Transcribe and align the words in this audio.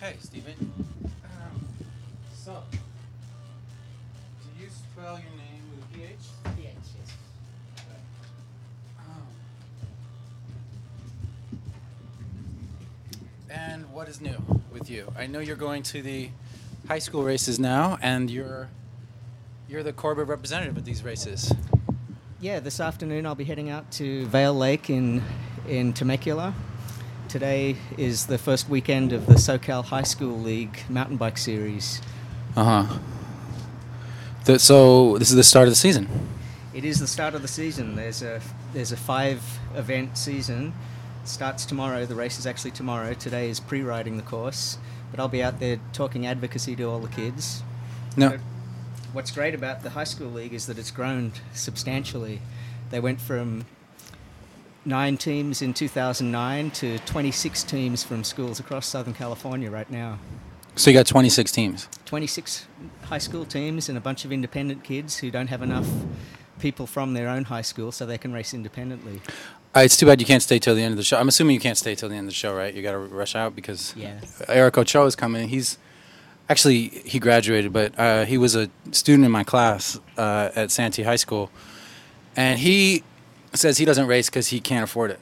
Okay, 0.00 0.14
Stephen. 0.20 0.54
Um, 1.24 1.68
so, 2.32 2.62
do 2.70 4.62
you 4.62 4.68
spell 4.70 5.18
your 5.18 5.32
name 5.36 5.64
with 5.72 5.84
a 5.84 5.88
PH? 5.92 6.54
PH, 6.56 6.74
yes. 7.00 7.16
Um, 9.00 9.26
and 13.50 13.92
what 13.92 14.06
is 14.08 14.20
new 14.20 14.36
with 14.72 14.88
you? 14.88 15.12
I 15.18 15.26
know 15.26 15.40
you're 15.40 15.56
going 15.56 15.82
to 15.82 16.00
the 16.00 16.28
high 16.86 17.00
school 17.00 17.24
races 17.24 17.58
now, 17.58 17.98
and 18.00 18.30
you're 18.30 18.68
you're 19.68 19.82
the 19.82 19.92
Corba 19.92 20.22
representative 20.22 20.78
at 20.78 20.84
these 20.84 21.02
races. 21.02 21.52
Yeah, 22.40 22.60
this 22.60 22.78
afternoon 22.78 23.26
I'll 23.26 23.34
be 23.34 23.42
heading 23.42 23.68
out 23.68 23.90
to 23.92 24.26
Vail 24.26 24.54
Lake 24.54 24.90
in 24.90 25.24
in 25.66 25.92
Temecula. 25.92 26.54
Today 27.28 27.76
is 27.98 28.24
the 28.24 28.38
first 28.38 28.70
weekend 28.70 29.12
of 29.12 29.26
the 29.26 29.34
SoCal 29.34 29.84
High 29.84 30.04
School 30.04 30.40
League 30.40 30.78
mountain 30.88 31.18
bike 31.18 31.36
series. 31.36 32.00
Uh 32.56 32.86
huh. 32.86 34.56
so 34.56 35.18
this 35.18 35.28
is 35.28 35.36
the 35.36 35.44
start 35.44 35.68
of 35.68 35.72
the 35.72 35.76
season. 35.76 36.08
It 36.72 36.86
is 36.86 37.00
the 37.00 37.06
start 37.06 37.34
of 37.34 37.42
the 37.42 37.48
season. 37.48 37.96
There's 37.96 38.22
a 38.22 38.40
there's 38.72 38.92
a 38.92 38.96
five 38.96 39.42
event 39.76 40.16
season. 40.16 40.72
Starts 41.24 41.66
tomorrow. 41.66 42.06
The 42.06 42.14
race 42.14 42.38
is 42.38 42.46
actually 42.46 42.70
tomorrow. 42.70 43.12
Today 43.12 43.50
is 43.50 43.60
pre-riding 43.60 44.16
the 44.16 44.22
course, 44.22 44.78
but 45.10 45.20
I'll 45.20 45.28
be 45.28 45.42
out 45.42 45.60
there 45.60 45.80
talking 45.92 46.24
advocacy 46.26 46.76
to 46.76 46.84
all 46.84 46.98
the 46.98 47.08
kids. 47.08 47.62
No. 48.16 48.30
But 48.30 48.40
what's 49.12 49.32
great 49.32 49.54
about 49.54 49.82
the 49.82 49.90
high 49.90 50.04
school 50.04 50.30
league 50.30 50.54
is 50.54 50.64
that 50.64 50.78
it's 50.78 50.90
grown 50.90 51.32
substantially. 51.52 52.40
They 52.88 53.00
went 53.00 53.20
from 53.20 53.66
nine 54.84 55.16
teams 55.16 55.62
in 55.62 55.74
2009 55.74 56.70
to 56.70 56.98
26 57.00 57.62
teams 57.64 58.02
from 58.02 58.24
schools 58.24 58.60
across 58.60 58.86
Southern 58.86 59.14
California 59.14 59.70
right 59.70 59.90
now. 59.90 60.18
So 60.76 60.90
you 60.90 60.96
got 60.96 61.06
26 61.06 61.50
teams. 61.52 61.88
26 62.04 62.66
high 63.04 63.18
school 63.18 63.44
teams 63.44 63.88
and 63.88 63.98
a 63.98 64.00
bunch 64.00 64.24
of 64.24 64.32
independent 64.32 64.84
kids 64.84 65.18
who 65.18 65.30
don't 65.30 65.48
have 65.48 65.62
enough 65.62 65.88
people 66.60 66.86
from 66.86 67.14
their 67.14 67.28
own 67.28 67.44
high 67.44 67.62
school 67.62 67.92
so 67.92 68.06
they 68.06 68.18
can 68.18 68.32
race 68.32 68.54
independently. 68.54 69.20
Uh, 69.76 69.80
it's 69.80 69.96
too 69.96 70.06
bad 70.06 70.20
you 70.20 70.26
can't 70.26 70.42
stay 70.42 70.58
till 70.58 70.74
the 70.74 70.82
end 70.82 70.92
of 70.92 70.96
the 70.96 71.04
show. 71.04 71.18
I'm 71.18 71.28
assuming 71.28 71.54
you 71.54 71.60
can't 71.60 71.76
stay 71.76 71.94
till 71.94 72.08
the 72.08 72.14
end 72.14 72.26
of 72.26 72.30
the 72.30 72.34
show, 72.34 72.54
right? 72.54 72.72
You 72.72 72.82
got 72.82 72.92
to 72.92 72.98
rush 72.98 73.34
out 73.34 73.54
because 73.54 73.94
Yeah. 73.96 74.20
Eric 74.48 74.78
Ochoa 74.78 75.04
is 75.06 75.14
coming. 75.14 75.48
He's 75.48 75.78
actually 76.48 76.88
he 76.88 77.18
graduated, 77.18 77.72
but 77.72 77.98
uh, 77.98 78.24
he 78.24 78.38
was 78.38 78.56
a 78.56 78.70
student 78.92 79.26
in 79.26 79.30
my 79.30 79.44
class 79.44 80.00
uh, 80.16 80.50
at 80.54 80.70
Santee 80.70 81.02
High 81.02 81.16
School, 81.16 81.50
and 82.34 82.58
he 82.58 83.02
says 83.58 83.78
he 83.78 83.84
doesn't 83.84 84.06
race 84.06 84.28
because 84.28 84.48
he 84.48 84.60
can't 84.60 84.84
afford 84.84 85.10
it. 85.10 85.20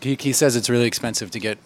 He, 0.00 0.16
he 0.18 0.32
says 0.32 0.56
it's 0.56 0.70
really 0.70 0.86
expensive 0.86 1.30
to 1.32 1.40
get, 1.40 1.58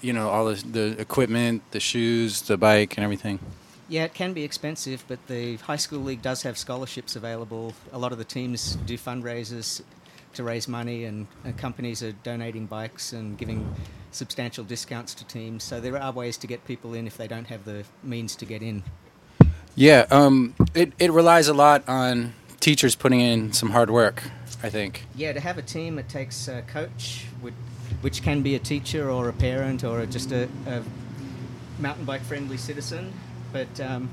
you 0.00 0.12
know, 0.12 0.28
all 0.28 0.46
the, 0.46 0.54
the 0.54 1.00
equipment, 1.00 1.62
the 1.72 1.80
shoes, 1.80 2.42
the 2.42 2.56
bike, 2.56 2.96
and 2.96 3.04
everything. 3.04 3.40
Yeah, 3.88 4.04
it 4.04 4.14
can 4.14 4.32
be 4.32 4.44
expensive, 4.44 5.04
but 5.08 5.18
the 5.26 5.56
high 5.56 5.76
school 5.76 5.98
league 5.98 6.22
does 6.22 6.42
have 6.44 6.56
scholarships 6.56 7.16
available. 7.16 7.74
A 7.92 7.98
lot 7.98 8.12
of 8.12 8.18
the 8.18 8.24
teams 8.24 8.76
do 8.86 8.96
fundraisers 8.96 9.82
to 10.34 10.44
raise 10.44 10.68
money, 10.68 11.04
and, 11.04 11.26
and 11.44 11.58
companies 11.58 12.00
are 12.02 12.12
donating 12.12 12.66
bikes 12.66 13.12
and 13.12 13.36
giving 13.36 13.74
substantial 14.12 14.62
discounts 14.62 15.12
to 15.14 15.24
teams. 15.24 15.64
So 15.64 15.80
there 15.80 16.00
are 16.00 16.12
ways 16.12 16.36
to 16.38 16.46
get 16.46 16.64
people 16.66 16.94
in 16.94 17.08
if 17.08 17.16
they 17.16 17.26
don't 17.26 17.46
have 17.48 17.64
the 17.64 17.84
means 18.04 18.36
to 18.36 18.44
get 18.44 18.62
in. 18.62 18.84
Yeah, 19.74 20.06
um, 20.10 20.54
it 20.74 20.92
it 20.98 21.10
relies 21.12 21.48
a 21.48 21.54
lot 21.54 21.88
on 21.88 22.34
teachers 22.60 22.94
putting 22.94 23.20
in 23.20 23.52
some 23.52 23.70
hard 23.70 23.90
work. 23.90 24.22
I 24.62 24.68
think. 24.68 25.06
Yeah, 25.16 25.32
to 25.32 25.40
have 25.40 25.56
a 25.56 25.62
team, 25.62 25.98
it 25.98 26.08
takes 26.08 26.46
a 26.46 26.62
coach, 26.62 27.24
which, 28.02 28.22
can 28.22 28.42
be 28.42 28.54
a 28.54 28.58
teacher 28.58 29.10
or 29.10 29.28
a 29.28 29.32
parent 29.32 29.84
or 29.84 30.04
just 30.04 30.32
a, 30.32 30.48
a 30.66 30.82
mountain 31.78 32.04
bike 32.04 32.20
friendly 32.22 32.58
citizen. 32.58 33.12
But 33.52 33.80
um, 33.80 34.10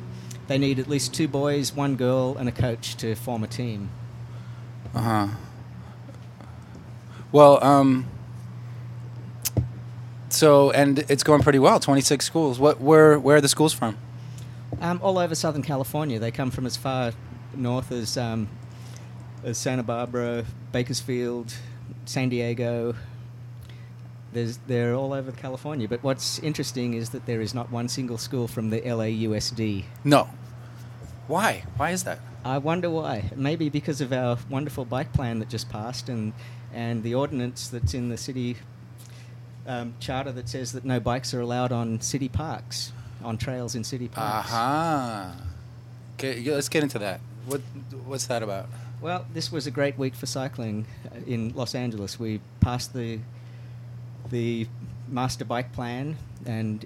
they 0.48 0.58
need 0.58 0.80
at 0.80 0.88
least 0.88 1.14
two 1.14 1.28
boys, 1.28 1.74
one 1.74 1.96
girl, 1.96 2.38
and 2.38 2.48
a 2.48 2.52
coach 2.52 2.96
to 2.98 3.16
form 3.16 3.44
a 3.44 3.48
team. 3.48 3.90
Uh 4.96 5.02
huh. 5.02 5.28
Well, 7.34 7.62
um, 7.62 8.08
so 10.30 10.72
and 10.72 11.00
it's 11.10 11.24
going 11.24 11.44
pretty 11.44 11.60
well. 11.60 11.80
Twenty 11.80 12.02
six 12.02 12.26
schools. 12.26 12.58
What? 12.58 12.80
Where? 12.80 13.20
Where 13.20 13.36
are 13.38 13.42
the 13.42 13.50
schools 13.50 13.74
from? 13.74 13.98
Um, 14.80 15.00
all 15.04 15.20
over 15.20 15.36
Southern 15.36 15.62
California. 15.62 16.20
They 16.20 16.32
come 16.32 16.52
from 16.52 16.66
as 16.66 16.78
far 16.78 17.12
north 17.58 17.92
as, 17.92 18.18
um, 18.18 18.48
as 19.44 19.58
Santa 19.58 19.84
Barbara, 19.84 20.46
Bakersfield, 20.72 21.54
San 22.06 22.30
Diego. 22.30 22.96
There's, 24.34 24.58
they're 24.68 24.94
all 24.94 25.14
over 25.14 25.32
California. 25.32 25.88
But 25.88 26.04
what's 26.04 26.40
interesting 26.40 26.94
is 26.94 27.10
that 27.12 27.26
there 27.26 27.42
is 27.42 27.54
not 27.54 27.72
one 27.72 27.88
single 27.88 28.18
school 28.18 28.48
from 28.48 28.70
the 28.70 28.82
LAUSD. 28.82 29.86
No. 30.04 30.30
Why? 31.28 31.64
Why 31.78 31.92
is 31.92 32.04
that? 32.04 32.20
I 32.46 32.58
wonder 32.60 32.90
why. 32.90 33.32
Maybe 33.36 33.70
because 33.70 34.00
of 34.00 34.14
our 34.14 34.38
wonderful 34.50 34.86
bike 34.86 35.12
plan 35.14 35.40
that 35.40 35.50
just 35.50 35.70
passed 35.70 36.08
and, 36.08 36.34
and 36.74 37.04
the 37.04 37.16
ordinance 37.16 37.68
that's 37.68 37.94
in 37.94 38.10
the 38.10 38.18
city 38.18 38.58
um, 39.68 39.94
charter 40.00 40.32
that 40.32 40.48
says 40.48 40.72
that 40.72 40.86
no 40.86 41.00
bikes 41.00 41.34
are 41.34 41.42
allowed 41.42 41.72
on 41.72 42.00
city 42.00 42.30
parks, 42.30 42.94
on 43.24 43.38
trails 43.38 43.76
in 43.76 43.84
city 43.84 44.08
parks. 44.08 44.50
Aha. 44.50 45.36
Okay, 46.16 46.42
let's 46.50 46.70
get 46.70 46.84
into 46.84 47.00
that. 47.00 47.20
What? 47.48 47.62
What's 48.06 48.28
that 48.28 48.44
about? 48.44 48.68
Well, 49.02 49.26
this 49.34 49.52
was 49.52 49.68
a 49.68 49.72
great 49.72 49.98
week 49.98 50.16
for 50.16 50.26
cycling 50.26 50.86
uh, 51.06 51.20
in 51.26 51.54
Los 51.56 51.76
Angeles. 51.76 52.20
We 52.20 52.42
passed 52.60 52.94
the 52.94 53.20
the 54.30 54.68
master 55.08 55.46
bike 55.46 55.72
plan, 55.72 56.18
and 56.46 56.86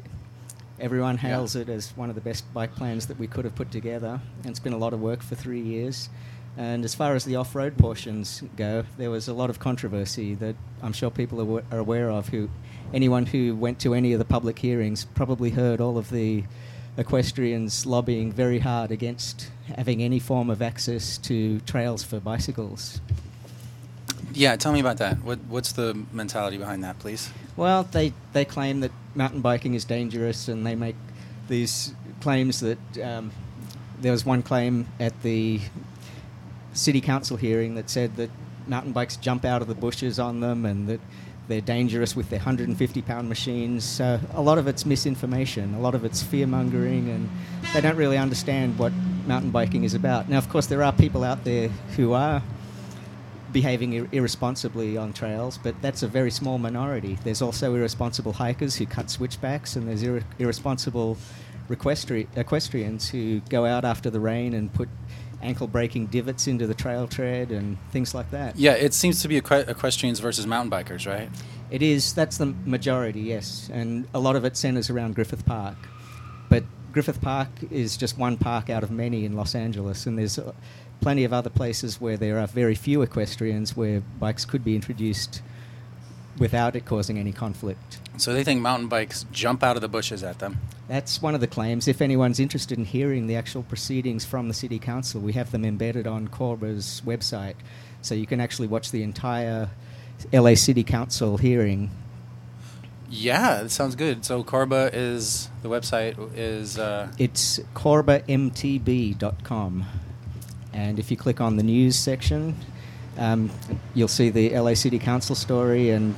everyone 0.80 1.16
Yeah. 1.16 1.22
hails 1.30 1.56
it 1.56 1.70
as 1.70 1.92
one 1.98 2.10
of 2.10 2.16
the 2.16 2.22
best 2.22 2.52
bike 2.54 2.76
plans 2.76 3.08
that 3.08 3.18
we 3.18 3.28
could 3.28 3.46
have 3.46 3.56
put 3.56 3.72
together. 3.72 4.20
And 4.44 4.52
it's 4.52 4.60
been 4.60 4.74
a 4.74 4.78
lot 4.78 4.94
of 4.94 5.02
work 5.02 5.24
for 5.24 5.36
three 5.36 5.62
years. 5.62 6.10
And 6.58 6.84
as 6.84 6.94
far 6.94 7.16
as 7.16 7.24
the 7.24 7.38
off-road 7.38 7.78
portions 7.78 8.44
go, 8.58 8.84
there 8.98 9.10
was 9.10 9.28
a 9.30 9.34
lot 9.34 9.50
of 9.50 9.58
controversy 9.60 10.36
that 10.36 10.56
I'm 10.84 10.92
sure 10.94 11.10
people 11.10 11.40
are, 11.58 11.64
are 11.72 11.80
aware 11.80 12.12
of. 12.12 12.28
Who, 12.30 12.50
anyone 12.94 13.26
who 13.26 13.56
went 13.56 13.80
to 13.80 13.94
any 13.94 14.12
of 14.14 14.20
the 14.20 14.26
public 14.26 14.60
hearings 14.60 15.06
probably 15.06 15.52
heard 15.52 15.80
all 15.80 15.98
of 15.98 16.10
the 16.10 16.44
equestrians 16.98 17.86
lobbying 17.86 18.34
very 18.34 18.60
hard 18.60 18.92
against 18.92 19.50
having 19.78 20.02
any 20.02 20.20
form 20.20 20.50
of 20.50 20.62
access 20.62 21.18
to 21.20 21.60
trails 21.62 22.04
for 22.04 22.20
bicycles. 22.20 23.02
Yeah, 24.34 24.56
tell 24.56 24.72
me 24.72 24.80
about 24.80 24.98
that. 24.98 25.24
What? 25.24 25.40
What's 25.50 25.74
the 25.74 26.06
mentality 26.12 26.58
behind 26.58 26.84
that, 26.84 27.00
please? 27.00 27.30
Well, 27.58 27.84
they, 27.84 28.14
they 28.34 28.46
claim 28.46 28.80
that 28.80 28.92
mountain 29.14 29.42
biking 29.42 29.74
is 29.74 29.84
dangerous, 29.84 30.48
and 30.48 30.66
they 30.66 30.76
make 30.76 30.96
these 31.50 31.94
claims 32.22 32.62
that 32.62 32.80
um, 33.04 33.32
there 34.00 34.12
was 34.12 34.26
one 34.26 34.42
claim 34.42 34.88
at 35.00 35.22
the 35.22 35.60
city 36.74 37.02
council 37.02 37.36
hearing 37.36 37.76
that 37.76 37.90
said 37.90 38.16
that 38.16 38.30
mountain 38.68 38.94
bikes 38.94 39.18
jump 39.18 39.44
out 39.44 39.62
of 39.62 39.68
the 39.68 39.76
bushes 39.76 40.20
on 40.20 40.40
them 40.40 40.66
and 40.66 40.88
that 40.88 41.02
they're 41.48 41.60
dangerous 41.60 42.16
with 42.16 42.30
their 42.30 42.40
150 42.40 43.02
pound 43.02 43.28
machines. 43.28 43.84
So 43.84 44.20
a 44.34 44.42
lot 44.42 44.58
of 44.58 44.68
it's 44.68 44.86
misinformation, 44.86 45.74
a 45.74 45.80
lot 45.80 45.96
of 45.96 46.06
it's 46.06 46.24
fear 46.24 46.48
mongering, 46.48 47.10
and 47.10 47.30
they 47.74 47.82
don't 47.82 47.98
really 47.98 48.18
understand 48.18 48.80
what 48.80 48.94
mountain 49.28 49.52
biking 49.52 49.84
is 49.84 49.94
about. 49.94 50.30
Now, 50.30 50.38
of 50.38 50.50
course, 50.50 50.68
there 50.68 50.84
are 50.84 50.92
people 50.94 51.24
out 51.24 51.44
there 51.44 51.70
who 51.96 52.14
are 52.14 52.42
behaving 53.52 53.94
ir- 53.94 54.08
irresponsibly 54.12 54.98
on 54.98 55.14
trails, 55.14 55.58
but 55.62 55.76
that's 55.82 56.04
a 56.04 56.08
very 56.08 56.32
small 56.32 56.58
minority. 56.58 57.18
There's 57.24 57.42
also 57.42 57.76
irresponsible 57.76 58.34
hikers 58.34 58.76
who 58.76 58.86
cut 58.86 59.10
switchbacks, 59.10 59.76
and 59.76 59.88
there's 59.88 60.04
ir- 60.04 60.24
irresponsible 60.40 61.18
equestri- 61.70 62.28
equestrians 62.38 63.10
who 63.10 63.42
go 63.50 63.66
out 63.66 63.86
after 63.86 64.10
the 64.10 64.20
rain 64.20 64.54
and 64.54 64.74
put 64.74 64.90
ankle 65.42 65.68
breaking 65.68 66.06
divots 66.08 66.48
into 66.48 66.68
the 66.68 66.74
trail 66.74 67.08
tread 67.08 67.52
and 67.52 67.78
things 67.92 68.14
like 68.14 68.30
that. 68.32 68.56
Yeah, 68.58 68.74
it 68.74 68.94
seems 68.94 69.22
to 69.24 69.28
be 69.28 69.42
equ- 69.42 69.68
equestrians 69.68 70.20
versus 70.20 70.46
mountain 70.46 70.70
bikers, 70.72 71.08
right? 71.08 71.30
It 71.72 71.82
is, 71.82 72.14
that's 72.14 72.38
the 72.38 72.48
majority, 72.66 73.22
yes, 73.22 73.70
and 73.74 74.08
a 74.14 74.20
lot 74.20 74.36
of 74.36 74.46
it 74.46 74.56
centers 74.56 74.90
around 74.90 75.16
Griffith 75.16 75.46
Park. 75.46 75.78
Griffith 76.92 77.22
Park 77.22 77.50
is 77.70 77.96
just 77.96 78.18
one 78.18 78.38
park 78.38 78.70
out 78.70 78.84
of 78.84 78.92
many 78.92 79.26
in 79.26 79.36
Los 79.36 79.56
Angeles, 79.56 80.06
and 80.06 80.18
there's 80.18 80.38
uh, 80.38 80.52
plenty 81.00 81.24
of 81.24 81.32
other 81.32 81.50
places 81.50 82.02
where 82.02 82.18
there 82.18 82.38
are 82.40 82.48
very 82.48 82.76
few 82.76 83.02
equestrians 83.02 83.78
where 83.78 84.02
bikes 84.20 84.44
could 84.46 84.64
be 84.64 84.76
introduced 84.76 85.42
without 86.38 86.76
it 86.76 86.86
causing 86.86 87.18
any 87.18 87.32
conflict. 87.32 88.00
So 88.18 88.34
they 88.34 88.44
think 88.44 88.62
mountain 88.62 88.88
bikes 88.88 89.26
jump 89.32 89.64
out 89.64 89.76
of 89.76 89.82
the 89.82 89.88
bushes 89.88 90.24
at 90.24 90.40
them. 90.40 90.60
That's 90.88 91.22
one 91.22 91.36
of 91.36 91.42
the 91.42 91.48
claims. 91.48 91.88
If 91.88 92.02
anyone's 92.02 92.40
interested 92.40 92.78
in 92.78 92.86
hearing 92.86 93.28
the 93.28 93.36
actual 93.36 93.64
proceedings 93.64 94.26
from 94.26 94.48
the 94.48 94.54
City 94.54 94.80
Council, 94.80 95.22
we 95.22 95.34
have 95.34 95.52
them 95.52 95.64
embedded 95.64 96.08
on 96.08 96.28
Corba's 96.28 97.02
website, 97.06 97.56
so 98.02 98.16
you 98.16 98.28
can 98.28 98.42
actually 98.42 98.68
watch 98.68 98.92
the 98.92 99.04
entire 99.04 99.70
LA 100.34 100.56
City 100.56 100.84
Council 100.84 101.38
hearing 101.38 101.90
Yeah, 103.12 103.64
that 103.64 103.72
sounds 103.72 103.96
good. 103.96 104.24
So 104.24 104.42
Corba 104.42 104.90
is 104.94 105.50
the 105.62 105.70
website 105.70 106.16
is 106.36 106.80
uh, 106.80 107.12
It's 107.18 107.60
corbamtb.com. 107.76 109.86
And 110.74 110.98
if 110.98 111.12
you 111.12 111.18
click 111.18 111.42
on 111.42 111.58
the 111.58 111.64
news 111.64 111.98
section, 111.98 112.56
um, 113.18 113.52
you'll 113.94 114.08
see 114.08 114.30
the 114.30 114.58
LA 114.58 114.76
City 114.76 114.98
Council 114.98 115.36
story, 115.36 115.90
and 115.90 116.16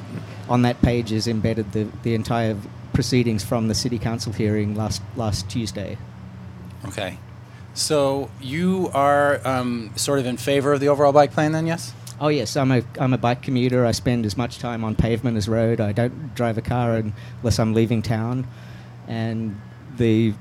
on 0.47 0.61
that 0.61 0.79
page 0.83 1.11
is 1.11 1.27
embedded 1.27 1.71
the, 1.71 1.87
the 2.03 2.13
entire 2.13 2.55
proceedings 2.93 3.43
from 3.43 3.67
the 3.67 3.73
city 3.73 3.97
council 3.97 4.31
hearing 4.31 4.75
last 4.75 5.01
last 5.15 5.49
Tuesday. 5.49 5.97
Okay. 6.85 7.17
So 7.73 8.29
you 8.39 8.91
are 8.93 9.41
um, 9.47 9.93
sort 9.95 10.19
of 10.19 10.27
in 10.27 10.37
favor 10.37 10.73
of 10.73 10.79
the 10.79 10.89
overall 10.89 11.11
bike 11.11 11.31
plan, 11.31 11.53
then? 11.53 11.65
Yes. 11.65 11.91
Oh 12.19 12.27
yes, 12.27 12.55
I'm 12.55 12.71
a 12.71 12.83
I'm 12.99 13.13
a 13.13 13.17
bike 13.17 13.41
commuter. 13.41 13.85
I 13.85 13.91
spend 13.91 14.25
as 14.25 14.37
much 14.37 14.59
time 14.59 14.83
on 14.83 14.95
pavement 14.95 15.37
as 15.37 15.47
road. 15.49 15.81
I 15.81 15.91
don't 15.91 16.35
drive 16.35 16.57
a 16.57 16.61
car 16.61 16.95
unless 16.95 17.59
I'm 17.59 17.73
leaving 17.73 18.01
town, 18.01 18.47
and 19.07 19.59
the 19.97 20.33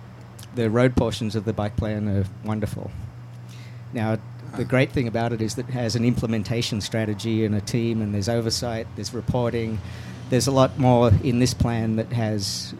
the 0.54 0.68
road 0.68 0.94
portions 0.96 1.34
of 1.34 1.44
the 1.44 1.52
bike 1.52 1.76
plan 1.76 2.08
are 2.08 2.24
wonderful. 2.44 2.90
Now, 3.92 4.18
the 4.56 4.64
great 4.64 4.92
thing 4.92 5.08
about 5.08 5.32
it 5.32 5.40
is 5.40 5.54
that 5.54 5.68
it 5.68 5.72
has 5.72 5.96
an 5.96 6.04
implementation 6.04 6.80
strategy 6.80 7.44
and 7.44 7.54
a 7.54 7.60
team, 7.60 8.02
and 8.02 8.14
there's 8.14 8.28
oversight, 8.28 8.86
there's 8.96 9.14
reporting. 9.14 9.78
There's 10.28 10.46
a 10.46 10.52
lot 10.52 10.78
more 10.78 11.10
in 11.22 11.38
this 11.38 11.54
plan 11.54 11.96
that 11.96 12.12
has 12.12 12.74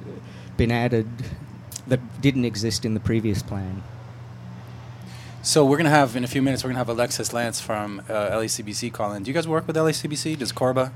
been 0.56 0.70
added 0.70 1.06
that 1.86 2.00
didn't 2.20 2.44
exist 2.44 2.84
in 2.84 2.94
the 2.94 3.00
previous 3.00 3.42
plan. 3.42 3.82
So 5.44 5.64
we're 5.64 5.76
going 5.76 5.86
to 5.86 5.90
have, 5.90 6.14
in 6.14 6.22
a 6.22 6.28
few 6.28 6.40
minutes, 6.40 6.62
we're 6.62 6.68
going 6.68 6.76
to 6.76 6.78
have 6.78 6.88
Alexis 6.88 7.30
Lantz 7.30 7.60
from 7.60 7.98
uh, 8.08 8.30
LACBC 8.30 8.92
call 8.92 9.12
in. 9.12 9.24
Do 9.24 9.30
you 9.30 9.34
guys 9.34 9.48
work 9.48 9.66
with 9.66 9.74
LACBC? 9.74 10.38
Does 10.38 10.52
Corba? 10.52 10.92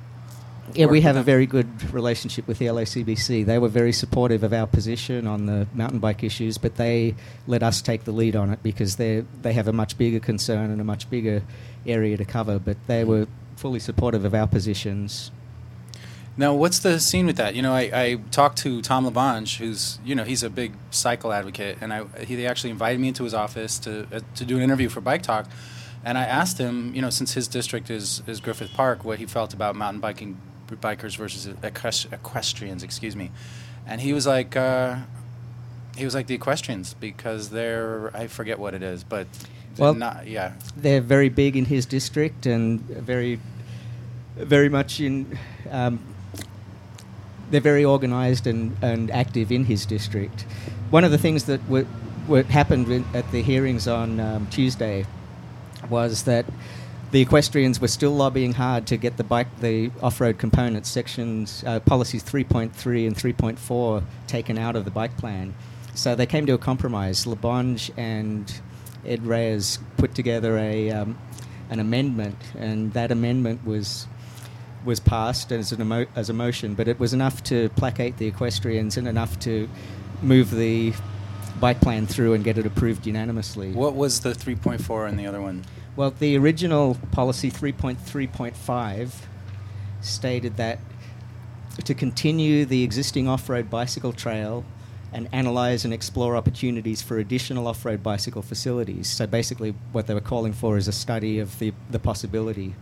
Yeah, 0.72 0.86
we 0.86 1.00
have 1.00 1.16
a 1.16 1.22
very 1.22 1.46
good 1.46 1.92
relationship 1.92 2.46
with 2.46 2.60
the 2.60 2.66
LACBC. 2.66 3.44
They 3.44 3.58
were 3.58 3.68
very 3.68 3.92
supportive 3.92 4.44
of 4.44 4.52
our 4.52 4.68
position 4.68 5.26
on 5.26 5.46
the 5.46 5.66
mountain 5.74 5.98
bike 5.98 6.22
issues, 6.22 6.58
but 6.58 6.76
they 6.76 7.16
let 7.48 7.64
us 7.64 7.82
take 7.82 8.04
the 8.04 8.12
lead 8.12 8.36
on 8.36 8.50
it 8.50 8.62
because 8.62 8.96
they 8.96 9.24
they 9.42 9.52
have 9.52 9.68
a 9.68 9.72
much 9.72 9.98
bigger 9.98 10.20
concern 10.20 10.70
and 10.70 10.80
a 10.80 10.84
much 10.84 11.08
bigger 11.10 11.42
area 11.84 12.16
to 12.16 12.24
cover. 12.24 12.58
But 12.58 12.76
they 12.86 13.04
were 13.04 13.26
fully 13.56 13.78
supportive 13.80 14.24
of 14.24 14.34
our 14.34 14.46
positions. 14.46 15.30
Now, 16.38 16.54
what's 16.54 16.78
the 16.80 17.00
scene 17.00 17.24
with 17.24 17.36
that? 17.36 17.54
You 17.54 17.62
know, 17.62 17.72
I, 17.72 17.90
I 17.92 18.20
talked 18.30 18.58
to 18.58 18.82
Tom 18.82 19.06
LaBonge, 19.10 19.56
who's 19.56 19.98
you 20.04 20.14
know 20.14 20.24
he's 20.24 20.42
a 20.42 20.50
big 20.50 20.74
cycle 20.90 21.32
advocate, 21.32 21.78
and 21.80 21.92
I 21.92 22.04
he 22.24 22.36
they 22.36 22.46
actually 22.46 22.70
invited 22.70 23.00
me 23.00 23.08
into 23.08 23.24
his 23.24 23.32
office 23.32 23.78
to 23.80 24.06
uh, 24.12 24.20
to 24.34 24.44
do 24.44 24.56
an 24.56 24.62
interview 24.62 24.88
for 24.90 25.00
Bike 25.00 25.22
Talk, 25.22 25.46
and 26.04 26.18
I 26.18 26.24
asked 26.24 26.58
him, 26.58 26.94
you 26.94 27.00
know, 27.00 27.10
since 27.10 27.32
his 27.32 27.48
district 27.48 27.88
is 27.90 28.22
is 28.26 28.40
Griffith 28.40 28.72
Park, 28.74 29.04
what 29.04 29.18
he 29.18 29.24
felt 29.26 29.54
about 29.54 29.76
mountain 29.76 30.00
biking 30.00 30.38
bikers 30.68 31.16
versus 31.16 31.46
equest- 31.62 32.12
equestrians, 32.12 32.82
excuse 32.82 33.16
me, 33.16 33.30
and 33.86 34.00
he 34.00 34.12
was 34.12 34.26
like. 34.26 34.56
Uh, 34.56 34.96
he 35.96 36.04
was 36.04 36.14
like 36.14 36.26
the 36.26 36.34
equestrians 36.34 36.92
because 36.92 37.48
they're 37.48 38.14
I 38.14 38.26
forget 38.26 38.58
what 38.58 38.74
it 38.74 38.82
is, 38.82 39.02
but 39.02 39.26
Well- 39.78 39.94
not 39.94 40.26
yeah. 40.26 40.52
They're 40.76 41.00
very 41.00 41.30
big 41.30 41.56
in 41.56 41.64
his 41.64 41.86
district 41.86 42.44
and 42.44 42.80
very, 42.80 43.40
very 44.36 44.68
much 44.68 45.00
in. 45.00 45.38
Um, 45.70 46.00
they're 47.50 47.60
very 47.60 47.84
organised 47.84 48.46
and, 48.46 48.76
and 48.82 49.10
active 49.10 49.52
in 49.52 49.64
his 49.64 49.86
district. 49.86 50.42
One 50.90 51.04
of 51.04 51.10
the 51.10 51.18
things 51.18 51.44
that 51.44 51.60
happened 52.48 52.90
in, 52.90 53.04
at 53.14 53.30
the 53.32 53.42
hearings 53.42 53.86
on 53.88 54.20
um, 54.20 54.46
Tuesday 54.48 55.06
was 55.88 56.24
that 56.24 56.46
the 57.12 57.20
equestrians 57.20 57.80
were 57.80 57.88
still 57.88 58.10
lobbying 58.10 58.54
hard 58.54 58.86
to 58.88 58.96
get 58.96 59.16
the 59.16 59.24
bike, 59.24 59.46
the 59.60 59.90
off-road 60.02 60.38
components, 60.38 60.88
sections, 60.88 61.62
uh, 61.66 61.78
policies 61.80 62.22
3.3 62.24 63.06
and 63.06 63.16
3.4 63.16 64.02
taken 64.26 64.58
out 64.58 64.74
of 64.74 64.84
the 64.84 64.90
bike 64.90 65.16
plan. 65.16 65.54
So 65.94 66.14
they 66.14 66.26
came 66.26 66.46
to 66.46 66.54
a 66.54 66.58
compromise. 66.58 67.24
LaBonge 67.24 67.90
and 67.96 68.60
Ed 69.06 69.24
Reyes 69.24 69.78
put 69.96 70.14
together 70.14 70.58
a 70.58 70.90
um, 70.90 71.16
an 71.70 71.80
amendment, 71.80 72.36
and 72.56 72.92
that 72.92 73.10
amendment 73.10 73.64
was 73.64 74.06
was 74.86 75.00
passed 75.00 75.52
as 75.52 75.72
an 75.72 75.82
emo- 75.82 76.06
as 76.14 76.30
a 76.30 76.32
motion, 76.32 76.74
but 76.74 76.88
it 76.88 76.98
was 76.98 77.12
enough 77.12 77.42
to 77.44 77.68
placate 77.70 78.16
the 78.16 78.26
equestrians 78.26 78.96
and 78.96 79.06
enough 79.06 79.38
to 79.40 79.68
move 80.22 80.50
the 80.50 80.94
bike 81.60 81.80
plan 81.80 82.06
through 82.06 82.34
and 82.34 82.44
get 82.44 82.56
it 82.56 82.64
approved 82.64 83.06
unanimously. 83.06 83.72
What 83.72 83.94
was 83.94 84.20
the 84.20 84.30
3.4 84.30 85.08
and 85.08 85.18
the 85.18 85.26
other 85.26 85.40
one? 85.40 85.64
Well, 85.96 86.10
the 86.10 86.36
original 86.36 86.96
policy 87.12 87.50
3.3.5 87.50 89.10
stated 90.00 90.56
that 90.56 90.78
to 91.84 91.94
continue 91.94 92.64
the 92.64 92.82
existing 92.82 93.28
off 93.28 93.48
road 93.48 93.68
bicycle 93.68 94.12
trail 94.12 94.64
and 95.12 95.28
analyse 95.32 95.84
and 95.84 95.94
explore 95.94 96.36
opportunities 96.36 97.00
for 97.00 97.18
additional 97.18 97.66
off 97.66 97.84
road 97.84 98.02
bicycle 98.02 98.42
facilities. 98.42 99.08
So 99.08 99.26
basically, 99.26 99.74
what 99.92 100.06
they 100.06 100.14
were 100.14 100.20
calling 100.20 100.52
for 100.52 100.76
is 100.76 100.88
a 100.88 100.92
study 100.92 101.38
of 101.38 101.58
the, 101.58 101.72
the 101.90 101.98
possibility. 101.98 102.74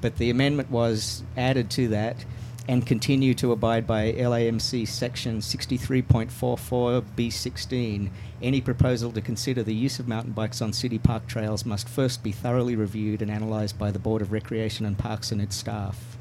But 0.00 0.18
the 0.18 0.30
amendment 0.30 0.70
was 0.70 1.24
added 1.36 1.70
to 1.70 1.88
that 1.88 2.24
and 2.68 2.86
continue 2.86 3.34
to 3.34 3.50
abide 3.50 3.84
by 3.86 4.12
LAMC 4.12 4.86
section 4.86 5.38
63.44B16. 5.38 8.10
Any 8.42 8.60
proposal 8.60 9.10
to 9.12 9.22
consider 9.22 9.62
the 9.62 9.74
use 9.74 9.98
of 9.98 10.06
mountain 10.06 10.32
bikes 10.32 10.60
on 10.60 10.74
city 10.74 10.98
park 10.98 11.26
trails 11.26 11.64
must 11.64 11.88
first 11.88 12.22
be 12.22 12.30
thoroughly 12.30 12.76
reviewed 12.76 13.22
and 13.22 13.30
analysed 13.30 13.78
by 13.78 13.90
the 13.90 13.98
Board 13.98 14.20
of 14.20 14.32
Recreation 14.32 14.84
and 14.84 14.98
Parks 14.98 15.32
and 15.32 15.40
its 15.40 15.56
staff. 15.56 16.18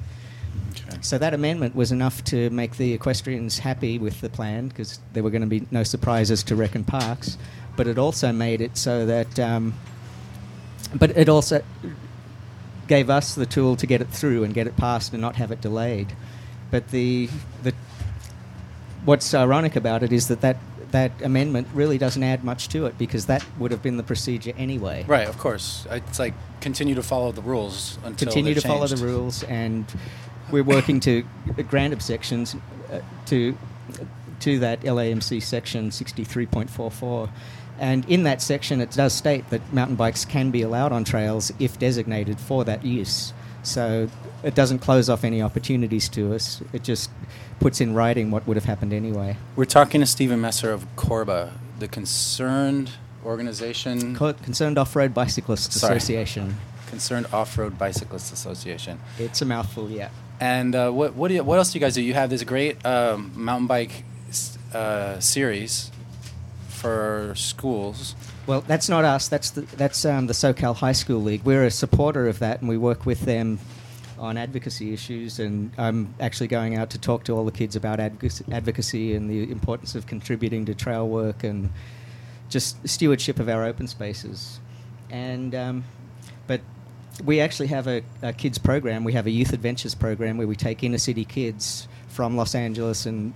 Okay. 0.71 0.99
So 1.01 1.17
that 1.17 1.33
amendment 1.33 1.75
was 1.75 1.91
enough 1.91 2.23
to 2.25 2.49
make 2.49 2.77
the 2.77 2.93
equestrians 2.93 3.59
happy 3.59 3.99
with 3.99 4.21
the 4.21 4.29
plan 4.29 4.69
because 4.69 5.01
there 5.11 5.23
were 5.23 5.31
going 5.31 5.41
to 5.41 5.47
be 5.47 5.67
no 5.69 5.83
surprises 5.83 6.43
to 6.43 6.55
Rec 6.55 6.75
and 6.75 6.87
Parks. 6.87 7.37
But 7.75 7.87
it 7.87 7.97
also 7.97 8.31
made 8.31 8.61
it 8.61 8.77
so 8.77 9.05
that, 9.05 9.37
um, 9.37 9.73
but 10.95 11.17
it 11.17 11.27
also 11.27 11.61
gave 12.87 13.09
us 13.09 13.35
the 13.35 13.45
tool 13.45 13.75
to 13.75 13.85
get 13.85 14.01
it 14.01 14.09
through 14.09 14.43
and 14.43 14.53
get 14.53 14.67
it 14.67 14.77
passed 14.77 15.13
and 15.13 15.21
not 15.21 15.35
have 15.35 15.51
it 15.51 15.61
delayed. 15.61 16.13
But 16.71 16.89
the 16.89 17.29
the 17.63 17.73
what's 19.05 19.33
ironic 19.33 19.75
about 19.75 20.03
it 20.03 20.11
is 20.11 20.27
that 20.27 20.41
that 20.41 20.57
that 20.91 21.21
amendment 21.21 21.67
really 21.73 21.97
doesn't 21.97 22.23
add 22.23 22.43
much 22.43 22.69
to 22.69 22.85
it 22.85 22.97
because 22.97 23.25
that 23.25 23.45
would 23.59 23.71
have 23.71 23.83
been 23.83 23.97
the 23.97 24.03
procedure 24.03 24.53
anyway. 24.57 25.03
Right, 25.07 25.27
of 25.27 25.37
course. 25.37 25.85
It's 25.91 26.19
like 26.19 26.33
continue 26.61 26.95
to 26.95 27.03
follow 27.03 27.31
the 27.31 27.41
rules 27.41 27.97
until 28.03 28.27
continue 28.27 28.53
to 28.53 28.61
they're 28.61 28.71
follow 28.71 28.87
the 28.87 29.03
rules, 29.03 29.43
and 29.43 29.85
we're 30.51 30.63
working 30.63 30.99
to 31.01 31.25
grant 31.69 31.93
objections 31.93 32.55
uh, 32.91 33.01
to 33.27 33.57
to 34.39 34.59
that 34.59 34.81
LAMC 34.81 35.41
section 35.41 35.89
63.44. 35.89 37.29
And 37.79 38.05
in 38.09 38.23
that 38.23 38.41
section, 38.41 38.81
it 38.81 38.91
does 38.91 39.13
state 39.13 39.49
that 39.49 39.73
mountain 39.73 39.95
bikes 39.95 40.25
can 40.25 40.51
be 40.51 40.61
allowed 40.61 40.91
on 40.91 41.03
trails 41.03 41.51
if 41.59 41.77
designated 41.77 42.39
for 42.39 42.65
that 42.65 42.83
use. 42.83 43.33
So 43.63 44.09
it 44.43 44.55
doesn't 44.55 44.79
close 44.79 45.09
off 45.09 45.23
any 45.23 45.41
opportunities 45.41 46.09
to 46.09 46.33
us. 46.33 46.61
It 46.73 46.83
just 46.83 47.09
puts 47.59 47.81
in 47.81 47.93
writing 47.93 48.31
what 48.31 48.47
would 48.47 48.57
have 48.57 48.65
happened 48.65 48.93
anyway. 48.93 49.37
We're 49.55 49.65
talking 49.65 50.01
to 50.01 50.07
Stephen 50.07 50.41
Messer 50.41 50.71
of 50.71 50.85
Corba, 50.95 51.53
the 51.79 51.87
concerned 51.87 52.91
organization, 53.25 54.15
Co- 54.15 54.33
Concerned 54.33 54.77
Off-Road 54.77 55.13
Bicyclists 55.13 55.79
Sorry. 55.79 55.97
Association. 55.97 56.57
Concerned 56.87 57.27
Off-Road 57.33 57.77
Bicyclists 57.77 58.31
Association. 58.31 58.99
It's 59.19 59.41
a 59.41 59.45
mouthful, 59.45 59.89
yeah. 59.89 60.09
And 60.39 60.75
uh, 60.75 60.91
what 60.91 61.15
what, 61.15 61.27
do 61.29 61.33
you, 61.33 61.43
what 61.43 61.57
else 61.57 61.73
do 61.73 61.79
you 61.79 61.81
guys 61.83 61.95
do? 61.95 62.01
You 62.01 62.13
have 62.13 62.29
this 62.29 62.43
great 62.43 62.85
um, 62.85 63.31
mountain 63.35 63.67
bike 63.67 64.03
uh, 64.73 65.19
series 65.19 65.91
for 66.77 67.33
schools. 67.35 68.15
Well, 68.45 68.61
that's 68.61 68.87
not 68.87 69.03
us. 69.03 69.27
That's 69.27 69.49
the, 69.49 69.61
that's 69.61 70.05
um, 70.05 70.27
the 70.27 70.33
SoCal 70.33 70.75
High 70.75 70.93
School 70.93 71.21
League. 71.21 71.43
We're 71.43 71.65
a 71.65 71.71
supporter 71.71 72.27
of 72.27 72.39
that, 72.39 72.61
and 72.61 72.69
we 72.69 72.77
work 72.77 73.05
with 73.05 73.21
them 73.21 73.59
on 74.19 74.37
advocacy 74.37 74.93
issues. 74.93 75.39
And 75.39 75.71
I'm 75.77 76.13
actually 76.19 76.47
going 76.47 76.77
out 76.77 76.91
to 76.91 76.99
talk 76.99 77.23
to 77.25 77.33
all 77.33 77.45
the 77.45 77.51
kids 77.51 77.75
about 77.75 77.99
advocacy, 77.99 79.15
and 79.15 79.29
the 79.29 79.51
importance 79.51 79.95
of 79.95 80.05
contributing 80.05 80.65
to 80.65 80.75
trail 80.75 81.07
work 81.07 81.43
and 81.43 81.69
just 82.49 82.87
stewardship 82.87 83.39
of 83.39 83.49
our 83.49 83.65
open 83.65 83.87
spaces. 83.87 84.59
And 85.09 85.55
um, 85.55 85.83
but 86.45 86.61
we 87.25 87.39
actually 87.39 87.67
have 87.67 87.87
a, 87.87 88.03
a 88.21 88.33
kids 88.33 88.57
program. 88.57 89.03
We 89.03 89.13
have 89.13 89.25
a 89.25 89.31
youth 89.31 89.51
adventures 89.51 89.95
program 89.95 90.37
where 90.37 90.47
we 90.47 90.55
take 90.55 90.83
inner 90.83 90.99
city 90.99 91.25
kids 91.25 91.87
from 92.07 92.37
Los 92.37 92.55
Angeles 92.55 93.05
and 93.05 93.33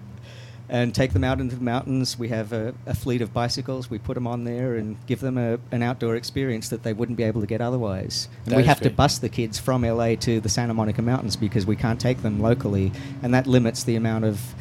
and 0.71 0.95
take 0.95 1.11
them 1.11 1.23
out 1.23 1.39
into 1.41 1.53
the 1.55 1.63
mountains. 1.63 2.17
We 2.17 2.29
have 2.29 2.53
a, 2.53 2.73
a 2.85 2.95
fleet 2.95 3.21
of 3.21 3.33
bicycles. 3.33 3.89
We 3.89 3.99
put 3.99 4.13
them 4.15 4.25
on 4.25 4.45
there 4.45 4.75
and 4.75 4.95
give 5.05 5.19
them 5.19 5.37
a, 5.37 5.59
an 5.71 5.83
outdoor 5.83 6.15
experience 6.15 6.69
that 6.69 6.83
they 6.83 6.93
wouldn't 6.93 7.17
be 7.17 7.23
able 7.23 7.41
to 7.41 7.47
get 7.47 7.59
otherwise. 7.59 8.29
And 8.45 8.53
That 8.53 8.55
we 8.55 8.61
is 8.63 8.67
have 8.69 8.77
to 8.79 8.83
great. 8.89 8.95
bus 8.95 9.17
the 9.19 9.27
kids 9.27 9.59
from 9.59 9.83
LA 9.83 10.15
to 10.15 10.39
the 10.39 10.47
Santa 10.49 10.73
Monica 10.73 11.01
Mountains 11.01 11.35
because 11.35 11.65
we 11.65 11.75
can't 11.75 11.99
take 11.99 12.21
them 12.23 12.41
locally, 12.41 12.93
and 13.21 13.33
that 13.33 13.47
limits 13.47 13.83
the 13.83 13.97
amount 13.97 14.23
of 14.23 14.55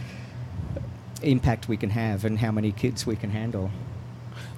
impact 1.22 1.68
we 1.68 1.76
can 1.76 1.90
have 1.90 2.24
and 2.24 2.38
how 2.40 2.50
many 2.50 2.72
kids 2.72 3.06
we 3.06 3.14
can 3.14 3.30
handle. 3.30 3.70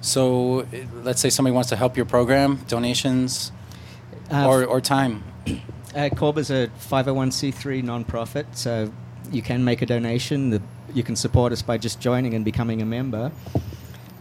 So 0.01 0.65
let's 1.03 1.21
say 1.21 1.29
somebody 1.29 1.53
wants 1.53 1.69
to 1.69 1.75
help 1.75 1.95
your 1.95 2.05
program, 2.05 2.59
donations 2.67 3.51
Uh, 4.31 4.47
or, 4.47 4.65
or 4.65 4.81
time. 4.81 5.23
Uh, 5.95 6.09
Corba's 6.09 6.49
a 6.49 6.69
501c3 6.79 7.83
nonprofit, 7.83 8.45
so 8.53 8.91
you 9.31 9.41
can 9.43 9.63
make 9.63 9.81
a 9.81 9.85
donation. 9.85 10.49
The, 10.49 10.61
you 10.93 11.03
can 11.03 11.15
support 11.15 11.51
us 11.51 11.61
by 11.61 11.77
just 11.77 11.99
joining 11.99 12.33
and 12.33 12.45
becoming 12.45 12.81
a 12.81 12.85
member. 12.85 13.31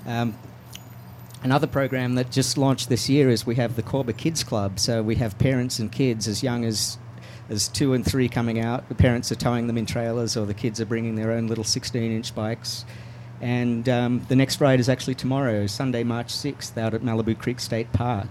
Um, 0.07 0.35
another 1.43 1.67
program 1.67 2.15
that 2.17 2.31
just 2.31 2.57
launched 2.59 2.89
this 2.89 3.09
year 3.09 3.31
is 3.31 3.47
we 3.47 3.57
have 3.57 3.77
the 3.77 3.83
Corba 3.83 4.13
Kids 4.13 4.43
Club. 4.43 4.79
So 4.79 5.03
we 5.03 5.17
have 5.17 5.39
parents 5.39 5.79
and 5.79 5.91
kids 5.91 6.29
as 6.29 6.43
young 6.43 6.65
as 6.65 6.99
There's 7.49 7.69
two 7.69 7.93
and 7.93 8.05
three 8.05 8.29
coming 8.29 8.61
out. 8.61 8.89
The 8.89 8.95
parents 8.95 9.31
are 9.33 9.37
towing 9.37 9.67
them 9.67 9.77
in 9.77 9.85
trailers, 9.85 10.37
or 10.37 10.47
the 10.47 10.55
kids 10.55 10.81
are 10.81 10.87
bringing 10.87 11.17
their 11.17 11.33
own 11.33 11.49
little 11.49 11.65
16-inch 11.65 12.35
bikes. 12.35 12.85
And 13.41 13.89
um, 13.89 14.25
the 14.29 14.37
next 14.37 14.61
ride 14.61 14.79
is 14.79 14.89
actually 14.89 15.17
tomorrow, 15.17 15.67
Sunday, 15.67 16.05
March 16.05 16.29
6th, 16.29 16.79
out 16.79 16.95
at 16.95 17.03
Malibu 17.03 17.37
Creek 17.37 17.59
State 17.59 17.93
Park. 17.93 18.29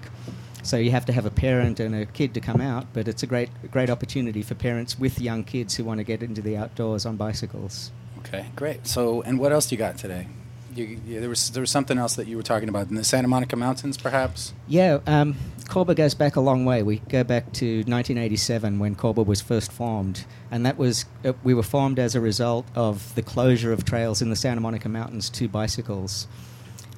So 0.64 0.78
you 0.78 0.92
have 0.92 1.06
to 1.08 1.14
have 1.14 1.26
a 1.26 1.32
parent 1.32 1.80
and 1.80 1.94
a 1.94 2.06
kid 2.06 2.34
to 2.36 2.40
come 2.40 2.62
out, 2.62 2.88
but 2.94 3.08
it's 3.08 3.24
a 3.24 3.28
great, 3.28 3.50
great 3.72 3.90
opportunity 3.90 4.42
for 4.42 4.56
parents 4.56 4.98
with 4.98 5.20
young 5.20 5.44
kids 5.44 5.76
who 5.76 5.84
want 5.84 5.98
to 5.98 6.04
get 6.04 6.24
into 6.24 6.42
the 6.42 6.56
outdoors 6.56 7.06
on 7.06 7.18
bicycles. 7.18 7.92
Okay, 8.34 8.46
great. 8.56 8.88
So, 8.88 9.22
and 9.24 9.40
what 9.40 9.52
else 9.52 9.68
do 9.68 9.76
you 9.76 9.80
got 9.80 9.98
today? 9.98 10.28
You, 10.74 11.00
you, 11.06 11.20
there 11.20 11.28
was 11.28 11.52
there 11.52 11.60
was 11.60 11.70
something 11.70 11.98
else 11.98 12.16
that 12.16 12.28
you 12.28 12.38
were 12.38 12.44
talking 12.44 12.70
about 12.70 12.88
in 12.88 12.96
the 12.96 13.04
Santa 13.04 13.28
Monica 13.28 13.58
Mountains, 13.58 13.98
perhaps. 13.98 14.54
Yeah, 14.70 15.00
um, 15.06 15.36
Corba 15.68 15.94
goes 15.96 16.14
back 16.14 16.38
a 16.38 16.40
long 16.40 16.64
way. 16.64 16.82
We 16.82 17.00
go 17.10 17.26
back 17.26 17.52
to 17.54 17.66
1987 17.80 18.80
when 18.80 18.96
Corba 18.96 19.22
was 19.24 19.42
first 19.42 19.70
formed, 19.70 20.24
and 20.50 20.66
that 20.66 20.78
was 20.78 21.04
uh, 21.26 21.34
we 21.44 21.54
were 21.54 21.64
formed 21.64 22.00
as 22.00 22.16
a 22.16 22.22
result 22.22 22.66
of 22.74 23.14
the 23.16 23.22
closure 23.22 23.74
of 23.74 23.84
trails 23.84 24.22
in 24.22 24.30
the 24.30 24.36
Santa 24.38 24.62
Monica 24.62 24.88
Mountains 24.88 25.30
to 25.32 25.50
bicycles, 25.50 26.26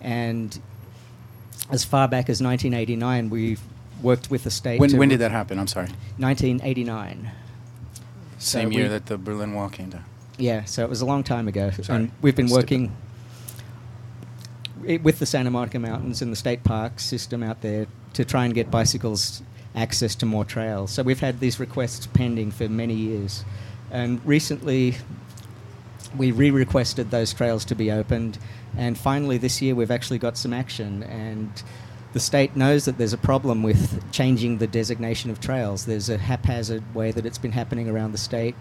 and 0.02 0.60
as 1.72 1.84
far 1.84 2.08
back 2.08 2.30
as 2.30 2.44
1989, 2.44 3.32
we 3.32 3.58
worked 4.04 4.30
with 4.30 4.44
the 4.44 4.52
state. 4.52 4.80
When 4.80 4.96
when 4.98 5.10
did 5.10 5.18
that 5.22 5.32
happen? 5.32 5.58
I'm 5.58 5.66
sorry. 5.66 5.88
1989. 6.18 7.32
Same 8.38 8.72
So 8.72 8.78
year 8.78 8.84
we- 8.84 8.90
that 8.90 9.08
the 9.08 9.18
Berlin 9.18 9.56
Wall 9.56 9.70
came 9.70 9.90
down. 9.90 10.06
Yeah, 10.38 10.66
so 10.66 10.84
it 10.84 10.90
was 10.90 11.02
a 11.02 11.06
long 11.06 11.24
time 11.24 11.48
ago, 11.48 11.70
Sorry, 11.70 11.96
and 11.96 12.12
we've 12.22 12.36
been 12.36 12.50
working 12.50 12.96
with 14.82 15.20
the 15.20 15.26
Santa 15.26 15.52
Monica 15.52 15.80
Mountains 15.80 16.22
and 16.22 16.32
the 16.32 16.36
state 16.36 16.64
park 16.64 17.00
system 17.00 17.44
out 17.44 17.62
there 17.62 17.88
to 18.14 18.26
try 18.26 18.46
and 18.46 18.54
get 18.54 18.72
bicycles 18.72 19.44
access 19.76 20.16
to 20.16 20.26
more 20.26 20.44
trails. 20.44 20.92
So 20.92 21.04
we've 21.04 21.20
had 21.20 21.40
these 21.40 21.60
requests 21.60 22.08
pending 22.08 22.52
for 22.52 22.68
many 22.68 22.96
years, 22.96 23.46
and 23.92 24.26
recently 24.26 24.96
we 26.18 26.32
re-requested 26.32 27.12
those 27.12 27.34
trails 27.34 27.64
to 27.66 27.76
be 27.76 27.92
opened, 27.92 28.40
and 28.76 28.98
finally 28.98 29.38
this 29.38 29.62
year 29.62 29.76
we've 29.76 29.92
actually 29.92 30.20
got 30.20 30.38
some 30.38 30.54
action 30.54 31.04
and. 31.04 31.64
The 32.14 32.20
state 32.20 32.56
knows 32.56 32.86
that 32.86 33.00
there's 33.00 33.14
a 33.14 33.18
problem 33.18 33.64
with 33.64 34.12
changing 34.12 34.60
the 34.60 34.68
designation 34.68 35.32
of 35.32 35.40
trails. 35.40 35.88
There's 35.88 36.10
a 36.10 36.20
haphazard 36.20 36.84
way 36.94 37.10
that 37.10 37.26
it's 37.26 37.40
been 37.40 37.54
happening 37.54 37.90
around 37.90 38.12
the 38.12 38.20
state 38.20 38.54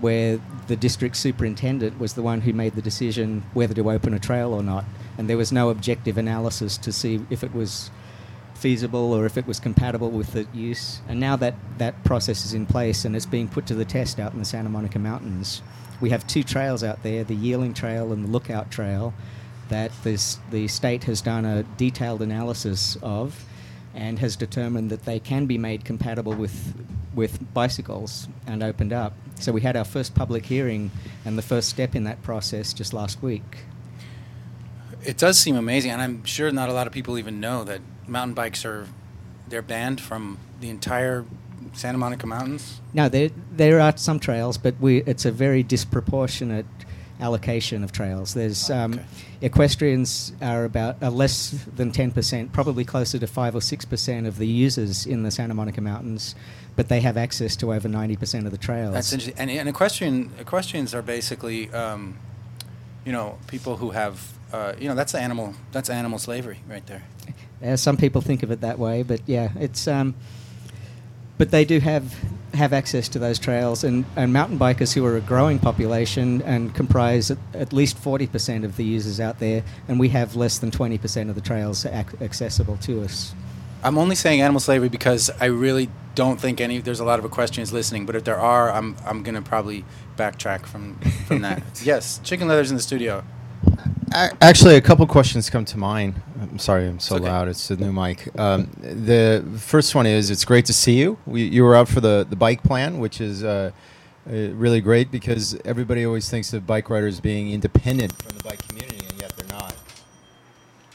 where 0.00 0.40
the 0.68 0.76
district 0.76 1.16
superintendent 1.16 1.98
was 1.98 2.14
the 2.14 2.22
one 2.22 2.40
who 2.42 2.52
made 2.52 2.74
the 2.74 2.82
decision 2.82 3.42
whether 3.54 3.74
to 3.74 3.90
open 3.90 4.14
a 4.14 4.18
trail 4.18 4.52
or 4.52 4.62
not. 4.62 4.84
And 5.16 5.28
there 5.28 5.36
was 5.36 5.50
no 5.50 5.70
objective 5.70 6.16
analysis 6.16 6.78
to 6.78 6.92
see 6.92 7.20
if 7.30 7.42
it 7.42 7.52
was 7.52 7.90
feasible 8.54 9.12
or 9.12 9.24
if 9.24 9.36
it 9.36 9.46
was 9.46 9.60
compatible 9.60 10.10
with 10.10 10.32
the 10.32 10.46
use. 10.52 11.00
And 11.08 11.20
now 11.20 11.36
that 11.36 11.54
that 11.78 12.04
process 12.04 12.44
is 12.44 12.54
in 12.54 12.66
place 12.66 13.04
and 13.04 13.14
it's 13.16 13.26
being 13.26 13.48
put 13.48 13.66
to 13.66 13.74
the 13.74 13.84
test 13.84 14.18
out 14.18 14.32
in 14.32 14.38
the 14.38 14.44
Santa 14.44 14.68
Monica 14.68 14.98
Mountains, 14.98 15.62
we 16.00 16.10
have 16.10 16.26
two 16.26 16.42
trails 16.42 16.84
out 16.84 17.02
there 17.02 17.24
the 17.24 17.34
Yearling 17.34 17.74
Trail 17.74 18.12
and 18.12 18.24
the 18.24 18.28
Lookout 18.28 18.70
Trail 18.70 19.14
that 19.68 19.92
this, 20.02 20.38
the 20.50 20.68
state 20.68 21.04
has 21.04 21.20
done 21.20 21.44
a 21.44 21.62
detailed 21.62 22.22
analysis 22.22 22.96
of 23.02 23.44
and 23.94 24.18
has 24.18 24.36
determined 24.36 24.90
that 24.90 25.04
they 25.04 25.18
can 25.18 25.46
be 25.46 25.58
made 25.58 25.84
compatible 25.84 26.34
with 26.34 26.74
with 27.18 27.52
bicycles 27.52 28.28
and 28.46 28.62
opened 28.62 28.92
up. 28.92 29.12
So 29.40 29.50
we 29.50 29.60
had 29.60 29.76
our 29.76 29.84
first 29.84 30.14
public 30.14 30.46
hearing 30.46 30.92
and 31.24 31.36
the 31.36 31.42
first 31.42 31.68
step 31.68 31.96
in 31.96 32.04
that 32.04 32.22
process 32.22 32.72
just 32.72 32.94
last 32.94 33.20
week. 33.20 33.64
It 35.04 35.18
does 35.18 35.36
seem 35.36 35.56
amazing, 35.56 35.90
and 35.90 36.00
I'm 36.00 36.24
sure 36.24 36.50
not 36.52 36.68
a 36.68 36.72
lot 36.72 36.86
of 36.86 36.92
people 36.92 37.18
even 37.18 37.40
know 37.40 37.64
that 37.64 37.80
mountain 38.06 38.34
bikes 38.34 38.64
are 38.64 38.86
they're 39.48 39.62
banned 39.62 40.00
from 40.00 40.38
the 40.60 40.70
entire 40.70 41.24
Santa 41.72 41.98
Monica 41.98 42.26
Mountains. 42.26 42.80
No, 42.94 43.08
there 43.08 43.30
there 43.50 43.80
are 43.80 43.96
some 43.96 44.20
trails, 44.20 44.56
but 44.56 44.74
we 44.80 45.02
it's 45.02 45.24
a 45.24 45.32
very 45.32 45.62
disproportionate 45.64 46.66
allocation 47.20 47.82
of 47.84 47.90
trails. 47.92 48.34
There's 48.34 48.70
um, 48.70 48.92
Okay. 48.94 49.04
equestrians 49.42 50.32
are 50.40 50.64
about 50.64 51.02
are 51.02 51.10
less 51.10 51.50
than 51.76 51.90
ten 51.92 52.10
percent, 52.10 52.52
probably 52.52 52.84
closer 52.84 53.18
to 53.18 53.26
five 53.26 53.54
or 53.54 53.60
six 53.60 53.84
percent 53.84 54.26
of 54.26 54.38
the 54.38 54.46
users 54.46 55.06
in 55.06 55.22
the 55.22 55.30
Santa 55.30 55.54
Monica 55.54 55.80
Mountains, 55.80 56.34
but 56.76 56.88
they 56.88 57.00
have 57.00 57.16
access 57.16 57.56
to 57.56 57.72
over 57.72 57.88
ninety 57.88 58.16
percent 58.16 58.46
of 58.46 58.52
the 58.52 58.58
trails. 58.58 58.94
That's 58.94 59.12
interesting. 59.12 59.38
And, 59.38 59.50
and 59.50 59.68
equestrian 59.68 60.30
equestrians 60.38 60.94
are 60.94 61.02
basically, 61.02 61.70
um, 61.72 62.18
you 63.04 63.12
know, 63.12 63.38
people 63.48 63.76
who 63.78 63.90
have, 63.90 64.32
uh, 64.52 64.74
you 64.78 64.88
know, 64.88 64.94
that's 64.94 65.14
animal 65.14 65.54
that's 65.72 65.90
animal 65.90 66.18
slavery 66.18 66.60
right 66.68 66.86
there. 66.86 67.02
Uh, 67.64 67.76
some 67.76 67.96
people 67.96 68.20
think 68.20 68.44
of 68.44 68.50
it 68.52 68.60
that 68.60 68.78
way, 68.78 69.02
but 69.02 69.20
yeah, 69.26 69.50
it's. 69.58 69.88
Um, 69.88 70.14
but 71.38 71.50
they 71.50 71.64
do 71.64 71.80
have 71.80 72.14
have 72.54 72.72
access 72.72 73.08
to 73.10 73.18
those 73.18 73.38
trails, 73.38 73.84
and, 73.84 74.04
and 74.16 74.32
mountain 74.32 74.58
bikers 74.58 74.92
who 74.94 75.04
are 75.04 75.16
a 75.16 75.20
growing 75.20 75.58
population 75.58 76.42
and 76.42 76.74
comprise 76.74 77.30
at, 77.30 77.38
at 77.54 77.72
least 77.72 77.96
forty 77.96 78.26
percent 78.26 78.64
of 78.64 78.76
the 78.76 78.84
users 78.84 79.20
out 79.20 79.38
there, 79.38 79.62
and 79.86 79.98
we 79.98 80.08
have 80.10 80.36
less 80.36 80.58
than 80.58 80.70
twenty 80.70 80.98
percent 80.98 81.30
of 81.30 81.34
the 81.34 81.40
trails 81.40 81.86
ac- 81.86 82.16
accessible 82.20 82.76
to 82.78 83.02
us. 83.02 83.34
I'm 83.82 83.96
only 83.96 84.16
saying 84.16 84.40
animal 84.40 84.60
slavery 84.60 84.88
because 84.88 85.30
I 85.40 85.46
really 85.46 85.88
don't 86.16 86.40
think 86.40 86.60
any. 86.60 86.78
There's 86.80 87.00
a 87.00 87.04
lot 87.04 87.20
of 87.20 87.24
equestrians 87.24 87.72
listening, 87.72 88.06
but 88.06 88.16
if 88.16 88.24
there 88.24 88.38
are, 88.38 88.72
I'm 88.72 88.96
I'm 89.06 89.22
gonna 89.22 89.42
probably 89.42 89.84
backtrack 90.16 90.66
from 90.66 90.98
from 91.26 91.42
that. 91.42 91.62
yes, 91.84 92.18
chicken 92.24 92.48
leather's 92.48 92.70
in 92.70 92.76
the 92.76 92.82
studio. 92.82 93.24
Actually, 94.12 94.76
a 94.76 94.80
couple 94.80 95.06
questions 95.06 95.50
come 95.50 95.64
to 95.66 95.78
mind. 95.78 96.20
I'm 96.40 96.58
sorry, 96.58 96.86
I'm 96.86 96.98
so 96.98 97.16
It's 97.16 97.22
okay. 97.22 97.30
loud. 97.30 97.48
It's 97.48 97.68
the 97.68 97.76
new 97.76 97.92
mic. 97.92 98.28
Um, 98.38 98.70
the 98.80 99.44
first 99.58 99.94
one 99.94 100.06
is 100.06 100.30
it's 100.30 100.44
great 100.44 100.64
to 100.66 100.72
see 100.72 100.98
you. 100.98 101.18
We, 101.26 101.44
you 101.44 101.62
were 101.62 101.76
out 101.76 101.88
for 101.88 102.00
the, 102.00 102.26
the 102.28 102.36
bike 102.36 102.62
plan, 102.62 102.98
which 102.98 103.20
is 103.20 103.44
uh, 103.44 103.70
uh, 104.28 104.32
really 104.32 104.80
great 104.80 105.10
because 105.10 105.58
everybody 105.64 106.04
always 106.06 106.28
thinks 106.30 106.52
of 106.52 106.66
bike 106.66 106.90
riders 106.90 107.20
being 107.20 107.50
independent 107.52 108.20
from 108.22 108.36
the 108.36 108.44
bike 108.44 108.66
community, 108.66 109.06
and 109.08 109.20
yet 109.20 109.36
they're 109.36 109.58
not. 109.58 109.76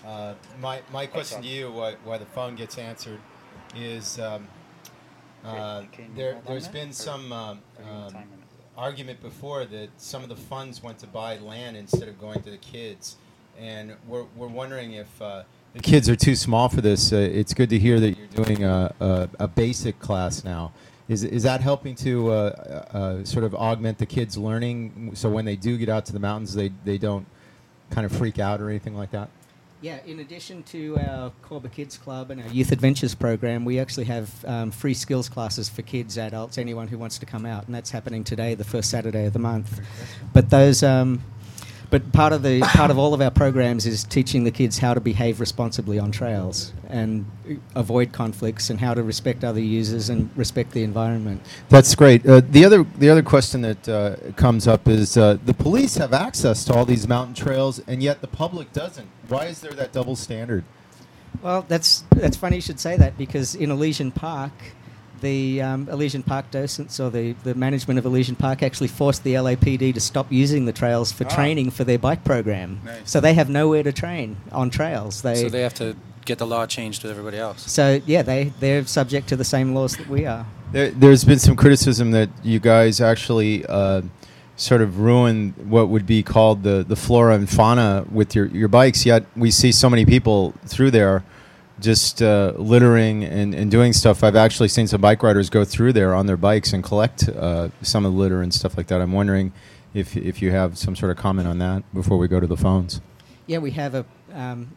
Uh, 0.06 0.34
my, 0.60 0.82
my 0.92 1.06
question 1.06 1.42
to 1.42 1.48
you, 1.48 1.72
why, 1.72 1.96
why 2.04 2.18
the 2.18 2.26
phone 2.26 2.56
gets 2.56 2.78
answered, 2.78 3.20
is 3.76 4.20
um, 4.20 4.48
uh, 5.46 5.84
there, 6.16 6.42
there's 6.48 6.68
been 6.68 6.92
some 6.94 7.32
argument 8.78 9.22
before 9.22 9.66
that 9.66 9.90
some 9.98 10.24
of 10.24 10.30
the 10.30 10.36
funds 10.36 10.82
went 10.82 11.00
to 11.00 11.08
buy 11.08 11.38
land 11.38 11.78
instead 11.78 12.08
of 12.08 12.20
going 12.20 12.42
to 12.44 12.50
the 12.50 12.58
kids. 12.58 13.18
And 13.60 13.96
we're, 14.08 14.26
we're 14.36 14.48
wondering 14.48 14.94
if 14.94 15.22
uh, 15.22 15.44
the 15.74 15.80
kids 15.80 16.10
are 16.10 16.16
too 16.16 16.36
small 16.36 16.70
for 16.70 16.82
this. 16.82 17.14
Uh, 17.14 17.18
it's 17.18 17.54
good 17.54 17.70
to 17.70 17.80
hear 17.80 18.00
that 18.00 18.18
you're 18.18 18.28
doing 18.28 18.64
a, 18.64 18.94
a, 19.00 19.30
a 19.40 19.48
basic 19.48 20.00
class 20.00 20.44
now. 20.44 20.72
Is, 21.08 21.24
is 21.24 21.44
that 21.44 21.62
helping 21.62 21.96
to 21.96 22.32
uh, 22.32 22.34
uh, 22.34 23.24
sort 23.24 23.44
of 23.44 23.54
augment 23.54 23.98
the 23.98 24.06
kids' 24.06 24.38
learning 24.38 25.12
so 25.16 25.30
when 25.30 25.46
they 25.46 25.56
do 25.56 25.78
get 25.78 25.90
out 25.90 26.06
to 26.06 26.14
the 26.14 26.20
mountains, 26.20 26.54
they, 26.54 26.72
they 26.86 26.98
don't 26.98 27.26
kind 27.90 28.06
of 28.06 28.12
freak 28.12 28.40
out 28.40 28.62
or 28.62 28.70
anything 28.70 28.96
like 28.96 29.12
that? 29.12 29.30
Yeah, 29.84 29.98
in 30.06 30.22
addition 30.22 30.64
to 30.64 30.98
our 30.98 31.34
Corba 31.42 31.68
Kids 31.68 31.98
Club 31.98 32.32
and 32.32 32.42
our 32.42 32.48
Youth 32.48 32.72
Adventures 32.72 33.16
program, 33.16 33.66
we 33.66 33.80
actually 33.80 34.06
have 34.06 34.46
um, 34.46 34.72
free 34.72 34.94
skills 34.94 35.28
classes 35.28 35.68
for 35.68 35.82
kids, 35.82 36.18
adults, 36.18 36.58
anyone 36.58 36.88
who 36.88 36.98
wants 36.98 37.18
to 37.18 37.26
come 37.26 37.46
out, 37.46 37.66
and 37.66 37.76
that's 37.76 37.92
happening 37.92 38.24
today, 38.24 38.56
the 38.56 38.64
first 38.64 38.90
Saturday 38.90 39.26
of 39.26 39.34
the 39.34 39.40
month. 39.40 39.82
But 40.32 40.50
those, 40.50 40.84
um, 40.84 41.22
but 41.94 42.12
part 42.12 42.34
of 42.34 42.42
the 42.42 42.60
part 42.62 42.90
of 42.90 42.98
all 42.98 43.14
of 43.14 43.22
our 43.22 43.30
programs 43.30 43.86
is 43.86 44.04
teaching 44.04 44.46
the 44.46 44.50
kids 44.50 44.80
how 44.80 44.96
to 44.96 45.00
behave 45.00 45.40
responsibly 45.40 46.00
on 46.00 46.12
trails 46.12 46.74
and 46.88 47.24
avoid 47.76 48.12
conflicts 48.12 48.72
and 48.72 48.80
how 48.80 48.96
to 48.96 49.04
respect 49.04 49.44
other 49.44 49.60
users 49.60 50.10
and 50.10 50.28
respect 50.36 50.72
the 50.72 50.82
environment. 50.82 51.40
That's 51.70 51.94
great. 51.94 52.26
Uh, 52.26 52.42
the 52.50 52.66
other 52.66 52.84
the 52.98 53.12
other 53.12 53.22
question 53.22 53.62
that 53.62 53.88
uh, 53.88 54.16
comes 54.36 54.68
up 54.68 54.88
is 54.88 55.18
uh, 55.18 55.38
the 55.46 55.54
police 55.54 55.96
have 55.98 56.14
access 56.14 56.66
to 56.66 56.74
all 56.74 56.84
these 56.84 57.08
mountain 57.08 57.36
trails, 57.36 57.80
and 57.86 58.02
yet 58.02 58.22
the 58.22 58.28
public 58.28 58.74
doesn't. 58.74 59.10
Why 59.28 59.46
is 59.46 59.62
there 59.62 59.74
that 59.74 59.94
double 59.94 60.16
standard? 60.16 60.64
Well, 61.44 61.64
that's 61.68 62.06
that's 62.16 62.38
funny 62.38 62.56
you 62.56 62.62
should 62.64 62.80
say 62.80 62.98
that 62.98 63.20
because 63.20 63.54
in 63.54 63.70
Elysian 63.70 64.12
Park, 64.12 64.54
the 65.24 65.62
um, 65.62 65.90
Elysian 65.90 66.22
Park 66.22 66.52
docents 66.52 67.00
or 67.00 67.10
the, 67.10 67.32
the 67.44 67.56
management 67.56 67.98
of 67.98 68.06
Elysian 68.06 68.36
Park 68.36 68.62
actually 68.62 68.90
forced 68.90 69.24
the 69.24 69.34
LAPD 69.34 69.94
to 69.96 70.00
stop 70.00 70.32
using 70.32 70.66
the 70.66 70.74
trails 70.74 71.12
for 71.12 71.26
Ah. 71.26 71.30
training 71.36 71.72
for 71.72 71.84
their 71.84 71.98
bike 71.98 72.24
program. 72.24 72.80
Nice. 72.86 73.10
So 73.10 73.20
they 73.20 73.34
have 73.34 73.50
nowhere 73.50 73.82
to 73.84 73.92
train 73.92 74.38
on 74.52 74.70
trails. 74.70 75.22
They, 75.24 75.36
so 75.36 75.50
they 75.50 75.62
have 75.62 75.74
to 75.76 75.96
get 76.26 76.38
the 76.38 76.46
law 76.46 76.66
changed 76.68 77.02
with 77.04 77.12
everybody 77.12 77.38
else. 77.38 77.70
so 77.72 78.00
yeah, 78.06 78.22
they 78.22 78.54
they're 78.60 78.86
subject 78.86 79.28
to 79.30 79.36
the 79.36 79.44
same 79.44 79.74
laws 79.74 79.96
that 79.98 80.08
we 80.08 80.26
are. 80.28 80.46
There, 80.72 80.92
there's 80.92 81.24
been 81.26 81.40
some 81.40 81.56
criticism 81.56 82.12
that 82.12 82.30
you 82.44 82.60
guys 82.60 83.02
actually 83.02 83.66
uh, 83.68 84.02
sort 84.56 84.82
of 84.82 85.00
ruin 85.00 85.54
what 85.70 85.90
would 85.90 86.06
be 86.06 86.22
called 86.24 86.64
the, 86.64 86.86
the 86.88 86.96
flora 86.96 87.36
and 87.36 87.50
fauna 87.50 88.06
with 88.12 88.36
your, 88.36 88.46
your 88.48 88.68
bikes. 88.70 89.06
Yet 89.06 89.26
we 89.36 89.52
see 89.52 89.72
so 89.72 89.90
many 89.90 90.06
people 90.06 90.54
through 90.66 90.92
there 90.92 91.24
just 91.80 92.22
uh, 92.22 92.54
littering 92.56 93.24
and, 93.24 93.54
and 93.54 93.72
doing 93.72 93.94
stuff. 93.94 94.24
I've 94.24 94.36
actually 94.36 94.70
seen 94.70 94.88
some 94.88 95.02
bike 95.02 95.24
riders 95.24 95.50
go 95.50 95.66
through 95.66 95.94
there 95.94 96.14
on 96.14 96.26
their 96.26 96.38
bikes 96.38 96.74
and 96.74 96.84
collect 96.84 97.28
uh, 97.28 97.70
some 97.82 98.06
of 98.06 98.14
the 98.14 98.18
litter 98.18 98.42
and 98.42 98.54
stuff 98.54 98.78
like 98.78 98.88
that. 98.88 99.02
I'm 99.02 99.12
wondering 99.12 99.52
if 99.94 100.16
if 100.18 100.42
you 100.42 100.52
have 100.52 100.78
some 100.78 100.96
sort 100.96 101.12
of 101.12 101.18
comment 101.18 101.48
on 101.48 101.60
that 101.60 101.84
before 101.94 102.18
we 102.18 102.28
go 102.28 102.40
to 102.40 102.48
the 102.48 102.58
phones. 102.58 103.02
Yeah, 103.48 103.60
we 103.60 103.72
have 103.72 103.96
a. 103.96 104.06
Um, 104.34 104.76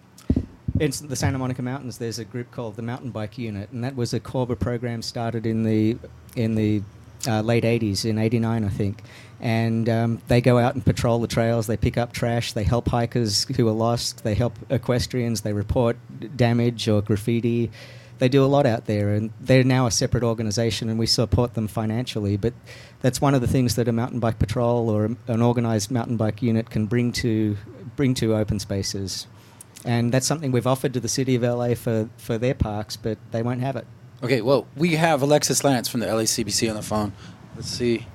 in 0.79 0.93
the 1.09 1.17
Santa 1.17 1.39
Monica 1.39 1.63
Mountains, 1.63 1.97
there's 1.97 2.19
a 2.19 2.25
group 2.25 2.51
called 2.51 2.77
the 2.77 2.83
Mountain 2.83 3.11
Bike 3.11 3.39
Unit, 3.39 3.71
and 3.71 3.83
that 3.83 3.97
was 3.97 4.13
a 4.13 4.21
Corba 4.21 4.57
program 4.57 5.01
started 5.01 5.47
in 5.47 5.63
the 5.63 5.97
in 6.35 6.55
the 6.55 6.83
uh, 7.27 7.41
late 7.41 7.65
80s, 7.65 8.05
in 8.05 8.19
89, 8.19 8.65
I 8.65 8.69
think. 8.69 9.03
And 9.41 9.89
um, 9.89 10.23
they 10.29 10.41
go 10.41 10.59
out 10.59 10.75
and 10.75 10.85
patrol 10.85 11.21
the 11.21 11.27
trails, 11.27 11.67
they 11.67 11.77
pick 11.77 11.99
up 11.99 12.13
trash, 12.13 12.53
they 12.55 12.65
help 12.65 12.89
hikers 12.89 13.45
who 13.57 13.69
are 13.69 13.73
lost, 13.73 14.25
they 14.25 14.35
help 14.35 14.55
equestrians, 14.71 15.43
they 15.43 15.53
report 15.53 15.97
damage 16.37 16.89
or 16.89 17.03
graffiti. 17.03 17.71
They 18.19 18.31
do 18.31 18.43
a 18.43 18.47
lot 18.47 18.65
out 18.65 18.87
there, 18.87 19.11
and 19.11 19.31
they're 19.43 19.63
now 19.63 19.87
a 19.87 19.91
separate 19.91 20.23
organisation, 20.23 20.89
and 20.89 20.99
we 20.99 21.07
support 21.07 21.53
them 21.53 21.69
financially. 21.69 22.39
But 22.39 22.55
that's 23.03 23.21
one 23.21 23.35
of 23.35 23.43
the 23.43 23.47
things 23.47 23.77
that 23.77 23.89
a 23.89 23.93
mountain 23.93 24.21
bike 24.21 24.39
patrol 24.39 24.89
or 24.89 25.05
an 25.27 25.43
organised 25.43 25.91
mountain 25.91 26.17
bike 26.17 26.41
unit 26.41 26.71
can 26.71 26.87
bring 26.87 27.13
to 27.13 27.59
bring 27.95 28.15
to 28.15 28.35
open 28.35 28.59
spaces. 28.59 29.27
And 29.85 30.13
that's 30.13 30.27
something 30.27 30.51
we've 30.51 30.67
offered 30.67 30.95
to 30.95 31.01
the 31.01 31.09
city 31.09 31.35
of 31.35 31.43
LA 31.43 31.75
for, 31.75 32.09
for 32.17 32.39
their 32.39 32.55
parks, 32.55 32.97
but 32.97 33.19
they 33.31 33.43
won't 33.43 33.61
have 33.61 33.77
it. 33.77 33.87
Okay, 34.23 34.41
well, 34.41 34.67
we 34.77 34.97
have 34.97 35.23
Alexis 35.23 35.63
Lantz 35.63 35.89
from 35.89 36.01
the 36.01 36.07
LACBC 36.07 36.69
on 36.69 36.77
the 36.77 36.83
phone. 36.83 37.13
Let's 37.55 37.69
see. 37.69 38.07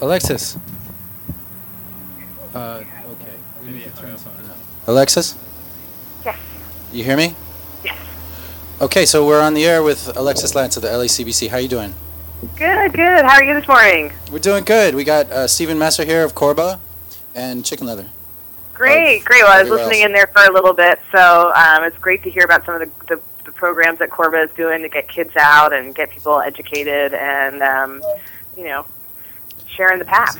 Alexis. 0.00 0.58
Uh, 2.54 2.82
okay. 3.06 3.34
We 3.64 3.70
need 3.72 3.84
to 3.84 3.90
turn 3.90 4.16
something 4.18 4.46
up. 4.48 4.56
Alexis? 4.86 5.36
Yes. 6.24 6.38
You 6.92 7.04
hear 7.04 7.16
me? 7.16 7.34
Yes. 7.82 7.98
Okay, 8.80 9.06
so 9.06 9.26
we're 9.26 9.40
on 9.40 9.54
the 9.54 9.64
air 9.64 9.82
with 9.82 10.14
Alexis 10.16 10.52
Lantz 10.52 10.76
of 10.76 10.82
the 10.82 10.88
LACBC. 10.88 11.48
How 11.48 11.56
are 11.56 11.60
you 11.60 11.68
doing? 11.68 11.94
Good, 12.56 12.92
good. 12.92 13.24
How 13.24 13.36
are 13.36 13.44
you 13.44 13.54
this 13.54 13.66
morning? 13.66 14.12
We're 14.30 14.38
doing 14.38 14.64
good. 14.64 14.94
We 14.94 15.04
got 15.04 15.30
uh, 15.30 15.46
Stephen 15.48 15.78
Messer 15.78 16.04
here 16.04 16.22
of 16.24 16.34
Corba 16.34 16.78
and 17.34 17.64
Chicken 17.64 17.86
Leather. 17.86 18.06
Great, 18.74 19.20
Of 19.20 19.24
great. 19.24 19.42
Well, 19.42 19.52
I 19.52 19.62
was 19.62 19.70
listening 19.70 20.00
else. 20.02 20.06
in 20.06 20.12
there 20.12 20.26
for 20.26 20.44
a 20.44 20.52
little 20.52 20.74
bit, 20.74 21.00
so 21.12 21.52
um, 21.54 21.84
it's 21.84 21.96
great 21.98 22.22
to 22.24 22.30
hear 22.30 22.44
about 22.44 22.66
some 22.66 22.74
of 22.74 22.80
the, 22.80 23.14
the, 23.16 23.22
the 23.44 23.52
programs 23.52 23.98
that 23.98 24.10
Corba 24.10 24.42
is 24.42 24.50
doing 24.56 24.82
to 24.82 24.88
get 24.88 25.08
kids 25.08 25.36
out 25.36 25.72
and 25.72 25.94
get 25.94 26.10
people 26.10 26.40
educated 26.40 27.14
and, 27.14 27.62
um, 27.62 28.02
you 28.56 28.64
know, 28.64 28.86
sharing 29.66 29.98
the 29.98 30.04
path. 30.04 30.38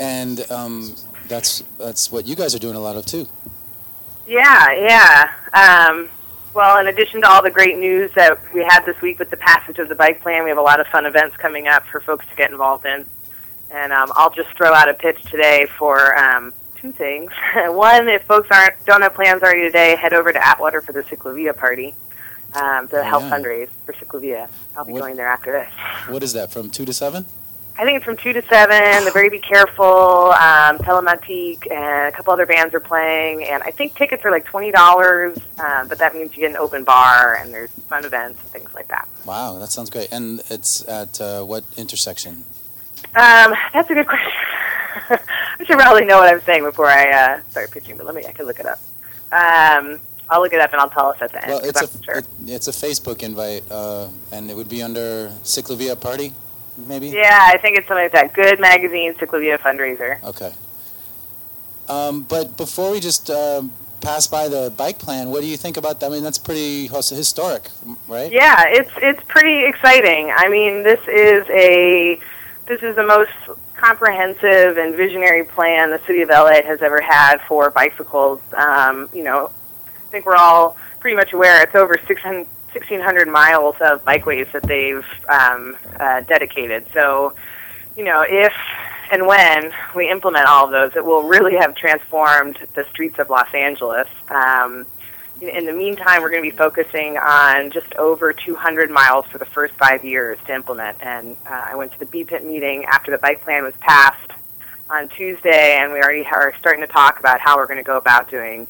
And 0.00 0.50
um, 0.50 0.94
that's 1.28 1.62
that's 1.78 2.10
what 2.10 2.26
you 2.26 2.34
guys 2.34 2.54
are 2.54 2.58
doing 2.58 2.76
a 2.76 2.80
lot 2.80 2.96
of 2.96 3.06
too. 3.06 3.26
Yeah, 4.26 4.72
yeah. 4.72 5.30
Um, 5.52 6.08
well, 6.54 6.78
in 6.78 6.86
addition 6.86 7.20
to 7.22 7.28
all 7.28 7.42
the 7.42 7.50
great 7.50 7.78
news 7.78 8.10
that 8.14 8.38
we 8.54 8.62
had 8.62 8.84
this 8.84 9.00
week 9.02 9.18
with 9.18 9.30
the 9.30 9.36
passage 9.36 9.78
of 9.78 9.88
the 9.88 9.94
bike 9.94 10.22
plan, 10.22 10.44
we 10.44 10.50
have 10.50 10.58
a 10.58 10.62
lot 10.62 10.80
of 10.80 10.86
fun 10.86 11.04
events 11.04 11.36
coming 11.36 11.66
up 11.66 11.84
for 11.86 12.00
folks 12.00 12.26
to 12.28 12.36
get 12.36 12.50
involved 12.50 12.86
in. 12.86 13.04
And 13.70 13.92
um, 13.92 14.12
I'll 14.14 14.30
just 14.30 14.50
throw 14.50 14.72
out 14.72 14.88
a 14.88 14.94
pitch 14.94 15.22
today 15.24 15.66
for 15.78 16.16
um, 16.16 16.54
two 16.76 16.92
things. 16.92 17.32
One, 17.56 18.08
if 18.08 18.22
folks 18.22 18.48
aren't 18.50 18.84
don't 18.86 19.02
have 19.02 19.14
plans 19.14 19.42
already 19.42 19.62
today, 19.62 19.96
head 19.96 20.14
over 20.14 20.32
to 20.32 20.46
Atwater 20.46 20.80
for 20.80 20.92
the 20.92 21.02
CicLAvia 21.02 21.56
party, 21.56 21.94
um, 22.54 22.86
the 22.88 23.00
Oh, 23.00 23.02
help 23.02 23.22
yeah. 23.24 23.30
fundraise 23.30 23.68
for 23.86 23.92
CicLAvia. 23.94 24.48
I'll 24.76 24.84
be 24.84 24.92
What- 24.92 25.00
going 25.02 25.16
there 25.16 25.28
after 25.28 25.52
this. 25.52 25.68
What 26.08 26.22
is 26.22 26.32
that? 26.34 26.50
From 26.52 26.70
two 26.70 26.84
to 26.84 26.92
seven? 26.92 27.26
I 27.76 27.82
think 27.82 27.96
it's 27.96 28.04
from 28.04 28.16
2 28.16 28.32
to 28.34 28.42
7. 28.48 29.04
The 29.04 29.10
Very 29.10 29.28
Be 29.28 29.40
Careful, 29.40 30.30
um, 30.30 30.78
Telematique, 30.78 31.68
and 31.72 32.06
a 32.06 32.12
couple 32.16 32.32
other 32.32 32.46
bands 32.46 32.72
are 32.72 32.78
playing. 32.78 33.42
And 33.46 33.64
I 33.64 33.72
think 33.72 33.96
tickets 33.96 34.24
are 34.24 34.30
like 34.30 34.44
$20, 34.46 35.36
um, 35.58 35.88
but 35.88 35.98
that 35.98 36.14
means 36.14 36.36
you 36.36 36.42
get 36.42 36.50
an 36.52 36.56
open 36.56 36.84
bar 36.84 37.34
and 37.34 37.52
there's 37.52 37.70
fun 37.88 38.04
events 38.04 38.40
and 38.42 38.48
things 38.50 38.70
like 38.74 38.86
that. 38.88 39.08
Wow, 39.24 39.58
that 39.58 39.72
sounds 39.72 39.90
great. 39.90 40.12
And 40.12 40.40
it's 40.50 40.86
at 40.88 41.20
uh, 41.20 41.42
what 41.42 41.64
intersection? 41.76 42.44
Um, 43.16 43.54
that's 43.72 43.90
a 43.90 43.94
good 43.94 44.06
question. 44.06 44.30
I 45.58 45.64
should 45.64 45.76
probably 45.76 46.04
know 46.04 46.18
what 46.18 46.32
I'm 46.32 46.42
saying 46.42 46.62
before 46.62 46.86
I 46.86 47.10
uh, 47.10 47.40
start 47.50 47.72
pitching, 47.72 47.96
but 47.96 48.06
let 48.06 48.14
me, 48.14 48.24
I 48.24 48.30
can 48.30 48.46
look 48.46 48.60
it 48.60 48.66
up. 48.66 48.78
Um, 49.32 49.98
I'll 50.28 50.40
look 50.40 50.52
it 50.52 50.60
up 50.60 50.72
and 50.72 50.80
I'll 50.80 50.90
tell 50.90 51.08
us 51.08 51.18
at 51.20 51.32
the 51.32 51.42
end. 51.42 51.50
Well, 51.50 51.60
it's 51.64 51.82
a 51.82 52.02
sure. 52.02 52.18
it, 52.18 52.26
it's 52.46 52.68
a 52.68 52.72
Facebook 52.72 53.22
invite, 53.22 53.64
uh, 53.70 54.08
and 54.32 54.50
it 54.50 54.56
would 54.56 54.68
be 54.68 54.82
under 54.82 55.32
CicLAvia 55.42 56.00
Party, 56.00 56.32
maybe. 56.76 57.08
yeah, 57.08 57.48
I 57.52 57.58
think 57.58 57.76
it's 57.76 57.86
something 57.86 58.04
like 58.04 58.12
that. 58.12 58.32
Good 58.32 58.60
Magazine, 58.60 59.14
CicLAvia 59.14 59.58
fundraiser. 59.58 60.22
Okay. 60.24 60.52
Um, 61.88 62.22
but 62.22 62.56
before 62.56 62.92
we 62.92 63.00
just 63.00 63.28
um 63.30 63.72
pass 64.04 64.26
by 64.26 64.48
the 64.48 64.72
bike 64.76 64.98
plan, 64.98 65.30
what 65.30 65.40
do 65.40 65.46
you 65.46 65.56
think 65.56 65.76
about 65.76 66.00
that? 66.00 66.06
I 66.06 66.08
mean, 66.10 66.22
that's 66.22 66.38
pretty 66.38 66.86
historic, 66.86 67.68
right? 68.06 68.30
Yeah, 68.30 68.64
it's 68.66 68.90
it's 68.98 69.22
pretty 69.28 69.64
exciting. 69.64 70.32
I 70.34 70.48
mean, 70.48 70.82
this 70.82 71.00
is 71.08 71.48
a 71.48 72.20
this 72.66 72.82
is 72.82 72.96
the 72.96 73.04
most 73.04 73.32
comprehensive 73.76 74.78
and 74.78 74.94
visionary 74.94 75.44
plan 75.44 75.90
the 75.90 76.00
city 76.06 76.22
of 76.22 76.28
LA 76.28 76.62
has 76.62 76.80
ever 76.80 77.00
had 77.00 77.38
for 77.48 77.70
bicycles. 77.70 78.40
Um, 78.54 79.08
you 79.12 79.24
know, 79.24 79.50
think 80.14 80.26
we're 80.26 80.36
all 80.36 80.76
pretty 81.00 81.16
much 81.16 81.32
aware 81.32 81.60
it's 81.62 81.74
over 81.74 81.98
600 82.06 82.46
1,600 82.74 83.28
miles 83.28 83.76
of 83.80 84.04
bikeways 84.04 84.50
that 84.52 84.64
they've 84.64 85.06
um, 85.28 85.76
uh, 86.00 86.20
dedicated. 86.22 86.84
So, 86.92 87.34
you 87.96 88.04
know, 88.04 88.24
if 88.26 88.52
and 89.12 89.26
when 89.26 89.72
we 89.94 90.10
implement 90.10 90.46
all 90.46 90.64
of 90.64 90.70
those, 90.72 90.96
it 90.96 91.04
will 91.04 91.22
really 91.22 91.56
have 91.56 91.76
transformed 91.76 92.58
the 92.74 92.84
streets 92.90 93.18
of 93.18 93.30
Los 93.30 93.52
Angeles. 93.54 94.08
Um, 94.28 94.86
in 95.40 95.66
the 95.66 95.72
meantime, 95.72 96.22
we're 96.22 96.30
going 96.30 96.42
to 96.42 96.50
be 96.50 96.56
focusing 96.56 97.16
on 97.18 97.70
just 97.70 97.92
over 97.94 98.32
200 98.32 98.90
miles 98.90 99.26
for 99.26 99.38
the 99.38 99.44
first 99.44 99.74
five 99.74 100.04
years 100.04 100.38
to 100.46 100.54
implement. 100.54 100.96
And 101.00 101.36
uh, 101.46 101.66
I 101.66 101.76
went 101.76 101.92
to 101.92 101.98
the 101.98 102.06
BPIT 102.06 102.44
meeting 102.44 102.84
after 102.86 103.10
the 103.10 103.18
bike 103.18 103.42
plan 103.42 103.62
was 103.62 103.74
passed 103.80 104.32
on 104.90 105.08
Tuesday, 105.08 105.78
and 105.80 105.92
we 105.92 105.98
already 105.98 106.24
are 106.24 106.54
starting 106.58 106.80
to 106.80 106.92
talk 106.92 107.20
about 107.20 107.40
how 107.40 107.56
we're 107.56 107.66
going 107.66 107.78
to 107.78 107.84
go 107.84 107.98
about 107.98 108.30
doing, 108.30 108.66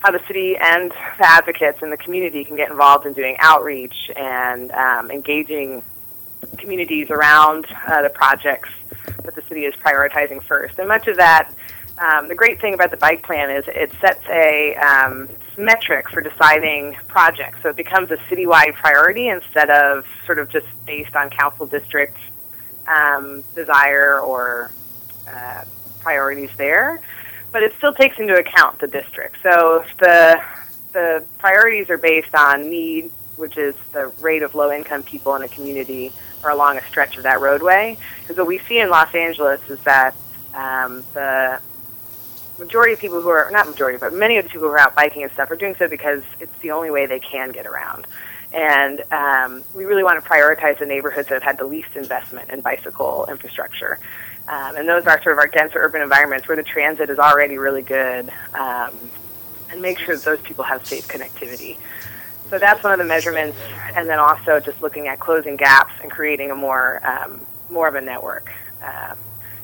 how 0.00 0.10
the 0.10 0.20
city 0.26 0.56
and 0.56 0.90
the 0.90 1.26
advocates 1.26 1.82
and 1.82 1.90
the 1.90 1.96
community 1.96 2.44
can 2.44 2.56
get 2.56 2.70
involved 2.70 3.06
in 3.06 3.12
doing 3.12 3.36
outreach 3.38 4.10
and 4.16 4.70
um, 4.72 5.10
engaging 5.10 5.82
communities 6.56 7.10
around 7.10 7.66
uh, 7.86 8.02
the 8.02 8.10
projects 8.10 8.70
that 9.24 9.34
the 9.34 9.42
city 9.42 9.64
is 9.64 9.74
prioritizing 9.74 10.42
first. 10.42 10.78
And 10.78 10.88
much 10.88 11.08
of 11.08 11.16
that 11.16 11.52
um, 12.00 12.28
the 12.28 12.34
great 12.34 12.60
thing 12.60 12.74
about 12.74 12.90
the 12.90 12.96
bike 12.96 13.22
plan 13.22 13.50
is 13.50 13.64
it 13.66 13.90
sets 14.00 14.24
a 14.28 14.76
um, 14.76 15.28
metric 15.56 16.08
for 16.10 16.20
deciding 16.20 16.94
projects. 17.08 17.58
So 17.62 17.70
it 17.70 17.76
becomes 17.76 18.10
a 18.10 18.16
citywide 18.16 18.74
priority 18.74 19.28
instead 19.28 19.68
of 19.70 20.06
sort 20.24 20.38
of 20.38 20.48
just 20.48 20.66
based 20.86 21.16
on 21.16 21.30
council 21.30 21.66
district 21.66 22.16
um, 22.86 23.42
desire 23.54 24.20
or 24.20 24.70
uh, 25.28 25.64
priorities 26.00 26.50
there. 26.56 27.00
But 27.50 27.62
it 27.62 27.72
still 27.78 27.94
takes 27.94 28.18
into 28.18 28.34
account 28.34 28.78
the 28.78 28.86
district. 28.86 29.36
So 29.42 29.82
if 29.82 29.96
the 29.96 30.40
the 30.92 31.24
priorities 31.38 31.90
are 31.90 31.98
based 31.98 32.34
on 32.34 32.70
need, 32.70 33.10
which 33.36 33.56
is 33.56 33.74
the 33.92 34.08
rate 34.20 34.42
of 34.42 34.54
low 34.54 34.72
income 34.72 35.02
people 35.02 35.34
in 35.36 35.42
a 35.42 35.48
community 35.48 36.12
or 36.42 36.50
along 36.50 36.76
a 36.76 36.86
stretch 36.88 37.16
of 37.16 37.22
that 37.22 37.40
roadway. 37.40 37.96
Because 38.22 38.36
what 38.36 38.46
we 38.46 38.58
see 38.58 38.80
in 38.80 38.90
Los 38.90 39.14
Angeles 39.14 39.60
is 39.68 39.78
that 39.80 40.14
um, 40.54 41.04
the 41.14 41.60
majority 42.58 42.92
of 42.92 42.98
people 42.98 43.22
who 43.22 43.28
are 43.28 43.48
not 43.52 43.68
majority, 43.68 43.98
but 43.98 44.12
many 44.12 44.36
of 44.38 44.44
the 44.44 44.50
people 44.50 44.66
who 44.66 44.74
are 44.74 44.78
out 44.78 44.94
biking 44.94 45.22
and 45.22 45.30
stuff 45.32 45.50
are 45.50 45.56
doing 45.56 45.74
so 45.76 45.88
because 45.88 46.22
it's 46.40 46.56
the 46.60 46.72
only 46.72 46.90
way 46.90 47.06
they 47.06 47.20
can 47.20 47.50
get 47.50 47.66
around. 47.66 48.06
And 48.52 49.04
um, 49.12 49.62
we 49.74 49.84
really 49.84 50.02
want 50.02 50.22
to 50.22 50.28
prioritize 50.28 50.78
the 50.78 50.86
neighborhoods 50.86 51.28
that 51.28 51.34
have 51.34 51.42
had 51.42 51.58
the 51.58 51.66
least 51.66 51.96
investment 51.96 52.50
in 52.50 52.60
bicycle 52.60 53.26
infrastructure. 53.28 53.98
Um, 54.48 54.76
and 54.76 54.88
those 54.88 55.06
are 55.06 55.22
sort 55.22 55.34
of 55.34 55.38
our 55.38 55.46
denser 55.46 55.78
urban 55.78 56.00
environments 56.00 56.48
where 56.48 56.56
the 56.56 56.62
transit 56.62 57.10
is 57.10 57.18
already 57.18 57.58
really 57.58 57.82
good, 57.82 58.30
um, 58.54 58.92
and 59.70 59.82
make 59.82 59.98
sure 59.98 60.16
that 60.16 60.24
those 60.24 60.40
people 60.40 60.64
have 60.64 60.86
safe 60.86 61.06
connectivity. 61.06 61.76
So 62.48 62.58
that's 62.58 62.82
one 62.82 62.94
of 62.94 62.98
the 62.98 63.04
measurements, 63.04 63.58
and 63.94 64.08
then 64.08 64.18
also 64.18 64.58
just 64.58 64.80
looking 64.80 65.06
at 65.06 65.20
closing 65.20 65.56
gaps 65.56 65.92
and 66.02 66.10
creating 66.10 66.50
a 66.50 66.54
more 66.54 67.06
um, 67.06 67.42
more 67.68 67.86
of 67.88 67.94
a 67.94 68.00
network. 68.00 68.50
Um, 68.82 69.18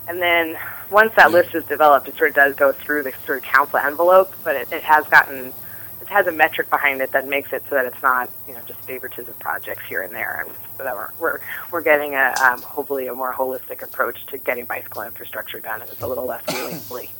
and 0.06 0.20
then 0.20 0.58
once 0.90 1.14
that 1.16 1.32
list 1.32 1.54
is 1.54 1.64
developed, 1.64 2.08
it 2.08 2.18
sort 2.18 2.30
of 2.30 2.36
does 2.36 2.54
go 2.54 2.72
through 2.72 3.04
the 3.04 3.12
sort 3.24 3.38
of 3.38 3.44
council 3.44 3.78
envelope, 3.78 4.34
but 4.44 4.54
it, 4.54 4.70
it 4.70 4.82
has 4.82 5.06
gotten 5.06 5.54
it 6.04 6.12
has 6.12 6.26
a 6.26 6.32
metric 6.32 6.68
behind 6.68 7.00
it 7.00 7.12
that 7.12 7.26
makes 7.26 7.52
it 7.52 7.62
so 7.68 7.76
that 7.76 7.86
it's 7.86 8.02
not 8.02 8.28
you 8.46 8.52
know 8.52 8.60
just 8.66 8.80
favoritism 8.80 9.34
projects 9.38 9.84
here 9.88 10.02
and 10.02 10.14
there, 10.14 10.44
and 10.46 10.56
so 10.76 10.84
that 10.84 10.94
we're 10.94 11.10
we're, 11.18 11.40
we're 11.70 11.80
getting 11.80 12.14
a 12.14 12.34
um, 12.42 12.60
hopefully 12.60 13.06
a 13.06 13.14
more 13.14 13.32
holistic 13.32 13.82
approach 13.82 14.26
to 14.26 14.38
getting 14.38 14.66
bicycle 14.66 15.02
infrastructure 15.02 15.60
done, 15.60 15.80
and 15.80 15.90
it's 15.90 16.02
a 16.02 16.06
little 16.06 16.26
less 16.26 16.42
willy-nilly. 16.48 17.10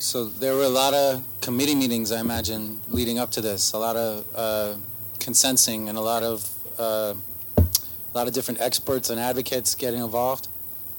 So 0.00 0.24
there 0.24 0.56
were 0.56 0.64
a 0.64 0.68
lot 0.68 0.92
of 0.92 1.22
committee 1.40 1.76
meetings, 1.76 2.10
I 2.10 2.20
imagine, 2.20 2.80
leading 2.88 3.18
up 3.18 3.30
to 3.32 3.40
this. 3.40 3.72
A 3.72 3.78
lot 3.78 3.96
of 3.96 4.26
uh, 4.34 4.74
consensing 5.20 5.88
and 5.88 5.96
a 5.96 6.00
lot 6.00 6.24
of 6.24 6.50
uh, 6.78 7.14
a 7.56 8.12
lot 8.12 8.26
of 8.26 8.34
different 8.34 8.60
experts 8.60 9.08
and 9.08 9.20
advocates 9.20 9.74
getting 9.76 10.00
involved. 10.00 10.48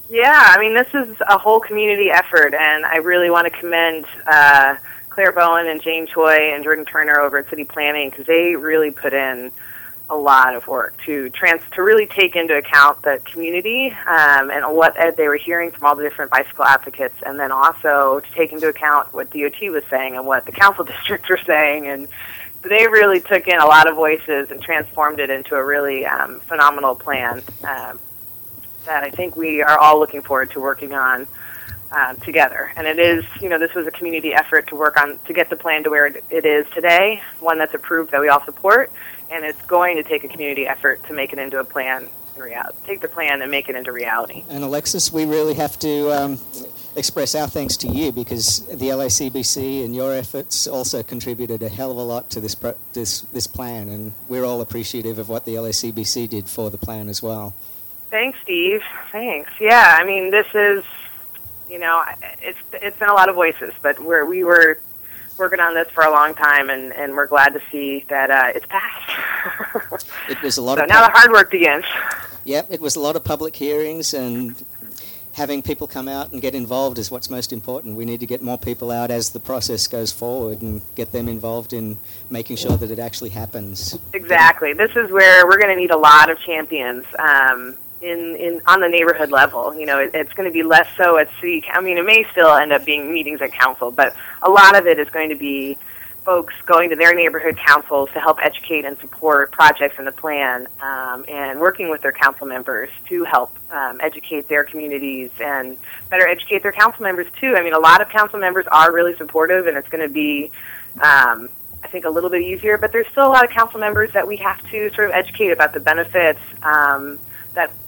Yeah, 0.08 0.54
I 0.54 0.58
mean, 0.58 0.72
this 0.72 0.88
is 0.94 1.16
a 1.28 1.36
whole 1.36 1.60
community 1.60 2.10
effort, 2.10 2.54
and 2.54 2.86
I 2.86 2.98
really 2.98 3.28
want 3.28 3.52
to 3.52 3.58
commend 3.58 4.06
uh, 4.26 4.76
Claire 5.16 5.32
Bowin 5.32 5.66
and 5.66 5.80
Jane 5.80 6.06
Choi 6.06 6.52
and 6.52 6.62
Jordan 6.62 6.84
Turner 6.84 7.18
over 7.18 7.38
at 7.38 7.48
City 7.48 7.64
Planning 7.64 8.10
because 8.10 8.26
they 8.26 8.54
really 8.54 8.90
put 8.90 9.14
in 9.14 9.50
a 10.10 10.14
lot 10.14 10.54
of 10.54 10.66
work 10.66 10.94
to 11.06 11.30
trans 11.30 11.62
to 11.72 11.82
really 11.82 12.06
take 12.06 12.36
into 12.36 12.54
account 12.54 13.00
the 13.00 13.18
community 13.24 13.86
um, 14.06 14.50
and 14.50 14.76
what 14.76 14.94
uh, 14.98 15.12
they 15.12 15.26
were 15.26 15.38
hearing 15.38 15.70
from 15.70 15.86
all 15.86 15.96
the 15.96 16.02
different 16.02 16.30
bicycle 16.30 16.66
advocates, 16.66 17.14
and 17.24 17.40
then 17.40 17.50
also 17.50 18.20
to 18.20 18.30
take 18.32 18.52
into 18.52 18.68
account 18.68 19.14
what 19.14 19.30
DOT 19.30 19.58
was 19.70 19.82
saying 19.88 20.16
and 20.16 20.26
what 20.26 20.44
the 20.44 20.52
council 20.52 20.84
districts 21.04 21.30
were 21.30 21.40
saying, 21.46 21.86
and 21.86 22.08
they 22.60 22.86
really 22.86 23.20
took 23.20 23.48
in 23.48 23.58
a 23.58 23.66
lot 23.66 23.88
of 23.88 23.96
voices 23.96 24.50
and 24.50 24.60
transformed 24.60 25.18
it 25.18 25.30
into 25.30 25.54
a 25.54 25.64
really 25.64 26.04
um, 26.04 26.40
phenomenal 26.40 26.94
plan 26.94 27.38
um, 27.64 27.98
that 28.84 29.02
I 29.02 29.08
think 29.08 29.34
we 29.34 29.62
are 29.62 29.78
all 29.78 29.98
looking 29.98 30.20
forward 30.20 30.50
to 30.50 30.60
working 30.60 30.92
on 30.92 31.26
uh, 31.96 32.12
together. 32.14 32.70
And 32.76 32.86
it 32.86 32.98
is, 32.98 33.24
you 33.40 33.48
know, 33.48 33.58
this 33.58 33.74
was 33.74 33.86
a 33.86 33.90
community 33.90 34.34
effort 34.34 34.66
to 34.68 34.76
work 34.76 35.00
on 35.00 35.18
to 35.24 35.32
get 35.32 35.48
the 35.48 35.56
plan 35.56 35.82
to 35.84 35.90
where 35.90 36.06
it 36.06 36.44
is 36.44 36.66
today, 36.74 37.22
one 37.40 37.56
that's 37.58 37.72
approved 37.72 38.12
that 38.12 38.20
we 38.20 38.28
all 38.28 38.44
support, 38.44 38.92
and 39.30 39.44
it's 39.44 39.62
going 39.62 39.96
to 39.96 40.02
take 40.02 40.22
a 40.22 40.28
community 40.28 40.66
effort 40.66 41.02
to 41.06 41.14
make 41.14 41.32
it 41.32 41.38
into 41.38 41.58
a 41.58 41.64
plan 41.64 42.08
in. 42.36 42.76
Take 42.84 43.00
the 43.00 43.08
plan 43.08 43.40
and 43.40 43.50
make 43.50 43.70
it 43.70 43.76
into 43.76 43.92
reality. 43.92 44.44
And 44.50 44.62
Alexis, 44.62 45.10
we 45.10 45.24
really 45.24 45.54
have 45.54 45.78
to 45.78 46.10
um, 46.10 46.38
express 46.96 47.34
our 47.34 47.48
thanks 47.48 47.78
to 47.78 47.88
you 47.88 48.12
because 48.12 48.66
the 48.66 48.88
LACBC 48.90 49.82
and 49.82 49.96
your 49.96 50.12
efforts 50.12 50.66
also 50.66 51.02
contributed 51.02 51.62
a 51.62 51.70
hell 51.70 51.90
of 51.90 51.96
a 51.96 52.02
lot 52.02 52.28
to 52.30 52.40
this 52.40 52.54
pro- 52.54 52.76
this 52.92 53.22
this 53.32 53.46
plan, 53.46 53.88
and 53.88 54.12
we're 54.28 54.44
all 54.44 54.60
appreciative 54.60 55.18
of 55.18 55.30
what 55.30 55.46
the 55.46 55.54
LACBC 55.54 56.28
did 56.28 56.46
for 56.46 56.70
the 56.70 56.78
plan 56.78 57.08
as 57.08 57.22
well. 57.22 57.54
Thanks, 58.10 58.38
Steve. 58.42 58.82
Thanks. 59.10 59.50
Yeah, 59.58 59.96
I 59.98 60.04
mean, 60.04 60.30
this 60.30 60.46
is, 60.54 60.84
you 61.68 61.78
know, 61.78 62.02
it's 62.40 62.58
it's 62.72 62.98
been 62.98 63.08
a 63.08 63.14
lot 63.14 63.28
of 63.28 63.34
voices, 63.34 63.72
but 63.82 64.02
we're 64.02 64.24
we 64.24 64.44
were 64.44 64.80
working 65.38 65.60
on 65.60 65.74
this 65.74 65.88
for 65.90 66.04
a 66.04 66.10
long 66.10 66.34
time, 66.34 66.70
and, 66.70 66.92
and 66.94 67.14
we're 67.14 67.26
glad 67.26 67.52
to 67.54 67.60
see 67.70 68.04
that 68.08 68.30
uh, 68.30 68.52
it's 68.54 68.66
passed. 68.66 70.06
it 70.30 70.40
was 70.42 70.56
a 70.56 70.62
lot. 70.62 70.78
So 70.78 70.84
of 70.84 70.88
now 70.88 71.06
the 71.06 71.12
hard 71.12 71.30
work 71.30 71.50
begins. 71.50 71.84
Yep, 72.44 72.68
it 72.70 72.80
was 72.80 72.96
a 72.96 73.00
lot 73.00 73.16
of 73.16 73.24
public 73.24 73.56
hearings 73.56 74.14
and 74.14 74.62
having 75.36 75.60
people 75.60 75.86
come 75.86 76.08
out 76.08 76.32
and 76.32 76.40
get 76.40 76.54
involved 76.54 76.98
is 76.98 77.10
what's 77.10 77.28
most 77.28 77.52
important. 77.52 77.94
We 77.94 78.06
need 78.06 78.20
to 78.20 78.26
get 78.26 78.40
more 78.40 78.56
people 78.56 78.90
out 78.90 79.10
as 79.10 79.30
the 79.30 79.40
process 79.40 79.86
goes 79.86 80.10
forward 80.10 80.62
and 80.62 80.80
get 80.94 81.12
them 81.12 81.28
involved 81.28 81.74
in 81.74 81.98
making 82.30 82.56
sure 82.56 82.76
that 82.78 82.90
it 82.90 82.98
actually 82.98 83.30
happens. 83.30 83.98
Exactly. 84.14 84.72
This 84.72 84.92
is 84.96 85.10
where 85.10 85.46
we're 85.46 85.58
going 85.58 85.74
to 85.74 85.76
need 85.76 85.90
a 85.90 85.96
lot 85.98 86.30
of 86.30 86.38
champions. 86.40 87.04
Um, 87.18 87.76
in, 88.00 88.36
in 88.36 88.60
on 88.66 88.80
the 88.80 88.88
neighborhood 88.88 89.30
level. 89.30 89.74
You 89.74 89.86
know, 89.86 89.98
it, 89.98 90.10
it's 90.14 90.32
going 90.32 90.48
to 90.48 90.52
be 90.52 90.62
less 90.62 90.88
so 90.96 91.18
at 91.18 91.28
city. 91.40 91.64
I 91.70 91.80
mean, 91.80 91.98
it 91.98 92.04
may 92.04 92.24
still 92.32 92.54
end 92.54 92.72
up 92.72 92.84
being 92.84 93.12
meetings 93.12 93.40
at 93.40 93.52
council, 93.52 93.90
but 93.90 94.14
a 94.42 94.50
lot 94.50 94.76
of 94.76 94.86
it 94.86 94.98
is 94.98 95.08
going 95.10 95.30
to 95.30 95.36
be 95.36 95.78
folks 96.24 96.54
going 96.66 96.90
to 96.90 96.96
their 96.96 97.14
neighborhood 97.14 97.56
councils 97.56 98.10
to 98.12 98.18
help 98.18 98.38
educate 98.42 98.84
and 98.84 98.98
support 98.98 99.52
projects 99.52 99.96
in 99.96 100.04
the 100.04 100.12
plan, 100.12 100.66
um, 100.82 101.24
and 101.28 101.60
working 101.60 101.88
with 101.88 102.02
their 102.02 102.10
council 102.12 102.48
members 102.48 102.90
to 103.08 103.22
help 103.22 103.56
um, 103.70 104.00
educate 104.02 104.48
their 104.48 104.64
communities 104.64 105.30
and 105.38 105.78
better 106.10 106.26
educate 106.26 106.64
their 106.64 106.72
council 106.72 107.04
members 107.04 107.28
too. 107.40 107.54
I 107.56 107.62
mean, 107.62 107.74
a 107.74 107.78
lot 107.78 108.00
of 108.00 108.08
council 108.08 108.40
members 108.40 108.66
are 108.72 108.92
really 108.92 109.16
supportive, 109.16 109.68
and 109.68 109.76
it's 109.76 109.88
going 109.88 110.02
to 110.02 110.12
be. 110.12 110.50
Um, 111.00 111.48
I 111.82 111.88
think 111.88 112.04
a 112.04 112.10
little 112.10 112.30
bit 112.30 112.42
easier, 112.42 112.78
but 112.78 112.90
there's 112.90 113.06
still 113.12 113.28
a 113.28 113.28
lot 113.28 113.44
of 113.44 113.50
council 113.50 113.78
members 113.78 114.12
that 114.12 114.26
we 114.26 114.38
have 114.38 114.60
to 114.70 114.90
sort 114.94 115.08
of 115.08 115.14
educate 115.14 115.50
about 115.50 115.72
the 115.72 115.78
benefits 115.78 116.40
um, 116.64 117.20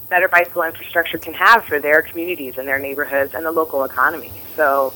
better 0.08 0.28
bicycle 0.28 0.62
infrastructure 0.62 1.18
can 1.18 1.34
have 1.34 1.64
for 1.64 1.80
their 1.80 2.02
communities 2.02 2.58
and 2.58 2.66
their 2.66 2.78
neighborhoods 2.78 3.34
and 3.34 3.44
the 3.44 3.52
local 3.52 3.84
economy. 3.84 4.32
So 4.56 4.92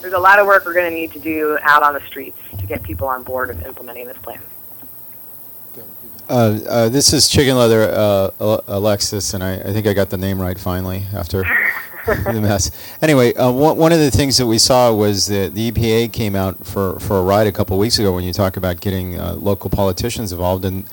there's 0.00 0.12
a 0.12 0.18
lot 0.18 0.38
of 0.38 0.46
work 0.46 0.64
we're 0.64 0.74
going 0.74 0.90
to 0.90 0.96
need 0.96 1.12
to 1.12 1.18
do 1.18 1.58
out 1.62 1.82
on 1.82 1.94
the 1.94 2.00
streets 2.06 2.38
to 2.58 2.66
get 2.66 2.82
people 2.82 3.06
on 3.06 3.22
board 3.22 3.50
of 3.50 3.62
implementing 3.62 4.06
this 4.06 4.18
plan. 4.18 4.40
Uh, 6.28 6.58
uh, 6.68 6.88
this 6.88 7.12
is 7.12 7.28
Chicken 7.28 7.56
Leather 7.56 7.88
uh, 7.88 8.60
Alexis, 8.66 9.34
and 9.34 9.44
I, 9.44 9.60
I, 9.60 9.72
think 9.72 9.86
I 9.86 9.92
got 9.92 10.10
the 10.10 10.16
name 10.16 10.40
right 10.40 10.58
finally 10.58 11.04
after 11.14 11.44
the 12.06 12.40
mess. 12.40 12.72
Anyway, 13.00 13.32
uh, 13.34 13.52
one, 13.52 13.76
one 13.76 13.92
of 13.92 14.00
the 14.00 14.10
things 14.10 14.36
that 14.38 14.46
we 14.46 14.58
saw 14.58 14.92
was 14.92 15.26
that 15.26 15.54
the 15.54 15.70
EPA 15.70 16.12
came 16.12 16.34
out 16.34 16.66
for, 16.66 16.98
for 16.98 17.18
a 17.18 17.22
ride 17.22 17.46
a 17.46 17.52
couple 17.52 17.78
weeks 17.78 18.00
ago 18.00 18.12
when 18.12 18.24
you 18.24 18.32
talk 18.32 18.56
about 18.56 18.80
getting 18.80 19.16
uh, 19.18 19.34
local 19.34 19.70
politicians 19.70 20.32
involved, 20.32 20.64
and 20.64 20.84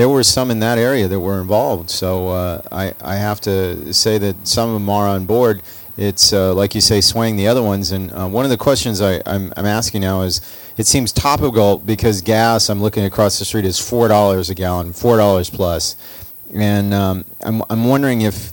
there 0.00 0.08
were 0.08 0.24
some 0.24 0.50
in 0.50 0.60
that 0.60 0.78
area 0.78 1.06
that 1.06 1.20
were 1.20 1.38
involved. 1.42 1.90
So 1.90 2.30
uh, 2.30 2.62
I, 2.72 2.94
I 3.02 3.16
have 3.16 3.38
to 3.42 3.92
say 3.92 4.16
that 4.16 4.48
some 4.48 4.70
of 4.70 4.74
them 4.74 4.88
are 4.88 5.06
on 5.06 5.26
board. 5.26 5.60
It's 5.98 6.32
uh, 6.32 6.54
like 6.54 6.74
you 6.74 6.80
say, 6.80 7.02
swaying 7.02 7.36
the 7.36 7.46
other 7.46 7.62
ones. 7.62 7.92
And 7.92 8.10
uh, 8.12 8.26
one 8.26 8.46
of 8.46 8.50
the 8.50 8.56
questions 8.56 9.02
I, 9.02 9.20
I'm, 9.26 9.52
I'm 9.58 9.66
asking 9.66 10.00
now 10.00 10.22
is, 10.22 10.40
it 10.78 10.86
seems 10.86 11.12
topical 11.12 11.76
because 11.76 12.22
gas. 12.22 12.70
I'm 12.70 12.80
looking 12.80 13.04
across 13.04 13.38
the 13.38 13.44
street 13.44 13.66
is 13.66 13.78
four 13.78 14.08
dollars 14.08 14.48
a 14.48 14.54
gallon, 14.54 14.94
four 14.94 15.18
dollars 15.18 15.50
plus. 15.50 15.96
plus, 15.96 16.54
and 16.54 16.94
um, 16.94 17.24
I'm 17.42 17.62
I'm 17.68 17.84
wondering 17.84 18.22
if 18.22 18.52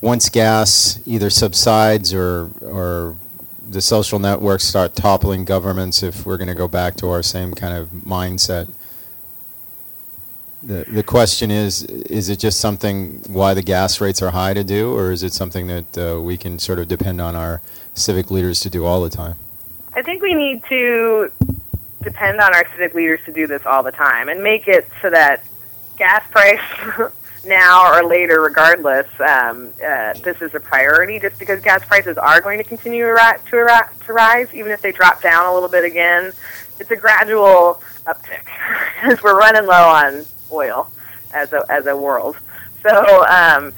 once 0.00 0.28
gas 0.28 0.98
either 1.06 1.30
subsides 1.30 2.12
or 2.12 2.50
or 2.60 3.16
the 3.70 3.80
social 3.80 4.18
networks 4.18 4.64
start 4.64 4.96
toppling 4.96 5.44
governments, 5.44 6.02
if 6.02 6.26
we're 6.26 6.38
going 6.38 6.48
to 6.48 6.54
go 6.54 6.66
back 6.66 6.96
to 6.96 7.08
our 7.10 7.22
same 7.22 7.54
kind 7.54 7.76
of 7.76 7.88
mindset. 8.04 8.66
The, 10.62 10.84
the 10.88 11.04
question 11.04 11.52
is, 11.52 11.84
is 11.84 12.28
it 12.28 12.40
just 12.40 12.58
something 12.58 13.22
why 13.28 13.54
the 13.54 13.62
gas 13.62 14.00
rates 14.00 14.20
are 14.22 14.30
high 14.30 14.54
to 14.54 14.64
do, 14.64 14.92
or 14.92 15.12
is 15.12 15.22
it 15.22 15.32
something 15.32 15.68
that 15.68 15.98
uh, 15.98 16.20
we 16.20 16.36
can 16.36 16.58
sort 16.58 16.80
of 16.80 16.88
depend 16.88 17.20
on 17.20 17.36
our 17.36 17.62
civic 17.94 18.30
leaders 18.30 18.58
to 18.60 18.70
do 18.70 18.84
all 18.84 19.00
the 19.00 19.10
time? 19.10 19.36
I 19.94 20.02
think 20.02 20.20
we 20.20 20.34
need 20.34 20.64
to 20.68 21.30
depend 22.02 22.40
on 22.40 22.54
our 22.54 22.68
civic 22.72 22.94
leaders 22.94 23.20
to 23.26 23.32
do 23.32 23.46
this 23.46 23.64
all 23.66 23.84
the 23.84 23.92
time 23.92 24.28
and 24.28 24.42
make 24.42 24.66
it 24.66 24.88
so 25.00 25.10
that 25.10 25.44
gas 25.96 26.28
price 26.30 26.60
now 27.46 27.92
or 27.92 28.04
later, 28.04 28.40
regardless, 28.40 29.06
um, 29.20 29.70
uh, 29.84 30.12
this 30.24 30.42
is 30.42 30.54
a 30.54 30.60
priority 30.60 31.20
just 31.20 31.38
because 31.38 31.60
gas 31.62 31.84
prices 31.84 32.18
are 32.18 32.40
going 32.40 32.58
to 32.58 32.64
continue 32.64 33.04
to, 33.04 33.40
to, 33.46 33.88
to 34.06 34.12
rise, 34.12 34.52
even 34.52 34.72
if 34.72 34.82
they 34.82 34.90
drop 34.90 35.22
down 35.22 35.46
a 35.46 35.54
little 35.54 35.68
bit 35.68 35.84
again. 35.84 36.32
It's 36.80 36.90
a 36.90 36.96
gradual 36.96 37.80
uptick 38.06 38.46
as 39.02 39.22
we're 39.22 39.38
running 39.38 39.66
low 39.66 39.88
on 39.88 40.24
oil 40.52 40.90
as 41.32 41.52
a 41.52 41.64
as 41.68 41.86
a 41.86 41.96
world. 41.96 42.36
So, 42.82 43.26
um, 43.26 43.72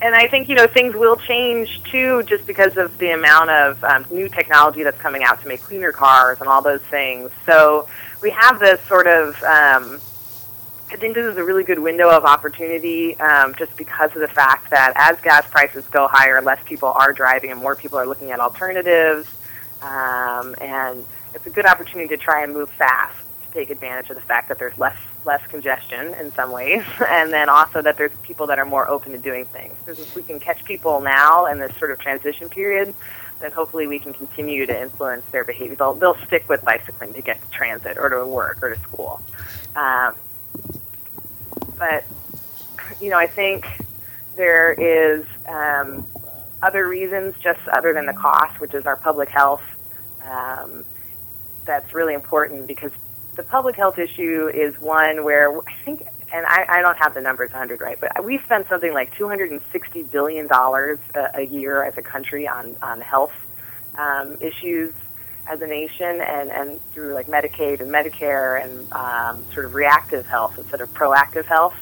and 0.00 0.14
I 0.14 0.26
think 0.26 0.48
you 0.48 0.54
know 0.54 0.66
things 0.66 0.94
will 0.94 1.16
change 1.16 1.82
too, 1.84 2.22
just 2.24 2.46
because 2.46 2.76
of 2.76 2.96
the 2.98 3.10
amount 3.10 3.50
of 3.50 3.82
um, 3.84 4.04
new 4.10 4.28
technology 4.28 4.82
that's 4.82 5.00
coming 5.00 5.22
out 5.22 5.40
to 5.42 5.48
make 5.48 5.60
cleaner 5.60 5.92
cars 5.92 6.40
and 6.40 6.48
all 6.48 6.62
those 6.62 6.82
things. 6.82 7.30
So 7.46 7.88
we 8.20 8.30
have 8.30 8.58
this 8.58 8.80
sort 8.86 9.06
of. 9.06 9.42
Um, 9.42 10.00
I 10.90 10.96
think 10.96 11.14
this 11.14 11.24
is 11.24 11.38
a 11.38 11.44
really 11.44 11.64
good 11.64 11.78
window 11.78 12.10
of 12.10 12.26
opportunity, 12.26 13.18
um, 13.18 13.54
just 13.54 13.74
because 13.78 14.10
of 14.14 14.20
the 14.20 14.28
fact 14.28 14.68
that 14.68 14.92
as 14.94 15.18
gas 15.22 15.48
prices 15.48 15.86
go 15.86 16.06
higher, 16.06 16.42
less 16.42 16.62
people 16.66 16.90
are 16.90 17.14
driving 17.14 17.50
and 17.50 17.58
more 17.58 17.74
people 17.74 17.98
are 17.98 18.06
looking 18.06 18.30
at 18.30 18.40
alternatives, 18.40 19.26
um, 19.80 20.54
and 20.60 21.06
it's 21.34 21.46
a 21.46 21.50
good 21.50 21.64
opportunity 21.64 22.08
to 22.08 22.18
try 22.18 22.42
and 22.44 22.52
move 22.52 22.68
fast 22.68 23.16
to 23.46 23.58
take 23.58 23.70
advantage 23.70 24.10
of 24.10 24.16
the 24.16 24.22
fact 24.22 24.48
that 24.48 24.58
there's 24.58 24.76
less 24.76 24.98
less 25.24 25.44
congestion 25.48 26.14
in 26.14 26.32
some 26.32 26.50
ways, 26.50 26.82
and 27.08 27.32
then 27.32 27.48
also 27.48 27.82
that 27.82 27.96
there's 27.96 28.12
people 28.22 28.46
that 28.48 28.58
are 28.58 28.64
more 28.64 28.88
open 28.88 29.12
to 29.12 29.18
doing 29.18 29.44
things. 29.46 29.74
Because 29.84 30.00
if 30.00 30.14
we 30.14 30.22
can 30.22 30.40
catch 30.40 30.64
people 30.64 31.00
now 31.00 31.46
in 31.46 31.58
this 31.58 31.76
sort 31.78 31.90
of 31.90 31.98
transition 31.98 32.48
period, 32.48 32.94
then 33.40 33.52
hopefully 33.52 33.86
we 33.86 33.98
can 33.98 34.12
continue 34.12 34.66
to 34.66 34.82
influence 34.82 35.24
their 35.32 35.44
behavior. 35.44 35.76
They'll, 35.76 35.94
they'll 35.94 36.18
stick 36.26 36.48
with 36.48 36.64
bicycling 36.64 37.14
to 37.14 37.22
get 37.22 37.40
to 37.42 37.48
transit 37.50 37.98
or 37.98 38.08
to 38.08 38.24
work 38.26 38.62
or 38.62 38.74
to 38.74 38.80
school. 38.80 39.20
Um, 39.74 40.14
but, 41.78 42.04
you 43.00 43.10
know, 43.10 43.18
I 43.18 43.26
think 43.26 43.66
there 44.36 44.72
is 44.72 45.26
um, 45.48 46.06
other 46.62 46.86
reasons 46.86 47.34
just 47.42 47.60
other 47.68 47.92
than 47.92 48.06
the 48.06 48.12
cost, 48.12 48.60
which 48.60 48.74
is 48.74 48.86
our 48.86 48.96
public 48.96 49.28
health. 49.28 49.62
Um, 50.24 50.84
that's 51.64 51.92
really 51.92 52.14
important 52.14 52.66
because 52.66 52.92
the 53.34 53.42
public 53.42 53.76
health 53.76 53.98
issue 53.98 54.48
is 54.52 54.78
one 54.80 55.24
where 55.24 55.56
I 55.56 55.74
think, 55.84 56.06
and 56.32 56.46
I, 56.46 56.66
I 56.68 56.82
don't 56.82 56.98
have 56.98 57.14
the 57.14 57.20
numbers 57.20 57.50
100 57.50 57.80
right, 57.80 57.98
but 58.00 58.24
we 58.24 58.38
spend 58.38 58.66
something 58.68 58.92
like 58.92 59.16
260 59.16 60.02
billion 60.04 60.46
dollars 60.46 60.98
a, 61.14 61.42
year 61.42 61.82
as 61.82 61.96
a 61.96 62.02
country 62.02 62.46
on 62.46 62.76
on 62.82 63.00
health 63.00 63.32
um, 63.96 64.36
issues 64.40 64.92
as 65.46 65.60
a 65.60 65.66
nation, 65.66 66.20
and 66.20 66.50
and 66.50 66.80
through 66.92 67.14
like 67.14 67.26
Medicaid 67.26 67.80
and 67.80 67.90
Medicare 67.90 68.62
and 68.62 68.92
um, 68.92 69.44
sort 69.52 69.64
of 69.66 69.74
reactive 69.74 70.26
health 70.26 70.58
instead 70.58 70.80
of 70.80 70.92
proactive 70.92 71.46
health, 71.46 71.76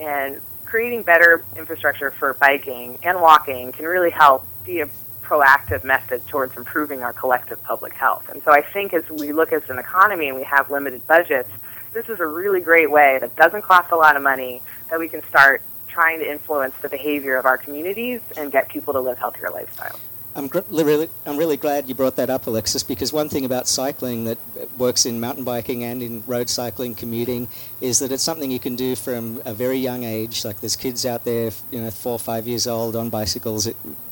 and 0.00 0.40
creating 0.64 1.02
better 1.02 1.44
infrastructure 1.56 2.10
for 2.10 2.34
biking 2.34 2.98
and 3.02 3.20
walking 3.20 3.72
can 3.72 3.86
really 3.86 4.10
help 4.10 4.46
be 4.64 4.80
a 4.80 4.88
proactive 5.28 5.84
method 5.84 6.26
towards 6.26 6.56
improving 6.56 7.02
our 7.02 7.12
collective 7.12 7.62
public 7.62 7.92
health. 7.92 8.28
And 8.30 8.42
so 8.42 8.50
I 8.50 8.62
think 8.62 8.94
as 8.94 9.08
we 9.10 9.32
look 9.32 9.52
as 9.52 9.68
an 9.68 9.78
economy 9.78 10.28
and 10.28 10.36
we 10.36 10.44
have 10.44 10.70
limited 10.70 11.06
budgets, 11.06 11.50
this 11.92 12.08
is 12.08 12.18
a 12.18 12.26
really 12.26 12.60
great 12.60 12.90
way 12.90 13.18
that 13.20 13.36
doesn't 13.36 13.62
cost 13.62 13.92
a 13.92 13.96
lot 13.96 14.16
of 14.16 14.22
money 14.22 14.62
that 14.90 14.98
we 14.98 15.08
can 15.08 15.22
start 15.28 15.62
trying 15.86 16.18
to 16.20 16.30
influence 16.30 16.74
the 16.80 16.88
behavior 16.88 17.36
of 17.36 17.44
our 17.44 17.58
communities 17.58 18.20
and 18.36 18.50
get 18.50 18.68
people 18.68 18.92
to 18.94 19.00
live 19.00 19.18
healthier 19.18 19.48
lifestyles. 19.48 19.98
I'm 20.34 20.46
gr- 20.46 20.60
really, 20.70 21.08
I'm 21.26 21.36
really 21.36 21.56
glad 21.56 21.88
you 21.88 21.94
brought 21.94 22.16
that 22.16 22.30
up, 22.30 22.46
Alexis, 22.46 22.84
because 22.84 23.12
one 23.12 23.28
thing 23.28 23.44
about 23.44 23.66
cycling 23.66 24.24
that 24.24 24.38
works 24.78 25.04
in 25.04 25.18
mountain 25.18 25.42
biking 25.42 25.82
and 25.82 26.02
in 26.02 26.22
road 26.26 26.48
cycling, 26.48 26.94
commuting, 26.94 27.48
is 27.80 27.98
that 27.98 28.12
it's 28.12 28.22
something 28.22 28.50
you 28.50 28.60
can 28.60 28.76
do 28.76 28.94
from 28.94 29.42
a 29.44 29.52
very 29.52 29.78
young 29.78 30.04
age. 30.04 30.44
Like 30.44 30.60
there's 30.60 30.76
kids 30.76 31.04
out 31.04 31.24
there, 31.24 31.50
you 31.72 31.80
know, 31.80 31.90
four 31.90 32.12
or 32.12 32.18
five 32.20 32.46
years 32.46 32.66
old 32.66 32.94
on 32.94 33.10
bicycles 33.10 33.68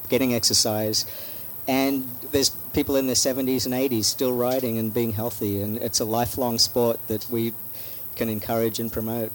getting 0.09 0.35
exercise. 0.35 1.07
And 1.69 2.09
there's 2.31 2.51
people 2.51 2.97
in 2.97 3.07
their 3.07 3.17
70s 3.17 3.67
and 3.67 3.75
80s 3.75 4.05
still 4.05 4.33
riding 4.33 4.79
and 4.79 4.95
being 4.95 5.13
healthy. 5.13 5.61
And 5.61 5.79
it's 5.79 6.01
a 6.01 6.05
lifelong 6.05 6.59
sport 6.59 7.01
that 7.09 7.29
we 7.29 7.55
can 8.15 8.29
encourage 8.29 8.79
and 8.79 8.93
promote. 8.93 9.33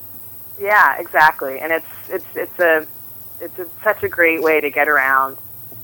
Yeah, 0.60 1.00
exactly. 1.00 1.60
And 1.60 1.72
it's 1.72 1.86
it's 2.10 2.26
it's 2.36 2.60
a 2.60 2.86
it's 3.40 3.58
a, 3.58 3.68
such 3.84 4.04
a 4.04 4.10
great 4.10 4.42
way 4.42 4.62
to 4.62 4.70
get 4.70 4.88
around 4.88 5.38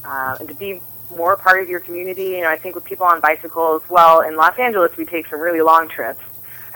uh, 0.05 0.37
and 0.39 0.47
to 0.47 0.53
be 0.53 0.81
more 1.15 1.35
part 1.35 1.61
of 1.61 1.69
your 1.69 1.79
community. 1.79 2.29
You 2.29 2.41
know, 2.41 2.49
I 2.49 2.57
think 2.57 2.75
with 2.75 2.83
people 2.83 3.05
on 3.05 3.19
bicycles, 3.19 3.81
well, 3.89 4.21
in 4.21 4.35
Los 4.35 4.57
Angeles 4.59 4.95
we 4.97 5.05
take 5.05 5.27
some 5.27 5.39
really 5.39 5.61
long 5.61 5.89
trips. 5.89 6.21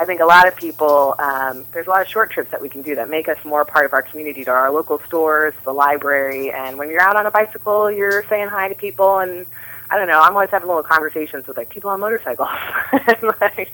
I 0.02 0.06
think 0.06 0.20
a 0.20 0.26
lot 0.26 0.48
of 0.48 0.56
people, 0.56 1.14
um, 1.20 1.64
there's 1.74 1.86
a 1.86 1.90
lot 1.92 2.02
of 2.02 2.08
short 2.08 2.32
trips 2.32 2.50
that 2.50 2.60
we 2.60 2.70
can 2.70 2.82
do 2.82 2.96
that 2.96 3.08
make 3.08 3.30
us 3.30 3.38
more 3.46 3.64
part 3.64 3.86
of 3.86 3.94
our 3.94 4.02
community, 4.02 4.44
to 4.46 4.50
our 4.50 4.72
local 4.72 4.98
stores, 5.08 5.54
the 5.64 5.72
library, 5.74 6.52
and 6.52 6.80
when 6.80 6.90
you're 6.90 7.02
out 7.02 7.16
on 7.16 7.28
a 7.28 7.32
bicycle, 7.32 7.92
you're 7.92 8.24
saying 8.28 8.48
hi 8.48 8.68
to 8.68 8.74
people, 8.74 9.20
and 9.20 9.46
I 9.92 10.00
don't 10.00 10.08
know, 10.08 10.20
I'm 10.20 10.34
always 10.34 10.50
having 10.50 10.68
little 10.68 10.82
conversations 10.82 11.46
with 11.46 11.56
like 11.56 11.70
people 11.70 11.92
on 11.92 12.00
motorcycles, 12.00 12.50
and 12.92 13.22
like, 13.42 13.72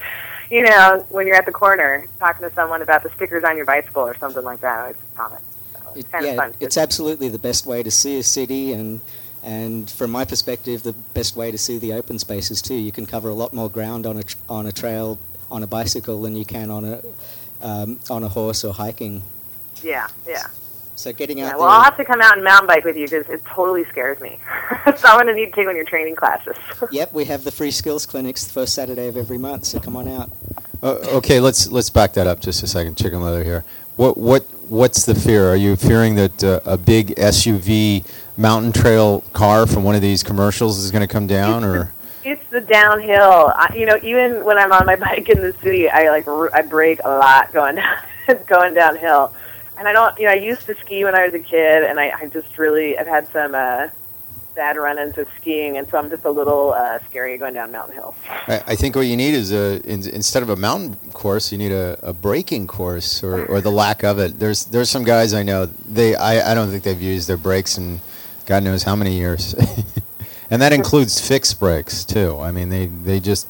you 0.52 0.64
know, 0.64 1.06
when 1.08 1.28
you're 1.28 1.38
at 1.38 1.46
the 1.46 1.54
corner 1.54 2.06
talking 2.20 2.46
to 2.50 2.54
someone 2.56 2.82
about 2.82 3.04
the 3.04 3.10
stickers 3.16 3.46
on 3.46 3.56
your 3.56 3.66
bicycle 3.66 4.02
or 4.02 4.18
something 4.18 4.44
like 4.44 4.60
that, 4.60 4.80
I 4.80 4.82
always 4.82 4.96
comment. 5.16 5.42
So 5.72 5.80
it's 5.96 6.00
It- 6.00 6.12
kind 6.12 6.26
yeah, 6.26 6.32
of 6.32 6.38
fun. 6.38 6.54
it's 6.60 6.76
absolutely 6.76 7.30
the 7.30 7.40
best 7.40 7.66
way 7.66 7.84
to 7.84 7.92
see 7.92 8.20
a 8.20 8.24
city, 8.24 8.74
and 8.74 9.00
and 9.44 9.90
from 9.90 10.12
my 10.12 10.26
perspective, 10.26 10.84
the 10.84 10.92
best 11.14 11.38
way 11.38 11.52
to 11.52 11.58
see 11.58 11.78
the 11.78 11.94
open 11.94 12.20
spaces 12.20 12.62
too. 12.62 12.76
You 12.76 12.92
can 12.92 13.06
cover 13.06 13.30
a 13.30 13.34
lot 13.34 13.54
more 13.54 13.70
ground 13.70 14.06
on 14.06 14.18
a 14.18 14.24
tr- 14.24 14.36
on 14.50 14.66
a 14.66 14.74
trail 14.74 15.20
on 15.52 15.64
a 15.64 15.68
bicycle 15.68 16.22
than 16.22 16.36
you 16.36 16.46
can 16.46 16.70
on 16.72 16.86
a 16.86 17.02
um, 17.62 18.00
on 18.10 18.24
a 18.24 18.30
horse 18.30 18.64
or 18.66 18.74
hiking. 18.74 19.24
yeah, 19.84 20.08
yeah. 20.28 20.48
So 20.96 21.14
getting 21.14 21.42
out 21.42 21.52
Yeah, 21.52 21.58
well, 21.58 21.68
there. 21.68 21.70
I'll 21.70 21.84
have 21.84 21.98
to 21.98 22.06
come 22.06 22.22
out 22.22 22.36
and 22.36 22.44
mountain 22.44 22.68
bike 22.68 22.86
with 22.86 22.98
you 22.98 23.08
because 23.08 23.30
it 23.30 23.44
totally 23.46 23.86
scares 23.86 24.20
me. 24.20 24.40
so 24.98 25.08
I'm 25.10 25.18
going 25.18 25.28
to 25.28 25.34
need 25.36 25.48
to 25.48 25.52
take 25.52 25.66
one 25.68 25.70
of 25.72 25.76
your 25.78 25.86
training 25.86 26.16
classes. 26.16 26.58
Yep, 26.90 27.14
we 27.14 27.26
have 27.26 27.44
the 27.44 27.52
free 27.52 27.72
skills 27.72 28.06
clinics 28.06 28.46
the 28.46 28.52
first 28.54 28.76
Saturday 28.76 29.08
of 29.08 29.18
every 29.18 29.38
month, 29.38 29.66
so 29.66 29.80
come 29.80 29.96
on 29.98 30.08
out. 30.08 30.32
Uh, 30.84 30.96
okay, 31.18 31.40
let's 31.40 31.72
let's 31.72 31.90
back 31.90 32.14
that 32.14 32.28
up 32.28 32.40
just 32.40 32.64
a 32.64 32.68
second. 32.68 32.98
Chicken 32.98 33.22
leather 33.22 33.44
here. 33.44 33.66
What 33.98 34.18
what 34.18 34.44
what's 34.70 35.06
the 35.06 35.16
fear? 35.16 35.50
Are 35.52 35.56
you 35.56 35.76
fearing 35.76 36.16
that 36.16 36.44
uh, 36.44 36.62
a 36.66 36.78
big 36.78 37.16
SUV 37.16 38.06
mountain 38.38 38.72
trail 38.72 39.22
car 39.34 39.68
from 39.68 39.84
one 39.84 39.96
of 39.96 40.02
these 40.02 40.24
commercials 40.24 40.80
is 40.80 40.92
going 40.92 41.02
to 41.08 41.12
come 41.12 41.28
down, 41.28 41.64
or 41.64 41.94
It's 42.28 42.46
the 42.50 42.62
downhill. 42.62 43.54
I, 43.56 43.74
you 43.76 43.86
know, 43.86 43.98
even 44.04 44.44
when 44.44 44.58
I'm 44.58 44.74
on 44.74 44.86
my 44.86 44.96
bike 45.08 45.30
in 45.30 45.42
the 45.42 45.54
city, 45.62 45.90
I 45.90 46.10
like 46.10 46.28
I 46.28 46.62
brake 46.62 47.00
a 47.06 47.10
lot 47.10 47.54
going 47.54 47.76
down, 48.28 48.44
going 48.48 48.74
downhill. 48.74 49.34
And 49.78 49.88
I 49.88 49.94
don't, 49.94 50.18
you 50.20 50.26
know, 50.26 50.32
I 50.32 50.36
used 50.36 50.66
to 50.66 50.76
ski 50.76 51.04
when 51.06 51.16
I 51.16 51.26
was 51.26 51.34
a 51.36 51.40
kid, 51.40 51.84
and 51.84 52.00
I, 52.00 52.10
I 52.10 52.26
just 52.28 52.58
really, 52.58 52.98
I've 52.98 53.06
had 53.06 53.32
some 53.32 53.54
uh, 53.54 53.90
bad 54.56 54.76
run-ins 54.76 55.16
with 55.16 55.30
skiing, 55.40 55.78
and 55.78 55.88
so 55.88 56.00
I'm 56.00 56.10
just 56.10 56.26
a 56.26 56.32
little 56.32 56.74
uh, 56.74 57.00
scary 57.08 57.38
going 57.38 57.54
down 57.54 57.72
mountain 57.72 57.94
hills. 57.94 58.16
I, 58.28 58.64
I 58.68 58.76
think 58.76 58.96
what 58.96 59.06
you 59.06 59.16
need 59.16 59.36
is 59.36 59.54
a 59.54 59.80
in, 59.90 60.06
instead 60.10 60.44
of 60.44 60.50
a 60.50 60.56
mountain 60.56 60.96
course, 61.12 61.52
you 61.52 61.60
need 61.60 61.72
a, 61.72 61.98
a 62.02 62.12
braking 62.12 62.66
course 62.66 63.24
or, 63.24 63.46
or 63.46 63.62
the 63.62 63.72
lack 63.72 64.04
of 64.04 64.18
it. 64.20 64.40
There's 64.40 64.66
there's 64.66 64.90
some 64.90 65.04
guys 65.04 65.34
I 65.34 65.44
know 65.44 65.68
they 65.68 66.16
I, 66.16 66.52
I 66.52 66.56
don't 66.56 66.70
think 66.72 66.84
they've 66.84 67.02
used 67.02 67.30
their 67.30 67.38
brakes 67.38 67.78
in 67.78 68.02
God 68.48 68.64
knows 68.64 68.82
how 68.84 68.96
many 68.96 69.14
years, 69.14 69.54
and 70.50 70.62
that 70.62 70.74
includes 70.74 71.26
fixed 71.26 71.60
brakes 71.60 72.06
too. 72.06 72.40
I 72.40 72.52
mean 72.52 72.70
they 72.70 72.86
they 72.88 73.20
just 73.20 73.48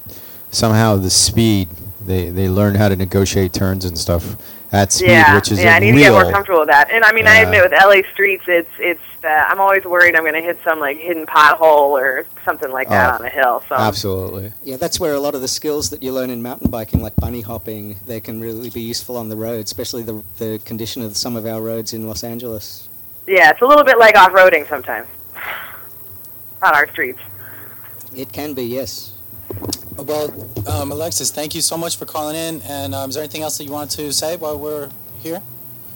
somehow 0.51 0.95
the 0.97 1.09
speed 1.09 1.69
they 2.05 2.29
they 2.29 2.49
learn 2.49 2.75
how 2.75 2.89
to 2.89 2.95
negotiate 2.95 3.53
turns 3.53 3.85
and 3.85 3.97
stuff 3.97 4.37
at 4.71 4.91
speed, 4.91 5.09
yeah, 5.09 5.35
which 5.35 5.51
is 5.51 5.59
yeah, 5.63 5.73
a 5.73 5.75
I 5.77 5.79
need 5.79 5.91
real, 5.93 6.13
to 6.13 6.19
get 6.19 6.23
more 6.23 6.31
comfortable 6.31 6.59
with 6.59 6.69
that. 6.69 6.91
And 6.91 7.03
I 7.05 7.13
mean, 7.13 7.25
I 7.25 7.37
admit 7.37 7.63
with 7.63 7.71
LA 7.71 8.01
streets, 8.11 8.43
it's 8.47 8.69
it's. 8.79 9.01
Uh, 9.23 9.29
I'm 9.29 9.59
always 9.59 9.83
worried 9.83 10.15
I'm 10.15 10.21
going 10.23 10.35
to 10.35 10.41
hit 10.41 10.59
some 10.63 10.79
like 10.79 10.97
hidden 10.97 11.25
pothole 11.25 11.89
or 11.89 12.27
something 12.45 12.71
like 12.71 12.87
that 12.89 13.13
Oh, 13.13 13.15
on 13.15 13.25
a 13.25 13.29
hill. 13.29 13.63
So 13.67 13.75
Absolutely. 13.75 14.53
Yeah, 14.63 14.77
that's 14.77 14.99
where 14.99 15.15
a 15.15 15.19
lot 15.19 15.35
of 15.35 15.41
the 15.41 15.47
skills 15.47 15.89
that 15.89 16.03
you 16.03 16.13
learn 16.13 16.29
in 16.29 16.41
mountain 16.41 16.69
biking, 16.69 17.01
like 17.01 17.15
bunny 17.15 17.41
hopping, 17.41 17.97
they 18.05 18.19
can 18.21 18.39
really 18.39 18.69
be 18.69 18.81
useful 18.81 19.17
on 19.17 19.27
the 19.29 19.35
road, 19.35 19.65
especially 19.65 20.03
the 20.03 20.23
the 20.37 20.61
condition 20.65 21.01
of 21.01 21.17
some 21.17 21.35
of 21.35 21.45
our 21.45 21.61
roads 21.61 21.93
in 21.93 22.07
Los 22.07 22.23
Angeles. 22.23 22.87
yeah, 23.25 23.49
it's 23.49 23.61
a 23.61 23.65
little 23.65 23.83
bit 23.83 23.97
like 23.97 24.15
off-roading 24.15 24.67
sometimes 24.69 25.07
on 26.61 26.73
our 26.73 26.87
streets. 26.89 27.19
It 28.15 28.31
can 28.31 28.53
be, 28.53 28.63
yes. 28.63 29.13
Well, 29.97 30.33
um, 30.67 30.91
Alexis, 30.91 31.31
thank 31.31 31.55
you 31.55 31.61
so 31.61 31.77
much 31.77 31.97
for 31.97 32.05
calling 32.05 32.35
in. 32.35 32.61
And 32.63 32.93
um, 32.93 33.09
is 33.09 33.15
there 33.15 33.23
anything 33.23 33.41
else 33.41 33.57
that 33.57 33.63
you 33.63 33.71
want 33.71 33.91
to 33.91 34.11
say 34.13 34.35
while 34.35 34.57
we're 34.57 34.89
here? 35.19 35.41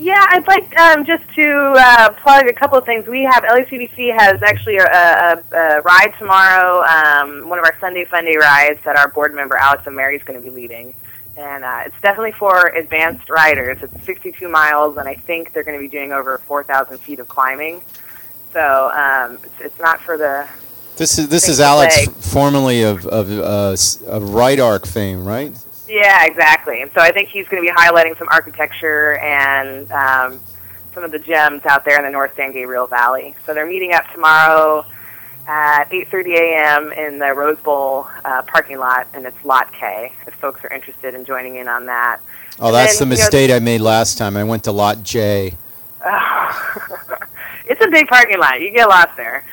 Yeah, 0.01 0.25
I'd 0.29 0.47
like 0.47 0.75
um, 0.79 1.05
just 1.05 1.23
to 1.35 1.73
uh, 1.77 2.09
plug 2.23 2.47
a 2.47 2.53
couple 2.53 2.75
of 2.75 2.85
things. 2.85 3.07
We 3.07 3.21
have 3.21 3.43
LACBC 3.43 4.17
has 4.17 4.41
actually 4.41 4.77
a, 4.77 4.85
a, 4.87 5.43
a 5.55 5.81
ride 5.81 6.15
tomorrow, 6.17 6.81
um, 6.81 7.47
one 7.47 7.59
of 7.59 7.65
our 7.65 7.77
Sunday 7.79 8.05
Funday 8.05 8.35
rides 8.35 8.79
that 8.83 8.95
our 8.95 9.09
board 9.09 9.35
member 9.35 9.55
Alex 9.57 9.85
and 9.85 9.95
Mary 9.95 10.15
is 10.15 10.23
going 10.23 10.41
to 10.41 10.43
be 10.43 10.49
leading, 10.49 10.95
and 11.37 11.63
uh, 11.63 11.83
it's 11.85 11.95
definitely 12.01 12.31
for 12.31 12.69
advanced 12.69 13.29
riders. 13.29 13.77
It's 13.83 14.03
62 14.03 14.49
miles, 14.49 14.97
and 14.97 15.07
I 15.07 15.13
think 15.13 15.53
they're 15.53 15.63
going 15.63 15.77
to 15.77 15.83
be 15.83 15.89
doing 15.89 16.13
over 16.13 16.39
4,000 16.39 16.97
feet 16.97 17.19
of 17.19 17.29
climbing. 17.29 17.83
So 18.53 18.91
um, 18.93 19.37
it's, 19.43 19.61
it's 19.61 19.79
not 19.79 20.01
for 20.01 20.17
the 20.17 20.47
This 20.97 21.17
is 21.17 21.29
this 21.29 21.47
is 21.47 21.59
Alex, 21.59 22.05
formerly 22.33 22.83
of 22.83 23.05
of, 23.05 23.31
uh, 23.31 23.75
of 24.07 24.33
Right 24.33 24.59
Arc 24.59 24.85
fame, 24.85 25.25
right? 25.25 25.53
Yeah, 25.87 26.25
exactly. 26.25 26.81
And 26.81 26.91
so 26.93 27.01
I 27.01 27.11
think 27.11 27.29
he's 27.29 27.47
going 27.49 27.65
to 27.65 27.69
be 27.69 27.75
highlighting 27.75 28.17
some 28.17 28.27
architecture 28.29 29.17
and 29.17 29.91
um, 29.91 30.39
some 30.93 31.03
of 31.03 31.11
the 31.11 31.19
gems 31.19 31.65
out 31.65 31.83
there 31.83 31.97
in 31.97 32.03
the 32.03 32.09
North 32.11 32.33
San 32.35 32.53
Gabriel 32.53 32.87
Valley. 32.87 33.35
So 33.45 33.53
they're 33.53 33.65
meeting 33.65 33.93
up 33.93 34.09
tomorrow 34.13 34.85
at 35.47 35.89
8:30 35.89 36.37
a.m. 36.37 36.91
in 36.93 37.19
the 37.19 37.33
Rose 37.33 37.57
Bowl 37.59 38.07
uh, 38.23 38.41
parking 38.43 38.77
lot, 38.77 39.07
and 39.13 39.25
it's 39.25 39.43
Lot 39.43 39.71
K. 39.73 40.13
If 40.27 40.33
folks 40.35 40.63
are 40.63 40.73
interested 40.73 41.13
in 41.13 41.25
joining 41.25 41.57
in 41.57 41.67
on 41.67 41.85
that. 41.87 42.19
Oh, 42.59 42.67
And 42.67 42.75
that's 42.75 42.99
then, 42.99 43.09
the 43.09 43.15
you 43.15 43.19
know, 43.19 43.23
mistake 43.25 43.51
I 43.51 43.59
made 43.59 43.81
last 43.81 44.17
time. 44.17 44.37
I 44.37 44.43
went 44.43 44.63
to 44.65 44.71
Lot 44.71 45.03
J. 45.03 45.57
it's 47.71 47.81
a 47.81 47.89
big 47.89 48.07
parking 48.07 48.37
lot. 48.37 48.59
You 48.59 48.71
get 48.71 48.89
lost 48.89 49.15
there. 49.15 49.45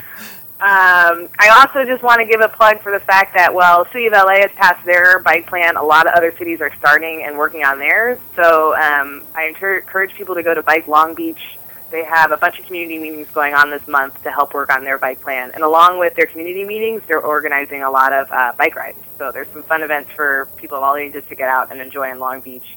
Um, 0.60 1.28
I 1.38 1.60
also 1.60 1.84
just 1.84 2.02
want 2.02 2.20
to 2.20 2.26
give 2.26 2.40
a 2.40 2.48
plug 2.48 2.80
for 2.80 2.90
the 2.90 2.98
fact 2.98 3.34
that, 3.36 3.54
well, 3.54 3.84
City 3.92 4.06
of 4.06 4.12
LA 4.12 4.40
has 4.40 4.50
passed 4.56 4.84
their 4.84 5.20
bike 5.20 5.46
plan. 5.46 5.76
A 5.76 5.82
lot 5.82 6.08
of 6.08 6.14
other 6.14 6.36
cities 6.36 6.60
are 6.60 6.74
starting 6.74 7.22
and 7.22 7.38
working 7.38 7.62
on 7.62 7.78
theirs. 7.78 8.18
So 8.34 8.74
um, 8.74 9.22
I 9.36 9.44
encourage 9.44 10.14
people 10.14 10.34
to 10.34 10.42
go 10.42 10.54
to 10.54 10.62
Bike 10.64 10.88
Long 10.88 11.14
Beach. 11.14 11.58
They 11.92 12.02
have 12.02 12.32
a 12.32 12.36
bunch 12.36 12.58
of 12.58 12.66
community 12.66 12.98
meetings 12.98 13.28
going 13.30 13.54
on 13.54 13.70
this 13.70 13.86
month 13.86 14.20
to 14.24 14.32
help 14.32 14.52
work 14.52 14.70
on 14.70 14.82
their 14.82 14.98
bike 14.98 15.22
plan. 15.22 15.52
And 15.54 15.62
along 15.62 16.00
with 16.00 16.16
their 16.16 16.26
community 16.26 16.64
meetings, 16.64 17.02
they're 17.06 17.24
organizing 17.24 17.84
a 17.84 17.90
lot 17.90 18.12
of 18.12 18.30
uh, 18.32 18.52
bike 18.58 18.74
rides. 18.74 18.98
So 19.16 19.30
there's 19.30 19.48
some 19.52 19.62
fun 19.62 19.82
events 19.82 20.10
for 20.10 20.48
people 20.56 20.76
of 20.76 20.82
all 20.82 20.96
ages 20.96 21.22
to 21.28 21.36
get 21.36 21.48
out 21.48 21.70
and 21.70 21.80
enjoy 21.80 22.10
in 22.10 22.18
Long 22.18 22.40
Beach. 22.40 22.76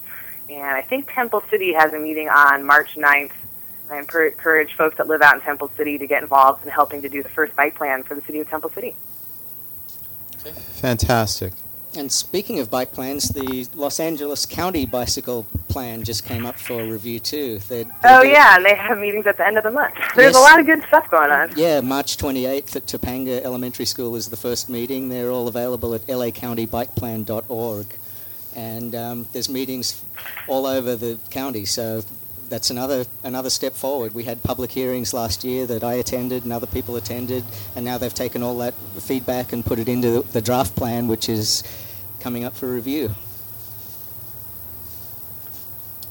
And 0.49 0.61
I 0.61 0.83
think 0.83 1.11
Temple 1.11 1.43
City 1.49 1.73
has 1.73 1.93
a 1.93 1.99
meeting 1.99 2.29
on 2.29 2.63
March 2.63 2.95
9th 2.95 3.31
I 3.91 3.97
encourage 3.99 4.73
folks 4.75 4.97
that 4.97 5.07
live 5.07 5.21
out 5.21 5.35
in 5.35 5.41
Temple 5.41 5.69
City 5.75 5.97
to 5.97 6.07
get 6.07 6.23
involved 6.23 6.63
in 6.65 6.71
helping 6.71 7.01
to 7.01 7.09
do 7.09 7.21
the 7.21 7.29
first 7.29 7.55
bike 7.55 7.75
plan 7.75 8.03
for 8.03 8.15
the 8.15 8.21
city 8.21 8.39
of 8.39 8.49
Temple 8.49 8.69
City. 8.71 8.95
Fantastic. 10.79 11.53
And 11.97 12.09
speaking 12.09 12.59
of 12.59 12.71
bike 12.71 12.93
plans, 12.93 13.27
the 13.29 13.67
Los 13.75 13.99
Angeles 13.99 14.45
County 14.45 14.85
bicycle 14.85 15.45
plan 15.67 16.03
just 16.05 16.23
came 16.23 16.45
up 16.45 16.57
for 16.57 16.85
review 16.85 17.19
too. 17.19 17.59
They're, 17.67 17.83
they're 17.83 17.93
Oh 18.05 18.21
doing- 18.21 18.33
yeah, 18.33 18.55
and 18.55 18.63
they 18.65 18.75
have 18.75 18.97
meetings 18.97 19.27
at 19.27 19.35
the 19.35 19.45
end 19.45 19.57
of 19.57 19.63
the 19.63 19.71
month. 19.71 19.93
There's 20.15 20.33
Yes. 20.33 20.35
a 20.35 20.39
lot 20.39 20.57
of 20.59 20.65
good 20.65 20.83
stuff 20.87 21.11
going 21.11 21.31
on. 21.31 21.51
Yeah, 21.57 21.81
March 21.81 22.15
28th 22.15 22.77
at 22.77 22.85
Topanga 22.85 23.41
Elementary 23.43 23.83
School 23.85 24.15
is 24.15 24.29
the 24.29 24.37
first 24.37 24.69
meeting. 24.69 25.09
They're 25.09 25.31
all 25.31 25.49
available 25.49 25.93
at 25.93 26.07
lacountybikeplan.org. 26.07 27.87
And 28.55 28.95
um, 28.95 29.27
there's 29.33 29.49
meetings 29.49 30.01
all 30.47 30.65
over 30.65 30.95
the 30.95 31.17
county, 31.29 31.65
so 31.65 32.03
that's 32.51 32.69
another 32.69 33.05
another 33.23 33.49
step 33.49 33.73
forward. 33.73 34.13
We 34.13 34.25
had 34.25 34.43
public 34.43 34.71
hearings 34.71 35.13
last 35.13 35.43
year 35.43 35.65
that 35.67 35.83
I 35.83 35.93
attended 35.93 36.43
and 36.43 36.51
other 36.51 36.67
people 36.67 36.97
attended, 36.97 37.45
and 37.75 37.85
now 37.85 37.97
they've 37.97 38.13
taken 38.13 38.43
all 38.43 38.57
that 38.57 38.73
feedback 38.99 39.53
and 39.53 39.65
put 39.65 39.79
it 39.79 39.87
into 39.87 40.21
the 40.33 40.41
draft 40.41 40.75
plan, 40.75 41.07
which 41.07 41.29
is 41.29 41.63
coming 42.19 42.43
up 42.43 42.53
for 42.53 42.67
review. 42.67 43.11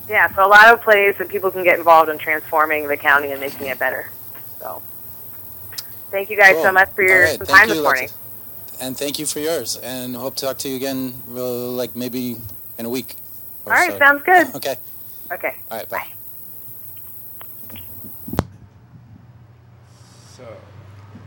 Yeah, 0.09 0.35
so 0.35 0.45
a 0.45 0.49
lot 0.49 0.73
of 0.73 0.83
plays 0.83 1.17
that 1.19 1.29
people 1.29 1.51
can 1.53 1.63
get 1.63 1.79
involved 1.79 2.11
in 2.11 2.19
transforming 2.19 2.89
the 2.89 2.97
county 2.97 3.31
and 3.31 3.41
making 3.41 3.67
it 3.69 3.79
better. 3.79 4.11
So, 4.59 4.83
thank 6.11 6.31
you 6.31 6.37
guys 6.37 6.57
so 6.63 6.73
much 6.73 6.91
for 6.95 7.03
your 7.03 7.23
right, 7.23 7.39
thank 7.39 7.49
time 7.49 7.69
you, 7.69 7.75
this 7.75 7.83
morning. 7.85 8.09
Alexis. 8.09 8.81
And 8.81 8.97
thank 8.97 9.19
you 9.19 9.27
for 9.27 9.41
yours. 9.41 9.77
And 9.77 10.17
hope 10.17 10.37
to 10.37 10.47
talk 10.47 10.59
to 10.59 10.69
you 10.69 10.77
again, 10.77 11.13
uh, 11.31 11.69
like 11.69 11.95
maybe 11.95 12.39
in 12.79 12.87
a 12.87 12.91
week. 12.91 13.15
All 13.67 13.73
right, 13.73 13.93
so. 13.93 13.99
sounds 13.99 14.23
good. 14.23 14.55
Okay. 14.57 14.77
Okay. 15.31 15.55
All 15.71 15.79
right. 15.79 15.89
Bye. 15.89 16.07
So, 16.09 16.20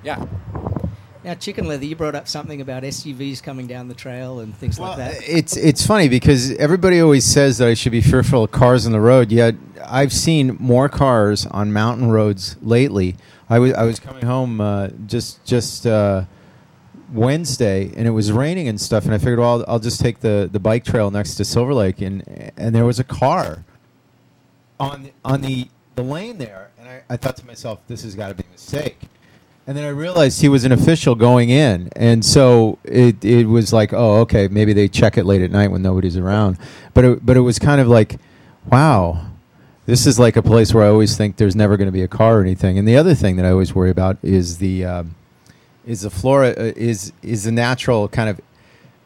Yeah. 0.04 0.26
Now, 1.24 1.36
Chicken 1.36 1.68
Leather, 1.68 1.86
you 1.86 1.96
brought 1.96 2.16
up 2.16 2.28
something 2.28 2.60
about 2.60 2.84
SUVs 2.84 3.42
coming 3.42 3.66
down 3.66 3.88
the 3.88 3.94
trail 3.94 4.42
and 4.42 4.54
things 4.58 4.78
well, 4.78 4.90
like 4.90 4.98
that. 4.98 5.24
it's 5.26 5.56
it's 5.56 5.86
funny 5.88 6.10
because 6.10 6.52
everybody 6.58 7.00
always 7.00 7.24
says 7.24 7.60
that 7.60 7.70
I 7.70 7.76
should 7.76 7.94
be 7.94 8.02
fearful 8.02 8.44
of 8.44 8.52
cars 8.52 8.86
on 8.86 8.92
the 8.92 9.00
road. 9.00 9.32
Yet 9.32 9.56
I've 9.86 10.12
seen 10.12 10.58
more 10.60 10.90
cars 10.90 11.46
on 11.46 11.72
mountain 11.72 12.10
roads 12.10 12.58
lately. 12.62 13.16
I 13.50 13.60
was 13.60 13.74
I 13.74 13.84
was 13.84 14.00
coming 14.00 14.26
home 14.26 14.60
uh, 14.60 14.90
just 15.08 15.46
just 15.46 15.88
uh, 15.88 16.26
Wednesday, 17.14 17.92
and 17.96 18.06
it 18.06 18.12
was 18.12 18.32
raining 18.32 18.68
and 18.68 18.82
stuff, 18.82 19.06
and 19.06 19.14
I 19.14 19.18
figured, 19.18 19.40
well, 19.40 19.62
I'll, 19.62 19.66
I'll 19.74 19.80
just 19.80 20.02
take 20.02 20.20
the, 20.20 20.50
the 20.52 20.60
bike 20.60 20.84
trail 20.84 21.12
next 21.12 21.36
to 21.36 21.46
Silver 21.46 21.74
Lake, 21.74 22.02
and 22.02 22.52
and 22.58 22.76
there 22.76 22.86
was 22.86 23.00
a 23.00 23.04
car 23.04 23.64
on 24.80 25.04
the, 25.04 25.12
on 25.24 25.42
the 25.42 25.70
the 25.96 26.04
lane 26.04 26.38
there, 26.38 26.72
and 26.80 26.90
I, 26.90 27.04
I 27.10 27.18
thought 27.18 27.38
to 27.38 27.46
myself, 27.46 27.80
this 27.88 28.04
has 28.04 28.16
got 28.16 28.30
to 28.30 28.36
be 28.36 28.44
a 28.44 28.52
mistake. 28.52 29.00
And 29.66 29.78
then 29.78 29.86
I 29.86 29.90
realized 29.90 30.42
he 30.42 30.50
was 30.50 30.66
an 30.66 30.74
official 30.74 31.16
going 31.16 31.50
in, 31.50 31.90
and 31.96 32.26
so 32.26 32.80
it 32.84 33.24
it 33.24 33.46
was 33.48 33.72
like, 33.72 33.94
oh, 33.94 34.16
okay, 34.22 34.50
maybe 34.50 34.74
they 34.74 34.90
check 34.90 35.18
it 35.18 35.26
late 35.26 35.42
at 35.42 35.52
night 35.52 35.72
when 35.72 35.82
nobody's 35.82 36.18
around. 36.18 36.58
But 36.94 37.06
it, 37.06 37.26
but 37.26 37.38
it 37.38 37.42
was 37.42 37.60
kind 37.60 37.80
of 37.80 37.88
like, 37.88 38.18
wow, 38.70 39.26
this 39.86 40.06
is 40.06 40.20
like 40.20 40.36
a 40.36 40.42
place 40.42 40.74
where 40.74 40.84
I 40.84 40.90
always 40.90 41.16
think 41.16 41.38
there's 41.38 41.56
never 41.56 41.78
going 41.78 41.88
to 41.88 41.94
be 41.94 42.02
a 42.04 42.10
car 42.10 42.40
or 42.40 42.42
anything. 42.42 42.78
And 42.78 42.86
the 42.86 42.98
other 42.98 43.16
thing 43.16 43.38
that 43.38 43.46
I 43.46 43.52
always 43.52 43.74
worry 43.74 43.90
about 43.90 44.18
is 44.22 44.58
the 44.58 44.84
um, 44.84 45.16
is 45.86 46.02
the 46.02 46.10
flora 46.10 46.50
uh, 46.50 46.74
is 46.76 47.14
is 47.22 47.46
the 47.46 47.52
natural 47.52 48.10
kind 48.10 48.30
of. 48.30 48.42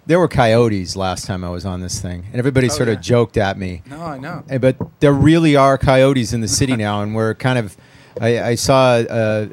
There 0.08 0.20
were 0.20 0.30
coyotes 0.30 0.96
last 0.96 1.26
time 1.26 1.44
I 1.44 1.50
was 1.50 1.66
on 1.66 1.82
this 1.82 2.00
thing, 2.00 2.26
and 2.32 2.40
everybody 2.40 2.68
Oh, 2.68 2.74
sort 2.74 2.88
yeah. 2.90 2.96
of 2.96 3.02
joked 3.02 3.38
at 3.38 3.60
me. 3.60 3.84
No, 3.86 4.02
I 4.02 4.18
know. 4.18 4.42
Eh, 4.50 4.58
But 4.58 4.78
there 5.02 5.14
really 5.14 5.56
are 5.56 5.78
coyotes 5.78 6.34
in 6.34 6.42
the 6.42 6.48
city 6.48 6.76
now, 6.76 7.04
and 7.04 7.14
we're 7.14 7.36
kind 7.36 7.60
of. 7.60 7.78
I, 8.22 8.50
I 8.50 8.56
saw 8.56 8.98
a, 8.98 9.50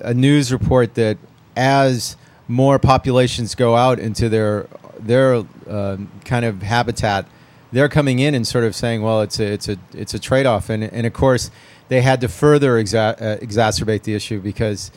a 0.00 0.14
news 0.14 0.52
report 0.52 0.94
that 0.94 1.18
as 1.56 2.16
more 2.46 2.78
populations 2.78 3.54
go 3.54 3.76
out 3.76 3.98
into 3.98 4.28
their 4.28 4.66
their 4.98 5.44
um 5.68 6.10
kind 6.24 6.44
of 6.44 6.62
habitat, 6.62 7.26
they're 7.72 7.88
coming 7.88 8.18
in 8.18 8.34
and 8.34 8.46
sort 8.46 8.64
of 8.64 8.74
saying, 8.74 9.02
"Well, 9.02 9.22
it's 9.22 9.38
a 9.38 9.44
it's 9.44 9.68
a 9.68 9.76
it's 9.92 10.14
a 10.14 10.18
trade 10.18 10.46
off," 10.46 10.70
and 10.70 10.84
and 10.84 11.06
of 11.06 11.12
course 11.12 11.50
they 11.88 12.02
had 12.02 12.20
to 12.20 12.28
further 12.28 12.82
exa- 12.82 13.20
uh, 13.20 13.36
exacerbate 13.38 14.02
the 14.02 14.14
issue 14.14 14.40
because 14.40 14.90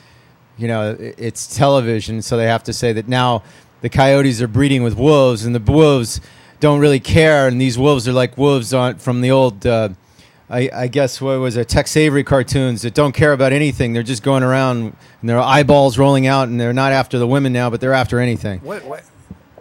you 0.57 0.67
know 0.67 0.95
it's 0.99 1.55
television, 1.55 2.21
so 2.21 2.37
they 2.37 2.47
have 2.47 2.63
to 2.63 2.73
say 2.73 2.93
that 2.93 3.07
now 3.07 3.43
the 3.81 3.89
coyotes 3.89 4.41
are 4.41 4.47
breeding 4.47 4.83
with 4.83 4.95
wolves, 4.95 5.45
and 5.45 5.55
the 5.55 5.71
wolves 5.71 6.21
don't 6.59 6.79
really 6.79 6.99
care, 6.99 7.47
and 7.47 7.59
these 7.59 7.77
wolves 7.77 8.07
are 8.07 8.13
like 8.13 8.37
wolves 8.37 8.73
on 8.73 8.95
from 8.95 9.21
the 9.21 9.31
old. 9.31 9.65
Uh, 9.65 9.89
I, 10.51 10.69
I 10.73 10.87
guess 10.87 11.21
what 11.21 11.39
was 11.39 11.55
it, 11.55 11.69
Tex 11.69 11.95
Avery 11.95 12.23
cartoons 12.25 12.81
that 12.81 12.93
don't 12.93 13.13
care 13.13 13.31
about 13.31 13.53
anything. 13.53 13.93
They're 13.93 14.03
just 14.03 14.21
going 14.21 14.43
around 14.43 14.95
and 15.21 15.29
their 15.29 15.39
eyeballs 15.39 15.97
rolling 15.97 16.27
out, 16.27 16.49
and 16.49 16.59
they're 16.59 16.73
not 16.73 16.91
after 16.91 17.17
the 17.17 17.25
women 17.25 17.53
now, 17.53 17.69
but 17.69 17.79
they're 17.79 17.93
after 17.93 18.19
anything. 18.19 18.59
What? 18.59 18.83
What? 18.83 19.03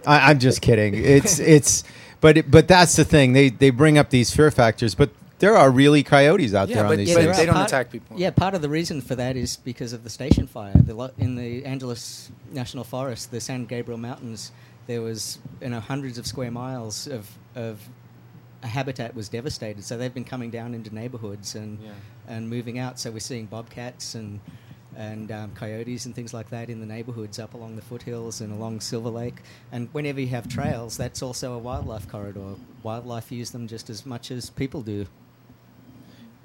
I, 0.07 0.31
I'm 0.31 0.39
just 0.41 0.61
kidding. 0.63 0.95
It's 0.95 1.39
it's, 1.57 1.85
but 2.21 2.39
it, 2.39 2.51
but 2.51 2.67
that's 2.67 2.97
the 2.97 3.05
thing. 3.05 3.33
They 3.35 3.51
they 3.51 3.71
bring 3.71 3.99
up 3.99 4.11
these 4.11 4.35
fear 4.35 4.51
factors, 4.51 4.95
but 4.97 5.11
there 5.39 5.57
are 5.57 5.71
really 5.71 6.03
coyotes 6.03 6.53
out 6.55 6.69
Yeah, 6.69 6.75
there 6.77 6.85
on 6.85 6.91
but- 6.91 6.99
these 6.99 7.15
but 7.15 7.21
there 7.23 7.25
things. 7.29 7.37
they 7.39 7.47
don't 7.47 7.55
part- 7.55 7.69
attack 7.69 7.91
people. 7.93 8.19
Yeah, 8.19 8.31
part 8.31 8.55
of 8.55 8.61
the 8.63 8.69
reason 8.69 9.01
for 9.01 9.15
that 9.15 9.37
is 9.37 9.57
because 9.59 9.93
of 9.93 10.03
the 10.05 10.11
station 10.11 10.47
fire. 10.47 10.73
The 10.75 10.95
lo- 10.95 11.13
in 11.19 11.37
the 11.37 11.65
Angeles 11.65 12.31
National 12.53 12.83
Forest, 12.85 13.31
the 13.31 13.41
San 13.41 13.65
Gabriel 13.65 13.97
Mountains, 13.99 14.51
there 14.89 15.03
was 15.03 15.39
you 15.63 15.69
know 15.69 15.81
hundreds 15.81 16.19
of 16.19 16.27
square 16.27 16.51
miles 16.51 17.07
of 17.07 17.31
of 17.55 17.79
a 18.00 18.00
habitat 18.69 19.15
was 19.15 19.29
devastated. 19.29 19.85
So 19.85 19.97
they've 19.97 20.13
been 20.13 20.25
coming 20.25 20.51
down 20.51 20.75
into 20.75 20.95
neighborhoods 20.95 21.55
and 21.55 21.79
Yeah. 21.83 21.91
and 22.29 22.49
moving 22.49 22.79
out. 22.79 22.99
So 22.99 23.11
we're 23.11 23.21
seeing 23.21 23.47
bobcats 23.47 24.15
and 24.15 24.41
and 24.97 25.31
um, 25.31 25.53
coyotes 25.55 26.05
and 26.07 26.15
things 26.17 26.35
like 26.35 26.51
that 26.51 26.69
in 26.69 26.81
the 26.81 26.87
neighborhoods 26.87 27.39
up 27.39 27.55
along 27.55 27.77
the 27.77 27.83
foothills 27.83 28.41
and 28.41 28.53
along 28.53 28.81
Silver 28.81 29.09
Lake. 29.09 29.37
And 29.71 29.89
whenever 29.93 30.21
you 30.21 30.27
have 30.29 30.49
trails, 30.49 30.97
that's 30.97 31.23
also 31.23 31.55
a 31.55 31.59
wildlife 31.59 32.09
corridor. 32.09 32.57
Wildlife 32.83 33.31
use 33.31 33.53
them 33.53 33.69
just 33.69 33.89
as 33.89 34.05
much 34.05 34.33
as 34.33 34.51
people 34.51 34.83
do. 34.83 35.07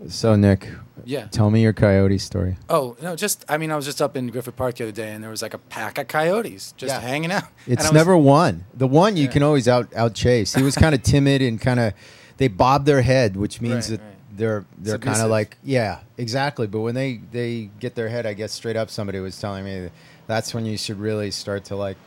So 0.09 0.35
Nick, 0.35 0.69
Yeah. 1.05 1.27
tell 1.27 1.49
me 1.49 1.61
your 1.61 1.71
coyote 1.73 2.17
story. 2.17 2.57
Oh 2.69 2.95
no, 3.01 3.15
just 3.15 3.45
I 3.47 3.57
mean, 3.57 3.71
I 3.71 3.75
was 3.75 3.85
just 3.85 4.01
up 4.01 4.17
in 4.17 4.27
Griffith 4.27 4.55
Park 4.55 4.75
the 4.75 4.83
other 4.85 4.91
day, 4.91 5.11
and 5.13 5.23
there 5.23 5.31
was 5.31 5.41
like 5.41 5.53
a 5.53 5.57
pack 5.57 5.97
of 5.97 6.07
coyotes 6.07 6.73
just 6.77 6.93
Yeah. 6.93 6.99
hanging 6.99 7.31
out. 7.31 7.45
It's 7.67 7.83
was- 7.83 7.91
never 7.93 8.17
one. 8.17 8.65
The 8.73 8.87
one 8.87 9.15
you 9.17 9.25
Yeah. 9.25 9.31
can 9.31 9.43
always 9.43 9.67
out 9.67 9.87
out 9.95 10.13
chase. 10.13 10.53
He 10.53 10.63
was 10.63 10.75
kind 10.75 10.93
of 10.93 11.01
timid 11.13 11.41
and 11.41 11.59
kind 11.61 11.79
of 11.79 11.93
they 12.37 12.47
bob 12.49 12.85
their 12.85 13.01
head, 13.01 13.37
which 13.37 13.61
means 13.61 13.89
Right, 13.89 13.99
that 13.99 14.05
right. 14.05 14.37
they're 14.37 14.65
they're 14.77 14.97
kind 14.97 15.21
of 15.21 15.29
like 15.29 15.57
yeah, 15.63 15.99
exactly. 16.17 16.67
But 16.67 16.81
when 16.81 16.93
they 16.95 17.21
they 17.31 17.69
get 17.79 17.95
their 17.95 18.09
head, 18.09 18.25
I 18.25 18.33
guess 18.33 18.51
straight 18.51 18.75
up. 18.75 18.89
Somebody 18.89 19.19
was 19.21 19.39
telling 19.39 19.63
me 19.63 19.79
that 19.79 19.91
that's 20.27 20.53
when 20.53 20.65
you 20.65 20.75
should 20.77 20.99
really 20.99 21.31
start 21.31 21.63
to 21.65 21.75
like 21.77 21.97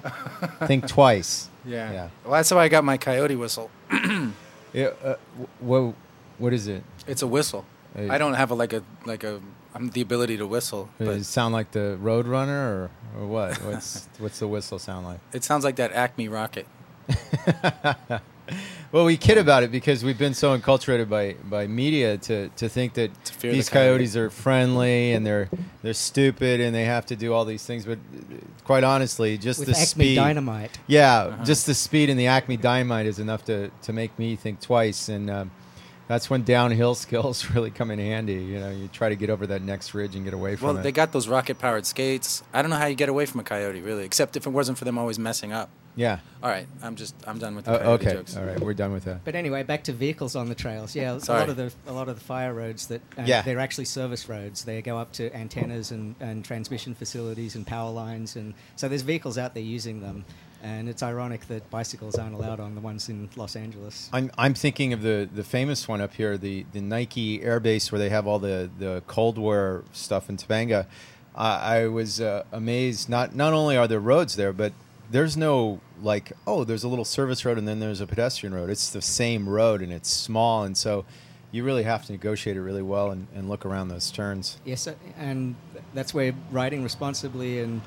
think 0.66 0.87
twice. 0.96 1.48
Yeah. 1.64 1.90
Yeah. 1.92 2.09
Well, 2.24 2.35
that's 2.35 2.51
how 2.51 2.59
I 2.59 2.68
got 2.68 2.85
my 2.85 2.98
coyote 2.98 3.35
whistle. 3.37 3.70
Yeah, 4.74 4.88
uh, 5.03 5.14
what 5.61 5.94
what 6.37 6.53
is 6.53 6.68
it? 6.68 6.85
It's 7.07 7.22
a 7.22 7.27
whistle. 7.27 7.64
Hey. 7.96 8.09
I 8.09 8.18
don't 8.18 8.35
have 8.35 8.51
a 8.51 8.55
like 8.55 8.72
a 8.72 8.83
like 9.07 9.24
a 9.24 9.40
I'm 9.74 9.90
the 9.90 10.01
ability 10.01 10.37
to 10.38 10.46
whistle, 10.46 10.88
Does 10.98 11.07
but 11.09 11.16
it 11.18 11.24
sound 11.24 11.53
like 11.55 11.70
the 11.72 11.98
Roadrunner 12.03 12.48
or 12.48 12.90
or 13.18 13.27
what? 13.27 13.57
What's 13.64 14.09
what's 14.18 14.38
the 14.38 14.48
whistle 14.48 14.79
sound 14.79 15.07
like? 15.07 15.20
it 15.33 15.44
sounds 15.44 15.64
like 15.64 15.77
that 15.77 15.92
Acme 15.92 16.29
rocket. 16.29 16.66
well, 18.92 19.05
we 19.05 19.16
kid 19.16 19.38
about 19.38 19.62
it 19.62 19.70
because 19.70 20.03
we've 20.05 20.18
been 20.18 20.35
so 20.35 20.57
enculturated 20.59 21.09
by, 21.09 21.35
by 21.44 21.66
media 21.66 22.16
to, 22.18 22.48
to 22.51 22.68
think 22.68 22.94
that 22.94 23.11
To 23.27 23.33
fear 23.35 23.51
the 23.51 23.57
these 23.59 23.68
coyotes 23.68 24.16
are 24.16 24.31
friendly 24.31 25.12
and 25.12 25.27
they're 25.27 25.48
they're 25.83 25.94
stupid 25.94 26.61
and 26.61 26.74
they 26.74 26.85
have 26.85 27.07
to 27.07 27.16
do 27.16 27.33
all 27.33 27.44
these 27.44 27.64
things. 27.64 27.85
But 27.85 27.98
quite 28.64 28.85
honestly, 28.85 29.37
just 29.38 29.61
With 29.61 29.68
the 29.68 29.72
Acme 29.74 29.87
speed, 29.87 30.14
Dynamite. 30.16 30.79
yeah, 30.87 31.22
Uh-huh. 31.24 31.44
just 31.44 31.66
the 31.66 31.74
speed 31.74 32.11
and 32.11 32.18
the 32.18 32.27
Acme 32.27 32.57
Dynamite 32.57 33.07
is 33.07 33.18
enough 33.18 33.44
to, 33.46 33.70
to 33.83 33.92
make 33.92 34.18
me 34.18 34.37
think 34.37 34.61
twice. 34.61 35.09
And 35.09 35.29
um, 35.31 35.51
that's 36.09 36.29
when 36.29 36.42
downhill 36.42 36.94
skills 37.07 37.49
really 37.51 37.71
come 37.71 37.90
in 37.90 37.99
handy. 37.99 38.35
You 38.35 38.59
know, 38.61 38.71
you 38.71 38.88
try 38.88 39.09
to 39.11 39.16
get 39.16 39.31
over 39.31 39.47
that 39.47 39.62
next 39.62 39.94
ridge 39.94 40.14
and 40.16 40.25
get 40.25 40.35
away 40.35 40.57
from 40.57 40.66
Well, 40.66 40.73
it. 40.73 40.75
Well, 40.79 40.83
they 40.85 40.92
got 40.92 41.12
those 41.12 41.29
rocket 41.29 41.59
powered 41.59 41.87
skates. 41.87 42.42
I 42.53 42.62
don't 42.62 42.71
know 42.71 42.77
how 42.77 42.87
you 42.87 42.97
get 42.97 43.09
away 43.09 43.27
from 43.27 43.40
a 43.40 43.44
coyote, 43.44 43.81
really, 43.81 44.05
except 44.05 44.37
if 44.37 44.47
it 44.47 44.51
wasn't 44.51 44.79
for 44.79 44.85
them 44.85 44.99
always 44.99 45.18
messing 45.18 45.53
up. 45.53 45.71
yeah. 45.94 46.18
All 46.40 46.49
right, 46.49 46.68
I'm 46.85 46.94
just 46.94 47.16
I'm 47.27 47.38
done 47.40 47.57
with 47.57 47.64
the 47.64 47.77
coyote 47.77 48.07
okay. 48.07 48.12
jokes. 48.12 48.37
All 48.37 48.44
right. 48.44 48.61
We're 48.61 48.73
done 48.73 48.92
with 48.92 49.05
that. 49.07 49.25
But 49.25 49.35
anyway, 49.35 49.64
back 49.64 49.83
to 49.85 49.92
vehicles 49.92 50.37
on 50.37 50.49
the 50.49 50.55
trails. 50.55 50.94
Yeah, 50.94 51.14
a 51.14 51.33
lot 51.33 51.49
of 51.49 51.57
the 51.57 51.73
a 51.88 51.92
lot 51.92 52.09
of 52.09 52.14
the 52.16 52.25
fire 52.25 52.55
roads 52.55 52.87
that 52.87 53.01
uh, 53.18 53.23
Yeah. 53.27 53.42
they're 53.42 53.59
actually 53.59 53.87
service 53.87 54.29
roads. 54.29 54.64
They 54.64 54.81
go 54.81 54.97
up 54.99 55.11
to 55.14 55.35
antennas 55.35 55.90
and, 55.90 56.14
and 56.21 56.44
transmission 56.44 56.94
facilities 56.94 57.57
and 57.57 57.66
power 57.66 57.90
lines, 57.90 58.37
and 58.37 58.55
so 58.77 58.88
there's 58.88 59.03
vehicles 59.03 59.37
out 59.37 59.55
there 59.55 59.64
using 59.64 60.01
them. 60.01 60.25
And 60.62 60.88
it's 60.88 61.03
ironic 61.03 61.47
that 61.49 61.68
bicycles 61.71 62.16
aren't 62.16 62.35
allowed 62.35 62.59
on 62.59 62.75
the 62.75 62.81
ones 62.81 63.09
in 63.09 63.29
Los 63.37 63.55
Angeles. 63.55 64.11
I'm 64.12 64.31
I'm 64.37 64.55
thinking 64.55 64.92
of 64.92 65.03
the 65.03 65.29
the 65.33 65.44
famous 65.44 65.87
one 65.87 66.01
up 66.01 66.14
here, 66.14 66.37
the 66.37 66.66
the 66.73 66.81
Nike 66.81 67.42
Air 67.42 67.61
Base 67.61 67.92
where 67.92 67.99
they 67.99 68.09
have 68.09 68.27
all 68.27 68.38
the 68.38 68.68
the 68.79 69.03
cold 69.07 69.38
wear 69.38 69.85
stuff 69.92 70.29
in 70.29 70.37
Topanga. 70.37 70.87
I 71.35 71.79
I 71.79 71.87
was 71.87 72.21
uh, 72.21 72.44
amazed. 72.53 73.09
Not 73.09 73.35
not 73.35 73.53
only 73.53 73.77
are 73.77 73.87
there 73.87 74.01
roads 74.01 74.37
there, 74.37 74.53
but 74.53 74.73
there's 75.11 75.37
no 75.37 75.81
like 76.03 76.33
oh, 76.47 76.64
there's 76.64 76.85
a 76.85 76.88
little 76.88 77.05
service 77.05 77.44
road 77.44 77.59
and 77.59 77.66
then 77.66 77.79
there's 77.81 78.01
a 78.01 78.07
pedestrian 78.07 78.55
road. 78.55 78.71
It's 78.71 78.90
the 78.90 79.03
same 79.03 79.49
road 79.49 79.81
and 79.81 79.92
it's 79.92 80.11
small, 80.11 80.64
and 80.64 80.77
so 80.77 81.05
you 81.51 81.64
really 81.64 81.85
have 81.85 82.05
to 82.07 82.12
negotiate 82.12 82.57
it 82.57 82.62
really 82.62 82.83
well 82.83 83.11
and, 83.11 83.27
and 83.35 83.49
look 83.49 83.64
around 83.64 83.88
those 83.88 84.11
turns. 84.11 84.59
Yes, 84.64 84.88
and 85.18 85.55
that's 85.94 86.12
where 86.12 86.35
riding 86.51 86.83
responsibly 86.83 87.61
and 87.61 87.81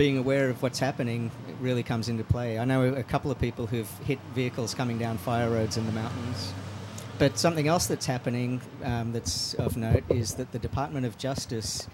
being 0.00 0.16
aware 0.16 0.48
of 0.48 0.62
what's 0.62 0.78
happening 0.78 1.30
really 1.60 1.82
comes 1.82 2.08
into 2.08 2.24
play. 2.24 2.58
I 2.58 2.64
know 2.64 2.84
a 2.84 3.02
couple 3.02 3.30
of 3.30 3.38
people 3.38 3.66
who've 3.66 3.98
hit 4.06 4.18
vehicles 4.34 4.72
coming 4.72 4.96
down 4.96 5.18
fire 5.18 5.50
roads 5.50 5.76
in 5.76 5.84
the 5.84 5.92
mountains. 5.92 6.54
But 7.18 7.38
something 7.38 7.68
else 7.68 7.84
that's 7.84 8.06
happening 8.06 8.62
um, 8.82 9.12
that's 9.12 9.52
of 9.52 9.76
note 9.76 10.04
is 10.08 10.36
that 10.36 10.52
the 10.52 10.58
Department 10.58 11.04
of 11.04 11.18
Justice 11.18 11.86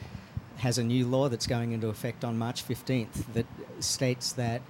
has 0.58 0.78
a 0.78 0.84
new 0.84 1.04
law 1.04 1.28
that's 1.28 1.48
going 1.48 1.72
into 1.72 1.88
effect 1.88 2.24
on 2.24 2.38
March 2.38 2.64
15th 2.64 3.24
that 3.34 3.46
states 3.80 4.30
that 4.34 4.62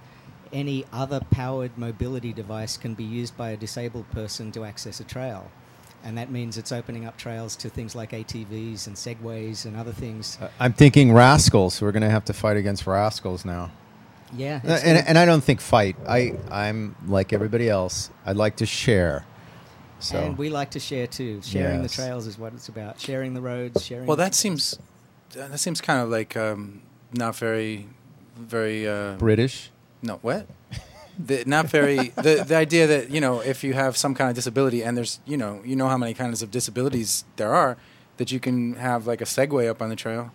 any 0.50 0.86
other 0.90 1.20
powered 1.30 1.76
mobility 1.76 2.32
device 2.32 2.78
can 2.78 2.94
be 2.94 3.04
used 3.04 3.36
by 3.36 3.50
a 3.50 3.56
disabled 3.58 4.10
person 4.12 4.50
to 4.52 4.64
access 4.64 4.98
a 4.98 5.04
trail. 5.04 5.50
And 6.06 6.16
that 6.18 6.30
means 6.30 6.56
it's 6.56 6.70
opening 6.70 7.04
up 7.04 7.16
trails 7.16 7.56
to 7.56 7.68
things 7.68 7.96
like 7.96 8.12
ATVs 8.12 8.86
and 8.86 8.94
segways 8.94 9.64
and 9.64 9.76
other 9.76 9.90
things. 9.90 10.38
Uh, 10.40 10.48
I'm 10.60 10.72
thinking 10.72 11.12
rascals. 11.12 11.82
We're 11.82 11.90
going 11.90 12.04
to 12.04 12.10
have 12.10 12.24
to 12.26 12.32
fight 12.32 12.56
against 12.56 12.86
rascals 12.86 13.44
now. 13.44 13.72
Yeah. 14.32 14.60
Uh, 14.64 14.78
and, 14.84 15.08
and 15.08 15.18
I 15.18 15.24
don't 15.24 15.42
think 15.42 15.60
fight. 15.60 15.96
I 16.08 16.34
I'm 16.48 16.94
like 17.08 17.32
everybody 17.32 17.68
else. 17.68 18.10
I'd 18.24 18.36
like 18.36 18.54
to 18.58 18.66
share. 18.66 19.24
So 19.98 20.18
and 20.18 20.38
we 20.38 20.48
like 20.48 20.70
to 20.72 20.80
share 20.80 21.08
too. 21.08 21.40
Sharing 21.42 21.82
Yes. 21.82 21.96
the 21.96 22.02
trails 22.02 22.26
is 22.28 22.38
what 22.38 22.52
it's 22.52 22.68
about. 22.68 23.00
Sharing 23.00 23.34
the 23.34 23.40
roads, 23.40 23.84
sharing. 23.84 24.06
Well, 24.06 24.16
that 24.18 24.34
seems 24.34 24.78
that 25.34 25.58
seems 25.58 25.80
kind 25.80 26.00
of 26.00 26.08
like 26.08 26.36
um, 26.36 26.82
not 27.14 27.34
very 27.34 27.88
very 28.38 28.86
uh, 28.86 29.16
British. 29.16 29.70
no 30.02 30.16
what. 30.22 30.46
The, 31.18 31.44
not 31.46 31.66
very 31.66 32.10
the 32.10 32.44
the 32.46 32.56
idea 32.56 32.86
that 32.86 33.10
you 33.10 33.20
know 33.20 33.40
if 33.40 33.64
you 33.64 33.72
have 33.72 33.96
some 33.96 34.14
kind 34.14 34.28
of 34.28 34.36
disability 34.36 34.82
and 34.84 34.96
there's 34.96 35.18
you 35.24 35.36
know 35.36 35.62
you 35.64 35.74
know 35.74 35.88
how 35.88 35.96
many 35.96 36.12
kinds 36.12 36.42
of 36.42 36.50
disabilities 36.50 37.24
there 37.36 37.54
are 37.54 37.78
that 38.18 38.30
you 38.30 38.40
can 38.40 38.74
have 38.74 39.06
like 39.06 39.20
a 39.20 39.24
Segway 39.24 39.68
up 39.68 39.80
on 39.80 39.88
the 39.88 39.96
trail. 39.96 40.30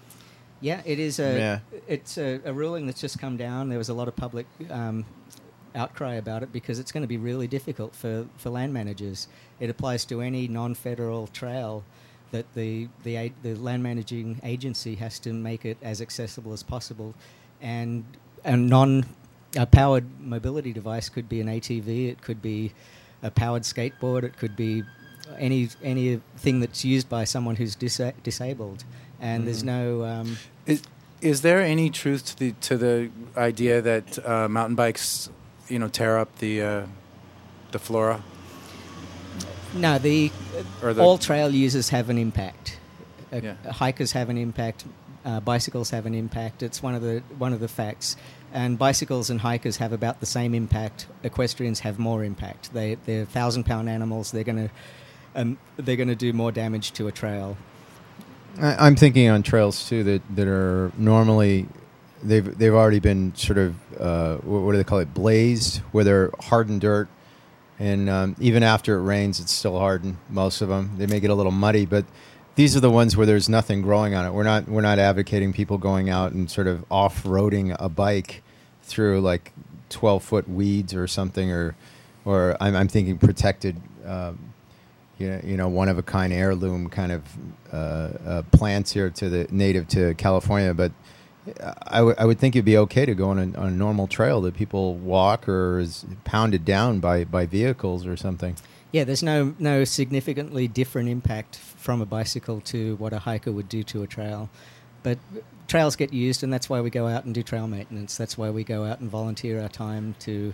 Yeah, 0.59 0.81
it 0.85 0.99
is 0.99 1.19
a. 1.19 1.37
Yeah. 1.37 1.59
It's 1.87 2.17
a, 2.17 2.39
a 2.45 2.53
ruling 2.53 2.85
that's 2.85 3.01
just 3.01 3.19
come 3.19 3.35
down. 3.35 3.69
There 3.69 3.79
was 3.79 3.89
a 3.89 3.93
lot 3.93 4.07
of 4.07 4.15
public 4.15 4.45
um, 4.69 5.05
outcry 5.75 6.15
about 6.15 6.43
it 6.43 6.53
because 6.53 6.79
it's 6.79 6.91
going 6.91 7.01
to 7.01 7.07
be 7.07 7.17
really 7.17 7.47
difficult 7.47 7.95
for, 7.95 8.27
for 8.37 8.49
land 8.51 8.73
managers. 8.73 9.27
It 9.59 9.69
applies 9.69 10.05
to 10.05 10.21
any 10.21 10.47
non-federal 10.47 11.27
trail 11.27 11.83
that 12.31 12.45
the 12.53 12.87
the 13.03 13.31
the 13.43 13.55
land 13.55 13.83
managing 13.83 14.39
agency 14.43 14.95
has 14.95 15.19
to 15.19 15.33
make 15.33 15.65
it 15.65 15.77
as 15.81 16.01
accessible 16.01 16.53
as 16.53 16.63
possible, 16.63 17.13
and 17.59 18.05
and 18.43 18.69
non 18.69 19.05
a 19.55 19.65
powered 19.65 20.05
mobility 20.21 20.73
device 20.73 21.09
could 21.09 21.27
be 21.27 21.41
an 21.41 21.47
ATV, 21.47 22.09
it 22.09 22.21
could 22.21 22.41
be 22.41 22.71
a 23.23 23.29
powered 23.31 23.63
skateboard, 23.63 24.23
it 24.23 24.37
could 24.37 24.55
be 24.55 24.83
any 25.37 25.69
anything 25.83 26.59
that's 26.59 26.83
used 26.83 27.07
by 27.09 27.23
someone 27.23 27.55
who's 27.57 27.75
disa- 27.75 28.13
disabled. 28.23 28.83
And 29.19 29.45
there's 29.47 29.63
no 29.63 30.03
um, 30.03 30.37
Is, 30.65 30.81
is 31.21 31.41
there 31.41 31.61
any 31.61 31.89
truth 31.89 32.25
to 32.25 32.37
the 32.39 32.51
to 32.61 32.77
the 32.77 33.09
idea 33.37 33.81
that 33.81 34.25
uh, 34.27 34.47
mountain 34.47 34.75
bikes, 34.75 35.29
you 35.69 35.77
know, 35.79 35.87
tear 35.89 36.17
up 36.17 36.37
the 36.39 36.61
uh, 36.61 36.85
the 37.71 37.79
flora? 37.79 38.23
no 39.73 39.97
the, 39.99 40.31
Or 40.83 40.93
the- 40.93 41.01
all 41.01 41.17
trail 41.17 41.49
users 41.53 41.89
have 41.89 42.09
an 42.09 42.17
impact. 42.17 42.77
Uh, 43.31 43.39
Yeah. 43.43 43.71
Hikers 43.71 44.11
have 44.13 44.29
an 44.29 44.37
impact. 44.37 44.83
Uh, 45.23 45.39
bicycles 45.39 45.91
have 45.91 46.05
an 46.07 46.15
impact. 46.15 46.63
It's 46.63 46.81
one 46.83 46.95
of 46.95 47.01
the 47.01 47.21
one 47.37 47.53
of 47.53 47.59
the 47.59 47.67
facts. 47.67 48.17
And 48.53 48.77
bicycles 48.77 49.29
and 49.29 49.39
hikers 49.39 49.77
have 49.77 49.93
about 49.93 50.19
the 50.19 50.25
same 50.25 50.53
impact. 50.53 51.07
Equestrians 51.23 51.79
have 51.81 51.99
more 51.99 52.23
impact. 52.23 52.73
They 52.73 52.95
they're 53.05 53.25
thousand 53.25 53.65
pound 53.65 53.89
animals. 53.89 54.31
They're 54.31 54.43
going 54.43 54.67
to 54.67 54.73
um, 55.35 55.57
they're 55.77 55.95
going 55.95 56.09
to 56.09 56.15
do 56.15 56.33
more 56.33 56.51
damage 56.51 56.91
to 56.93 57.07
a 57.07 57.11
trail. 57.11 57.57
I, 58.59 58.87
I'm 58.87 58.95
thinking 58.95 59.29
on 59.29 59.43
trails 59.43 59.87
too 59.87 60.03
that, 60.03 60.21
that 60.35 60.47
are 60.47 60.91
normally 60.97 61.67
they've 62.23 62.57
they've 62.57 62.73
already 62.73 62.99
been 62.99 63.33
sort 63.35 63.57
of 63.57 63.75
uh, 63.99 64.37
what, 64.37 64.61
what 64.61 64.71
do 64.71 64.77
they 64.77 64.83
call 64.83 64.99
it 64.99 65.13
blazed 65.13 65.77
where 65.91 66.03
they're 66.03 66.31
hardened 66.39 66.81
dirt 66.81 67.07
and 67.79 68.09
um, 68.09 68.35
even 68.39 68.63
after 68.63 68.97
it 68.97 69.01
rains 69.01 69.39
it's 69.39 69.51
still 69.51 69.79
hardened 69.79 70.17
most 70.29 70.61
of 70.61 70.69
them 70.69 70.91
they 70.97 71.07
may 71.07 71.19
get 71.19 71.29
a 71.29 71.35
little 71.35 71.51
muddy 71.51 71.85
but 71.85 72.05
these 72.61 72.75
are 72.75 72.79
the 72.79 72.91
ones 72.91 73.17
where 73.17 73.25
there's 73.25 73.49
nothing 73.49 73.81
growing 73.81 74.13
on 74.13 74.23
it 74.23 74.31
we're 74.31 74.43
not 74.43 74.67
we're 74.69 74.81
not 74.81 74.99
advocating 74.99 75.51
people 75.51 75.79
going 75.79 76.11
out 76.11 76.31
and 76.31 76.51
sort 76.51 76.67
of 76.67 76.85
off-roading 76.91 77.75
a 77.79 77.89
bike 77.89 78.43
through 78.83 79.19
like 79.19 79.51
12 79.89 80.23
foot 80.23 80.47
weeds 80.47 80.93
or 80.93 81.07
something 81.07 81.51
or 81.51 81.75
or 82.23 82.55
I'm, 82.61 82.75
I'm 82.75 82.87
thinking 82.87 83.17
protected 83.17 83.75
um, 84.05 84.37
you 85.21 85.29
know, 85.29 85.41
you 85.43 85.57
know, 85.57 85.69
one 85.69 85.87
of 85.87 85.97
a 85.97 86.03
kind 86.03 86.33
heirloom 86.33 86.89
kind 86.89 87.11
of 87.11 87.23
uh, 87.71 87.75
uh, 87.75 88.41
plants 88.51 88.91
here 88.91 89.09
to 89.09 89.29
the 89.29 89.47
native 89.51 89.87
to 89.89 90.15
California. 90.15 90.73
But 90.73 90.91
I, 91.87 91.97
w- 91.97 92.15
I 92.17 92.25
would 92.25 92.39
think 92.39 92.55
it'd 92.55 92.65
be 92.65 92.77
okay 92.77 93.05
to 93.05 93.13
go 93.13 93.29
on 93.29 93.37
a, 93.37 93.57
on 93.59 93.67
a 93.67 93.71
normal 93.71 94.07
trail 94.07 94.41
that 94.41 94.55
people 94.55 94.95
walk 94.95 95.47
or 95.47 95.79
is 95.79 96.05
pounded 96.23 96.65
down 96.65 96.99
by, 96.99 97.23
by 97.23 97.45
vehicles 97.45 98.07
or 98.07 98.17
something. 98.17 98.55
Yeah, 98.91 99.05
there's 99.05 99.23
no 99.23 99.55
no 99.57 99.83
significantly 99.85 100.67
different 100.67 101.09
impact 101.09 101.57
from 101.57 102.01
a 102.01 102.05
bicycle 102.05 102.61
to 102.61 102.95
what 102.97 103.13
a 103.13 103.19
hiker 103.19 103.51
would 103.51 103.69
do 103.69 103.83
to 103.83 104.03
a 104.03 104.07
trail. 104.07 104.49
But 105.03 105.17
trails 105.67 105.95
get 105.95 106.13
used, 106.13 106.43
and 106.43 106.51
that's 106.51 106.69
why 106.69 106.81
we 106.81 106.89
go 106.89 107.07
out 107.07 107.25
and 107.25 107.33
do 107.33 107.41
trail 107.41 107.67
maintenance. 107.67 108.17
That's 108.17 108.37
why 108.37 108.49
we 108.49 108.63
go 108.63 108.85
out 108.85 108.99
and 108.99 109.09
volunteer 109.09 109.61
our 109.61 109.69
time 109.69 110.15
to 110.19 110.53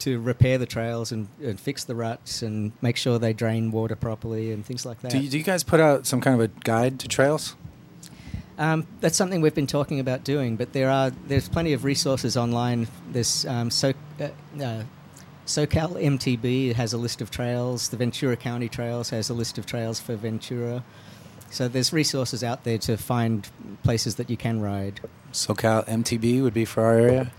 to 0.00 0.20
repair 0.20 0.58
the 0.58 0.66
trails 0.66 1.10
and, 1.10 1.28
and 1.42 1.58
fix 1.58 1.84
the 1.84 1.94
ruts 1.94 2.42
and 2.42 2.72
make 2.82 2.98
sure 2.98 3.18
they 3.18 3.32
drain 3.32 3.70
water 3.70 3.96
properly 3.96 4.52
and 4.52 4.64
things 4.64 4.84
like 4.84 5.00
that. 5.00 5.10
Do 5.10 5.18
you, 5.18 5.30
do 5.30 5.38
you 5.38 5.44
guys 5.44 5.64
put 5.64 5.80
out 5.80 6.06
some 6.06 6.20
kind 6.20 6.38
of 6.38 6.50
a 6.50 6.60
guide 6.64 7.00
to 7.00 7.08
trails? 7.08 7.56
Um, 8.58 8.86
that's 9.00 9.16
something 9.16 9.40
we've 9.40 9.54
been 9.54 9.66
talking 9.66 10.00
about 10.00 10.24
doing, 10.24 10.56
but 10.56 10.72
there 10.72 10.90
are 10.90 11.10
there's 11.10 11.48
plenty 11.48 11.72
of 11.72 11.84
resources 11.84 12.36
online. 12.36 12.88
There's 13.10 13.44
um, 13.46 13.70
so, 13.70 13.92
uh, 14.20 14.28
uh, 14.62 14.82
SoCal 15.46 16.02
MTB 16.02 16.74
has 16.74 16.92
a 16.92 16.98
list 16.98 17.20
of 17.20 17.30
trails. 17.30 17.88
The 17.88 17.96
Ventura 17.96 18.36
County 18.36 18.68
Trails 18.68 19.10
has 19.10 19.30
a 19.30 19.34
list 19.34 19.58
of 19.58 19.66
trails 19.66 20.00
for 20.00 20.16
Ventura. 20.16 20.82
So 21.50 21.68
there's 21.68 21.92
resources 21.92 22.42
out 22.42 22.64
there 22.64 22.78
to 22.78 22.96
find 22.96 23.48
places 23.84 24.16
that 24.16 24.28
you 24.28 24.36
can 24.36 24.60
ride. 24.60 25.00
SoCal 25.32 25.86
MTB 25.86 26.42
would 26.42 26.54
be 26.54 26.64
for 26.64 26.84
our 26.84 26.98
area. 26.98 27.32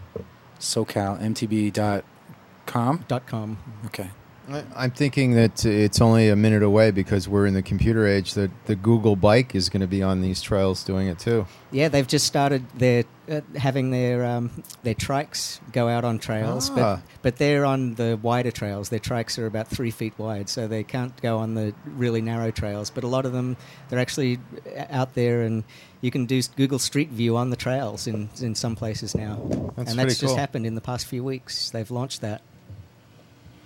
SoCalMTB.com. 0.59 3.05
Dot 3.07 3.27
com. 3.27 3.57
Okay. 3.85 4.09
I, 4.49 4.63
I'm 4.75 4.91
thinking 4.91 5.33
that 5.33 5.65
it's 5.65 5.99
only 6.01 6.29
a 6.29 6.35
minute 6.35 6.63
away 6.63 6.91
because 6.91 7.27
we're 7.27 7.45
in 7.45 7.53
the 7.53 7.61
computer 7.61 8.07
age. 8.07 8.33
That 8.33 8.51
the 8.65 8.75
Google 8.75 9.15
Bike 9.15 9.55
is 9.55 9.69
going 9.69 9.81
to 9.81 9.87
be 9.87 10.01
on 10.01 10.21
these 10.21 10.41
trails 10.41 10.83
doing 10.83 11.07
it 11.07 11.19
too. 11.19 11.45
Yeah, 11.71 11.89
they've 11.89 12.07
just 12.07 12.25
started 12.25 12.67
their 12.69 13.03
uh, 13.29 13.41
having 13.57 13.91
their 13.91 14.25
um, 14.25 14.63
their 14.83 14.93
trikes 14.95 15.59
go 15.73 15.89
out 15.89 16.05
on 16.05 16.17
trails, 16.19 16.69
Ah. 16.71 16.75
but 16.75 17.01
but 17.21 17.35
they're 17.37 17.65
on 17.65 17.95
the 17.95 18.17
wider 18.21 18.51
trails. 18.51 18.89
Their 18.89 18.99
trikes 18.99 19.37
are 19.37 19.45
about 19.45 19.67
three 19.67 19.91
feet 19.91 20.13
wide, 20.17 20.47
so 20.47 20.67
they 20.67 20.83
can't 20.83 21.19
go 21.21 21.39
on 21.39 21.55
the 21.55 21.73
really 21.85 22.21
narrow 22.21 22.51
trails. 22.51 22.89
But 22.89 23.03
a 23.03 23.07
lot 23.07 23.25
of 23.25 23.33
them, 23.33 23.57
they're 23.89 23.99
actually 23.99 24.39
uh, 24.77 24.85
out 24.89 25.13
there, 25.13 25.41
and 25.41 25.65
you 25.99 26.09
can 26.11 26.25
do 26.25 26.41
Google 26.55 26.79
Street 26.79 27.09
View 27.09 27.35
on 27.35 27.49
the 27.49 27.57
trails 27.57 28.07
in 28.07 28.29
in 28.41 28.55
some 28.55 28.75
places 28.77 29.13
now. 29.13 29.41
That's 29.75 29.91
and 29.91 29.99
that's 29.99 30.19
just 30.19 30.31
cool. 30.31 30.35
happened 30.37 30.65
in 30.65 30.75
the 30.75 30.81
past 30.81 31.05
few 31.05 31.23
weeks. 31.23 31.69
They've 31.71 31.91
launched 31.91 32.21
that. 32.21 32.41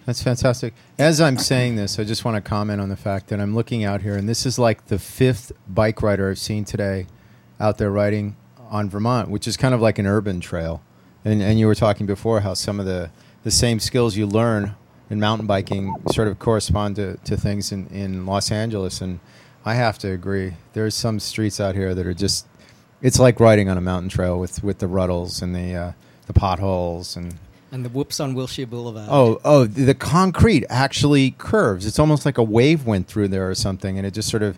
That's 0.05 0.23
fantastic. 0.23 0.73
As 0.97 1.21
I'm 1.21 1.37
saying 1.37 1.75
this, 1.75 1.99
I 1.99 2.03
just 2.03 2.25
want 2.25 2.35
to 2.35 2.41
comment 2.41 2.81
on 2.81 2.89
the 2.89 2.95
fact 2.95 3.27
that 3.27 3.39
I'm 3.39 3.53
looking 3.53 3.83
out 3.83 4.01
here, 4.01 4.15
and 4.15 4.27
this 4.27 4.45
is 4.45 4.57
like 4.57 4.87
the 4.87 4.97
fifth 4.97 5.51
bike 5.67 6.01
rider 6.01 6.29
I've 6.29 6.39
seen 6.39 6.65
today 6.65 7.05
out 7.59 7.77
there 7.77 7.91
riding 7.91 8.35
on 8.69 8.89
Vermont, 8.89 9.29
which 9.29 9.47
is 9.47 9.57
kind 9.57 9.75
of 9.75 9.81
like 9.81 9.99
an 9.99 10.07
urban 10.07 10.39
trail. 10.39 10.81
And, 11.23 11.41
and 11.41 11.59
you 11.59 11.67
were 11.67 11.75
talking 11.75 12.07
before 12.07 12.39
how 12.39 12.55
some 12.55 12.79
of 12.79 12.87
the, 12.87 13.11
the 13.43 13.51
same 13.51 13.79
skills 13.79 14.17
you 14.17 14.25
learn 14.25 14.75
in 15.11 15.19
mountain 15.19 15.45
biking 15.45 15.93
sort 16.11 16.27
of 16.27 16.39
correspond 16.39 16.95
to, 16.95 17.17
to 17.17 17.37
things 17.37 17.71
in, 17.71 17.85
in 17.87 18.25
Los 18.25 18.49
Angeles. 18.49 19.01
And 19.01 19.19
I 19.65 19.75
have 19.75 19.99
to 19.99 20.11
agree. 20.11 20.53
There's 20.73 20.95
some 20.95 21.19
streets 21.19 21.59
out 21.59 21.75
here 21.75 21.93
that 21.93 22.07
are 22.07 22.13
just, 22.13 22.47
it's 23.01 23.19
like 23.19 23.39
riding 23.39 23.69
on 23.69 23.77
a 23.77 23.81
mountain 23.81 24.09
trail 24.09 24.39
with, 24.39 24.63
with 24.63 24.79
the 24.79 24.87
ruddles 24.87 25.43
and 25.43 25.53
the, 25.53 25.75
uh, 25.75 25.91
the 26.25 26.33
potholes 26.33 27.15
and 27.15 27.35
And 27.71 27.85
the 27.85 27.89
whoops 27.89 28.19
on 28.19 28.33
Wilshire 28.33 28.67
Boulevard. 28.67 29.07
Oh, 29.09 29.39
oh, 29.45 29.65
the 29.65 29.93
concrete 29.93 30.65
actually 30.69 31.31
curves. 31.31 31.85
It's 31.85 31.99
almost 31.99 32.25
like 32.25 32.37
a 32.37 32.43
wave 32.43 32.85
went 32.85 33.07
through 33.07 33.29
there 33.29 33.49
or 33.49 33.55
something, 33.55 33.97
and 33.97 34.05
it 34.05 34.13
just 34.13 34.29
sort 34.29 34.43
of. 34.43 34.57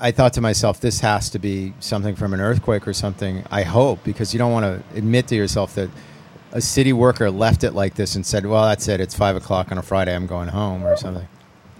I 0.00 0.10
thought 0.10 0.32
to 0.32 0.40
myself, 0.40 0.80
this 0.80 1.00
has 1.00 1.30
to 1.30 1.38
be 1.38 1.72
something 1.78 2.16
from 2.16 2.34
an 2.34 2.40
earthquake 2.40 2.88
or 2.88 2.92
something. 2.92 3.44
I 3.48 3.62
hope 3.62 4.02
because 4.02 4.32
you 4.32 4.38
don't 4.38 4.50
want 4.50 4.64
to 4.64 4.98
admit 4.98 5.28
to 5.28 5.36
yourself 5.36 5.76
that 5.76 5.88
a 6.50 6.60
city 6.60 6.92
worker 6.92 7.30
left 7.30 7.62
it 7.62 7.72
like 7.72 7.94
this 7.94 8.16
and 8.16 8.26
said, 8.26 8.46
"Well, 8.46 8.64
that's 8.64 8.88
it. 8.88 9.00
It's 9.00 9.14
five 9.14 9.36
o'clock 9.36 9.70
on 9.70 9.78
a 9.78 9.82
Friday. 9.82 10.14
I'm 10.14 10.26
going 10.26 10.48
home" 10.48 10.84
or 10.84 10.96
something. 10.96 11.28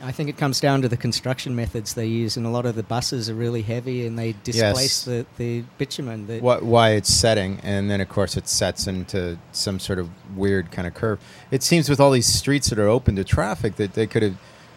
I 0.03 0.13
think 0.13 0.29
it 0.29 0.37
comes 0.37 0.61
down 0.61 0.83
to 0.83 0.89
the 0.89 0.97
construction 0.97 1.57
methods 1.57 1.95
they 1.95 2.07
use, 2.07 2.37
and 2.37 2.47
a 2.47 2.51
lot 2.51 2.67
of 2.67 2.75
the 2.77 2.83
buses 2.83 3.29
are 3.29 3.35
really 3.35 3.63
heavy, 3.63 4.07
and 4.07 4.19
they 4.19 4.33
displace 4.45 5.05
Yes. 5.05 5.05
the, 5.05 5.27
the 5.37 5.65
bitumen. 5.77 6.27
The, 6.27 6.41
Why, 6.41 6.59
why 6.59 6.91
it's 6.91 7.13
setting, 7.13 7.59
and 7.63 7.91
then 7.91 8.01
of 8.01 8.09
course 8.09 8.37
it 8.37 8.47
sets 8.49 8.87
into 8.87 9.39
some 9.53 9.79
sort 9.81 9.99
of 9.99 10.09
weird 10.37 10.71
kind 10.71 10.87
of 10.87 10.95
curve. 10.95 11.19
It 11.51 11.63
seems 11.63 11.89
with 11.89 11.99
all 12.01 12.11
these 12.13 12.27
streets 12.27 12.71
that 12.71 12.79
are 12.79 12.89
open 12.89 13.17
to 13.17 13.25
traffic 13.25 13.77
that 13.77 13.95
they 13.95 14.07
could 14.07 14.23
have 14.23 14.37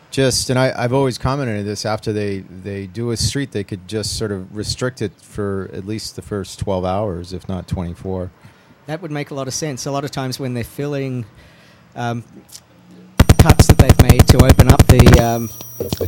just, 0.09 0.49
and 0.49 0.59
I, 0.59 0.73
I've 0.75 0.91
always 0.91 1.17
commented 1.17 1.59
on 1.59 1.65
this. 1.65 1.85
After 1.85 2.11
they 2.11 2.39
they 2.39 2.85
do 2.87 3.11
a 3.11 3.17
street, 3.17 3.51
they 3.51 3.63
could 3.63 3.87
just 3.87 4.17
sort 4.17 4.31
of 4.33 4.53
restrict 4.55 5.01
it 5.01 5.13
for 5.21 5.69
at 5.71 5.85
least 5.87 6.15
the 6.17 6.21
first 6.21 6.59
twelve 6.59 6.83
hours, 6.83 7.31
if 7.31 7.47
not 7.47 7.67
twenty 7.67 7.93
four. 7.93 8.29
That 8.87 9.01
would 9.01 9.11
make 9.11 9.31
a 9.31 9.35
lot 9.35 9.47
of 9.47 9.53
sense. 9.53 9.85
A 9.85 9.91
lot 9.91 10.03
of 10.03 10.11
times 10.11 10.37
when 10.39 10.53
they're 10.53 10.63
filling 10.65 11.25
um, 11.95 12.23
they've 13.81 14.01
made 14.03 14.27
to 14.27 14.37
open 14.45 14.69
up 14.69 14.85
the 14.87 15.19
um, 15.21 15.49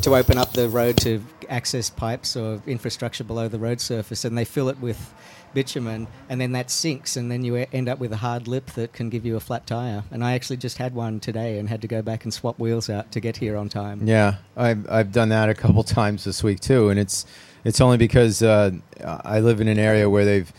to 0.01 0.15
open 0.15 0.37
up 0.37 0.53
the 0.53 0.69
road 0.69 0.97
to 0.97 1.23
access 1.49 1.89
pipes 1.89 2.35
or 2.35 2.61
infrastructure 2.67 3.23
below 3.23 3.47
the 3.47 3.59
road 3.59 3.81
surface, 3.81 4.25
and 4.25 4.37
they 4.37 4.45
fill 4.45 4.69
it 4.69 4.79
with 4.79 5.13
bitumen, 5.53 6.07
and 6.29 6.39
then 6.39 6.51
that 6.51 6.69
sinks, 6.69 7.15
and 7.15 7.31
then 7.31 7.43
you 7.43 7.55
end 7.55 7.89
up 7.89 7.99
with 7.99 8.11
a 8.11 8.17
hard 8.17 8.47
lip 8.47 8.67
that 8.71 8.93
can 8.93 9.09
give 9.09 9.25
you 9.25 9.35
a 9.35 9.39
flat 9.39 9.65
tire. 9.65 10.03
And 10.11 10.23
I 10.23 10.33
actually 10.33 10.57
just 10.57 10.77
had 10.77 10.93
one 10.93 11.19
today 11.19 11.59
and 11.59 11.69
had 11.69 11.81
to 11.81 11.87
go 11.87 12.01
back 12.01 12.23
and 12.23 12.33
swap 12.33 12.59
wheels 12.59 12.89
out 12.89 13.11
to 13.13 13.19
get 13.19 13.37
here 13.37 13.57
on 13.57 13.69
time. 13.69 14.07
Yeah, 14.07 14.35
I've 14.55 14.89
I've 14.89 15.11
done 15.11 15.29
that 15.29 15.49
a 15.49 15.53
couple 15.53 15.83
times 15.83 16.23
this 16.23 16.43
week 16.43 16.59
too, 16.59 16.89
and 16.89 16.99
it's 16.99 17.25
it's 17.63 17.81
only 17.81 17.97
because 17.97 18.43
uh, 18.43 18.71
I 19.03 19.39
live 19.39 19.61
in 19.61 19.67
an 19.67 19.79
area 19.79 20.09
where 20.09 20.25
they've. 20.25 20.51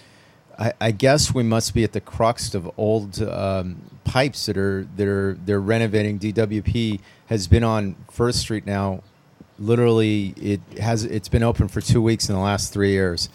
I, 0.59 0.73
I 0.81 0.91
guess 0.91 1.35
we 1.35 1.43
must 1.43 1.75
be 1.75 1.85
at 1.85 1.93
the 1.93 2.01
crux 2.01 2.55
of 2.55 2.71
old 2.79 3.21
um, 3.23 3.77
pipes 4.05 4.47
that 4.47 4.57
are 4.57 4.87
that 4.97 5.07
are 5.09 5.35
they're 5.45 5.61
renovating. 5.61 6.19
DWP 6.19 7.01
has 7.27 7.47
been 7.49 7.65
on 7.65 7.97
First 8.11 8.41
Street 8.41 8.67
now. 8.67 9.03
Literally, 9.59 10.35
it 10.37 10.61
has 10.81 11.05
it's 11.05 11.29
been 11.29 11.43
open 11.43 11.69
for 11.69 11.81
two 11.81 12.03
weeks 12.03 12.29
in 12.29 12.35
the 12.35 12.41
last 12.41 12.73
three 12.73 12.91
years, 12.91 13.29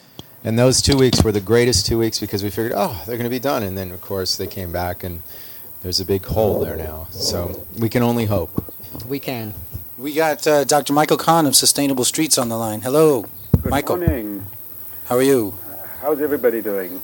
and 0.44 0.60
those 0.60 0.82
two 0.82 0.98
weeks 0.98 1.24
were 1.24 1.32
the 1.32 1.42
greatest 1.42 1.86
two 1.86 1.98
weeks 1.98 2.20
because 2.20 2.44
we 2.44 2.50
figured, 2.50 2.74
oh, 2.76 3.02
they're 3.06 3.18
going 3.18 3.24
to 3.24 3.30
be 3.30 3.40
done, 3.40 3.64
and 3.64 3.78
then 3.78 3.92
of 3.92 4.02
course 4.02 4.36
they 4.36 4.48
came 4.48 4.72
back 4.72 5.04
and 5.04 5.22
there's 5.82 6.00
a 6.02 6.06
big 6.06 6.26
hole 6.26 6.60
there 6.60 6.76
now. 6.76 7.08
So 7.12 7.66
we 7.78 7.88
can 7.90 8.04
only 8.04 8.26
hope. 8.26 8.64
We 9.08 9.20
can. 9.20 9.54
We 9.98 10.14
got 10.14 10.46
uh, 10.48 10.64
Dr. 10.66 10.94
Michael 10.94 11.18
Cahn 11.18 11.46
of 11.46 11.56
Sustainable 11.56 12.06
Streets 12.06 12.38
on 12.38 12.50
the 12.50 12.58
line. 12.58 12.82
Hello, 12.82 13.26
Good 13.62 13.72
Michael. 13.72 13.98
morning. 13.98 14.46
How 15.06 15.16
are 15.16 15.22
you? 15.22 15.54
How's 16.02 16.22
everybody 16.22 16.62
doing? 16.62 17.02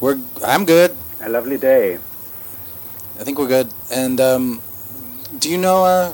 We're. 0.00 0.18
I'm 0.44 0.64
good. 0.64 0.96
A 1.20 1.28
lovely 1.28 1.58
day. 1.58 1.94
I 1.94 3.24
think 3.24 3.38
we're 3.38 3.48
good. 3.48 3.72
And 3.92 4.20
um, 4.20 4.62
do 5.38 5.50
you 5.50 5.58
know? 5.58 5.84
Uh, 5.84 6.12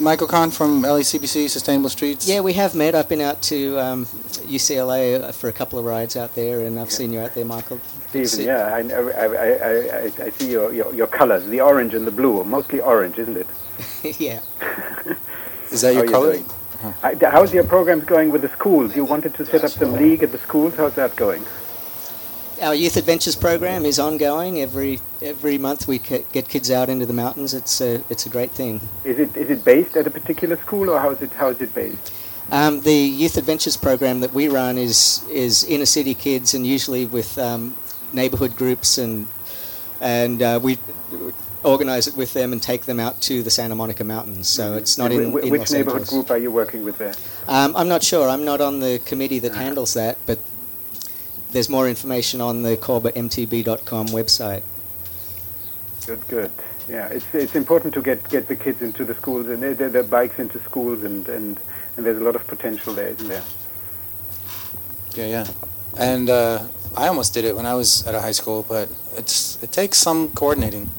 Michael 0.00 0.26
Cahn 0.26 0.50
from 0.50 0.82
LACBC 0.82 1.48
Sustainable 1.48 1.88
Streets. 1.88 2.28
Yeah, 2.28 2.40
we 2.40 2.54
have 2.54 2.74
met. 2.74 2.96
I've 2.96 3.08
been 3.08 3.20
out 3.20 3.40
to 3.42 3.78
um, 3.78 4.06
UCLA 4.06 5.32
for 5.32 5.48
a 5.48 5.52
couple 5.52 5.78
of 5.78 5.84
rides 5.84 6.16
out 6.16 6.34
there, 6.34 6.66
and 6.66 6.80
I've 6.80 6.90
seen 6.90 7.12
you 7.12 7.20
out 7.20 7.34
there, 7.34 7.44
Michael. 7.44 7.78
Stephen, 8.08 8.26
See- 8.26 8.46
yeah, 8.46 8.74
I, 8.74 8.80
I, 8.80 9.24
I, 9.24 10.06
I, 10.06 10.12
I 10.24 10.30
see 10.30 10.50
your, 10.50 10.72
your, 10.72 10.92
your 10.92 11.06
colors, 11.06 11.46
the 11.46 11.60
orange 11.60 11.94
and 11.94 12.04
the 12.06 12.10
blue, 12.10 12.42
mostly 12.42 12.80
orange, 12.80 13.18
isn't 13.18 13.36
it? 13.36 13.46
yeah. 14.20 14.40
Is 15.70 15.82
that 15.82 15.94
your 15.94 16.06
you 16.06 16.10
color? 16.10 16.32
doing? 16.32 16.46
How's 17.22 17.54
your 17.54 17.64
programs 17.64 18.04
going 18.04 18.30
with 18.30 18.42
the 18.42 18.48
schools? 18.48 18.96
You 18.96 19.04
wanted 19.04 19.34
to 19.34 19.46
set 19.46 19.62
up 19.62 19.70
some 19.70 19.92
league 19.92 20.22
at 20.24 20.32
the 20.32 20.38
schools. 20.38 20.74
How's 20.74 20.94
that 20.96 21.14
going? 21.14 21.44
Our 22.62 22.74
Youth 22.74 22.96
Adventures 22.96 23.36
program 23.36 23.84
is 23.84 23.98
ongoing. 23.98 24.60
Every 24.60 25.00
every 25.20 25.58
month 25.58 25.88
we 25.88 25.98
get 25.98 26.48
kids 26.48 26.70
out 26.70 26.88
into 26.88 27.04
the 27.06 27.12
mountains. 27.12 27.52
It's 27.52 27.80
a, 27.80 28.02
it's 28.10 28.26
a 28.26 28.28
great 28.28 28.52
thing. 28.52 28.80
Is 29.04 29.18
it 29.18 29.36
is 29.36 29.50
it 29.50 29.64
based 29.64 29.96
at 29.96 30.06
a 30.06 30.10
particular 30.10 30.56
school 30.56 30.88
or 30.90 30.98
how 31.00 31.10
is 31.10 31.20
it 31.22 31.32
how 31.32 31.48
is 31.48 31.60
it 31.60 31.74
based? 31.74 32.12
Um, 32.52 32.80
the 32.82 32.94
Youth 32.94 33.36
Adventures 33.36 33.76
program 33.76 34.20
that 34.20 34.32
we 34.32 34.48
run 34.48 34.78
is 34.78 35.24
is 35.30 35.64
inner 35.64 35.86
city 35.86 36.14
kids 36.14 36.54
and 36.54 36.66
usually 36.66 37.06
with 37.06 37.38
um, 37.38 37.76
neighborhood 38.12 38.56
groups 38.56 38.98
and 38.98 39.26
and 40.00 40.40
uh, 40.42 40.60
we 40.62 40.78
organize 41.64 42.06
it 42.06 42.14
with 42.16 42.34
them 42.34 42.52
and 42.52 42.62
take 42.62 42.84
them 42.84 43.00
out 43.00 43.20
to 43.22 43.42
the 43.42 43.50
Santa 43.50 43.74
Monica 43.74 44.04
Mountains. 44.04 44.48
So 44.48 44.74
it's 44.74 44.96
not 44.98 45.10
in, 45.12 45.22
in 45.24 45.32
which 45.32 45.44
Los 45.50 45.72
neighborhood 45.72 46.02
Angeles. 46.02 46.10
group 46.10 46.30
are 46.30 46.38
you 46.38 46.50
working 46.52 46.84
with 46.84 46.98
there? 46.98 47.14
Um, 47.48 47.74
I'm 47.74 47.88
not 47.88 48.02
sure. 48.02 48.28
I'm 48.28 48.44
not 48.44 48.60
on 48.60 48.80
the 48.80 49.00
committee 49.04 49.38
Uh-huh. 49.38 49.48
that 49.48 49.56
handles 49.56 49.94
that, 49.94 50.18
but 50.26 50.38
there's 51.54 51.68
more 51.68 51.88
information 51.88 52.40
on 52.40 52.62
the 52.62 52.76
CORBAMTB.com 52.76 54.08
website. 54.08 54.62
Good, 56.04 56.26
good. 56.26 56.50
Yeah, 56.88 57.06
it's 57.08 57.24
it's 57.32 57.54
important 57.54 57.94
to 57.94 58.02
get, 58.02 58.28
get 58.28 58.48
the 58.48 58.56
kids 58.56 58.82
into 58.82 59.04
the 59.04 59.14
schools 59.14 59.46
and 59.46 59.62
their, 59.62 59.72
their, 59.72 59.88
their 59.88 60.02
bikes 60.02 60.38
into 60.38 60.58
schools 60.60 61.02
and, 61.02 61.26
and, 61.28 61.58
and 61.96 62.04
there's 62.04 62.18
a 62.18 62.24
lot 62.24 62.36
of 62.36 62.46
potential 62.46 62.92
there, 62.92 63.08
isn't 63.08 63.28
there? 63.28 63.42
Yeah, 65.14 65.26
yeah. 65.26 65.46
And 65.96 66.28
uh, 66.28 66.66
I 66.96 67.06
almost 67.06 67.32
did 67.32 67.44
it 67.44 67.54
when 67.56 67.66
I 67.66 67.74
was 67.74 68.04
at 68.06 68.14
a 68.14 68.20
high 68.20 68.32
school, 68.32 68.66
but 68.68 68.90
it's 69.16 69.62
it 69.62 69.70
takes 69.70 69.96
some 69.96 70.28
coordinating. 70.30 70.90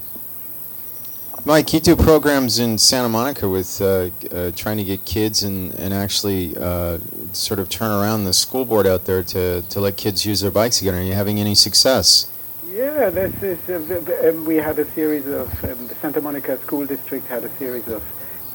Mike, 1.48 1.74
you 1.74 1.80
do 1.80 1.96
programs 1.96 2.58
in 2.58 2.76
Santa 2.80 3.08
Monica 3.08 3.48
with 3.48 3.80
uh, 3.80 4.10
uh, 4.32 4.50
trying 4.56 4.78
to 4.78 4.84
get 4.84 5.06
kids 5.06 5.44
and, 5.44 5.76
and 5.76 5.94
actually 5.94 6.58
uh, 6.58 6.98
sort 7.34 7.60
of 7.60 7.70
turn 7.70 7.92
around 7.92 8.24
the 8.24 8.34
school 8.34 8.66
board 8.66 8.88
out 8.88 9.06
there 9.06 9.22
to, 9.22 9.62
to 9.62 9.80
let 9.80 9.96
kids 9.96 10.26
use 10.26 10.42
their 10.42 10.50
bikes 10.50 10.82
again. 10.82 10.96
Are 10.96 11.04
you 11.04 11.14
having 11.14 11.40
any 11.40 11.54
success? 11.54 12.32
Yeah, 12.68 13.12
this 13.12 13.44
is. 13.44 13.70
Uh, 13.70 14.28
um, 14.28 14.46
we 14.46 14.56
had 14.56 14.80
a 14.80 14.92
series 14.94 15.28
of 15.28 15.48
um, 15.66 15.86
the 15.86 15.94
Santa 15.94 16.20
Monica 16.20 16.58
School 16.58 16.88
District 16.88 17.28
had 17.28 17.44
a 17.44 17.50
series 17.58 17.88
of 17.90 18.04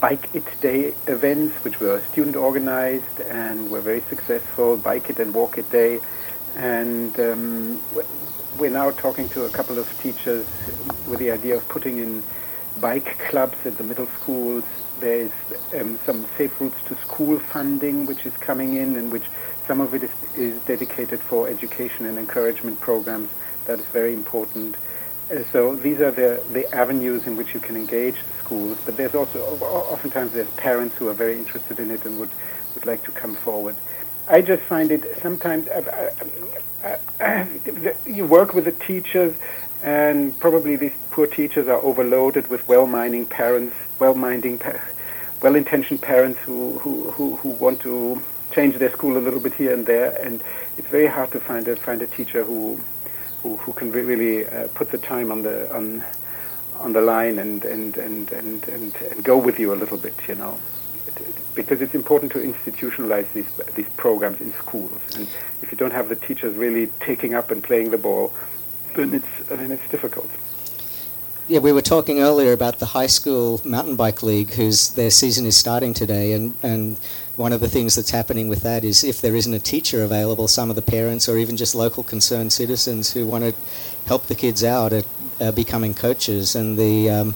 Bike 0.00 0.28
It 0.34 0.60
Day 0.60 0.92
events, 1.06 1.62
which 1.62 1.78
were 1.78 2.00
student 2.10 2.34
organized 2.34 3.20
and 3.20 3.70
were 3.70 3.80
very 3.80 4.00
successful. 4.00 4.76
Bike 4.76 5.08
It 5.10 5.20
and 5.20 5.32
Walk 5.32 5.58
It 5.58 5.70
Day, 5.70 6.00
and 6.56 7.18
um, 7.20 7.80
we're 8.58 8.68
now 8.68 8.90
talking 8.90 9.28
to 9.28 9.44
a 9.44 9.48
couple 9.48 9.78
of 9.78 9.86
teachers 10.02 10.44
with 11.08 11.20
the 11.20 11.30
idea 11.30 11.54
of 11.54 11.68
putting 11.68 11.98
in 11.98 12.24
bike 12.80 13.18
clubs 13.18 13.56
at 13.64 13.76
the 13.76 13.84
middle 13.84 14.06
schools. 14.20 14.64
There's 15.00 15.32
um, 15.78 15.98
some 16.04 16.26
safe 16.36 16.60
routes 16.60 16.82
to 16.86 16.94
school 16.96 17.38
funding, 17.38 18.06
which 18.06 18.26
is 18.26 18.36
coming 18.38 18.76
in, 18.76 18.96
and 18.96 19.10
which 19.12 19.24
some 19.66 19.80
of 19.80 19.94
it 19.94 20.02
is, 20.02 20.10
is 20.36 20.60
dedicated 20.62 21.20
for 21.20 21.48
education 21.48 22.06
and 22.06 22.18
encouragement 22.18 22.80
programs. 22.80 23.30
That 23.66 23.78
is 23.78 23.86
very 23.86 24.14
important. 24.14 24.76
Uh, 25.30 25.44
so 25.52 25.76
these 25.76 26.00
are 26.00 26.10
the, 26.10 26.42
the 26.52 26.72
avenues 26.74 27.26
in 27.26 27.36
which 27.36 27.54
you 27.54 27.60
can 27.60 27.76
engage 27.76 28.16
the 28.16 28.38
schools. 28.44 28.78
But 28.84 28.96
there's 28.96 29.14
also 29.14 29.38
oftentimes 29.60 30.32
there's 30.32 30.50
parents 30.50 30.96
who 30.96 31.08
are 31.08 31.14
very 31.14 31.38
interested 31.38 31.78
in 31.78 31.90
it 31.90 32.04
and 32.04 32.18
would, 32.18 32.30
would 32.74 32.86
like 32.86 33.04
to 33.04 33.12
come 33.12 33.36
forward. 33.36 33.76
I 34.28 34.42
just 34.42 34.62
find 34.62 34.90
it 34.90 35.18
sometimes 35.20 35.68
uh, 35.68 36.12
uh, 36.84 36.96
uh, 37.20 37.46
you 38.06 38.26
work 38.26 38.54
with 38.54 38.64
the 38.64 38.72
teachers, 38.72 39.34
and 39.82 40.38
probably 40.40 40.76
these 40.76 40.92
poor 41.10 41.26
teachers 41.26 41.68
are 41.68 41.80
overloaded 41.80 42.48
with 42.48 42.66
well-meaning 42.68 43.26
parents, 43.26 43.74
well-minding, 43.98 44.58
pa- 44.58 44.80
well-intentioned 45.42 46.02
parents 46.02 46.38
who, 46.40 46.78
who, 46.80 47.10
who, 47.12 47.36
who 47.36 47.50
want 47.50 47.80
to 47.80 48.20
change 48.52 48.76
their 48.76 48.90
school 48.90 49.16
a 49.16 49.20
little 49.20 49.40
bit 49.40 49.54
here 49.54 49.72
and 49.72 49.86
there, 49.86 50.16
and 50.22 50.42
it's 50.76 50.88
very 50.88 51.06
hard 51.06 51.30
to 51.32 51.40
find 51.40 51.66
a 51.68 51.76
find 51.76 52.02
a 52.02 52.06
teacher 52.06 52.44
who 52.44 52.80
who, 53.42 53.56
who 53.56 53.72
can 53.72 53.90
re- 53.90 54.02
really 54.02 54.46
uh, 54.46 54.68
put 54.74 54.90
the 54.90 54.98
time 54.98 55.30
on 55.32 55.42
the 55.42 55.74
on 55.74 56.04
on 56.76 56.92
the 56.92 57.00
line 57.00 57.38
and 57.38 57.64
and, 57.64 57.96
and, 57.96 58.32
and, 58.32 58.68
and 58.68 58.96
and 58.96 59.24
go 59.24 59.38
with 59.38 59.58
you 59.58 59.72
a 59.72 59.76
little 59.76 59.96
bit, 59.96 60.14
you 60.28 60.34
know, 60.34 60.58
because 61.54 61.80
it's 61.80 61.94
important 61.94 62.32
to 62.32 62.38
institutionalize 62.38 63.32
these 63.32 63.50
these 63.76 63.88
programs 63.96 64.40
in 64.40 64.52
schools, 64.54 65.00
and 65.14 65.28
if 65.62 65.70
you 65.70 65.78
don't 65.78 65.92
have 65.92 66.08
the 66.08 66.16
teachers 66.16 66.56
really 66.56 66.88
taking 67.00 67.34
up 67.34 67.50
and 67.50 67.62
playing 67.62 67.90
the 67.90 67.98
ball, 67.98 68.34
then 68.94 69.14
it's 69.14 69.48
then 69.48 69.70
it's 69.70 69.88
difficult. 69.88 70.30
Yeah, 71.48 71.58
we 71.58 71.72
were 71.72 71.82
talking 71.82 72.20
earlier 72.20 72.52
about 72.52 72.78
the 72.78 72.86
high 72.86 73.08
school 73.08 73.60
mountain 73.64 73.96
bike 73.96 74.22
league, 74.22 74.50
whose 74.50 74.90
their 74.90 75.10
season 75.10 75.46
is 75.46 75.56
starting 75.56 75.92
today, 75.94 76.32
and 76.32 76.54
and 76.62 76.96
one 77.36 77.52
of 77.52 77.60
the 77.60 77.68
things 77.68 77.96
that's 77.96 78.10
happening 78.10 78.48
with 78.48 78.62
that 78.62 78.84
is 78.84 79.02
if 79.02 79.20
there 79.20 79.34
isn't 79.34 79.54
a 79.54 79.58
teacher 79.58 80.04
available, 80.04 80.46
some 80.46 80.70
of 80.70 80.76
the 80.76 80.82
parents 80.82 81.28
or 81.28 81.38
even 81.38 81.56
just 81.56 81.74
local 81.74 82.02
concerned 82.02 82.52
citizens 82.52 83.12
who 83.12 83.26
want 83.26 83.42
to 83.44 83.54
help 84.06 84.26
the 84.26 84.34
kids 84.34 84.62
out 84.62 84.92
are, 84.92 85.02
uh, 85.40 85.50
becoming 85.50 85.94
coaches, 85.94 86.54
and 86.54 86.78
the 86.78 87.10
um, 87.10 87.34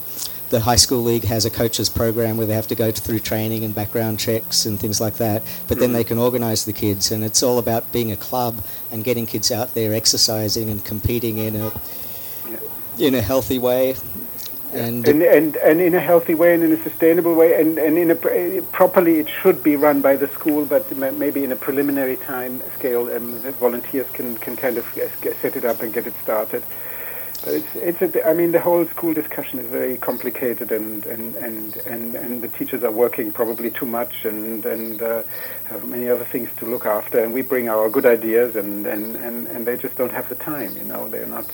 the 0.49 0.59
high 0.59 0.75
school 0.75 1.01
league 1.01 1.23
has 1.23 1.45
a 1.45 1.49
coaches 1.49 1.89
program 1.89 2.37
where 2.37 2.45
they 2.45 2.53
have 2.53 2.67
to 2.67 2.75
go 2.75 2.91
through 2.91 3.19
training 3.19 3.63
and 3.63 3.73
background 3.73 4.19
checks 4.19 4.65
and 4.65 4.79
things 4.79 5.01
like 5.01 5.15
that. 5.15 5.41
But 5.67 5.79
then 5.79 5.93
they 5.93 6.03
can 6.03 6.17
organise 6.17 6.65
the 6.65 6.73
kids, 6.73 7.11
and 7.11 7.23
it's 7.23 7.41
all 7.41 7.57
about 7.57 7.91
being 7.91 8.11
a 8.11 8.17
club 8.17 8.63
and 8.91 9.03
getting 9.03 9.25
kids 9.25 9.51
out 9.51 9.73
there 9.73 9.93
exercising 9.93 10.69
and 10.69 10.83
competing 10.83 11.37
in 11.37 11.55
a 11.55 11.71
in 12.99 13.15
a 13.15 13.21
healthy 13.21 13.59
way. 13.59 13.95
And, 14.73 15.07
and, 15.07 15.21
and 15.21 15.55
and 15.57 15.79
in 15.79 15.95
a 15.95 16.01
healthy 16.01 16.35
way 16.35 16.53
and 16.53 16.61
in 16.61 16.73
a 16.73 16.83
sustainable 16.83 17.33
way 17.33 17.59
and, 17.61 17.77
and 17.77 17.97
in 17.97 18.11
a 18.11 18.61
properly 18.73 19.19
it 19.19 19.29
should 19.29 19.63
be 19.63 19.77
run 19.77 20.01
by 20.01 20.17
the 20.17 20.27
school 20.27 20.65
but 20.65 20.93
maybe 20.97 21.45
in 21.45 21.53
a 21.53 21.55
preliminary 21.55 22.17
time 22.17 22.61
scale 22.77 23.09
um, 23.15 23.41
the 23.41 23.53
volunteers 23.53 24.09
can, 24.09 24.35
can 24.37 24.57
kind 24.57 24.77
of 24.77 24.85
set 25.41 25.55
it 25.55 25.63
up 25.63 25.81
and 25.81 25.93
get 25.93 26.07
it 26.07 26.13
started 26.21 26.61
it's 27.51 27.75
it's 27.75 28.01
a, 28.15 28.27
I 28.27 28.33
mean 28.33 28.51
the 28.51 28.59
whole 28.59 28.85
school 28.87 29.13
discussion 29.13 29.59
is 29.59 29.67
very 29.67 29.97
complicated 29.97 30.71
and 30.71 31.05
and, 31.05 31.35
and, 31.35 31.77
and, 31.77 32.15
and 32.15 32.41
the 32.41 32.47
teachers 32.47 32.83
are 32.83 32.91
working 32.91 33.31
probably 33.31 33.71
too 33.71 33.85
much 33.85 34.25
and 34.25 34.65
and 34.65 35.01
uh, 35.01 35.23
have 35.65 35.87
many 35.87 36.09
other 36.09 36.25
things 36.25 36.49
to 36.57 36.65
look 36.65 36.85
after 36.85 37.23
and 37.23 37.33
we 37.33 37.41
bring 37.41 37.69
our 37.69 37.89
good 37.89 38.05
ideas 38.05 38.55
and, 38.55 38.85
and, 38.87 39.15
and, 39.15 39.47
and 39.47 39.65
they 39.65 39.77
just 39.77 39.95
don't 39.97 40.11
have 40.11 40.27
the 40.29 40.35
time 40.35 40.75
you 40.77 40.83
know 40.83 41.07
they're 41.09 41.25
not 41.25 41.45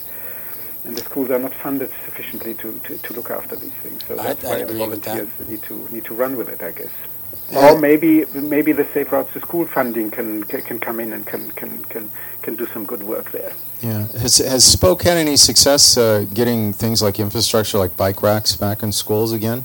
and 0.84 0.96
the 0.96 1.02
schools 1.02 1.30
are 1.30 1.38
not 1.38 1.54
funded 1.54 1.90
sufficiently 2.04 2.54
to, 2.54 2.78
to, 2.80 2.98
to 2.98 3.12
look 3.12 3.30
after 3.30 3.54
these 3.54 3.72
things. 3.74 4.04
So 4.06 4.16
that's 4.16 4.44
I'd 4.44 4.48
why 4.48 4.58
the 4.64 4.86
with 4.86 5.02
that. 5.04 5.16
volunteers 5.16 5.48
need 5.48 5.62
to 5.62 5.88
need 5.92 6.04
to 6.06 6.14
run 6.14 6.36
with 6.36 6.48
it, 6.48 6.62
I 6.62 6.72
guess. 6.72 6.90
Or 7.54 7.78
maybe 7.78 8.24
maybe 8.32 8.72
the 8.72 8.86
Safe 8.94 9.12
Routes 9.12 9.32
to 9.34 9.40
School 9.40 9.66
funding 9.66 10.10
can 10.10 10.44
can, 10.44 10.78
come 10.78 11.00
in 11.00 11.12
and 11.12 11.26
can, 11.26 11.50
can, 11.52 11.84
can, 11.84 12.10
can 12.40 12.56
do 12.56 12.66
some 12.66 12.86
good 12.86 13.02
work 13.02 13.30
there. 13.30 13.52
Yeah. 13.82 14.06
Has, 14.18 14.38
has 14.38 14.64
Spoke 14.64 15.02
had 15.02 15.18
any 15.18 15.36
success 15.36 15.98
uh, 15.98 16.24
getting 16.32 16.72
things 16.72 17.02
like 17.02 17.20
infrastructure, 17.20 17.78
like 17.78 17.96
bike 17.96 18.22
racks, 18.22 18.56
back 18.56 18.82
in 18.82 18.92
schools 18.92 19.32
again? 19.32 19.64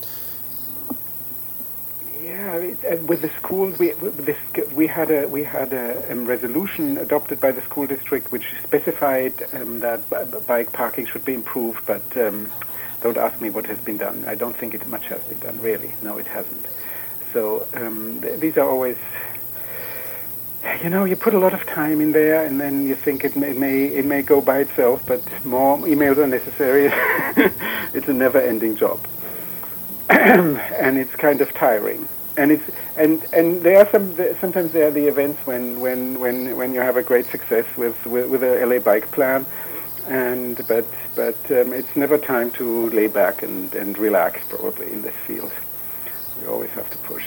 Yeah, 2.21 2.55
it, 2.55 2.77
uh, 2.83 2.97
with 3.05 3.21
the 3.21 3.29
schools, 3.29 3.79
we 3.79 3.91
this, 3.91 4.37
we 4.73 4.87
had 4.87 5.09
a 5.09 5.27
we 5.27 5.43
had 5.43 5.71
a 5.71 6.11
um, 6.11 6.25
resolution 6.25 6.97
adopted 6.97 7.39
by 7.39 7.51
the 7.51 7.61
school 7.61 7.87
district 7.87 8.31
which 8.33 8.53
specified 8.63 9.33
um, 9.53 9.79
that 9.79 10.09
b- 10.09 10.39
bike 10.45 10.73
parking 10.73 11.05
should 11.05 11.23
be 11.23 11.35
improved. 11.35 11.85
But 11.85 12.03
um, 12.17 12.51
don't 13.01 13.17
ask 13.17 13.39
me 13.39 13.49
what 13.49 13.65
has 13.67 13.77
been 13.77 13.97
done. 13.97 14.25
I 14.27 14.35
don't 14.35 14.57
think 14.57 14.73
it 14.73 14.85
much 14.87 15.05
has 15.07 15.21
been 15.23 15.39
done. 15.39 15.61
Really, 15.61 15.93
no, 16.01 16.17
it 16.17 16.27
hasn't. 16.27 16.65
So 17.33 17.67
um, 17.73 18.19
th- 18.21 18.39
these 18.39 18.57
are 18.57 18.67
always. 18.67 18.97
You 20.83 20.89
know, 20.89 21.05
you 21.05 21.15
put 21.15 21.33
a 21.33 21.39
lot 21.39 21.53
of 21.53 21.65
time 21.65 22.01
in 22.01 22.11
there, 22.11 22.45
and 22.45 22.59
then 22.59 22.83
you 22.83 22.95
think 22.95 23.23
it 23.23 23.35
may, 23.35 23.51
it 23.51 23.57
may 23.57 23.85
it 23.85 24.05
may 24.05 24.21
go 24.21 24.41
by 24.41 24.59
itself, 24.59 25.03
but 25.05 25.21
more 25.45 25.77
emails 25.79 26.17
are 26.17 26.27
necessary. 26.27 26.89
it's 27.93 28.07
a 28.07 28.13
never-ending 28.13 28.75
job, 28.75 28.99
and 30.09 30.97
it's 30.97 31.15
kind 31.15 31.41
of 31.41 31.53
tiring 31.53 32.07
and 32.37 32.51
it's 32.51 32.63
and 32.95 33.25
and 33.33 33.61
there 33.63 33.79
are 33.79 33.89
some 33.89 34.15
sometimes 34.39 34.71
there 34.71 34.87
are 34.87 34.91
the 34.91 35.07
events 35.07 35.45
when 35.45 35.79
when 35.79 36.19
when 36.19 36.55
when 36.55 36.73
you 36.73 36.79
have 36.79 36.95
a 36.95 37.03
great 37.03 37.25
success 37.25 37.65
with 37.75 38.05
with, 38.05 38.29
with 38.29 38.43
a 38.43 38.65
LA 38.65 38.79
bike 38.79 39.09
plan 39.11 39.45
and 40.07 40.65
but 40.67 40.85
but 41.15 41.35
um, 41.51 41.73
it's 41.73 41.95
never 41.95 42.17
time 42.17 42.51
to 42.51 42.89
lay 42.91 43.07
back 43.07 43.41
and 43.41 43.73
and 43.73 43.97
relax 43.97 44.41
probably 44.47 44.91
in 44.93 45.01
this 45.01 45.15
field 45.25 45.51
you 46.47 46.53
always 46.53 46.71
have 46.71 46.89
to 46.89 46.97
push 46.99 47.25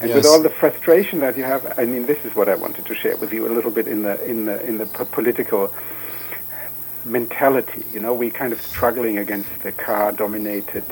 and 0.00 0.12
with 0.12 0.26
all 0.26 0.42
the 0.42 0.50
frustration 0.50 1.20
that 1.20 1.36
you 1.36 1.44
have 1.44 1.78
I 1.78 1.84
mean 1.84 2.06
this 2.06 2.24
is 2.24 2.34
what 2.34 2.48
I 2.48 2.54
wanted 2.54 2.86
to 2.86 2.94
share 2.94 3.16
with 3.16 3.32
you 3.32 3.46
a 3.46 3.52
little 3.52 3.70
bit 3.70 3.86
in 3.86 4.02
the 4.02 4.22
in 4.24 4.46
the 4.46 4.64
in 4.66 4.78
the 4.78 4.86
political 4.86 5.72
mentality. 7.04 7.84
You 7.92 8.00
know, 8.00 8.14
we're 8.14 8.30
kind 8.30 8.52
of 8.52 8.60
struggling 8.60 9.18
against 9.18 9.62
the 9.62 9.72
car-dominated 9.72 10.84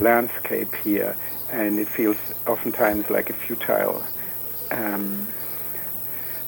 landscape 0.00 0.74
here, 0.76 1.16
and 1.50 1.78
it 1.78 1.88
feels 1.88 2.16
oftentimes 2.46 3.10
like 3.10 3.30
a 3.30 3.32
futile 3.32 4.02
um, 4.70 5.26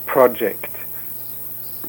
project. 0.07 0.75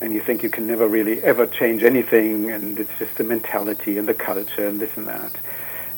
And 0.02 0.14
you 0.14 0.22
think 0.22 0.44
you 0.44 0.50
can 0.50 0.66
never 0.66 0.88
really 0.88 1.22
ever 1.24 1.46
change 1.46 1.84
anything, 1.84 2.52
and 2.52 2.80
it's 2.80 2.98
just 3.00 3.18
the 3.18 3.24
mentality 3.24 3.98
and 3.98 4.08
the 4.08 4.14
culture 4.14 4.68
and 4.68 4.80
this 4.80 4.96
and 4.96 5.08
that. 5.08 5.32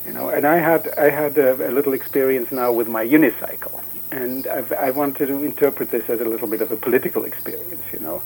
You 0.06 0.12
know, 0.12 0.30
and 0.30 0.46
I 0.46 0.56
had 0.56 0.88
I 0.98 1.10
had 1.10 1.38
a, 1.38 1.70
a 1.70 1.72
little 1.72 1.92
experience 1.92 2.50
now 2.50 2.72
with 2.72 2.88
my 2.88 3.06
unicycle, 3.06 3.80
and 4.10 4.46
I've, 4.46 4.72
I 4.72 4.90
wanted 4.90 5.26
to 5.28 5.44
interpret 5.44 5.90
this 5.90 6.08
as 6.10 6.20
a 6.20 6.24
little 6.24 6.48
bit 6.48 6.60
of 6.60 6.72
a 6.72 6.76
political 6.76 7.24
experience. 7.24 7.82
You 7.92 8.00
know, 8.00 8.22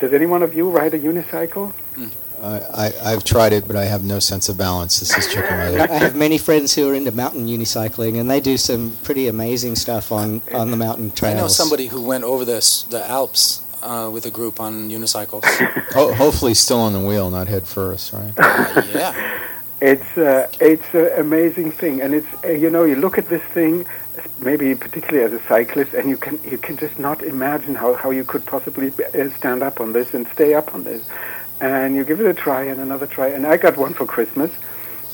does 0.00 0.12
any 0.12 0.26
one 0.26 0.42
of 0.42 0.54
you 0.54 0.70
ride 0.70 0.94
a 0.94 0.98
unicycle? 0.98 1.72
I, 2.42 2.92
I've 3.04 3.24
tried 3.24 3.52
it, 3.52 3.66
but 3.66 3.76
I 3.76 3.84
have 3.84 4.04
no 4.04 4.18
sense 4.18 4.48
of 4.48 4.56
balance. 4.56 5.00
This 5.00 5.16
is 5.16 5.26
chicken 5.32 5.52
I 5.52 5.86
have 5.98 6.14
many 6.14 6.38
friends 6.38 6.74
who 6.74 6.88
are 6.88 6.94
into 6.94 7.10
mountain 7.10 7.46
unicycling, 7.46 8.20
and 8.20 8.30
they 8.30 8.40
do 8.40 8.56
some 8.56 8.96
pretty 9.02 9.26
amazing 9.28 9.76
stuff 9.76 10.12
on, 10.12 10.40
on 10.54 10.70
the 10.70 10.76
mountain 10.76 11.10
trails. 11.10 11.36
I 11.36 11.40
know 11.40 11.48
somebody 11.48 11.86
who 11.88 12.00
went 12.02 12.24
over 12.24 12.44
this 12.44 12.84
the 12.84 13.04
Alps 13.08 13.62
uh, 13.82 14.10
with 14.12 14.26
a 14.26 14.30
group 14.30 14.60
on 14.60 14.88
unicycles. 14.88 15.44
Ho- 15.94 16.12
hopefully, 16.14 16.54
still 16.54 16.80
on 16.80 16.92
the 16.92 17.00
wheel, 17.00 17.30
not 17.30 17.48
head 17.48 17.66
first, 17.66 18.12
right? 18.12 18.32
Uh, 18.36 18.82
yeah. 18.94 19.40
It's 19.80 20.18
uh, 20.18 20.50
it's 20.60 20.92
an 20.92 21.12
amazing 21.18 21.70
thing, 21.70 22.00
and 22.02 22.12
it's 22.12 22.26
uh, 22.44 22.48
you 22.48 22.68
know 22.68 22.82
you 22.82 22.96
look 22.96 23.16
at 23.16 23.28
this 23.28 23.42
thing, 23.42 23.86
maybe 24.40 24.74
particularly 24.74 25.24
as 25.24 25.32
a 25.32 25.46
cyclist, 25.46 25.94
and 25.94 26.10
you 26.10 26.16
can 26.16 26.40
you 26.42 26.58
can 26.58 26.76
just 26.76 26.98
not 26.98 27.22
imagine 27.22 27.76
how, 27.76 27.94
how 27.94 28.10
you 28.10 28.24
could 28.24 28.44
possibly 28.44 28.92
uh, 29.14 29.30
stand 29.36 29.62
up 29.62 29.80
on 29.80 29.92
this 29.92 30.14
and 30.14 30.26
stay 30.28 30.54
up 30.54 30.74
on 30.74 30.82
this, 30.82 31.06
and 31.60 31.94
you 31.94 32.02
give 32.02 32.20
it 32.20 32.26
a 32.26 32.34
try 32.34 32.64
and 32.64 32.80
another 32.80 33.06
try, 33.06 33.28
and 33.28 33.46
I 33.46 33.56
got 33.56 33.76
one 33.76 33.94
for 33.94 34.04
Christmas, 34.04 34.50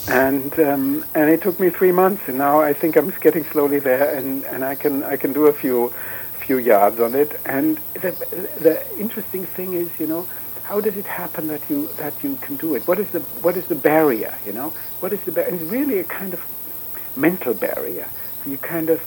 and 0.08 0.58
um, 0.58 1.04
and 1.14 1.28
it 1.28 1.42
took 1.42 1.60
me 1.60 1.68
three 1.68 1.92
months, 1.92 2.22
and 2.26 2.38
now 2.38 2.60
I 2.60 2.72
think 2.72 2.96
I'm 2.96 3.10
getting 3.20 3.44
slowly 3.44 3.80
there, 3.80 4.14
and, 4.16 4.44
and 4.44 4.64
I 4.64 4.76
can 4.76 5.02
I 5.02 5.18
can 5.18 5.34
do 5.34 5.46
a 5.46 5.52
few 5.52 5.92
few 6.38 6.56
yards 6.56 7.00
on 7.00 7.14
it, 7.14 7.38
and 7.44 7.76
the 8.00 8.12
the 8.60 8.82
interesting 8.98 9.44
thing 9.44 9.74
is 9.74 9.90
you 10.00 10.06
know 10.06 10.26
how 10.64 10.80
does 10.80 10.96
it 10.96 11.06
happen 11.06 11.46
that 11.48 11.68
you 11.70 11.88
that 11.98 12.14
you 12.24 12.36
can 12.36 12.56
do 12.56 12.74
it? 12.74 12.86
What 12.88 12.98
is 12.98 13.08
the 13.10 13.20
what 13.44 13.56
is 13.56 13.66
the 13.66 13.74
barrier? 13.74 14.34
You 14.46 14.52
know, 14.52 14.70
what 15.00 15.12
is 15.12 15.20
the 15.22 15.46
and 15.46 15.60
it's 15.60 15.70
really 15.70 15.98
a 15.98 16.04
kind 16.04 16.32
of 16.34 16.40
mental 17.16 17.54
barrier. 17.54 18.08
You 18.46 18.56
kind 18.58 18.90
of 18.90 19.00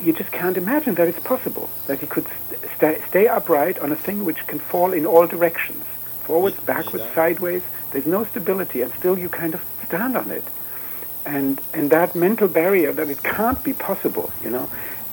you 0.00 0.12
just 0.12 0.30
can't 0.30 0.56
imagine 0.56 0.94
that 0.94 1.08
it's 1.08 1.20
possible 1.20 1.68
that 1.86 2.00
you 2.02 2.08
could 2.08 2.26
st- 2.26 2.70
sta 2.76 3.08
stay 3.08 3.26
upright 3.26 3.78
on 3.78 3.92
a 3.92 3.96
thing 3.96 4.24
which 4.24 4.46
can 4.46 4.58
fall 4.58 4.92
in 4.92 5.04
all 5.06 5.26
directions, 5.26 5.84
forwards, 6.22 6.58
backwards, 6.60 7.04
sideways. 7.14 7.62
There's 7.92 8.06
no 8.06 8.24
stability, 8.24 8.82
and 8.82 8.92
still 8.94 9.18
you 9.18 9.28
kind 9.28 9.54
of 9.54 9.64
stand 9.86 10.16
on 10.16 10.30
it. 10.30 10.44
And 11.26 11.60
and 11.74 11.90
that 11.90 12.14
mental 12.14 12.48
barrier 12.48 12.92
that 12.92 13.08
it 13.10 13.22
can't 13.22 13.62
be 13.62 13.74
possible, 13.74 14.30
you 14.42 14.50
know. 14.50 14.68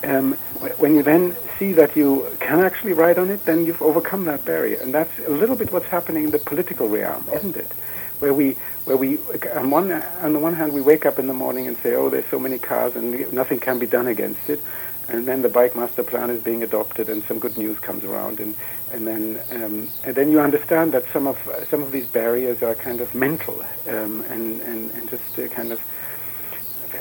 Um, 0.05 0.33
when 0.77 0.93
you 0.93 1.01
then 1.01 1.35
see 1.57 1.73
that 1.73 1.95
you 1.95 2.27
can 2.39 2.59
actually 2.59 2.93
ride 2.93 3.17
on 3.17 3.29
it, 3.29 3.45
then 3.45 3.65
you've 3.65 3.81
overcome 3.81 4.25
that 4.25 4.45
barrier, 4.45 4.79
and 4.79 4.93
that's 4.93 5.11
a 5.25 5.31
little 5.31 5.55
bit 5.55 5.71
what's 5.71 5.87
happening 5.87 6.25
in 6.25 6.31
the 6.31 6.39
political 6.39 6.87
realm, 6.87 7.27
isn't 7.33 7.57
it? 7.57 7.71
Where 8.19 8.33
we, 8.33 8.51
where 8.85 8.97
we, 8.97 9.17
on 9.55 9.71
one, 9.71 9.91
on 9.91 10.33
the 10.33 10.39
one 10.39 10.53
hand, 10.53 10.73
we 10.73 10.81
wake 10.81 11.05
up 11.05 11.17
in 11.17 11.27
the 11.27 11.33
morning 11.33 11.67
and 11.67 11.75
say, 11.77 11.95
"Oh, 11.95 12.09
there's 12.09 12.27
so 12.29 12.39
many 12.39 12.59
cars, 12.59 12.95
and 12.95 13.33
nothing 13.33 13.59
can 13.59 13.79
be 13.79 13.87
done 13.87 14.07
against 14.07 14.47
it," 14.47 14.61
and 15.09 15.27
then 15.27 15.41
the 15.41 15.49
bike 15.49 15.75
master 15.75 16.03
plan 16.03 16.29
is 16.29 16.41
being 16.41 16.61
adopted, 16.61 17.09
and 17.09 17.23
some 17.23 17.39
good 17.39 17.57
news 17.57 17.79
comes 17.79 18.03
around, 18.03 18.39
and 18.39 18.55
and 18.93 19.07
then 19.07 19.39
um, 19.51 19.89
and 20.03 20.15
then 20.15 20.31
you 20.31 20.39
understand 20.39 20.91
that 20.93 21.03
some 21.11 21.25
of 21.27 21.37
some 21.69 21.81
of 21.81 21.91
these 21.91 22.07
barriers 22.07 22.61
are 22.61 22.75
kind 22.75 23.01
of 23.01 23.13
mental, 23.15 23.59
um, 23.89 24.21
and, 24.29 24.61
and 24.61 24.91
and 24.91 25.09
just 25.09 25.35
kind 25.51 25.71
of 25.71 25.81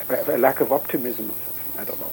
a 0.09 0.39
lack 0.39 0.61
of 0.61 0.73
optimism. 0.73 1.31
I 1.79 1.85
don't 1.85 2.01
know. 2.01 2.11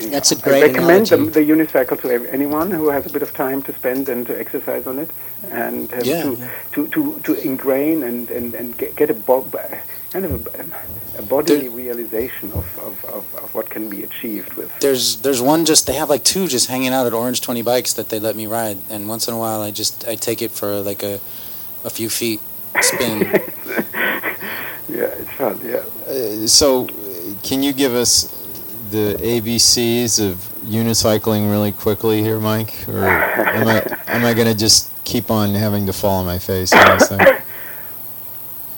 That's 0.00 0.32
a 0.32 0.36
great 0.36 0.64
I 0.64 0.66
recommend 0.68 1.06
the, 1.08 1.16
the 1.18 1.40
unicycle 1.40 2.00
to 2.00 2.32
anyone 2.32 2.70
who 2.70 2.88
has 2.88 3.04
a 3.06 3.10
bit 3.10 3.22
of 3.22 3.34
time 3.34 3.62
to 3.64 3.74
spend 3.74 4.08
and 4.08 4.26
to 4.26 4.38
exercise 4.38 4.86
on 4.86 4.98
it, 4.98 5.10
and 5.50 5.90
Yeah, 6.02 6.22
to, 6.22 6.36
yeah. 6.38 6.50
to 6.72 6.88
to 6.88 7.20
to 7.20 7.34
ingrain 7.46 8.02
and 8.02 8.30
and 8.30 8.54
and 8.54 8.76
get, 8.78 8.96
get 8.96 9.10
a 9.10 9.14
bo- 9.14 9.46
kind 10.12 10.24
of 10.24 10.46
a, 10.46 11.18
a 11.18 11.22
bodily 11.22 11.68
realization 11.68 12.52
of, 12.52 12.78
of, 12.78 13.04
of, 13.06 13.34
of 13.36 13.54
what 13.54 13.70
can 13.70 13.88
be 13.88 14.02
achieved 14.02 14.54
with. 14.54 14.70
There's 14.80 15.16
there's 15.16 15.40
one 15.42 15.64
just 15.64 15.86
they 15.86 15.94
have 15.94 16.10
like 16.10 16.24
two 16.24 16.46
just 16.48 16.68
hanging 16.68 16.92
out 16.92 17.06
at 17.06 17.12
Orange 17.12 17.40
Twenty 17.40 17.62
Bikes 17.62 17.92
that 17.94 18.08
they 18.08 18.18
let 18.18 18.34
me 18.36 18.46
ride, 18.46 18.78
and 18.90 19.08
once 19.08 19.28
in 19.28 19.34
a 19.34 19.38
while 19.38 19.60
I 19.62 19.70
just 19.70 20.08
I 20.08 20.14
take 20.14 20.42
it 20.42 20.50
for 20.50 20.80
like 20.80 21.02
a 21.02 21.20
a 21.84 21.90
few 21.90 22.08
feet 22.08 22.40
spin. 22.80 23.20
yeah, 24.88 25.20
it's 25.20 25.32
fun. 25.32 25.58
Yeah. 25.64 25.84
Uh, 26.06 26.46
so, 26.46 26.86
can 27.42 27.62
you 27.62 27.72
give 27.72 27.94
us 27.94 28.41
the 28.92 29.16
ABCs 29.20 30.20
of 30.24 30.36
unicycling 30.66 31.50
really 31.50 31.72
quickly 31.72 32.22
here, 32.22 32.38
Mike? 32.38 32.86
Or 32.88 33.04
am 33.04 33.66
I 33.66 33.82
am 34.06 34.24
I 34.24 34.34
going 34.34 34.46
to 34.46 34.54
just 34.54 34.90
keep 35.04 35.30
on 35.30 35.54
having 35.54 35.86
to 35.86 35.92
fall 35.92 36.20
on 36.20 36.26
my 36.26 36.38
face? 36.38 36.72
on? 36.72 37.20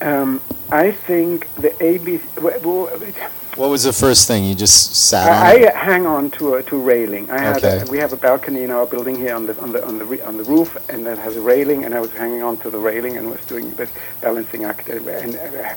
Um, 0.01 0.41
I 0.71 0.91
think 0.91 1.47
the 1.55 1.69
ABC. 1.79 2.21
w- 2.35 2.59
w- 2.59 3.13
What 3.55 3.69
was 3.69 3.83
the 3.83 3.93
first 3.93 4.27
thing 4.27 4.43
you 4.43 4.53
just 4.53 4.93
sat 4.93 5.27
on? 5.29 5.33
I, 5.33 5.53
it? 5.53 5.73
I 5.73 5.77
hang 5.77 6.05
on 6.05 6.29
to 6.31 6.55
a 6.55 6.63
to 6.63 6.77
railing. 6.77 7.31
I 7.31 7.39
had 7.39 7.57
Okay. 7.63 7.81
a, 7.81 7.85
we 7.89 7.97
have 7.99 8.11
a 8.13 8.17
balcony 8.17 8.63
in 8.63 8.71
our 8.71 8.85
building 8.85 9.15
here 9.15 9.33
on 9.33 9.45
the 9.47 9.59
on 9.61 9.71
the 9.71 9.83
on 9.87 9.97
the 9.97 10.05
re- 10.05 10.21
on 10.21 10.35
the 10.37 10.43
roof, 10.43 10.77
and 10.89 11.05
that 11.07 11.17
has 11.17 11.37
a 11.37 11.41
railing. 11.41 11.85
And 11.85 11.95
I 11.95 12.01
was 12.01 12.11
hanging 12.11 12.43
on 12.43 12.57
to 12.57 12.69
the 12.69 12.77
railing 12.77 13.17
and 13.17 13.31
was 13.31 13.43
doing 13.45 13.71
this 13.75 13.89
balancing 14.21 14.65
act 14.65 14.89
uh, 14.89 14.95
and 15.23 15.37
uh, 15.37 15.73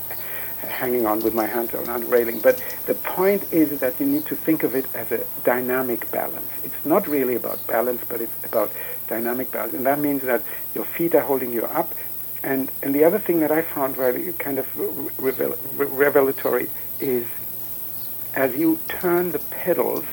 hanging 0.69 1.07
on 1.07 1.21
with 1.21 1.35
my 1.35 1.47
hands 1.47 1.75
around 1.75 2.01
the 2.01 2.07
railing. 2.07 2.39
But 2.41 2.63
the 2.87 2.95
point 2.95 3.45
is 3.53 3.81
that 3.81 3.99
you 3.99 4.07
need 4.07 4.27
to 4.27 4.37
think 4.37 4.63
of 4.63 4.75
it 4.75 4.87
as 4.95 5.11
a 5.11 5.25
dynamic 5.45 6.11
balance. 6.11 6.49
It's 6.65 6.85
not 6.85 7.09
really 7.09 7.35
about 7.35 7.67
balance, 7.67 8.03
but 8.09 8.21
it's 8.21 8.45
about 8.45 8.71
dynamic 9.09 9.51
balance, 9.51 9.75
and 9.75 9.87
that 9.87 9.99
means 9.99 10.23
that 10.23 10.43
your 10.75 10.85
feet 10.85 11.15
are 11.15 11.23
holding 11.23 11.53
you 11.53 11.65
up. 11.65 11.93
And 12.43 12.71
and 12.83 12.95
the 12.95 13.05
other 13.05 13.19
thing 13.19 13.41
that 13.41 13.51
I 13.51 13.63
found 13.63 13.97
really 13.97 14.33
kind 14.35 14.59
of 14.59 14.67
revel- 15.19 15.59
revelatory 15.77 16.69
is 17.01 17.27
as 18.35 18.55
you 18.57 18.79
turn 18.89 19.33
the 19.33 19.39
pedals, 19.51 20.05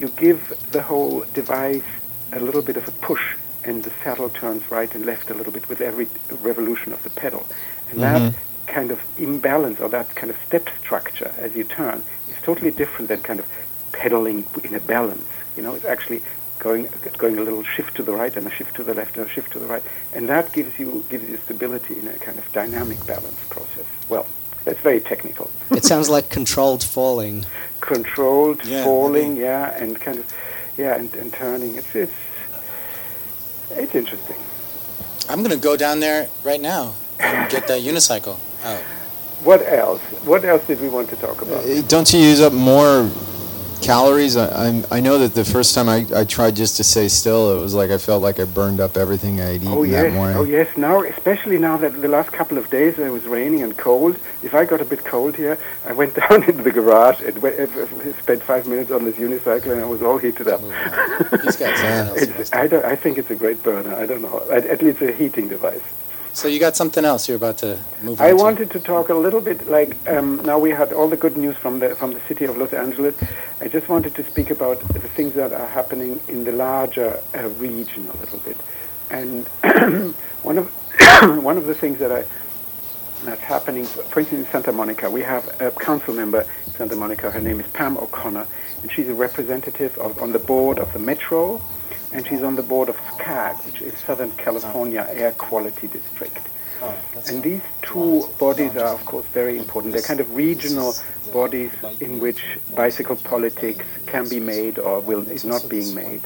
you 0.00 0.08
give 0.08 0.52
the 0.72 0.82
whole 0.82 1.24
device 1.34 1.84
a 2.32 2.40
little 2.40 2.62
bit 2.62 2.76
of 2.76 2.88
a 2.88 2.90
push, 2.90 3.36
and 3.62 3.84
the 3.84 3.92
saddle 4.02 4.28
turns 4.28 4.68
right 4.70 4.92
and 4.94 5.06
left 5.06 5.30
a 5.30 5.34
little 5.34 5.52
bit 5.52 5.68
with 5.68 5.80
every 5.80 6.08
revolution 6.40 6.92
of 6.92 7.02
the 7.04 7.10
pedal. 7.10 7.46
And 7.90 8.00
that 8.00 8.20
mm-hmm. 8.20 8.53
Kind 8.66 8.90
of 8.90 9.00
imbalance 9.18 9.80
or 9.80 9.88
that 9.90 10.14
kind 10.14 10.30
of 10.30 10.36
step 10.46 10.68
structure 10.80 11.32
as 11.38 11.54
you 11.54 11.64
turn 11.64 12.02
is 12.30 12.36
totally 12.42 12.70
different 12.70 13.08
than 13.08 13.20
kind 13.20 13.38
of 13.40 13.46
pedaling 13.92 14.44
in 14.64 14.74
a 14.74 14.80
balance. 14.80 15.24
You 15.56 15.62
know, 15.62 15.74
it's 15.74 15.84
actually 15.84 16.22
going 16.58 16.88
going 17.18 17.38
a 17.38 17.42
little 17.42 17.62
shift 17.64 17.94
to 17.96 18.02
the 18.02 18.12
right 18.12 18.34
and 18.36 18.46
a 18.46 18.50
shift 18.50 18.74
to 18.76 18.82
the 18.82 18.94
left 18.94 19.16
and 19.16 19.26
a 19.26 19.28
shift 19.28 19.52
to 19.52 19.58
the 19.58 19.66
right, 19.66 19.82
and 20.14 20.28
that 20.28 20.52
gives 20.52 20.78
you 20.78 21.04
gives 21.10 21.28
you 21.28 21.36
stability 21.38 21.98
in 21.98 22.08
a 22.08 22.14
kind 22.18 22.38
of 22.38 22.50
dynamic 22.52 23.04
balance 23.06 23.38
process. 23.50 23.84
Well, 24.08 24.26
that's 24.64 24.80
very 24.80 25.00
technical 25.00 25.50
It 25.70 25.84
sounds 25.84 26.08
like 26.08 26.30
controlled 26.30 26.82
falling. 26.82 27.44
controlled 27.80 28.64
Yeah, 28.64 28.82
falling, 28.84 29.34
maybe. 29.34 29.44
yeah, 29.44 29.76
and 29.82 30.00
kind 30.00 30.18
of, 30.18 30.26
yeah, 30.78 30.96
and, 30.96 31.12
and 31.14 31.32
turning. 31.32 31.74
It's 31.76 31.94
it's 31.94 32.12
it's 33.70 33.94
interesting. 33.94 34.36
I'm 35.28 35.42
gonna 35.42 35.56
go 35.56 35.76
down 35.76 36.00
there 36.00 36.28
right 36.44 36.60
now 36.60 36.94
and 37.20 37.50
get 37.50 37.66
that 37.68 37.80
unicycle 37.82 38.38
out. 38.64 38.80
What 39.42 39.62
else? 39.66 40.00
What 40.24 40.44
else 40.44 40.66
did 40.66 40.80
we 40.80 40.88
want 40.88 41.08
to 41.10 41.16
talk 41.16 41.42
about? 41.42 41.64
Uh, 41.64 41.82
Don't 41.82 42.12
you 42.12 42.20
use 42.20 42.40
up 42.40 42.52
more 42.52 43.10
calories? 43.82 44.36
I, 44.38 44.68
I'm, 44.68 44.86
I 44.90 45.00
know 45.00 45.18
that 45.18 45.34
the 45.34 45.44
first 45.44 45.74
time 45.74 45.86
I, 45.90 46.06
I 46.14 46.24
tried 46.24 46.56
just 46.56 46.78
to 46.78 46.84
stay 46.84 47.08
still, 47.08 47.54
it 47.54 47.60
was 47.60 47.74
like 47.74 47.90
I 47.90 47.98
felt 47.98 48.22
like 48.22 48.40
I 48.40 48.44
burned 48.44 48.80
up 48.80 48.96
everything 48.96 49.40
I'd 49.42 49.56
eaten 49.56 49.68
Oh 49.68 49.82
that 49.84 49.90
yes, 49.90 50.14
morning. 50.14 50.36
oh 50.38 50.44
yes. 50.44 50.74
Now, 50.78 51.02
especially 51.02 51.58
now 51.58 51.76
that 51.76 52.00
the 52.00 52.08
last 52.08 52.32
couple 52.32 52.56
of 52.56 52.70
days 52.70 52.98
it 52.98 53.10
was 53.10 53.24
raining 53.26 53.62
and 53.62 53.76
cold. 53.76 54.16
If 54.42 54.54
I 54.54 54.64
got 54.64 54.80
a 54.80 54.84
bit 54.86 55.04
cold 55.04 55.36
here, 55.36 55.58
I 55.84 55.92
went 55.92 56.14
down 56.22 56.44
into 56.44 56.62
the 56.62 56.70
garage 56.72 57.20
and 57.20 57.36
went, 57.42 57.60
uh, 57.60 58.12
spent 58.22 58.42
five 58.42 58.66
minutes 58.66 58.90
on 58.90 59.04
this 59.04 59.16
unicycle, 59.16 59.72
and 59.72 59.80
I 59.82 59.84
was 59.84 60.00
all 60.02 60.16
heated 60.16 60.48
up. 60.48 60.62
These 60.62 61.56
guys. 61.56 61.60
Yeah. 61.60 62.06
something 62.06 62.28
else 62.30 62.38
It's, 62.40 62.48
about 62.48 62.60
I, 62.62 62.66
don't, 62.66 62.84
I 62.86 62.96
think 62.96 63.18
it's 63.18 63.30
a 63.30 63.34
great 63.36 63.62
burner. 63.62 63.94
I 63.94 64.06
don't 64.06 64.22
know. 64.22 64.42
At, 64.50 64.64
at 64.66 64.82
least 64.82 65.02
a 65.02 65.12
heating 65.12 65.48
device. 65.48 65.82
So 66.34 66.48
you 66.48 66.58
got 66.58 66.74
something 66.74 67.04
else 67.04 67.28
you're 67.28 67.36
about 67.36 67.58
to 67.58 67.78
move 68.02 68.20
on 68.20 68.26
I 68.26 68.30
to. 68.30 68.36
wanted 68.36 68.70
to 68.72 68.80
talk 68.80 69.08
a 69.08 69.14
little 69.14 69.40
bit 69.40 69.68
like 69.68 69.96
um, 70.10 70.40
now 70.44 70.58
we 70.58 70.70
had 70.70 70.92
all 70.92 71.08
the 71.08 71.16
good 71.16 71.36
news 71.36 71.56
from 71.56 71.78
the 71.78 71.94
from 71.94 72.12
the 72.12 72.20
city 72.28 72.44
of 72.44 72.56
Los 72.56 72.72
Angeles. 72.72 73.14
I 73.60 73.68
just 73.68 73.88
wanted 73.88 74.16
to 74.16 74.24
speak 74.24 74.50
about 74.50 74.80
the 74.88 74.98
things 74.98 75.34
that 75.34 75.52
are 75.52 75.68
happening 75.68 76.20
in 76.26 76.44
the 76.44 76.50
larger 76.50 77.20
uh, 77.36 77.48
region 77.50 78.08
a 78.08 78.16
little 78.16 78.40
bit. 78.40 78.56
And 79.10 79.46
one 80.42 80.58
of 80.58 80.66
one 81.44 81.56
of 81.56 81.66
the 81.66 81.74
things 81.74 82.00
that 82.00 82.10
I 82.10 82.24
that's 83.24 83.40
happening, 83.40 83.84
for 83.86 84.20
instance, 84.20 84.44
in 84.46 84.52
Santa 84.52 84.72
Monica, 84.72 85.08
we 85.08 85.22
have 85.22 85.48
a 85.60 85.70
council 85.70 86.12
member 86.14 86.44
in 86.66 86.72
Santa 86.72 86.96
Monica. 86.96 87.30
Her 87.30 87.40
name 87.40 87.60
is 87.60 87.66
Pam 87.68 87.96
O'Connor, 87.96 88.46
and 88.82 88.92
she's 88.92 89.08
a 89.08 89.14
representative 89.14 89.96
of, 89.98 90.20
on 90.20 90.32
the 90.32 90.40
board 90.40 90.78
of 90.80 90.92
the 90.92 90.98
Metro. 90.98 91.62
And 92.14 92.26
she's 92.26 92.42
on 92.42 92.54
the 92.54 92.62
board 92.62 92.88
of 92.88 92.96
SCAG, 92.96 93.66
which 93.66 93.82
is 93.82 93.98
Southern 93.98 94.30
California 94.32 95.06
Air 95.10 95.32
Quality 95.32 95.88
District. 95.88 96.48
And 97.28 97.42
these 97.42 97.62
two 97.82 98.28
bodies 98.38 98.76
are, 98.76 98.94
of 98.94 99.04
course, 99.04 99.26
very 99.26 99.58
important. 99.58 99.94
They're 99.94 100.02
kind 100.02 100.20
of 100.20 100.34
regional 100.34 100.94
bodies 101.32 101.72
in 102.00 102.20
which 102.20 102.42
bicycle 102.74 103.16
politics 103.16 103.86
can 104.06 104.28
be 104.28 104.38
made 104.38 104.78
or 104.78 105.00
will 105.00 105.26
is 105.28 105.44
not 105.44 105.68
being 105.68 105.94
made. 105.94 106.22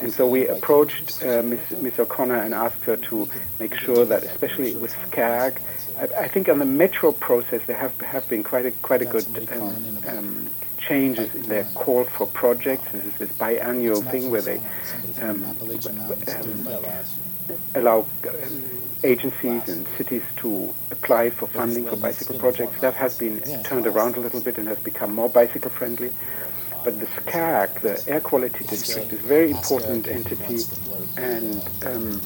And 0.00 0.12
so 0.12 0.26
we 0.28 0.46
approached 0.46 1.22
uh, 1.24 1.42
Ms. 1.42 1.60
Ms. 1.80 1.98
O'Connor 1.98 2.36
and 2.36 2.54
asked 2.54 2.84
her 2.84 2.96
to 2.96 3.28
make 3.58 3.74
sure 3.74 4.04
that, 4.04 4.22
especially 4.22 4.76
with 4.76 4.94
SCAG, 5.10 5.58
I, 5.98 6.02
I 6.24 6.28
think 6.28 6.48
on 6.48 6.58
the 6.58 6.64
metro 6.64 7.12
process 7.12 7.62
there 7.66 7.76
have 7.76 7.98
have 8.00 8.28
been 8.28 8.44
quite 8.44 8.66
a 8.66 8.70
quite 8.70 9.02
a 9.02 9.06
good 9.06 9.26
um, 9.52 9.98
um, 10.06 10.46
changes 10.78 11.34
in 11.34 11.42
their 11.42 11.64
call 11.74 12.04
for 12.04 12.26
projects. 12.26 12.90
This 12.92 13.04
is 13.04 13.14
this 13.18 13.32
biannual 13.32 14.08
thing 14.10 14.30
where 14.30 14.42
they 14.42 14.60
um, 15.20 15.44
um, 15.44 16.68
allow 17.74 18.06
um, 18.28 18.64
agencies 19.02 19.68
and 19.68 19.86
cities 19.96 20.22
to 20.36 20.74
apply 20.90 21.30
for 21.30 21.46
funding 21.48 21.86
for 21.86 21.96
bicycle 21.96 22.38
projects. 22.38 22.80
That 22.80 22.94
has 22.94 23.18
been 23.18 23.40
turned 23.64 23.86
around 23.86 24.16
a 24.16 24.20
little 24.20 24.40
bit 24.40 24.58
and 24.58 24.68
has 24.68 24.78
become 24.78 25.14
more 25.14 25.28
bicycle 25.28 25.70
friendly. 25.70 26.12
But 26.84 27.00
the 27.00 27.06
SCAG, 27.06 27.80
the 27.80 28.02
Air 28.08 28.20
Quality 28.20 28.64
District, 28.64 29.12
is 29.12 29.22
a 29.22 29.26
very 29.26 29.50
important 29.50 30.06
entity, 30.08 30.64
and 31.16 31.62
um, 31.86 32.20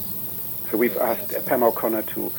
so 0.71 0.77
we've 0.77 0.97
asked 0.97 1.35
Pam 1.47 1.63
O'Connor 1.63 2.03
to 2.03 2.33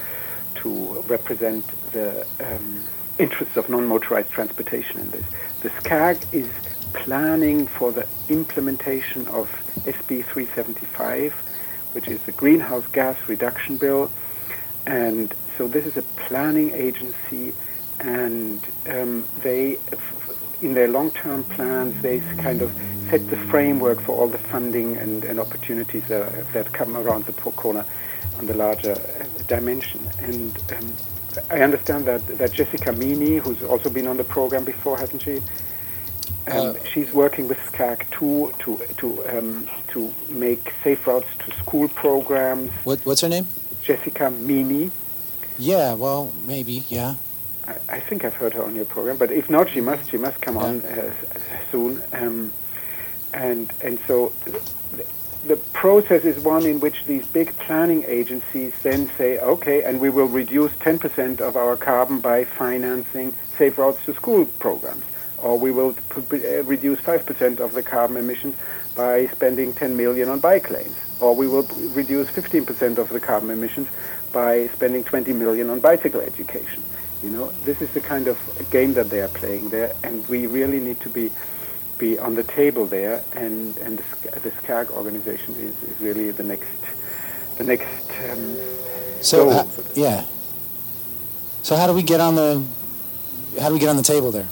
to 0.55 1.03
represent 1.07 1.65
the 1.91 2.25
um, 2.39 2.81
interests 3.19 3.57
of 3.57 3.69
non-motorized 3.69 4.31
transportation 4.31 4.99
in 4.99 5.11
this. 5.11 5.25
The 5.61 5.69
SCAG 5.69 6.33
is 6.33 6.49
planning 6.93 7.67
for 7.67 7.91
the 7.91 8.07
implementation 8.29 9.27
of 9.27 9.49
SB 9.85 10.23
375, 10.25 11.33
which 11.93 12.07
is 12.07 12.21
the 12.23 12.31
greenhouse 12.31 12.87
gas 12.87 13.17
reduction 13.27 13.77
bill, 13.77 14.11
and 14.85 15.33
so 15.57 15.67
this 15.67 15.85
is 15.85 15.97
a 15.97 16.01
planning 16.27 16.71
agency, 16.71 17.53
and 17.99 18.61
um, 18.89 19.25
they, 19.41 19.79
in 20.63 20.73
their 20.73 20.87
long-term 20.87 21.43
plans, 21.45 22.01
they 22.01 22.19
kind 22.37 22.61
of 22.61 22.71
set 23.09 23.27
the 23.29 23.37
framework 23.37 23.99
for 24.01 24.15
all 24.15 24.27
the 24.27 24.37
funding 24.37 24.95
and, 24.97 25.23
and 25.25 25.39
opportunities 25.39 26.07
that, 26.07 26.51
that 26.53 26.71
come 26.73 26.95
around 26.95 27.25
the 27.25 27.33
corner 27.33 27.85
on 28.39 28.47
the 28.47 28.53
larger 28.53 28.93
uh, 28.93 29.43
dimension. 29.47 30.01
And 30.19 30.57
um, 30.75 30.93
I 31.51 31.61
understand 31.61 32.05
that, 32.05 32.25
that 32.39 32.53
Jessica 32.53 32.91
Meaney, 32.91 33.39
who's 33.39 33.61
also 33.63 33.89
been 33.89 34.07
on 34.07 34.17
the 34.17 34.23
program 34.23 34.63
before, 34.63 34.97
hasn't 34.97 35.21
she? 35.21 35.37
Um, 36.47 36.69
uh, 36.69 36.73
she's 36.91 37.13
working 37.13 37.47
with 37.47 37.57
SCAG 37.71 38.09
too 38.11 38.53
to 38.59 38.77
to 38.97 39.37
um, 39.37 39.65
to 39.89 40.13
make 40.27 40.73
safe 40.83 41.07
routes 41.07 41.27
to 41.45 41.55
school 41.55 41.87
programs. 41.87 42.69
What 42.83 42.99
what's 43.05 43.21
her 43.21 43.29
name? 43.29 43.47
Jessica 43.81 44.25
Meaney. 44.29 44.91
Yeah, 45.57 45.93
well, 45.93 46.33
maybe, 46.45 46.83
yeah. 46.89 47.15
I, 47.67 47.75
I, 47.89 47.99
think 47.99 48.25
I've 48.25 48.35
heard 48.35 48.53
her 48.53 48.63
on 48.63 48.75
your 48.75 48.85
program, 48.85 49.17
but 49.17 49.31
if 49.31 49.49
not, 49.49 49.69
she 49.69 49.81
must 49.81 50.09
she 50.09 50.17
must 50.17 50.41
come 50.41 50.57
on 50.57 50.81
uh, 50.81 51.13
soon. 51.71 52.01
Um, 52.11 52.53
and 53.33 53.71
and 53.81 53.99
so 54.07 54.33
the 55.45 55.57
process 55.73 56.23
is 56.23 56.41
one 56.41 56.65
in 56.65 56.79
which 56.79 57.05
these 57.05 57.25
big 57.27 57.55
planning 57.57 58.03
agencies 58.07 58.73
then 58.81 59.09
say, 59.17 59.39
okay, 59.39 59.83
and 59.83 59.99
we 59.99 60.09
will 60.09 60.27
reduce 60.27 60.71
10% 60.73 61.41
of 61.41 61.57
our 61.57 61.75
carbon 61.75 62.19
by 62.19 62.45
financing 62.45 63.33
safe 63.57 63.77
routes 63.77 64.03
to 64.05 64.13
school 64.13 64.45
programs, 64.59 65.03
or 65.37 65.59
we 65.59 65.71
will 65.71 65.95
uh, 66.15 66.63
reduce 66.63 66.99
5% 67.01 67.59
of 67.59 67.73
the 67.73 67.83
carbon 67.83 68.17
emissions 68.17 68.55
by 68.95 69.27
spending 69.27 69.73
10 69.73 69.97
million 69.97 70.29
on 70.29 70.39
bike 70.39 70.69
lanes, 70.69 70.95
or 71.19 71.35
we 71.35 71.47
will 71.47 71.63
reduce 71.93 72.27
15% 72.29 72.97
of 72.97 73.09
the 73.09 73.19
carbon 73.19 73.49
emissions 73.49 73.89
by 74.31 74.67
spending 74.67 75.03
20 75.03 75.33
million 75.33 75.69
on 75.69 75.79
bicycle 75.79 76.21
education. 76.21 76.81
You 77.23 77.29
know, 77.29 77.51
this 77.63 77.81
is 77.81 77.89
the 77.91 78.01
kind 78.01 78.27
of 78.27 78.37
game 78.69 78.93
that 78.95 79.09
they 79.09 79.21
are 79.21 79.29
playing 79.29 79.69
there, 79.69 79.95
and 80.03 80.27
we 80.27 80.45
really 80.45 80.79
need 80.79 80.99
to 81.01 81.09
be 81.09 81.31
be 81.97 82.19
on 82.19 82.35
the 82.35 82.43
table 82.43 82.85
there, 82.85 83.23
and 83.33 83.77
and 83.77 83.99
the, 83.99 84.39
the 84.39 84.51
SCAG 84.51 84.89
organization 84.91 85.55
is, 85.55 85.75
is 85.89 86.01
really 86.01 86.31
the 86.31 86.43
next 86.43 86.67
the 87.57 87.63
next. 87.63 88.09
Um, 88.29 88.55
so 89.21 89.49
uh, 89.49 89.67
yeah. 89.95 90.25
So 91.61 91.77
how 91.77 91.87
do 91.87 91.93
we 91.93 92.03
get 92.03 92.19
on 92.19 92.35
the 92.35 92.63
how 93.59 93.69
do 93.69 93.73
we 93.73 93.79
get 93.79 93.89
on 93.89 93.97
the 93.97 94.03
table 94.03 94.31
there? 94.31 94.47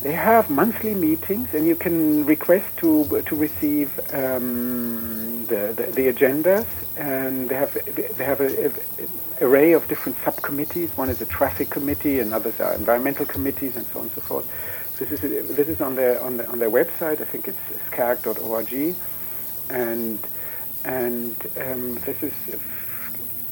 They 0.00 0.12
have 0.12 0.50
monthly 0.50 0.94
meetings, 0.94 1.48
and 1.54 1.66
you 1.66 1.76
can 1.76 2.24
request 2.24 2.66
to 2.78 3.22
to 3.26 3.36
receive 3.36 3.98
um, 4.12 5.44
the, 5.46 5.72
the, 5.76 5.92
the 5.92 6.12
agendas, 6.12 6.66
and 6.96 7.48
they 7.48 7.54
have 7.56 7.72
they 8.16 8.24
have 8.24 8.40
a, 8.40 8.66
a, 8.66 8.70
array 9.40 9.72
of 9.72 9.86
different 9.88 10.16
subcommittees. 10.24 10.96
One 10.96 11.08
is 11.08 11.20
a 11.20 11.26
traffic 11.26 11.70
committee, 11.70 12.20
and 12.20 12.32
others 12.32 12.60
are 12.60 12.74
environmental 12.74 13.26
committees, 13.26 13.76
and 13.76 13.86
so 13.86 14.00
on 14.00 14.06
and 14.06 14.14
so 14.14 14.20
forth. 14.20 14.98
This 14.98 15.10
is 15.10 15.56
this 15.56 15.68
is 15.68 15.80
on 15.80 15.96
their 15.96 16.20
on, 16.22 16.36
the, 16.36 16.48
on 16.48 16.58
their 16.58 16.70
website. 16.70 17.20
I 17.20 17.24
think 17.24 17.48
it's 17.48 17.58
scag.org, 17.88 18.94
and 19.70 20.18
and 20.84 21.36
um, 21.56 21.94
this 22.06 22.22
is 22.22 22.32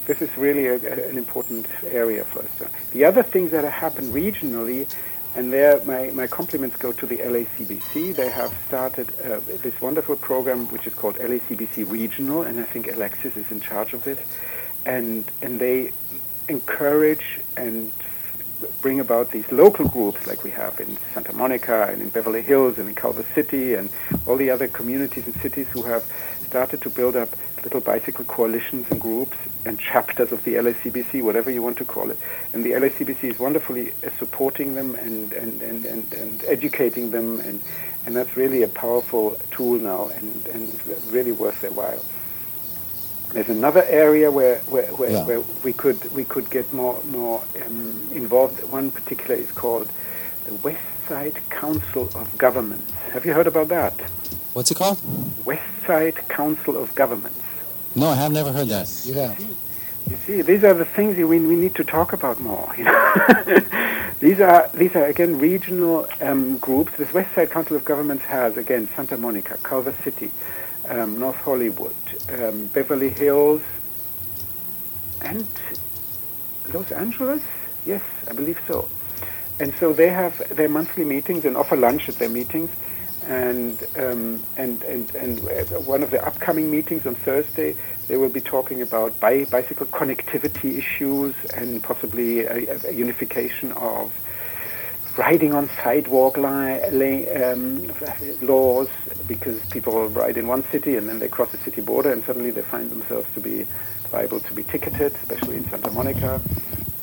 this 0.07 0.21
is 0.23 0.37
really 0.37 0.67
a, 0.67 0.75
a, 0.75 1.09
an 1.09 1.19
important 1.19 1.67
area 1.85 2.25
for 2.25 2.41
us. 2.41 2.71
The 2.93 3.05
other 3.05 3.23
things 3.23 3.51
that 3.53 3.65
have 3.65 3.73
happened 3.73 4.13
regionally, 4.13 4.89
and 5.35 5.53
there 5.53 5.83
my, 5.85 6.11
my 6.11 6.27
compliments 6.27 6.77
go 6.77 6.93
to 6.93 7.07
the 7.07 7.19
LACBC. 7.19 8.15
They 8.15 8.29
have 8.29 8.55
started 8.69 9.09
uh, 9.25 9.41
this 9.47 9.81
wonderful 9.81 10.17
program 10.17 10.67
which 10.69 10.87
is 10.87 10.95
called 10.95 11.17
LACBC 11.17 11.91
Regional, 11.91 12.43
and 12.43 12.61
I 12.61 12.65
think 12.65 12.93
Alexis 12.93 13.37
is 13.37 13.51
in 13.51 13.61
charge 13.61 13.95
of 13.95 14.05
this, 14.05 14.19
and 14.85 15.25
and 15.41 15.59
they 15.59 15.93
encourage 16.49 17.41
and 17.57 17.91
bring 18.81 19.01
about 19.01 19.31
these 19.31 19.51
local 19.51 19.89
groups 19.89 20.27
like 20.27 20.45
we 20.45 20.51
have 20.51 20.79
in 20.81 20.97
Santa 21.13 21.33
Monica 21.33 21.89
and 21.91 22.03
in 22.03 22.09
Beverly 22.09 22.43
Hills 22.43 22.79
and 22.79 22.89
in 22.89 22.95
Culver 22.95 23.25
City 23.35 23.75
and 23.75 23.91
all 24.27 24.37
the 24.37 24.51
other 24.51 24.69
communities 24.69 25.27
and 25.27 25.35
cities 25.37 25.69
who 25.69 25.83
have 25.83 26.05
started 26.47 26.81
to 26.83 26.91
build 26.91 27.17
up 27.17 27.31
little 27.65 27.81
bicycle 27.81 28.25
coalitions 28.25 28.87
and 28.91 29.01
groups 29.01 29.37
and 29.65 29.79
chapters 29.79 30.33
of 30.33 30.43
the 30.45 30.55
LACBC, 30.55 31.23
whatever 31.23 31.51
you 31.51 31.63
want 31.63 31.79
to 31.79 31.85
call 31.85 32.11
it. 32.11 32.19
And 32.53 32.65
the 32.65 32.73
LACBC 32.73 33.25
is 33.25 33.39
wonderfully 33.39 33.93
uh, 34.05 34.11
supporting 34.19 34.75
them 34.75 34.95
and, 34.97 35.33
and, 35.33 35.63
and, 35.63 35.85
and, 35.85 36.13
and 36.13 36.45
educating 36.45 37.11
them, 37.11 37.41
and, 37.41 37.63
and 38.05 38.17
that's 38.17 38.37
really 38.37 38.63
a 38.63 38.69
powerful 38.69 39.41
tool 39.51 39.79
now 39.79 40.11
and, 40.17 40.47
and 40.49 40.81
really 41.13 41.33
worth 41.33 41.61
their 41.61 41.73
while. 41.73 42.03
There's 43.33 43.49
another 43.49 43.83
area 43.85 44.31
where 44.31 44.59
where, 44.69 44.87
where, 44.95 45.11
yeah. 45.11 45.25
where 45.25 45.41
we 45.65 45.73
could 45.73 46.13
we 46.15 46.25
could 46.25 46.51
get 46.51 46.71
more 46.73 47.03
more 47.05 47.43
um, 47.65 48.09
involved. 48.13 48.63
One 48.71 48.91
particular 48.91 49.35
is 49.35 49.51
called 49.53 49.91
the 50.47 50.55
West 50.57 50.83
Side 51.09 51.39
Council 51.49 52.11
of 52.15 52.37
Governments. 52.37 52.93
Have 53.13 53.25
you 53.25 53.33
heard 53.33 53.47
about 53.47 53.69
that? 53.69 53.99
What's 54.53 54.71
it 54.71 54.77
called? 54.77 55.01
West 55.47 55.63
Side 55.87 56.29
Council 56.29 56.77
of 56.77 56.95
Governments. 56.95 57.41
No, 57.95 58.09
I 58.09 58.17
have 58.17 58.33
never 58.33 58.53
heard 58.53 58.69
that. 58.69 58.89
You 59.05 59.15
have. 59.15 59.41
You 60.11 60.17
see, 60.27 60.43
these 60.43 60.65
are 60.65 60.75
the 60.75 60.85
things 60.85 61.17
we, 61.17 61.25
we 61.25 61.39
need 61.57 61.75
to 61.77 61.85
talk 61.85 62.13
about 62.13 62.41
more. 62.41 62.75
You 62.77 62.85
know? 62.85 63.15
these 64.21 64.41
are 64.41 64.69
these 64.75 64.95
are 64.95 65.07
again 65.07 65.39
regional 65.39 66.07
um, 66.21 66.59
groups. 66.59 66.93
This 66.99 67.13
West 67.15 67.35
Side 67.35 67.51
Council 67.51 67.77
of 67.77 67.85
Governments 67.85 68.25
has 68.25 68.59
again 68.59 68.89
Santa 68.95 69.17
Monica, 69.17 69.57
Culver 69.63 69.95
City, 70.05 70.31
um, 70.89 71.19
North 71.19 71.37
Hollywood, 71.37 71.95
um, 72.29 72.67
Beverly 72.69 73.11
Hills, 73.11 73.63
and 75.21 75.49
Los 76.73 76.91
Angeles. 76.93 77.43
Yes, 77.85 78.03
I 78.29 78.33
believe 78.33 78.59
so. 78.67 78.89
And 79.59 79.73
so 79.79 79.93
they 79.93 80.09
have 80.09 80.43
their 80.51 80.69
monthly 80.69 81.05
meetings 81.05 81.45
and 81.45 81.57
offer 81.57 81.77
lunch 81.77 82.09
at 82.09 82.19
their 82.19 82.29
meetings. 82.29 82.71
And 83.23 83.87
um, 83.97 84.45
and 84.57 84.83
and 84.83 85.15
and 85.15 85.41
one 85.87 86.03
of 86.03 86.11
the 86.11 86.25
upcoming 86.27 86.73
meetings 86.73 87.07
on 87.07 87.15
Thursday, 87.15 87.77
they 88.09 88.17
will 88.17 88.29
be 88.31 88.41
talking 88.41 88.83
about 88.83 89.21
bi- 89.21 89.45
bicycle 89.45 89.87
connectivity 89.87 90.77
issues 90.77 91.37
and 91.55 91.81
possibly 91.81 92.41
a, 92.41 92.81
a 92.89 92.93
unification 92.93 93.71
of 93.73 94.13
riding 95.17 95.55
on 95.55 95.69
sidewalk 95.83 96.37
li- 96.37 97.29
um, 97.31 97.93
laws 98.41 98.89
because 99.27 99.61
people 99.67 100.09
ride 100.09 100.37
in 100.37 100.47
one 100.47 100.65
city 100.65 100.97
and 100.97 101.09
then 101.09 101.19
they 101.19 101.29
cross 101.29 101.51
the 101.53 101.59
city 101.59 101.81
border 101.81 102.13
and 102.13 102.25
suddenly 102.25 102.51
they 102.51 102.63
find 102.63 102.91
themselves 102.91 103.27
to 103.35 103.41
be 103.41 103.67
liable 104.13 104.41
to 104.41 104.53
be 104.53 104.63
ticketed, 104.63 105.15
especially 105.15 105.57
in 105.57 105.65
Santa 105.69 105.91
Monica. 105.91 106.41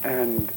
And 0.03 0.51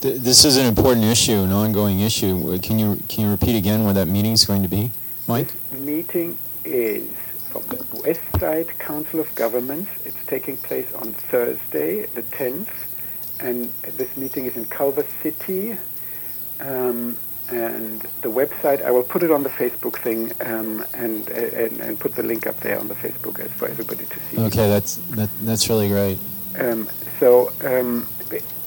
this 0.00 0.44
is 0.44 0.56
an 0.56 0.66
important 0.66 1.04
issue, 1.04 1.32
an 1.42 1.52
ongoing 1.52 2.00
issue. 2.00 2.58
Can 2.58 2.78
you 2.78 3.00
can 3.08 3.24
you 3.24 3.30
repeat 3.30 3.56
again 3.56 3.84
what 3.84 3.94
that 3.94 4.08
meeting 4.08 4.32
is 4.32 4.44
going 4.44 4.62
to 4.62 4.68
be, 4.68 4.90
Mike? 5.28 5.52
This 5.70 5.80
meeting 5.80 6.36
is 6.64 7.08
from 7.50 7.62
the 7.68 7.84
West 8.04 8.20
Side 8.40 8.76
Council 8.78 9.20
of 9.20 9.32
Governments. 9.34 9.90
It's 10.04 10.24
taking 10.26 10.56
place 10.56 10.92
on 10.94 11.12
Thursday, 11.12 12.06
the 12.06 12.22
10th, 12.22 12.70
and 13.40 13.70
this 13.96 14.16
meeting 14.16 14.46
is 14.46 14.56
in 14.56 14.64
Culver 14.66 15.06
City, 15.22 15.76
um, 16.62 17.16
And 17.50 18.00
the 18.22 18.30
website, 18.30 18.80
I 18.88 18.90
will 18.90 19.02
put 19.14 19.22
it 19.22 19.30
on 19.30 19.42
the 19.42 19.50
Facebook 19.50 19.96
thing 19.98 20.32
um, 20.40 20.84
and, 20.94 21.28
and 21.28 21.80
and 21.86 21.92
put 21.98 22.14
the 22.14 22.22
link 22.22 22.46
up 22.46 22.58
there 22.60 22.78
on 22.82 22.86
the 22.88 22.94
Facebook 23.04 23.36
as 23.44 23.50
for 23.58 23.68
everybody 23.68 24.06
to 24.06 24.18
see. 24.26 24.36
Okay, 24.48 24.68
that's 24.74 24.92
that, 25.18 25.28
that's 25.48 25.68
really 25.68 25.88
great. 25.88 26.18
Um, 26.58 26.88
so 27.20 27.50
um, 27.64 28.06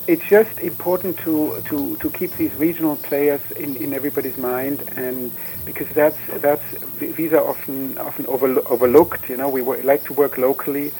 it's 0.07 0.27
just 0.29 0.59
important 0.59 1.17
to, 1.25 1.61
to, 1.69 1.95
to 1.97 2.09
keep 2.11 2.31
these 2.41 2.53
regional 2.67 2.95
players 2.97 3.41
in, 3.63 3.75
in 3.77 3.93
everybody's 3.93 4.37
mind, 4.37 4.83
and 4.97 5.31
because 5.65 5.89
that's 5.95 6.19
that's 6.45 6.67
these 6.99 7.33
are 7.33 7.45
often 7.53 7.97
often 7.97 8.25
overlo- 8.25 8.65
overlooked. 8.69 9.29
You 9.29 9.37
know, 9.37 9.49
we 9.49 9.61
w- 9.61 9.81
like 9.91 10.03
to 10.09 10.13
work 10.13 10.37
locally, 10.37 10.91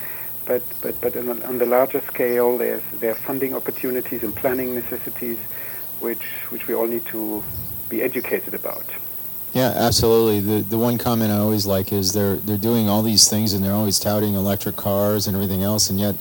but 0.47 0.63
but 0.81 0.99
but 1.01 1.15
on, 1.17 1.43
on 1.43 1.57
the 1.59 1.67
larger 1.67 2.01
scale, 2.11 2.57
there's 2.57 2.83
there 2.99 3.11
are 3.11 3.21
funding 3.29 3.53
opportunities 3.53 4.23
and 4.23 4.33
planning 4.35 4.73
necessities, 4.73 5.37
which 5.99 6.21
which 6.49 6.67
we 6.67 6.73
all 6.73 6.87
need 6.87 7.05
to 7.07 7.43
be 7.89 8.01
educated 8.01 8.53
about. 8.53 8.83
Yeah, 9.53 9.73
absolutely. 9.75 10.39
The 10.41 10.63
the 10.63 10.77
one 10.77 10.97
comment 10.97 11.31
I 11.31 11.37
always 11.37 11.65
like 11.65 11.91
is 11.93 12.11
they're 12.13 12.35
they're 12.37 12.57
doing 12.57 12.89
all 12.89 13.01
these 13.01 13.29
things 13.29 13.53
and 13.53 13.63
they're 13.63 13.73
always 13.73 13.99
touting 13.99 14.33
electric 14.35 14.75
cars 14.75 15.27
and 15.27 15.35
everything 15.35 15.63
else, 15.63 15.89
and 15.89 15.99
yet 15.99 16.15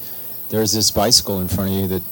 there's 0.50 0.72
this 0.72 0.90
bicycle 0.90 1.40
in 1.40 1.48
front 1.48 1.70
of 1.70 1.76
you 1.76 1.86
that 1.88 2.02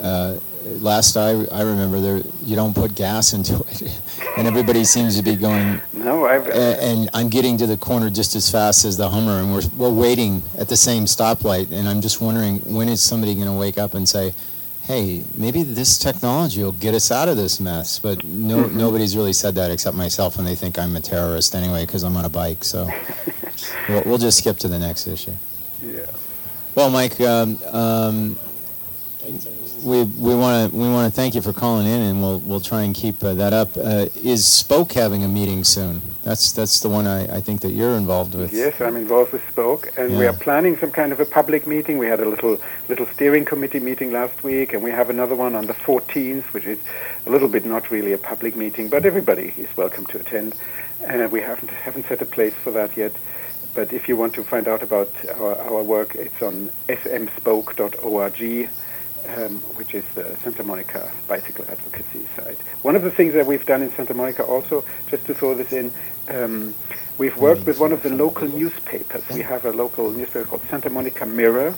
uh, 0.00 0.38
last 0.80 1.16
I, 1.16 1.44
I 1.52 1.62
remember 1.62 2.00
there 2.00 2.22
you 2.44 2.56
don't 2.56 2.74
put 2.74 2.94
gas 2.94 3.32
into 3.32 3.54
it 3.70 4.00
and 4.36 4.46
everybody 4.46 4.84
seems 4.84 5.16
to 5.16 5.22
be 5.22 5.36
going 5.36 5.80
No, 5.92 6.26
I've, 6.26 6.46
a- 6.48 6.82
and 6.82 7.08
I'm 7.14 7.28
getting 7.28 7.56
to 7.58 7.66
the 7.66 7.76
corner 7.76 8.10
just 8.10 8.34
as 8.34 8.50
fast 8.50 8.84
as 8.84 8.96
the 8.96 9.08
Hummer 9.08 9.38
and 9.40 9.52
we're, 9.52 9.62
we're 9.76 9.92
waiting 9.92 10.42
at 10.58 10.68
the 10.68 10.76
same 10.76 11.04
stoplight 11.04 11.70
and 11.70 11.88
I'm 11.88 12.00
just 12.00 12.20
wondering 12.20 12.58
when 12.60 12.88
is 12.88 13.00
somebody 13.02 13.34
going 13.34 13.46
to 13.46 13.52
wake 13.52 13.78
up 13.78 13.94
and 13.94 14.08
say 14.08 14.32
hey 14.84 15.24
maybe 15.34 15.62
this 15.62 15.98
technology 15.98 16.62
will 16.62 16.72
get 16.72 16.94
us 16.94 17.10
out 17.10 17.28
of 17.28 17.36
this 17.36 17.58
mess 17.58 17.98
but 17.98 18.24
no 18.24 18.66
nobody's 18.84 19.16
really 19.16 19.32
said 19.32 19.54
that 19.54 19.70
except 19.70 19.96
myself 19.96 20.38
and 20.38 20.46
they 20.46 20.54
think 20.54 20.78
I'm 20.78 20.94
a 20.96 21.00
terrorist 21.00 21.54
anyway 21.54 21.84
because 21.86 22.02
I'm 22.04 22.16
on 22.16 22.24
a 22.24 22.28
bike 22.28 22.64
so 22.64 22.88
we'll, 23.88 24.02
we'll 24.06 24.18
just 24.18 24.38
skip 24.38 24.58
to 24.58 24.68
the 24.68 24.78
next 24.78 25.06
issue 25.06 25.32
yeah. 25.84 26.06
well, 26.74 26.90
Mike, 26.90 27.20
um, 27.20 27.58
um, 27.64 28.38
we 29.82 30.04
we 30.04 30.34
want 30.34 30.70
to 30.70 30.76
we 30.76 30.88
want 30.88 31.12
to 31.12 31.14
thank 31.14 31.34
you 31.34 31.42
for 31.42 31.52
calling 31.52 31.86
in, 31.86 32.00
and 32.00 32.22
we'll 32.22 32.38
we'll 32.40 32.60
try 32.60 32.82
and 32.82 32.94
keep 32.94 33.22
uh, 33.22 33.34
that 33.34 33.52
up. 33.52 33.76
Uh, 33.76 34.06
is 34.22 34.46
Spoke 34.46 34.92
having 34.92 35.24
a 35.24 35.28
meeting 35.28 35.64
soon? 35.64 36.00
That's 36.24 36.52
that's 36.52 36.80
the 36.80 36.88
one 36.88 37.06
I, 37.06 37.36
I 37.36 37.40
think 37.42 37.60
that 37.60 37.72
you're 37.72 37.96
involved 37.98 38.34
with. 38.34 38.50
Yes, 38.50 38.80
I'm 38.80 38.96
involved 38.96 39.32
with 39.34 39.46
Spoke, 39.50 39.92
and 39.98 40.16
we 40.16 40.26
are 40.26 40.32
planning 40.32 40.74
some 40.78 40.90
kind 40.90 41.12
of 41.12 41.20
a 41.20 41.26
public 41.26 41.66
meeting. 41.66 41.98
We 41.98 42.06
had 42.06 42.18
a 42.18 42.26
little 42.26 42.58
little 42.88 43.04
steering 43.12 43.44
committee 43.44 43.78
meeting 43.78 44.10
last 44.10 44.42
week, 44.42 44.72
and 44.72 44.82
we 44.82 44.90
have 44.90 45.10
another 45.10 45.34
one 45.34 45.54
on 45.54 45.66
the 45.66 45.74
14th, 45.74 46.44
which 46.54 46.64
is 46.64 46.78
a 47.26 47.30
little 47.30 47.48
bit 47.48 47.66
not 47.66 47.90
really 47.90 48.14
a 48.14 48.18
public 48.18 48.56
meeting, 48.56 48.88
but 48.88 49.04
everybody 49.04 49.52
is 49.58 49.68
welcome 49.76 50.06
to 50.06 50.18
attend. 50.18 50.54
Uh, 51.06 51.28
we 51.30 51.42
haven't 51.42 51.68
haven't 51.68 52.06
set 52.06 52.22
a 52.22 52.26
place 52.26 52.54
for 52.54 52.70
that 52.70 52.96
yet, 52.96 53.12
but 53.74 53.92
if 53.92 54.08
you 54.08 54.16
want 54.16 54.32
to 54.32 54.42
find 54.42 54.66
out 54.66 54.82
about 54.82 55.10
our, 55.38 55.56
our 55.56 55.82
work, 55.82 56.14
it's 56.14 56.40
on 56.40 56.70
smspoke.org. 56.88 58.70
Um, 59.26 59.56
which 59.76 59.94
is 59.94 60.04
the 60.14 60.36
Santa 60.42 60.62
Monica 60.62 61.10
bicycle 61.26 61.64
advocacy 61.68 62.28
site. 62.36 62.60
One 62.82 62.94
of 62.94 63.02
the 63.02 63.10
things 63.10 63.32
that 63.32 63.46
we've 63.46 63.64
done 63.64 63.80
in 63.80 63.90
Santa 63.92 64.12
Monica 64.12 64.44
also, 64.44 64.84
just 65.08 65.24
to 65.26 65.34
throw 65.34 65.54
this 65.54 65.72
in, 65.72 65.92
um, 66.28 66.74
we've 67.16 67.36
worked 67.38 67.64
with 67.64 67.80
one 67.80 67.92
of 67.92 68.02
the 68.02 68.10
local 68.10 68.46
newspapers. 68.46 69.22
We 69.30 69.40
have 69.40 69.64
a 69.64 69.72
local 69.72 70.10
newspaper 70.10 70.46
called 70.46 70.62
Santa 70.68 70.90
Monica 70.90 71.24
Mirror, 71.24 71.74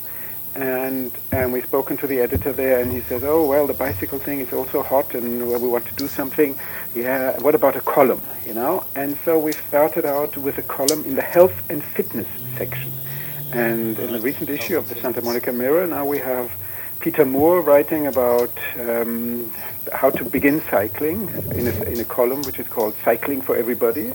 and 0.57 1.12
and 1.30 1.53
we've 1.53 1.64
spoken 1.64 1.97
to 1.99 2.09
the 2.09 2.18
editor 2.18 2.53
there, 2.53 2.80
and 2.80 2.90
he 2.92 3.01
says, 3.03 3.22
"Oh 3.22 3.47
well, 3.47 3.66
the 3.68 3.74
bicycle 3.74 4.18
thing 4.18 4.40
is 4.40 4.53
also 4.53 4.82
hot, 4.82 5.14
and 5.14 5.49
well, 5.49 5.61
we 5.61 5.68
want 5.68 5.86
to 5.86 5.94
do 5.94 6.09
something. 6.09 6.59
Yeah, 6.97 7.38
what 7.40 7.55
about 7.55 7.76
a 7.76 7.80
column? 7.80 8.22
You 8.44 8.55
know?" 8.55 8.84
And 8.97 9.16
so 9.24 9.38
we 9.38 9.53
started 9.53 10.05
out 10.05 10.36
with 10.36 10.59
a 10.59 10.62
column 10.62 11.05
in 11.05 11.14
the 11.14 11.22
health 11.22 11.55
and 11.70 11.82
fitness 11.82 12.26
section, 12.59 12.90
and 13.53 13.97
in 13.99 14.12
the 14.12 14.20
recent 14.20 14.51
issue 14.51 14.76
of 14.76 14.88
the 14.88 14.97
Santa 14.97 15.22
Monica 15.22 15.53
Mirror, 15.53 15.86
now 15.86 16.05
we 16.05 16.18
have 16.18 16.51
Peter 17.07 17.24
Moore 17.24 17.61
writing 17.61 18.09
about 18.09 18.50
um, 18.80 19.48
how 19.92 20.11
to 20.11 20.24
begin 20.24 20.61
cycling 20.68 21.28
in 21.54 21.68
a, 21.68 21.82
in 21.84 22.00
a 22.00 22.04
column 22.04 22.42
which 22.42 22.59
is 22.59 22.66
called 22.66 22.96
Cycling 23.04 23.40
for 23.40 23.57
Everybody. 23.57 24.12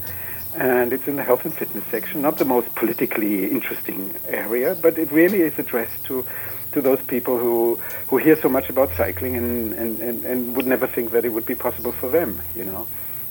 And 0.55 0.91
it's 0.91 1.07
in 1.07 1.15
the 1.15 1.23
health 1.23 1.45
and 1.45 1.53
fitness 1.53 1.85
section, 1.85 2.21
not 2.21 2.37
the 2.37 2.43
most 2.43 2.75
politically 2.75 3.49
interesting 3.49 4.13
area, 4.27 4.75
but 4.75 4.97
it 4.97 5.09
really 5.09 5.39
is 5.39 5.57
addressed 5.57 6.03
to, 6.07 6.25
to 6.73 6.81
those 6.81 6.99
people 7.03 7.37
who, 7.37 7.79
who 8.09 8.17
hear 8.17 8.35
so 8.41 8.49
much 8.49 8.69
about 8.69 8.91
cycling 8.97 9.37
and, 9.37 9.71
and, 9.71 10.01
and, 10.01 10.25
and 10.25 10.53
would 10.57 10.67
never 10.67 10.85
think 10.85 11.11
that 11.11 11.23
it 11.23 11.29
would 11.29 11.45
be 11.45 11.55
possible 11.55 11.93
for 11.93 12.09
them, 12.09 12.41
you 12.57 12.65
know. 12.65 12.85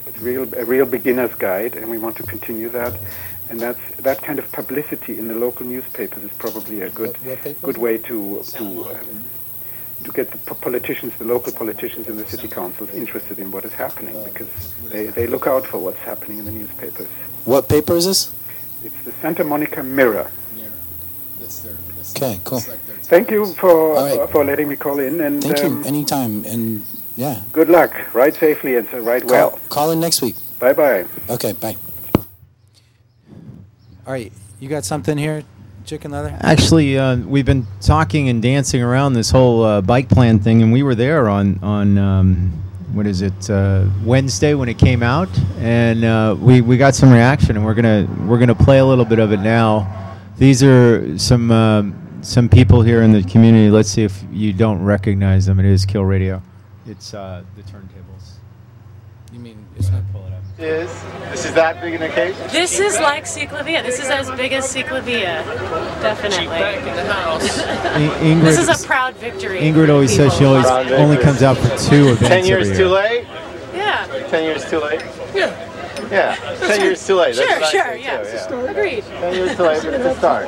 It's 0.06 0.22
real, 0.22 0.48
a 0.54 0.64
real 0.64 0.86
beginner's 0.86 1.34
guide, 1.34 1.76
and 1.76 1.90
we 1.90 1.98
want 1.98 2.16
to 2.16 2.22
continue 2.22 2.70
that. 2.70 2.98
And 3.50 3.61
that's, 3.61 3.96
that 3.96 4.22
kind 4.22 4.38
of 4.38 4.50
publicity 4.52 5.18
in 5.18 5.28
the 5.28 5.34
local 5.34 5.66
newspapers 5.66 6.22
is 6.22 6.32
probably 6.38 6.80
a 6.80 6.88
good, 6.88 7.18
good 7.61 7.76
way 7.76 7.98
to, 7.98 8.42
to 8.54 8.64
um, 8.94 9.24
to 10.05 10.12
get 10.12 10.30
the 10.30 10.38
politicians, 10.55 11.14
the 11.18 11.24
local 11.24 11.53
politicians 11.53 12.09
and 12.09 12.18
the 12.18 12.26
city 12.26 12.48
councils 12.48 12.90
interested 12.94 13.38
in 13.38 13.51
what 13.51 13.64
is 13.64 13.72
happening 13.72 14.22
because 14.24 14.48
they, 14.88 15.07
they 15.07 15.26
look 15.26 15.46
out 15.46 15.66
for 15.66 15.78
what's 15.78 15.98
happening 15.98 16.38
in 16.38 16.44
the 16.44 16.53
newspapers. 16.53 17.09
What 17.44 17.68
paper 17.68 17.94
is 17.94 18.07
this? 18.07 18.32
It's 18.84 19.03
the 19.05 19.12
Santa 19.20 19.44
Monica 19.44 19.82
Mirror. 19.82 20.30
Mirror. 20.55 20.72
That's 21.38 21.61
there. 21.62 21.76
Okay, 22.16 22.40
cool. 22.44 22.61
Thank 22.61 23.30
you 23.30 23.46
for 23.55 23.96
All 23.96 24.18
right. 24.18 24.30
for 24.30 24.44
letting 24.44 24.68
me 24.68 24.76
call 24.76 24.98
in 25.01 25.20
and 25.20 25.42
Thank 25.42 25.62
um, 25.64 25.78
you. 25.78 25.84
Anytime. 25.84 26.44
And 26.44 26.84
yeah, 27.16 27.42
good 27.53 27.68
luck. 27.68 27.92
Ride 28.14 28.34
safely 28.34 28.76
and 28.76 28.88
so 28.88 29.01
ride 29.01 29.22
call, 29.22 29.30
well. 29.30 29.61
call 29.68 29.90
in 29.90 30.01
next 30.01 30.22
week. 30.22 30.36
Bye 30.59 30.72
bye. 30.72 31.07
Okay, 31.28 31.53
bye. 31.53 31.76
All 34.07 34.14
right, 34.14 34.32
you 34.59 34.68
got 34.68 34.84
something 34.84 35.18
here, 35.18 35.44
chicken 35.85 36.11
leather? 36.11 36.37
Actually, 36.41 36.99
uh, 36.99 37.16
we've 37.16 37.45
been 37.45 37.66
talking 37.81 38.28
and 38.28 38.43
dancing 38.43 38.83
around 38.83 39.14
this 39.14 39.31
whole 39.31 39.64
uh, 39.64 39.81
bike 39.81 40.09
plan 40.09 40.39
thing, 40.39 40.62
and 40.62 40.72
we 40.72 40.83
were 40.83 40.95
there 40.95 41.28
on 41.28 41.59
on 41.62 41.99
um, 41.99 42.62
what 42.93 43.07
is 43.07 43.22
it 43.22 43.51
uh, 43.51 43.87
Wednesday 44.05 44.55
when 44.55 44.68
it 44.68 44.78
came 44.78 45.03
out, 45.03 45.28
and 45.59 46.05
uh, 46.05 46.37
we 46.39 46.61
we 46.61 46.76
got 46.76 46.95
some 46.95 47.11
reaction, 47.12 47.57
and 47.57 47.64
we're 47.64 47.74
gonna 47.74 48.09
we're 48.26 48.39
gonna 48.39 48.55
play 48.55 48.78
a 48.78 48.85
little 48.85 49.05
bit 49.05 49.18
of 49.18 49.33
it 49.33 49.41
now. 49.41 50.16
These 50.39 50.62
are 50.62 51.18
some 51.18 51.51
um 51.51 51.97
some 52.22 52.49
people 52.49 52.83
here 52.83 53.03
in 53.03 53.12
the 53.12 53.22
community. 53.22 53.70
Let's 53.70 53.91
see 53.91 54.03
if 54.03 54.22
you 54.31 54.53
don't 54.53 54.83
recognize 54.83 55.47
them. 55.47 55.59
It 55.59 55.66
is 55.66 55.85
Kill 55.87 56.05
Radio. 56.05 56.43
It's 56.87 57.14
uh, 57.14 57.45
the 57.57 57.62
turntables. 57.62 58.35
You 59.33 59.41
mean 59.41 59.66
it's 59.76 59.91
not 59.91 60.03
Pull 60.12 60.26
it 60.26 60.33
up. 60.33 60.39
Is. 60.62 60.90
This 61.30 61.46
is 61.46 61.54
that 61.54 61.80
big 61.80 61.94
an 61.94 62.02
occasion? 62.02 62.46
This 62.48 62.80
is 62.80 62.98
like 63.00 63.24
CicLAvia. 63.24 63.82
This 63.82 63.98
is 63.98 64.11
as 64.11 64.30
big 64.32 64.52
as 64.52 64.66
CicLAvia. 64.66 65.42
Definitely. 66.02 66.46
Ingrid, 68.20 68.42
This 68.42 68.58
is 68.58 68.68
a 68.68 68.86
proud 68.86 69.14
victory. 69.14 69.61
Ingrid 69.61 69.86
for 69.86 69.90
always 69.90 70.14
says 70.14 70.34
she 70.34 70.44
always 70.44 70.66
only 70.66 71.16
comes 71.16 71.42
out 71.42 71.56
for 71.56 71.68
two 71.78 72.08
events. 72.08 72.28
Ten 72.28 72.44
years 72.44 72.68
every 72.68 72.76
too 72.76 72.88
late? 72.88 73.26
Yeah. 73.72 74.06
Ten 74.28 74.44
years 74.44 74.68
too 74.68 74.80
late? 74.80 75.02
Yeah. 75.34 75.70
Yeah. 76.11 76.34
Ten 76.58 76.80
years 76.80 77.06
too 77.06 77.14
late. 77.16 77.36
That's 77.36 77.48
Sure, 77.48 77.61
what 77.61 77.70
sure, 77.70 77.94
yeah. 77.96 78.22
too, 78.22 78.56
yeah. 78.56 78.70
Agreed. 78.70 79.04
Ten 79.04 79.34
years 79.34 79.56
too 79.56 79.62
late, 79.62 79.82
but 79.84 79.94
it's 79.94 80.04
a 80.04 80.14
start. 80.18 80.46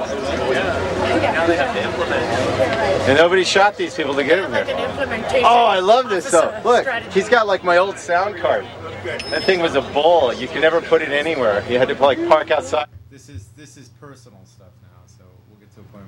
And 3.08 3.18
nobody 3.18 3.44
shot 3.44 3.76
these 3.76 3.94
people 3.94 4.14
to 4.14 4.24
get 4.24 4.36
them 4.36 4.52
Like 4.52 4.66
here. 4.66 4.76
an. 4.76 5.44
Oh, 5.44 5.64
I 5.66 5.78
love 5.80 6.08
this 6.08 6.30
though. 6.30 6.60
Look, 6.64 6.86
he's 7.12 7.28
got 7.28 7.46
like 7.46 7.64
my 7.64 7.76
old 7.78 7.98
sound 7.98 8.36
card. 8.36 8.64
That 9.04 9.42
thing 9.44 9.60
was 9.60 9.74
a 9.74 9.82
bull. 9.82 10.32
You 10.32 10.46
could 10.48 10.60
never 10.62 10.80
put 10.80 11.02
it 11.02 11.10
anywhere. 11.10 11.64
You 11.68 11.78
had 11.78 11.88
to 11.88 11.94
like 12.02 12.18
park 12.28 12.50
outside. 12.50 12.86
This 13.10 13.28
is 13.28 13.48
this 13.56 13.76
is 13.76 13.88
personal 14.00 14.40
stuff 14.44 14.68
now, 14.82 14.88
so 15.06 15.24
we'll 15.48 15.58
get 15.58 15.72
to 15.74 15.80
a 15.80 15.84
point. 15.84 16.04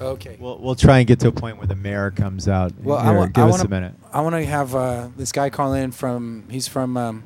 okay. 0.00 0.36
We'll 0.38 0.58
we'll 0.58 0.74
try 0.74 0.98
and 0.98 1.06
get 1.06 1.20
to 1.20 1.28
a 1.28 1.32
point 1.32 1.58
where 1.58 1.66
the 1.66 1.76
mayor 1.76 2.10
comes 2.10 2.48
out. 2.48 2.72
Well, 2.82 3.00
Here, 3.00 3.12
I, 3.12 3.16
wa- 3.16 3.26
give 3.26 3.44
I 3.44 3.48
us 3.48 3.52
wanna, 3.52 3.64
a 3.64 3.68
minute. 3.68 3.94
I 4.12 4.20
want 4.20 4.34
to 4.34 4.44
have 4.44 4.74
uh, 4.74 5.08
this 5.16 5.32
guy 5.32 5.50
call 5.50 5.72
in 5.74 5.92
from. 5.92 6.44
He's 6.50 6.66
from 6.68 6.96
um, 6.96 7.24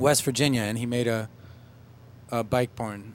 West 0.00 0.24
Virginia, 0.24 0.62
and 0.62 0.78
he 0.78 0.86
made 0.86 1.06
a 1.06 1.28
a 2.32 2.42
bike 2.44 2.74
porn. 2.76 3.14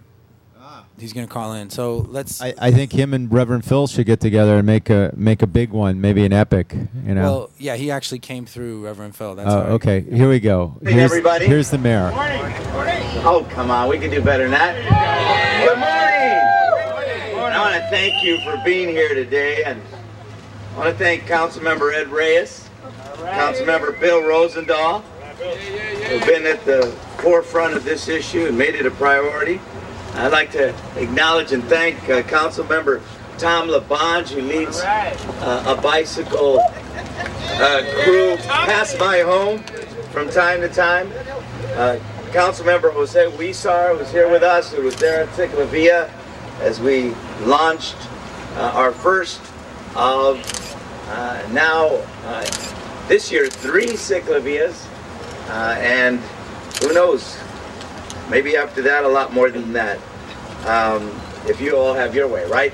Ah. 0.59 0.83
He's 0.99 1.13
gonna 1.13 1.27
call 1.27 1.53
in. 1.53 1.69
So 1.69 1.97
let's. 2.09 2.41
I, 2.41 2.53
I 2.59 2.71
think 2.71 2.91
him 2.91 3.13
and 3.13 3.31
Reverend 3.31 3.65
Phil 3.65 3.87
should 3.87 4.05
get 4.05 4.19
together 4.19 4.57
and 4.57 4.65
make 4.65 4.89
a 4.89 5.11
make 5.15 5.41
a 5.41 5.47
big 5.47 5.71
one, 5.71 5.99
maybe 6.01 6.25
an 6.25 6.33
epic. 6.33 6.73
You 7.05 7.13
know. 7.15 7.21
well, 7.23 7.49
yeah, 7.57 7.75
he 7.75 7.91
actually 7.91 8.19
came 8.19 8.45
through 8.45 8.83
Reverend 8.85 9.15
Phil. 9.15 9.35
That's 9.35 9.49
Oh, 9.49 9.57
all 9.57 9.61
right. 9.63 9.69
okay. 9.71 10.01
Here 10.01 10.29
we 10.29 10.39
go. 10.39 10.77
Hey, 10.83 10.93
Here's, 10.93 11.11
everybody. 11.11 11.45
here's 11.47 11.69
the 11.69 11.77
mayor. 11.77 12.11
Oh, 13.27 13.47
come 13.51 13.71
on, 13.71 13.89
we 13.89 13.97
can 13.97 14.11
do 14.11 14.21
better 14.21 14.43
than 14.43 14.51
that. 14.51 14.75
Good 15.65 15.77
morning. 15.79 17.51
I 17.53 17.59
want 17.59 17.75
to 17.75 17.89
thank 17.89 18.23
you 18.23 18.39
for 18.41 18.61
being 18.65 18.89
here 18.89 19.13
today, 19.15 19.63
and 19.63 19.81
I 20.75 20.77
want 20.77 20.89
to 20.91 20.95
thank 20.97 21.23
Councilmember 21.23 21.93
Ed 21.95 22.09
Reyes, 22.09 22.69
Councilmember 23.15 23.97
Bill 23.99 24.21
Rosendahl, 24.21 25.03
who've 25.37 26.25
been 26.25 26.45
at 26.45 26.63
the 26.65 26.87
forefront 27.19 27.75
of 27.75 27.83
this 27.83 28.07
issue 28.07 28.45
and 28.45 28.57
made 28.57 28.75
it 28.75 28.85
a 28.85 28.91
priority. 28.91 29.59
I'd 30.13 30.31
like 30.31 30.51
to 30.51 30.73
acknowledge 30.97 31.51
and 31.51 31.63
thank 31.65 31.97
uh, 32.09 32.21
Councilmember 32.23 33.01
Tom 33.37 33.67
LaBonge, 33.67 34.29
who 34.29 34.41
leads 34.41 34.79
uh, 34.81 35.75
a 35.77 35.81
bicycle 35.81 36.59
uh, 36.59 37.83
crew 38.03 38.37
past 38.37 38.97
my 38.97 39.19
home 39.19 39.59
from 40.11 40.29
time 40.29 40.61
to 40.61 40.69
time. 40.69 41.11
Uh, 41.75 41.97
Councilmember 42.31 42.93
Jose 42.93 43.31
Huizar 43.31 43.97
was 43.97 44.11
here 44.11 44.29
with 44.29 44.43
us, 44.43 44.71
who 44.73 44.83
was 44.83 44.95
there 44.97 45.23
at 45.23 45.29
CicLAvia 45.29 46.09
as 46.61 46.79
we 46.79 47.13
launched 47.41 47.97
uh, 48.55 48.71
our 48.73 48.93
first 48.93 49.41
of 49.95 50.39
uh, 51.09 51.47
now 51.51 51.87
uh, 52.23 52.45
this 53.07 53.31
year 53.31 53.47
three 53.47 53.87
CicLAvias, 53.87 54.85
uh, 55.47 55.75
and 55.79 56.19
who 56.81 56.93
knows, 56.93 57.37
maybe 58.29 58.57
after 58.57 58.81
that 58.81 59.03
a 59.03 59.07
lot 59.07 59.33
more 59.33 59.49
than 59.49 59.73
that. 59.73 59.99
Um, 60.65 61.09
if 61.47 61.61
you 61.61 61.77
all 61.77 61.93
have 61.93 62.15
your 62.15 62.27
way, 62.27 62.45
right? 62.45 62.73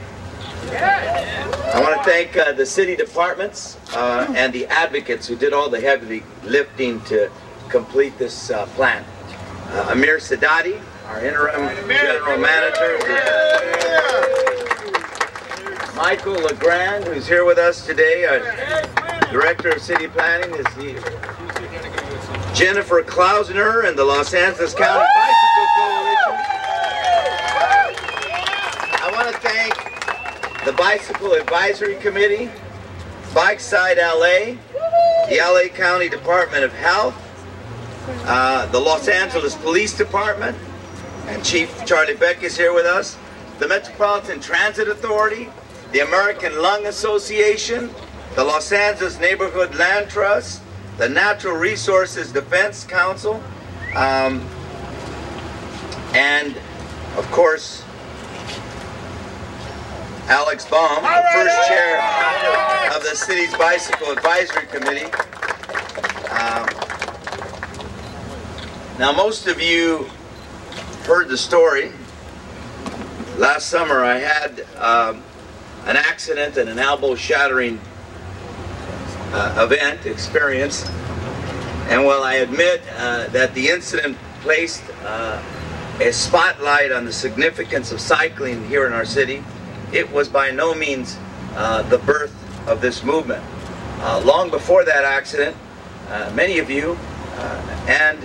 I 0.69 1.79
want 1.81 1.97
to 1.97 2.09
thank 2.09 2.37
uh, 2.37 2.53
the 2.53 2.65
city 2.65 2.95
departments 2.95 3.77
uh, 3.93 4.33
and 4.35 4.53
the 4.53 4.67
advocates 4.67 5.27
who 5.27 5.35
did 5.35 5.53
all 5.53 5.69
the 5.69 5.79
heavy 5.79 6.23
lifting 6.43 7.01
to 7.01 7.29
complete 7.69 8.17
this 8.17 8.51
uh, 8.51 8.65
plan. 8.67 9.03
Uh, 9.69 9.89
Amir 9.91 10.17
Sedadi, 10.17 10.81
our 11.07 11.23
interim 11.25 11.67
general 11.89 12.37
manager. 12.37 12.97
Michael 15.95 16.35
LoGrande, 16.35 17.13
who's 17.13 17.27
here 17.27 17.45
with 17.45 17.57
us 17.57 17.85
today, 17.85 18.25
our 18.25 18.39
director 19.31 19.69
of 19.69 19.81
city 19.81 20.07
planning, 20.07 20.53
is 20.55 20.67
here. 20.75 21.50
Jennifer 22.53 23.01
Klausner 23.01 23.87
and 23.87 23.97
the 23.97 24.03
Los 24.03 24.33
Angeles 24.33 24.73
County 24.73 25.05
Bicycle 25.15 25.67
Coalition. 25.77 26.35
I 28.93 29.11
want 29.13 29.33
to 29.33 29.41
thank 29.41 30.65
the 30.65 30.73
Bicycle 30.73 31.33
Advisory 31.33 31.95
Committee, 31.95 32.51
Bikeside 33.33 33.97
LA, 33.97 34.57
the 35.29 35.39
LA 35.39 35.73
County 35.73 36.09
Department 36.09 36.65
of 36.65 36.73
Health, 36.73 37.15
uh, 38.25 38.65
the 38.67 38.79
Los 38.79 39.07
Angeles 39.07 39.55
Police 39.55 39.97
Department, 39.97 40.57
and 41.27 41.43
Chief 41.45 41.85
Charlie 41.85 42.15
Beck 42.15 42.43
is 42.43 42.57
here 42.57 42.73
with 42.73 42.85
us, 42.85 43.17
the 43.59 43.67
Metropolitan 43.67 44.41
Transit 44.41 44.89
Authority, 44.89 45.49
the 45.93 45.99
American 45.99 46.61
Lung 46.61 46.85
Association, 46.85 47.89
the 48.35 48.43
Los 48.43 48.71
Angeles 48.73 49.19
Neighborhood 49.19 49.73
Land 49.75 50.09
Trust, 50.09 50.61
the 51.01 51.09
Natural 51.09 51.55
Resources 51.55 52.31
Defense 52.31 52.83
Council, 52.83 53.41
um, 53.95 54.39
and 56.13 56.55
of 57.17 57.25
course, 57.31 57.83
Alex 60.27 60.63
Baum, 60.65 61.01
the 61.01 61.29
first 61.33 61.67
chair 61.67 61.97
of 62.95 63.01
the 63.01 63.15
city's 63.15 63.51
Bicycle 63.55 64.11
Advisory 64.11 64.67
Committee. 64.67 65.11
Um, 66.29 66.69
now, 68.99 69.11
most 69.11 69.47
of 69.47 69.59
you 69.59 70.03
heard 71.05 71.29
the 71.29 71.37
story. 71.37 71.91
Last 73.37 73.69
summer, 73.69 74.03
I 74.03 74.19
had 74.19 74.67
um, 74.77 75.23
an 75.85 75.97
accident 75.97 76.57
and 76.57 76.69
an 76.69 76.77
elbow-shattering 76.77 77.81
uh, 79.33 79.65
event 79.65 80.05
experience. 80.05 80.89
And 81.89 82.05
while 82.05 82.23
I 82.23 82.35
admit 82.35 82.81
uh, 82.97 83.27
that 83.27 83.53
the 83.53 83.69
incident 83.69 84.17
placed 84.41 84.83
uh, 85.03 85.41
a 85.99 86.11
spotlight 86.11 86.91
on 86.91 87.05
the 87.05 87.13
significance 87.13 87.91
of 87.91 87.99
cycling 87.99 88.67
here 88.67 88.87
in 88.87 88.93
our 88.93 89.05
city, 89.05 89.43
it 89.91 90.09
was 90.11 90.29
by 90.29 90.51
no 90.51 90.73
means 90.73 91.17
uh, 91.55 91.81
the 91.83 91.97
birth 91.99 92.33
of 92.67 92.81
this 92.81 93.03
movement. 93.03 93.43
Uh, 93.99 94.21
long 94.25 94.49
before 94.49 94.83
that 94.85 95.03
accident, 95.03 95.55
uh, 96.09 96.31
many 96.33 96.59
of 96.59 96.69
you 96.69 96.97
and 97.87 98.19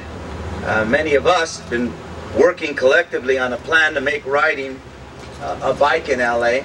many 0.91 1.15
of 1.15 1.27
us 1.27 1.61
have 1.61 1.71
been 1.71 1.93
working 2.39 2.75
collectively 2.75 3.39
on 3.39 3.53
a 3.53 3.57
plan 3.59 3.95
to 3.95 4.01
make 4.01 4.25
riding 4.27 4.81
a 5.41 5.73
bike 5.73 6.09
in 6.09 6.19
LA 6.19 6.61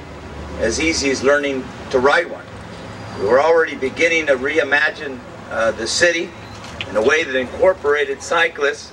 as 0.59 0.79
easy 0.79 1.09
as 1.09 1.23
learning 1.23 1.63
to 1.89 1.99
ride 1.99 2.29
one. 2.29 2.40
We're 3.21 3.39
already 3.39 3.75
beginning 3.75 4.25
to 4.27 4.33
reimagine 4.33 5.19
uh, 5.51 5.71
the 5.73 5.85
city 5.85 6.31
in 6.89 6.95
a 6.95 7.01
way 7.01 7.23
that 7.23 7.35
incorporated 7.35 8.19
cyclists 8.23 8.91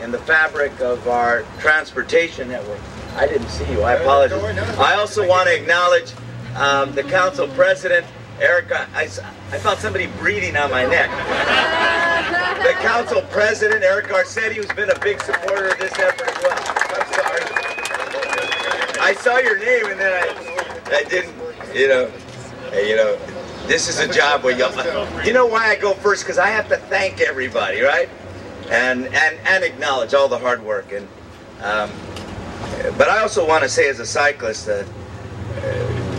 in 0.00 0.10
the 0.10 0.18
fabric 0.18 0.80
of 0.80 1.06
our 1.08 1.44
transportation 1.58 2.48
network. 2.48 2.80
I 3.16 3.26
didn't 3.26 3.48
see 3.48 3.70
you, 3.70 3.82
I 3.82 3.92
apologize. 3.94 4.42
I 4.78 4.94
also 4.94 5.28
want 5.28 5.48
to 5.48 5.54
acknowledge 5.54 6.10
um, 6.54 6.92
the 6.92 7.02
council 7.02 7.48
president, 7.48 8.06
Erica. 8.40 8.88
I, 8.94 9.02
I 9.02 9.58
felt 9.58 9.78
somebody 9.78 10.06
breathing 10.18 10.56
on 10.56 10.70
my 10.70 10.86
neck. 10.86 11.10
the 12.62 12.72
council 12.80 13.20
president, 13.30 13.84
Eric 13.84 14.06
Garcetti, 14.06 14.54
who's 14.54 14.72
been 14.72 14.88
a 14.88 14.98
big 15.00 15.20
supporter 15.20 15.68
of 15.68 15.78
this 15.78 15.92
effort 15.98 16.28
as 16.28 16.42
well. 16.42 16.58
I'm 16.96 17.12
sorry. 17.12 17.42
I 19.00 19.14
saw 19.20 19.36
your 19.36 19.58
name 19.58 19.86
and 19.86 20.00
then 20.00 20.12
I, 20.12 20.96
I 20.96 21.04
didn't, 21.04 21.34
you 21.74 21.88
know, 21.88 22.10
you 22.72 22.96
know, 22.96 23.18
this 23.66 23.88
is 23.88 23.98
a 23.98 24.12
job 24.12 24.42
where 24.42 24.56
you 24.56 24.66
you 25.24 25.32
know 25.32 25.46
why 25.46 25.68
I 25.68 25.76
go 25.76 25.94
first? 25.94 26.24
Because 26.24 26.38
I 26.38 26.48
have 26.48 26.68
to 26.68 26.76
thank 26.76 27.20
everybody 27.20 27.80
right? 27.80 28.08
And 28.70 29.06
and 29.06 29.38
and 29.46 29.64
acknowledge 29.64 30.14
all 30.14 30.28
the 30.28 30.38
hard 30.38 30.62
work. 30.62 30.92
And 30.92 31.08
um, 31.62 31.90
but 32.96 33.08
I 33.08 33.20
also 33.20 33.46
want 33.46 33.62
to 33.62 33.68
say 33.68 33.88
as 33.88 34.00
a 34.00 34.06
cyclist 34.06 34.66
that 34.66 34.86
uh, 34.86 35.62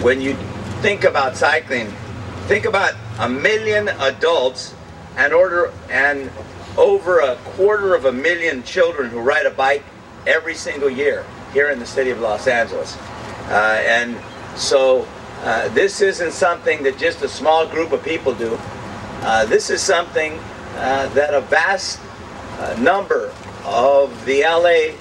when 0.02 0.22
you 0.22 0.36
think 0.82 1.04
about 1.04 1.36
cycling 1.36 1.92
think 2.48 2.66
about 2.66 2.94
a 3.20 3.28
million 3.28 3.90
adults 3.90 4.74
and 5.18 5.34
order 5.34 5.74
and 5.90 6.30
over 6.78 7.20
a 7.20 7.36
quarter 7.38 7.96
of 7.96 8.06
a 8.06 8.12
million 8.12 8.64
children 8.64 9.10
who 9.10 9.20
ride 9.20 9.46
a 9.46 9.52
bike 9.52 9.84
every 10.26 10.54
single 10.56 10.90
year 10.90 11.26
here 11.52 11.70
in 11.72 11.80
the 11.80 11.86
city 11.86 12.12
of 12.12 12.20
Los 12.20 12.48
Angeles. 12.48 12.96
Uh, 13.50 13.82
and 13.86 14.18
so 14.58 15.08
uh, 15.44 15.70
this 15.70 16.02
isn't 16.02 16.32
something 16.32 16.84
that 16.84 16.98
just 16.98 17.22
a 17.22 17.28
small 17.28 17.68
group 17.68 17.92
of 17.92 18.04
people 18.04 18.34
do. 18.34 18.58
Uh, 19.22 19.46
this 19.46 19.70
is 19.70 19.82
something 19.82 20.40
uh, 20.78 21.08
that 21.10 21.34
a 21.34 21.42
vast 21.42 22.00
uh, 22.60 22.76
number 22.80 23.34
of 23.64 24.26
the 24.26 24.42
LA 24.42 24.96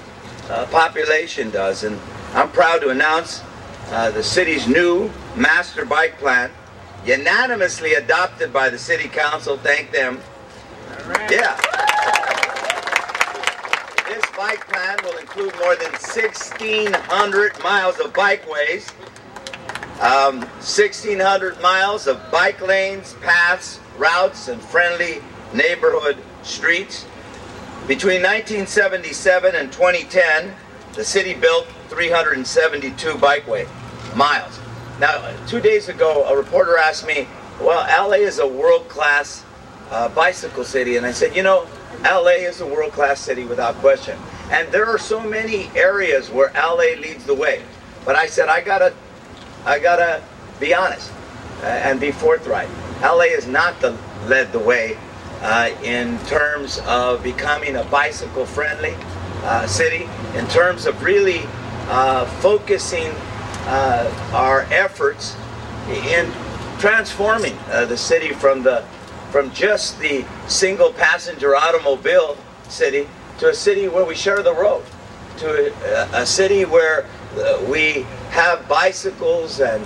uh, 0.49 0.65
population 0.67 1.49
does. 1.49 1.83
And 1.83 1.99
I'm 2.33 2.49
proud 2.51 2.79
to 2.81 2.89
announce 2.89 3.41
the 3.89 4.21
city's 4.21 4.67
new 4.67 5.09
master 5.35 5.85
bike 5.85 6.17
plan, 6.17 6.51
unanimously 7.05 7.93
adopted 7.93 8.53
by 8.53 8.69
the 8.69 8.77
city 8.77 9.07
council. 9.07 9.57
Thank 9.57 9.91
them. 9.91 10.19
Right. 11.05 11.31
Yeah. 11.31 11.55
This 14.07 14.23
bike 14.37 14.67
plan 14.67 14.97
will 15.03 15.17
include 15.17 15.55
more 15.57 15.75
than 15.75 15.91
1,600 15.91 17.63
miles 17.63 17.99
of 17.99 18.13
bikeways 18.13 18.91
um, 20.01 20.41
1,600 20.41 21.59
miles 21.61 22.05
of 22.05 22.21
bike 22.31 22.61
lanes, 22.61 23.15
paths, 23.21 23.79
routes, 23.97 24.47
and 24.47 24.61
friendly 24.61 25.21
neighborhood 25.53 26.17
streets. 26.43 27.05
Between 27.87 28.21
1977 28.21 29.55
and 29.55 29.71
2010, 29.71 30.53
the 30.93 31.03
city 31.03 31.33
built 31.33 31.67
372 31.89 33.13
bikeway 33.13 33.67
miles. 34.15 34.59
Now, 34.99 35.33
two 35.47 35.61
days 35.61 35.89
ago, 35.89 36.25
a 36.25 36.35
reporter 36.35 36.77
asked 36.77 37.07
me, 37.07 37.27
well, 37.61 37.85
LA 38.07 38.17
is 38.17 38.39
a 38.39 38.47
world-class 38.47 39.43
uh, 39.89 40.09
bicycle 40.09 40.63
city. 40.63 40.97
And 40.97 41.05
I 41.05 41.11
said, 41.11 41.35
you 41.35 41.43
know, 41.43 41.67
LA 42.03 42.37
is 42.37 42.61
a 42.61 42.67
world-class 42.67 43.19
city 43.19 43.45
without 43.45 43.75
question. 43.75 44.17
And 44.51 44.71
there 44.71 44.85
are 44.85 44.97
so 44.97 45.19
many 45.19 45.69
areas 45.75 46.29
where 46.29 46.51
LA 46.53 46.99
leads 46.99 47.25
the 47.25 47.33
way. 47.33 47.63
But 48.05 48.15
I 48.15 48.27
said, 48.27 48.47
I 48.47 48.61
gotta 48.61 48.93
I 49.67 49.79
gotta 49.79 50.23
be 50.61 50.73
honest 50.73 51.11
uh, 51.61 51.65
and 51.65 51.99
be 51.99 52.11
forthright. 52.11 52.69
LA 53.01 53.25
has 53.35 53.47
not 53.47 53.79
the, 53.81 53.97
led 54.25 54.53
the 54.53 54.59
way 54.59 54.97
uh, 55.41 55.71
in 55.83 56.17
terms 56.19 56.79
of 56.85 57.21
becoming 57.21 57.75
a 57.75 57.83
bicycle 57.85 58.45
friendly 58.45 58.95
uh, 59.43 59.67
city, 59.67 60.09
in 60.35 60.47
terms 60.47 60.85
of 60.85 61.03
really 61.03 61.41
uh, 61.89 62.25
focusing 62.39 63.11
uh, 63.67 64.31
our 64.33 64.61
efforts 64.71 65.35
in 65.89 66.31
transforming 66.79 67.57
the 67.67 67.97
city 67.97 68.33
from 68.33 68.63
the 68.63 68.85
from 69.31 69.51
just 69.51 69.99
the 69.99 70.23
single 70.47 70.93
passenger 70.93 71.55
automobile 71.55 72.37
city 72.69 73.07
to 73.39 73.49
a 73.49 73.53
city 73.53 73.89
where 73.89 74.05
we 74.05 74.15
share 74.15 74.41
the 74.41 74.53
road, 74.53 74.83
to 75.37 75.73
a, 76.15 76.21
a 76.21 76.25
city 76.25 76.63
where 76.63 77.05
we 77.69 78.05
have 78.29 78.67
bicycles 78.67 79.59
and 79.59 79.85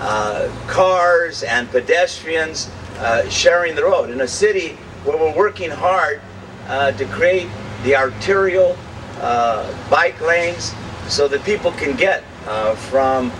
uh, 0.00 0.50
cars 0.66 1.42
and 1.42 1.70
pedestrians 1.70 2.70
uh, 2.98 3.28
sharing 3.28 3.74
the 3.74 3.84
road 3.84 4.08
in 4.10 4.22
a 4.22 4.28
city 4.28 4.70
where 5.04 5.18
we're 5.18 5.36
working 5.36 5.70
hard 5.70 6.22
uh, 6.68 6.90
to 6.92 7.04
create 7.06 7.48
the 7.84 7.94
arterial 7.94 8.76
uh, 9.20 9.70
bike 9.90 10.18
lanes 10.20 10.74
so 11.06 11.28
that 11.28 11.44
people 11.44 11.70
can 11.72 11.94
get 11.96 12.24
uh, 12.46 12.74
from 12.74 13.30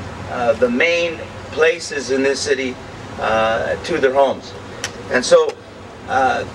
the 0.58 0.68
main 0.68 1.16
places 1.52 2.10
in 2.10 2.22
this 2.22 2.40
city 2.40 2.74
to 3.16 3.98
their 4.00 4.12
homes. 4.12 4.52
And 5.10 5.24
so 5.24 5.48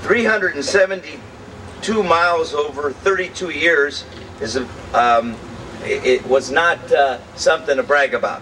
372 0.04 2.04
miles 2.04 2.54
over 2.54 2.92
32 2.92 3.50
years 3.50 4.06
is 4.40 4.56
a, 4.56 4.68
um, 4.94 5.36
it, 5.86 6.26
was 6.26 6.52
not 6.52 6.92
uh, 6.92 7.20
something 7.36 7.78
to 7.78 7.84
brag 7.84 8.14
about. 8.14 8.42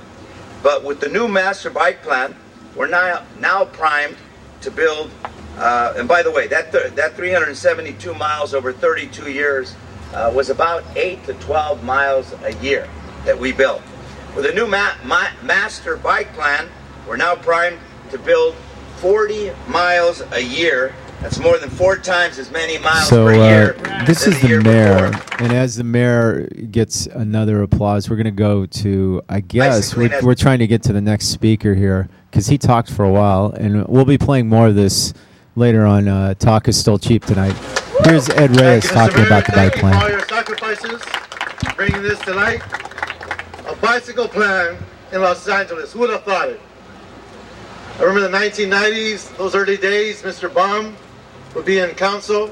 But 0.61 0.83
with 0.83 0.99
the 0.99 1.09
new 1.09 1.27
master 1.27 1.69
bike 1.69 2.01
plan, 2.03 2.35
we're 2.75 2.87
now 2.87 3.23
now 3.39 3.65
primed 3.65 4.17
to 4.61 4.71
build. 4.71 5.11
Uh, 5.57 5.93
and 5.97 6.07
by 6.07 6.23
the 6.23 6.31
way, 6.31 6.47
that 6.47 6.71
th- 6.71 6.93
that 6.93 7.15
372 7.15 8.13
miles 8.15 8.53
over 8.53 8.73
32 8.73 9.31
years 9.31 9.75
uh, 10.13 10.31
was 10.33 10.49
about 10.49 10.83
8 10.95 11.23
to 11.25 11.33
12 11.35 11.83
miles 11.83 12.33
a 12.43 12.53
year 12.55 12.89
that 13.25 13.37
we 13.37 13.51
built. 13.51 13.81
With 14.35 14.45
the 14.45 14.53
new 14.53 14.65
ma- 14.65 14.95
ma- 15.03 15.31
master 15.43 15.97
bike 15.97 16.33
plan, 16.33 16.67
we're 17.07 17.17
now 17.17 17.35
primed 17.35 17.79
to 18.11 18.17
build 18.17 18.55
40 18.97 19.51
miles 19.67 20.23
a 20.31 20.39
year. 20.39 20.95
That's 21.23 21.39
more 21.39 21.57
than 21.57 21.69
four 21.69 21.95
times 21.97 22.37
as 22.37 22.51
many 22.51 22.77
miles 22.79 23.07
So 23.07 23.25
per 23.25 23.33
year. 23.33 23.75
uh, 23.85 24.05
this 24.05 24.25
than 24.25 24.33
is 24.33 24.41
the 24.41 24.47
year 24.49 24.61
mayor, 24.61 25.09
before. 25.09 25.37
and 25.39 25.53
as 25.53 25.77
the 25.77 25.83
mayor 25.85 26.47
gets 26.69 27.05
another 27.07 27.61
applause, 27.63 28.09
we're 28.09 28.17
going 28.17 28.25
to 28.25 28.31
go 28.31 28.65
to. 28.65 29.21
I 29.29 29.39
guess 29.39 29.95
we're, 29.95 30.11
we're 30.21 30.35
trying 30.35 30.59
to 30.59 30.67
get 30.67 30.83
to 30.83 30.93
the 30.93 30.99
next 31.01 31.27
speaker 31.29 31.73
here 31.75 32.09
because 32.29 32.47
he 32.47 32.57
talked 32.57 32.91
for 32.91 33.05
a 33.05 33.11
while, 33.11 33.53
and 33.57 33.87
we'll 33.87 34.03
be 34.03 34.17
playing 34.17 34.49
more 34.49 34.67
of 34.67 34.75
this 34.75 35.13
later 35.55 35.85
on. 35.85 36.09
Uh, 36.09 36.33
Talk 36.33 36.67
is 36.67 36.77
still 36.77 36.99
cheap 36.99 37.23
tonight. 37.25 37.55
Here's 38.03 38.27
Ed 38.29 38.59
Reyes 38.59 38.83
talking 38.89 39.25
about 39.25 39.45
the 39.45 39.53
bike 39.53 39.75
plan. 39.75 39.93
you 39.93 39.99
for 39.99 40.05
all 40.05 40.11
your 40.11 40.27
sacrifices, 40.27 41.01
bringing 41.77 42.03
this 42.03 42.19
tonight. 42.19 42.61
A 43.67 43.75
bicycle 43.77 44.27
plan 44.27 44.77
in 45.13 45.21
Los 45.21 45.47
Angeles. 45.47 45.93
Who 45.93 45.99
would 45.99 46.09
have 46.09 46.23
thought 46.25 46.49
it? 46.49 46.59
I 47.97 48.03
remember 48.03 48.27
the 48.27 48.37
1990s, 48.37 49.37
those 49.37 49.55
early 49.55 49.77
days, 49.77 50.21
Mr. 50.23 50.53
Baum 50.53 50.97
would 51.53 51.65
be 51.65 51.79
in 51.79 51.89
council. 51.91 52.51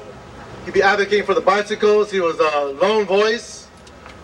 He'd 0.64 0.74
be 0.74 0.82
advocating 0.82 1.24
for 1.24 1.34
the 1.34 1.40
bicycles. 1.40 2.10
He 2.10 2.20
was 2.20 2.38
a 2.38 2.64
lone 2.80 3.04
voice. 3.04 3.68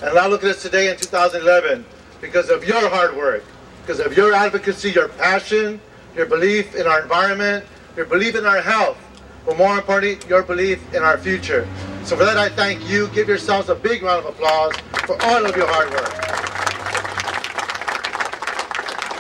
And 0.03 0.15
now 0.15 0.29
look 0.29 0.45
at 0.45 0.51
us 0.51 0.63
today 0.63 0.91
in 0.91 0.97
2011 0.97 1.85
because 2.21 2.51
of 2.51 2.65
your 2.65 2.89
hard 2.89 3.17
work, 3.17 3.45
because 3.83 4.01
of 4.01 4.17
your 4.17 4.33
advocacy, 4.33 4.91
your 4.91 5.09
passion, 5.09 5.81
your 6.15 6.27
belief 6.27 6.75
in 6.77 6.87
our 6.87 7.03
environment, 7.03 7.65
your 7.97 8.07
belief 8.07 8.37
in 8.37 8.47
our 8.47 8.61
health, 8.61 8.99
but 9.45 9.57
more 9.57 9.77
importantly, 9.77 10.19
your 10.29 10.43
belief 10.43 10.83
in 10.95 11.03
our 11.03 11.19
future. 11.19 11.67
So 12.05 12.17
for 12.17 12.25
that, 12.25 12.37
I 12.37 12.49
thank 12.49 12.89
you. 12.89 13.09
Give 13.09 13.29
yourselves 13.29 13.69
a 13.69 13.75
big 13.75 14.03
round 14.03 14.25
of 14.25 14.35
applause 14.35 14.73
for 15.07 15.21
all 15.23 15.45
of 15.45 15.57
your 15.57 15.67
hard 15.67 15.91
work. 15.91 16.29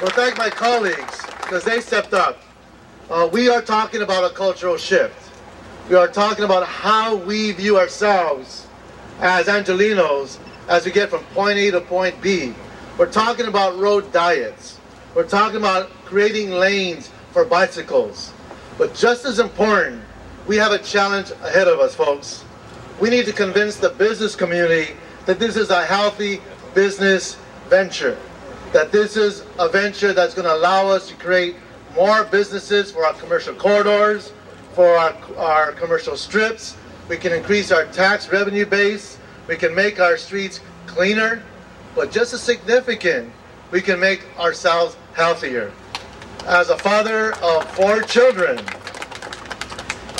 Want 0.01 0.15
thank 0.15 0.39
my 0.39 0.49
colleagues 0.49 1.27
because 1.43 1.65
they 1.65 1.81
stepped 1.81 2.15
up. 2.15 2.41
Uh, 3.11 3.29
we 3.33 3.49
are 3.49 3.61
talking 3.61 4.03
about 4.03 4.31
a 4.31 4.33
cultural 4.33 4.77
shift. 4.77 5.28
We 5.89 5.95
are 5.97 6.07
talking 6.07 6.45
about 6.45 6.66
how 6.66 7.16
we 7.16 7.51
view 7.53 7.78
ourselves 7.78 8.66
as 9.20 9.47
Angelenos 9.47 10.39
as 10.68 10.84
we 10.84 10.93
get 10.93 11.09
from 11.09 11.24
point 11.32 11.59
A 11.59 11.70
to 11.70 11.80
point 11.80 12.20
B. 12.20 12.53
We're 12.99 13.11
talking 13.11 13.47
about 13.47 13.78
road 13.78 14.12
diets. 14.12 14.78
We're 15.14 15.26
talking 15.26 15.57
about 15.57 15.89
creating 16.05 16.51
lanes 16.51 17.11
for 17.32 17.47
bicycles. 17.47 18.34
But 18.76 18.95
just 18.95 19.24
as 19.24 19.39
important, 19.39 20.03
we 20.47 20.57
have 20.57 20.72
a 20.72 20.78
challenge 20.78 21.30
ahead 21.43 21.68
of 21.68 21.80
us, 21.80 21.95
folks. 21.95 22.45
We 23.01 23.09
need 23.09 23.24
to 23.24 23.32
convince 23.32 23.76
the 23.76 23.89
business 23.89 24.36
community 24.36 24.93
that 25.24 25.39
this 25.39 25.57
is 25.57 25.70
a 25.70 25.86
healthy 25.86 26.43
business 26.74 27.39
venture, 27.70 28.18
that 28.74 28.93
this 28.93 29.16
is 29.16 29.43
a 29.59 29.70
venture 29.70 30.12
that's 30.12 30.34
going 30.34 30.47
to 30.49 30.55
allow 30.55 30.89
us 30.89 31.09
to 31.09 31.14
create 31.14 31.57
more 31.95 32.24
businesses 32.24 32.93
for 32.93 33.07
our 33.07 33.14
commercial 33.14 33.55
corridors, 33.55 34.34
for 34.79 34.97
our, 34.97 35.12
our 35.39 35.72
commercial 35.72 36.16
strips. 36.16 36.76
We 37.09 37.16
can 37.16 37.33
increase 37.33 37.72
our 37.72 37.87
tax 37.87 38.31
revenue 38.31 38.64
base. 38.64 39.18
We 39.49 39.57
can 39.57 39.74
make 39.74 39.99
our 39.99 40.16
streets 40.16 40.61
cleaner. 40.87 41.43
But 41.97 42.12
just 42.12 42.33
as 42.33 42.43
significant, 42.43 43.33
we 43.72 43.81
can 43.83 43.99
make 43.99 44.24
ourselves 44.39 44.97
healthier. 45.14 45.72
As 46.47 46.70
a 46.70 46.79
father 46.79 47.33
of 47.43 47.68
four 47.72 48.03
children, 48.03 48.61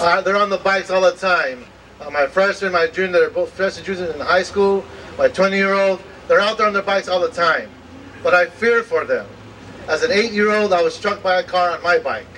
uh, 0.01 0.23
they're 0.23 0.37
on 0.37 0.51
the 0.51 0.59
bikes 0.59 0.91
all 0.91 1.03
the 1.03 1.13
time. 1.13 1.65
Uh, 2.01 2.11
my 2.11 2.27
freshman, 2.27 2.73
my 2.73 2.89
junior, 2.89 3.13
they're 3.13 3.31
both 3.31 3.53
freshman 3.53 3.85
juniors 3.85 4.13
in 4.13 4.21
high 4.21 4.43
school. 4.43 4.85
My 5.17 5.29
20-year-old, 5.29 6.03
they're 6.27 6.41
out 6.41 6.59
there 6.59 6.67
on 6.67 6.73
their 6.73 6.83
bikes 6.83 7.07
all 7.07 7.21
the 7.21 7.31
time. 7.31 7.71
But 8.25 8.35
I 8.35 8.47
fear 8.47 8.83
for 8.83 9.05
them. 9.05 9.29
As 9.87 10.03
an 10.03 10.11
eight-year-old, 10.11 10.73
I 10.73 10.83
was 10.83 10.97
struck 10.97 11.23
by 11.23 11.39
a 11.39 11.45
car 11.45 11.71
on 11.71 11.83
my 11.85 12.01
bike, 12.01 12.38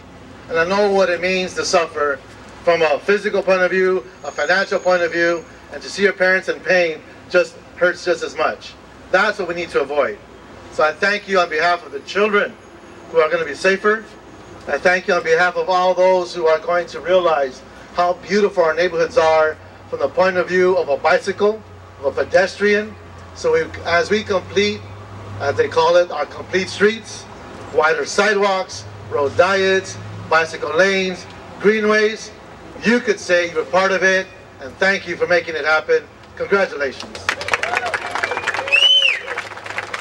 and 0.51 0.59
I 0.59 0.65
know 0.65 0.91
what 0.91 1.09
it 1.09 1.21
means 1.21 1.55
to 1.55 1.65
suffer 1.65 2.19
from 2.65 2.83
a 2.83 2.99
physical 2.99 3.41
point 3.41 3.63
of 3.63 3.71
view, 3.71 4.05
a 4.25 4.33
financial 4.33 4.81
point 4.81 5.01
of 5.01 5.13
view, 5.13 5.45
and 5.73 5.81
to 5.81 5.89
see 5.89 6.03
your 6.03 6.13
parents 6.13 6.49
in 6.49 6.59
pain 6.61 7.01
just 7.31 7.57
hurts 7.77 8.05
just 8.05 8.25
as 8.25 8.37
much. 8.37 8.75
That's 9.13 9.39
what 9.39 9.47
we 9.47 9.55
need 9.55 9.71
to 9.71 9.81
avoid. 9.81 10.19
So 10.73 10.83
I 10.83 10.93
thank 10.93 11.29
you 11.29 11.39
on 11.39 11.49
behalf 11.49 11.87
of 11.87 11.93
the 11.93 12.01
children 12.01 12.53
who 13.13 13.19
are 13.19 13.29
going 13.29 13.39
to 13.39 13.49
be 13.49 13.55
safer. 13.55 14.05
I 14.67 14.77
thank 14.77 15.07
you 15.07 15.15
on 15.15 15.23
behalf 15.23 15.57
of 15.57 15.69
all 15.69 15.95
those 15.95 16.35
who 16.35 16.47
are 16.47 16.59
going 16.59 16.89
to 16.89 17.01
realize 17.01 17.63
how 17.95 18.15
beautiful 18.15 18.65
our 18.65 18.75
neighborhoods 18.75 19.19
are 19.19 19.57
from 19.89 20.01
the 20.01 20.09
point 20.09 20.37
of 20.37 20.49
view 20.49 20.77
of 20.77 20.89
a 20.89 20.97
bicycle, 20.97 21.63
of 22.03 22.19
a 22.19 22.25
pedestrian. 22.25 22.95
So 23.37 23.53
we, 23.53 23.71
as 23.85 24.11
we 24.11 24.25
complete, 24.25 24.81
as 25.39 25.57
they 25.57 25.69
call 25.69 25.97
it, 25.97 26.11
our 26.11 26.27
complete 26.27 26.69
streets, 26.69 27.25
wider 27.73 28.05
sidewalks, 28.05 28.85
road 29.11 29.37
diets, 29.37 29.97
bicycle 30.31 30.75
lanes, 30.77 31.27
greenways, 31.59 32.31
you 32.85 33.01
could 33.01 33.21
say 33.21 33.51
you're 33.53 33.65
part 33.67 33.91
of 33.93 34.03
it, 34.03 34.27
and 34.63 34.73
thank 34.75 35.07
you 35.07 35.17
for 35.17 35.27
making 35.27 35.57
it 35.57 35.65
happen. 35.65 36.03
Congratulations. 36.37 37.27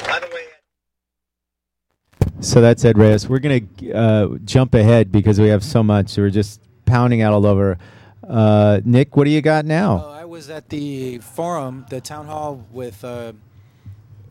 By 0.05 0.19
the 0.19 0.30
way, 0.34 0.45
So 2.39 2.61
that's 2.61 2.86
Ed 2.86 2.97
Reyes. 2.97 3.27
We're 3.27 3.39
going 3.39 3.67
to 3.67 3.91
uh, 3.91 4.27
jump 4.45 4.75
ahead 4.75 5.11
because 5.11 5.41
we 5.41 5.49
have 5.49 5.63
so 5.63 5.84
much. 5.84 6.15
We're 6.15 6.30
just 6.30 6.61
pounding 6.86 7.21
out 7.21 7.34
all 7.34 7.45
over. 7.45 7.77
Uh, 8.25 8.80
Nick, 8.86 9.17
what 9.17 9.25
do 9.25 9.32
you 9.32 9.41
got 9.41 9.65
now? 9.65 10.05
Oh, 10.05 10.11
I 10.11 10.25
was 10.25 10.49
at 10.49 10.69
the 10.69 11.17
forum, 11.17 11.86
the 11.89 11.99
town 11.99 12.27
hall 12.27 12.65
with 12.71 13.03
uh, 13.03 13.34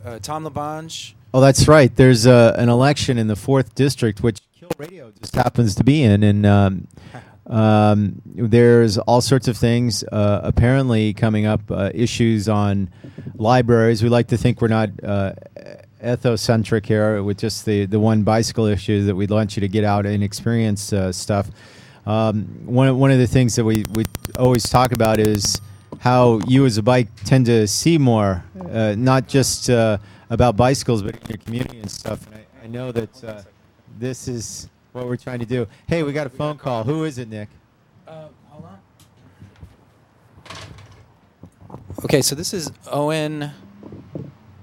uh, 0.05 0.21
Tom 0.21 0.45
LaBonge. 0.47 1.15
Oh, 1.35 1.41
that's 1.41 1.69
right. 1.69 1.95
There's 1.95 2.27
uh, 2.27 2.55
an 2.57 2.71
election 2.71 3.19
in 3.19 3.27
the 3.27 3.37
fourth 3.37 3.75
district, 3.75 4.23
which 4.23 4.41
Kill 4.41 4.48
Radio 4.79 5.11
just 5.11 5.35
happens 5.35 5.75
to 5.75 5.85
be 5.85 6.05
in, 6.05 6.23
and 6.23 6.47
um, 6.47 6.87
um, 7.47 8.23
there's 8.25 8.97
all 8.97 9.21
sorts 9.21 9.49
of 9.49 9.57
things 9.57 10.05
uh, 10.05 10.41
apparently 10.45 11.13
coming 11.13 11.47
up. 11.47 11.69
Uh, 11.69 11.91
issues 11.93 12.49
on 12.49 12.89
libraries. 13.35 14.03
We 14.03 14.09
like 14.09 14.29
to 14.29 14.37
think 14.37 14.61
we're 14.61 14.69
not 14.69 14.91
uh, 15.03 15.33
ethocentric 16.01 16.87
here 16.87 17.23
with 17.25 17.39
just 17.39 17.65
the 17.65 17.87
the 17.87 17.99
one 17.99 18.23
bicycle 18.23 18.67
issue 18.67 19.05
that 19.07 19.17
we'd 19.17 19.31
want 19.31 19.57
you 19.57 19.61
to 19.63 19.69
get 19.69 19.83
out 19.83 20.07
and 20.07 20.23
experience 20.23 20.93
uh, 20.93 21.11
stuff. 21.11 21.51
Um, 22.07 22.45
one 22.65 22.89
of, 22.89 22.97
one 22.97 23.11
of 23.11 23.19
the 23.19 23.27
things 23.27 23.57
that 23.57 23.65
we, 23.65 23.85
we 23.93 24.05
always 24.39 24.63
talk 24.63 24.93
about 24.93 25.19
is 25.19 25.61
how 25.99 26.41
you 26.47 26.65
as 26.65 26.79
a 26.79 26.83
bike 26.83 27.09
tend 27.25 27.47
to 27.47 27.67
see 27.67 27.99
more, 27.99 28.45
uh, 28.71 28.95
not 28.97 29.29
just 29.29 29.69
uh, 29.69 29.99
about 30.31 30.57
bicycles, 30.57 31.03
but 31.03 31.17
in 31.17 31.29
your 31.29 31.39
community 31.39 31.81
and 31.81 31.91
stuff. 31.91 32.27
And 32.27 32.37
I, 32.37 32.65
I 32.65 32.67
know 32.67 32.93
that 32.93 33.25
uh, 33.25 33.43
this 33.99 34.29
is 34.29 34.69
what 34.99 35.07
we're 35.07 35.17
trying 35.17 35.39
to 35.39 35.47
do. 35.47 35.67
Hey, 35.87 36.03
we 36.03 36.13
got 36.13 36.27
a 36.27 36.31
phone 36.31 36.59
call. 36.59 36.85
Who 36.85 37.05
is 37.05 37.19
it, 37.19 37.29
Nick? 37.29 37.49
Uh, 38.07 38.29
hold 38.49 38.65
on. 38.65 38.79
Okay, 42.05 42.21
so 42.21 42.35
this 42.35 42.53
is 42.53 42.71
Owen. 42.91 43.53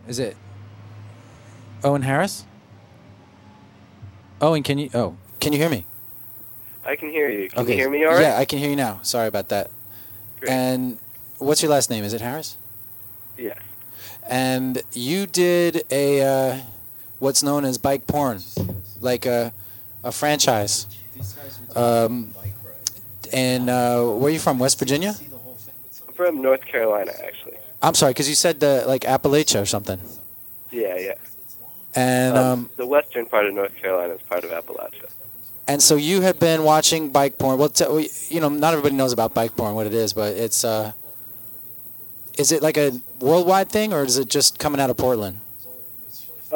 Is 0.07 0.19
it 0.19 0.37
Owen 1.83 2.03
Harris? 2.03 2.45
Owen, 4.41 4.63
can 4.63 4.77
you? 4.77 4.89
Oh, 4.93 5.17
can 5.39 5.53
you 5.53 5.59
hear 5.59 5.69
me? 5.69 5.85
I 6.85 6.95
can 6.95 7.09
hear 7.09 7.29
you. 7.29 7.49
Can 7.49 7.59
okay. 7.59 7.71
you 7.71 7.77
hear 7.77 7.89
me 7.89 8.03
all 8.05 8.13
right? 8.13 8.21
Yeah, 8.21 8.37
I 8.37 8.45
can 8.45 8.59
hear 8.59 8.69
you 8.69 8.75
now. 8.75 8.99
Sorry 9.01 9.27
about 9.27 9.49
that. 9.49 9.71
Great. 10.39 10.51
And 10.51 10.99
what's 11.39 11.63
your 11.63 11.71
last 11.71 11.89
name? 11.89 12.03
Is 12.03 12.13
it 12.13 12.21
Harris? 12.21 12.57
Yes. 13.37 13.57
And 14.27 14.81
you 14.93 15.25
did 15.25 15.83
a 15.89 16.21
uh, 16.21 16.61
what's 17.19 17.41
known 17.41 17.65
as 17.65 17.77
bike 17.77 18.07
porn, 18.07 18.41
like 19.01 19.25
a 19.25 19.53
a 20.05 20.11
franchise. 20.11 20.87
Um, 21.75 22.33
and 23.33 23.69
uh, 23.69 24.03
where 24.05 24.27
are 24.29 24.33
you 24.33 24.39
from? 24.39 24.59
West 24.59 24.79
Virginia? 24.79 25.13
I'm 26.07 26.13
from 26.13 26.41
North 26.41 26.63
Carolina, 26.65 27.11
actually. 27.25 27.57
I'm 27.81 27.95
sorry, 27.95 28.11
because 28.13 28.29
you 28.29 28.35
said 28.35 28.59
the 28.59 28.83
like 28.87 29.01
Appalachia 29.01 29.61
or 29.61 29.65
something. 29.65 29.99
Yeah, 30.71 30.97
yeah. 30.97 31.13
And 31.95 32.37
Um, 32.37 32.45
um, 32.45 32.69
the 32.77 32.85
western 32.85 33.25
part 33.25 33.45
of 33.45 33.53
North 33.53 33.75
Carolina 33.75 34.13
is 34.13 34.21
part 34.21 34.43
of 34.43 34.51
Appalachia. 34.51 35.09
and 35.67 35.81
so 35.81 35.95
you 35.95 36.21
had 36.21 36.37
been 36.39 36.63
watching 36.63 37.09
bike 37.09 37.37
porn. 37.37 37.57
Well, 37.57 37.69
t- 37.69 38.09
you 38.29 38.39
know, 38.39 38.49
not 38.49 38.73
everybody 38.73 38.95
knows 38.95 39.11
about 39.13 39.33
bike 39.33 39.55
porn, 39.57 39.73
what 39.75 39.87
it 39.87 39.93
is, 39.93 40.13
but 40.13 40.33
it's 40.37 40.63
uh, 40.63 40.91
is 42.37 42.51
it 42.51 42.61
like 42.61 42.77
a 42.77 43.01
worldwide 43.19 43.69
thing 43.69 43.93
or 43.93 44.03
is 44.03 44.17
it 44.17 44.29
just 44.29 44.59
coming 44.59 44.79
out 44.81 44.89
of 44.89 44.97
Portland? 44.97 45.39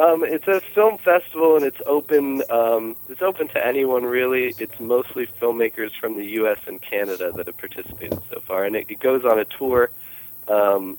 Um, 0.00 0.24
it's 0.24 0.48
a 0.48 0.60
film 0.60 0.96
festival, 0.96 1.56
and 1.56 1.64
it's 1.64 1.80
open. 1.84 2.42
Um, 2.48 2.96
it's 3.10 3.20
open 3.20 3.48
to 3.48 3.64
anyone 3.64 4.04
really. 4.04 4.54
It's 4.58 4.80
mostly 4.80 5.26
filmmakers 5.26 5.90
from 6.00 6.16
the 6.16 6.24
U.S. 6.40 6.58
and 6.66 6.80
Canada 6.80 7.32
that 7.32 7.46
have 7.46 7.58
participated 7.58 8.18
so 8.32 8.40
far, 8.40 8.64
and 8.64 8.74
it, 8.76 8.86
it 8.88 9.00
goes 9.00 9.26
on 9.26 9.38
a 9.38 9.44
tour. 9.44 9.90
Um, 10.48 10.96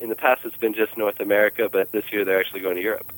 in 0.00 0.10
the 0.10 0.16
past, 0.16 0.44
it's 0.44 0.56
been 0.56 0.74
just 0.74 0.98
North 0.98 1.20
America, 1.20 1.70
but 1.72 1.92
this 1.92 2.12
year 2.12 2.26
they're 2.26 2.40
actually 2.40 2.60
going 2.60 2.76
to 2.76 2.82
Europe. 2.82 3.10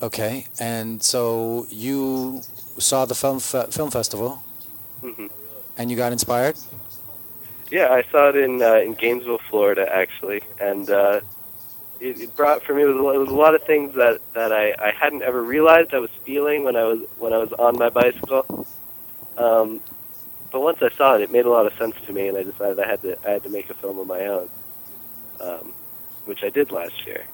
Okay, 0.00 0.46
and 0.60 1.02
so 1.02 1.66
you 1.68 2.42
saw 2.78 3.04
the 3.04 3.16
film 3.16 3.40
fe- 3.40 3.66
film 3.70 3.90
festival, 3.90 4.44
hmm 5.00 5.26
and 5.76 5.90
you 5.90 5.96
got 5.96 6.12
inspired. 6.12 6.56
Yeah, 7.70 7.88
I 7.90 8.04
saw 8.12 8.28
it 8.28 8.36
in 8.36 8.62
uh, 8.62 8.76
in 8.76 8.94
Gainesville, 8.94 9.40
Florida, 9.50 9.92
actually, 9.92 10.42
and 10.60 10.88
uh, 10.88 11.20
it, 12.02 12.20
it 12.20 12.36
brought 12.36 12.62
for 12.64 12.74
me 12.74 12.82
it 12.82 12.86
was, 12.86 12.96
a 12.96 13.00
lot- 13.00 13.14
it 13.14 13.18
was 13.18 13.30
a 13.30 13.34
lot 13.34 13.54
of 13.54 13.62
things 13.62 13.94
that 13.94 14.20
that 14.34 14.52
I, 14.52 14.74
I 14.78 14.90
hadn't 14.90 15.22
ever 15.22 15.42
realized 15.42 15.94
I 15.94 16.00
was 16.00 16.10
feeling 16.24 16.64
when 16.64 16.76
I 16.76 16.84
was 16.84 17.00
when 17.18 17.32
I 17.32 17.38
was 17.38 17.52
on 17.52 17.78
my 17.78 17.88
bicycle. 17.88 18.66
Um, 19.38 19.80
but 20.50 20.60
once 20.60 20.82
I 20.82 20.90
saw 20.90 21.14
it, 21.14 21.22
it 21.22 21.30
made 21.32 21.46
a 21.46 21.50
lot 21.50 21.66
of 21.66 21.72
sense 21.78 21.94
to 22.06 22.12
me, 22.12 22.28
and 22.28 22.36
I 22.36 22.42
decided 22.42 22.78
I 22.78 22.86
had 22.86 23.00
to 23.02 23.16
I 23.26 23.30
had 23.30 23.42
to 23.44 23.48
make 23.48 23.70
a 23.70 23.74
film 23.74 23.98
of 23.98 24.06
my 24.06 24.26
own, 24.26 24.48
um, 25.40 25.72
which 26.24 26.42
I 26.42 26.50
did 26.50 26.70
last 26.72 27.06
year. 27.06 27.24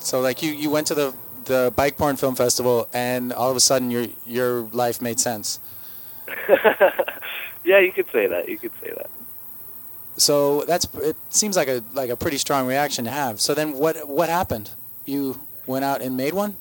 So 0.00 0.20
like 0.20 0.42
you 0.42 0.52
you 0.52 0.68
went 0.68 0.88
to 0.88 0.94
the 0.94 1.14
the 1.44 1.72
bike 1.74 1.96
porn 1.96 2.16
film 2.16 2.34
festival, 2.34 2.88
and 2.92 3.32
all 3.32 3.50
of 3.50 3.56
a 3.56 3.60
sudden 3.60 3.90
your 3.90 4.06
your 4.26 4.62
life 4.72 5.00
made 5.00 5.20
sense. 5.20 5.60
yeah, 7.64 7.78
you 7.78 7.92
could 7.92 8.10
say 8.12 8.26
that. 8.26 8.48
You 8.48 8.58
could 8.58 8.72
say 8.82 8.90
that. 8.90 9.10
So 10.22 10.62
that's 10.62 10.86
it. 11.02 11.16
Seems 11.30 11.56
like 11.56 11.66
a 11.66 11.82
like 11.94 12.08
a 12.08 12.16
pretty 12.16 12.38
strong 12.38 12.68
reaction 12.68 13.04
to 13.06 13.10
have. 13.10 13.40
So 13.40 13.54
then 13.54 13.72
what 13.72 14.08
what 14.08 14.28
happened? 14.28 14.70
You 15.04 15.40
went 15.66 15.84
out 15.84 16.00
and 16.00 16.16
made 16.16 16.32
one. 16.32 16.56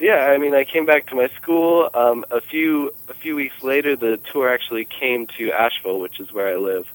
Yeah, 0.00 0.32
I 0.34 0.38
mean, 0.38 0.54
I 0.54 0.64
came 0.64 0.86
back 0.86 1.06
to 1.08 1.14
my 1.14 1.28
school. 1.36 1.90
Um, 1.92 2.24
a 2.30 2.40
few 2.40 2.92
a 3.08 3.14
few 3.14 3.36
weeks 3.36 3.62
later, 3.62 3.94
the 3.94 4.16
tour 4.16 4.48
actually 4.48 4.86
came 4.86 5.26
to 5.38 5.52
Asheville, 5.52 6.00
which 6.00 6.18
is 6.18 6.32
where 6.32 6.48
I 6.48 6.56
live, 6.56 6.90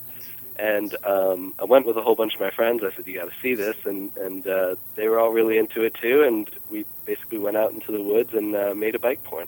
and 0.58 0.96
um, 1.06 1.54
I 1.60 1.66
went 1.66 1.86
with 1.86 1.96
a 1.96 2.02
whole 2.02 2.16
bunch 2.16 2.34
of 2.34 2.42
my 2.42 2.50
friends. 2.50 2.84
I 2.84 2.92
said, 2.96 3.06
"You 3.06 3.20
got 3.20 3.30
to 3.30 3.40
see 3.40 3.54
this," 3.54 3.78
and 3.86 4.12
and 4.18 4.48
uh, 4.48 4.76
they 4.96 5.08
were 5.08 5.20
all 5.20 5.32
really 5.32 5.60
into 5.60 5.84
it 5.84 5.94
too. 5.94 6.24
And 6.24 6.50
we 6.72 6.86
basically 7.06 7.38
went 7.38 7.56
out 7.56 7.72
into 7.72 7.92
the 7.92 8.02
woods 8.02 8.34
and 8.34 8.56
uh, 8.56 8.74
made 8.74 8.96
a 8.96 9.00
bike 9.00 9.24
porn. 9.24 9.48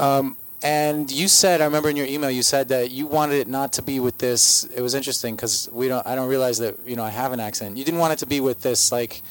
Um, 0.00 0.36
and 0.62 1.10
you 1.10 1.28
said, 1.28 1.60
I 1.60 1.64
remember 1.64 1.90
in 1.90 1.96
your 1.96 2.06
email, 2.06 2.30
you 2.30 2.42
said 2.42 2.68
that 2.68 2.90
you 2.90 3.06
wanted 3.06 3.36
it 3.36 3.48
not 3.48 3.74
to 3.74 3.82
be 3.82 4.00
with 4.00 4.18
this. 4.18 4.64
It 4.64 4.80
was 4.80 4.94
interesting 4.94 5.36
because 5.36 5.68
we 5.70 5.88
don't. 5.88 6.06
I 6.06 6.14
don't 6.14 6.28
realize 6.28 6.58
that 6.58 6.76
you 6.86 6.96
know 6.96 7.04
I 7.04 7.10
have 7.10 7.32
an 7.32 7.40
accent. 7.40 7.76
You 7.76 7.84
didn't 7.84 8.00
want 8.00 8.14
it 8.14 8.18
to 8.20 8.26
be 8.26 8.40
with 8.40 8.62
this 8.62 8.90
like 8.90 9.22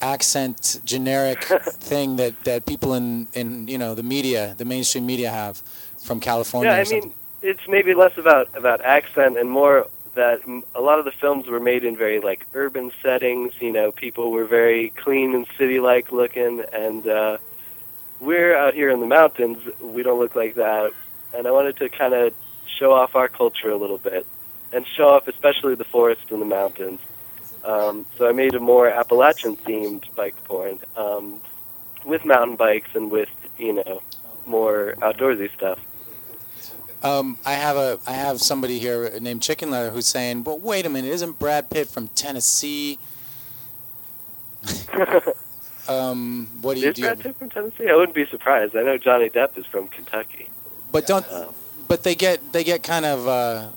accent 0.00 0.80
generic 0.84 1.44
thing 1.64 2.16
that 2.16 2.42
that 2.44 2.66
people 2.66 2.94
in 2.94 3.28
in 3.34 3.68
you 3.68 3.78
know 3.78 3.94
the 3.94 4.02
media, 4.02 4.54
the 4.58 4.64
mainstream 4.64 5.06
media 5.06 5.30
have 5.30 5.62
from 5.98 6.18
California. 6.18 6.72
yeah, 6.72 6.84
I 6.84 6.84
mean, 6.84 7.12
it's 7.42 7.68
maybe 7.68 7.94
less 7.94 8.16
about 8.18 8.48
about 8.56 8.80
accent 8.80 9.38
and 9.38 9.48
more 9.48 9.86
that 10.14 10.40
a 10.74 10.80
lot 10.80 10.98
of 10.98 11.04
the 11.04 11.12
films 11.12 11.46
were 11.46 11.60
made 11.60 11.84
in 11.84 11.96
very 11.96 12.20
like 12.20 12.46
urban 12.52 12.90
settings. 13.00 13.52
You 13.60 13.72
know, 13.72 13.92
people 13.92 14.32
were 14.32 14.44
very 14.44 14.90
clean 14.90 15.34
and 15.34 15.46
city-like 15.56 16.10
looking, 16.10 16.64
and 16.72 17.06
uh, 17.06 17.38
we're 18.20 18.56
out 18.56 18.74
here 18.74 18.90
in 18.90 19.00
the 19.00 19.06
mountains. 19.06 19.58
We 19.80 20.02
don't 20.02 20.18
look 20.18 20.36
like 20.36 20.54
that, 20.54 20.92
and 21.34 21.46
I 21.46 21.50
wanted 21.50 21.76
to 21.78 21.88
kind 21.88 22.14
of 22.14 22.34
show 22.66 22.92
off 22.92 23.16
our 23.16 23.28
culture 23.28 23.70
a 23.70 23.76
little 23.76 23.98
bit, 23.98 24.26
and 24.72 24.86
show 24.86 25.08
off 25.08 25.26
especially 25.28 25.74
the 25.74 25.84
forest 25.84 26.22
and 26.30 26.40
the 26.40 26.46
mountains. 26.46 27.00
Um, 27.64 28.06
so 28.16 28.28
I 28.28 28.32
made 28.32 28.54
a 28.54 28.60
more 28.60 28.88
Appalachian-themed 28.88 30.14
bike 30.14 30.42
porn 30.44 30.78
um, 30.96 31.40
with 32.04 32.24
mountain 32.24 32.56
bikes 32.56 32.90
and 32.94 33.10
with 33.10 33.28
you 33.58 33.72
know 33.72 34.02
more 34.46 34.94
outdoorsy 35.00 35.52
stuff. 35.54 35.78
Um, 37.02 37.38
I 37.46 37.52
have 37.52 37.76
a 37.76 37.98
I 38.06 38.12
have 38.12 38.40
somebody 38.40 38.78
here 38.78 39.18
named 39.20 39.42
Chicken 39.42 39.70
Leather 39.70 39.90
who's 39.90 40.06
saying, 40.06 40.42
"But 40.42 40.60
wait 40.60 40.84
a 40.84 40.90
minute, 40.90 41.08
isn't 41.08 41.38
Brad 41.38 41.70
Pitt 41.70 41.88
from 41.88 42.08
Tennessee?" 42.08 42.98
um, 45.90 46.48
what 46.60 46.74
do 46.74 46.80
you 46.80 46.92
do? 46.92 47.02
Brad 47.02 47.20
Pitt 47.20 47.36
from 47.36 47.50
Tennessee? 47.50 47.88
I 47.88 47.94
wouldn't 47.94 48.14
be 48.14 48.26
surprised. 48.26 48.76
I 48.76 48.82
know 48.82 48.96
Johnny 48.96 49.28
Depp 49.28 49.58
is 49.58 49.66
from 49.66 49.88
Kentucky. 49.88 50.48
But 50.92 51.06
don't. 51.06 51.30
Um, 51.32 51.54
But 51.88 52.04
they 52.04 52.14
get 52.14 52.52
they 52.52 52.62
get 52.62 52.82
kind 52.82 53.04
of 53.04 53.26
uh, 53.26 53.68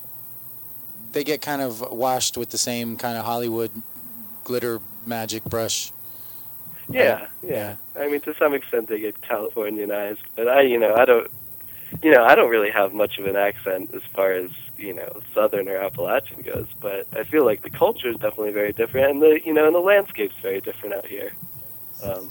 they 1.13 1.23
get 1.23 1.41
kind 1.41 1.61
of 1.61 1.81
washed 1.91 2.37
with 2.37 2.49
the 2.51 2.59
same 2.59 2.95
kind 2.97 3.17
of 3.17 3.25
Hollywood 3.25 3.71
glitter 4.43 4.79
magic 5.05 5.43
brush. 5.43 5.91
yeah, 6.89 7.27
yeah. 7.41 7.75
I 7.99 8.07
mean, 8.09 8.21
to 8.21 8.35
some 8.35 8.53
extent, 8.53 8.87
they 8.87 8.99
get 8.99 9.21
Californianized, 9.21 10.19
but 10.35 10.47
I, 10.47 10.61
you 10.61 10.77
know, 10.77 10.93
I 10.95 11.05
don't, 11.05 11.31
you 12.03 12.11
know, 12.11 12.23
I 12.23 12.35
don't 12.35 12.51
really 12.51 12.69
have 12.71 12.93
much 12.93 13.17
of 13.19 13.25
an 13.25 13.35
accent 13.35 13.93
as 13.95 14.03
far 14.13 14.31
as 14.33 14.51
you 14.77 14.93
know, 14.93 15.21
Southern 15.33 15.69
or 15.69 15.77
Appalachian 15.77 16.41
goes. 16.41 16.67
But 16.81 17.07
I 17.15 17.23
feel 17.23 17.45
like 17.45 17.61
the 17.61 17.69
culture 17.69 18.09
is 18.09 18.17
definitely 18.17 18.51
very 18.51 18.73
different, 18.73 19.11
and 19.11 19.21
the, 19.21 19.39
you 19.45 19.53
know, 19.53 19.65
and 19.65 19.75
the 19.75 19.79
landscape's 19.79 20.35
very 20.41 20.61
different 20.61 20.95
out 20.95 21.05
here. 21.05 21.33
Um, 22.03 22.29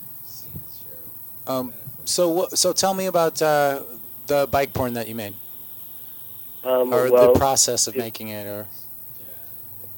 Um, 1.47 1.73
so 2.05 2.47
so 2.55 2.73
tell 2.73 2.95
me 2.95 3.07
about 3.07 3.41
uh, 3.43 3.81
the 4.27 4.47
bike 4.51 4.73
porn 4.73 4.95
that 4.95 5.09
you 5.09 5.15
made, 5.15 5.35
um, 6.65 6.93
or 6.95 7.11
well, 7.11 7.33
the 7.33 7.39
process 7.39 7.87
of 7.89 7.97
it- 7.97 7.99
making 7.99 8.29
it, 8.29 8.47
or? 8.47 8.69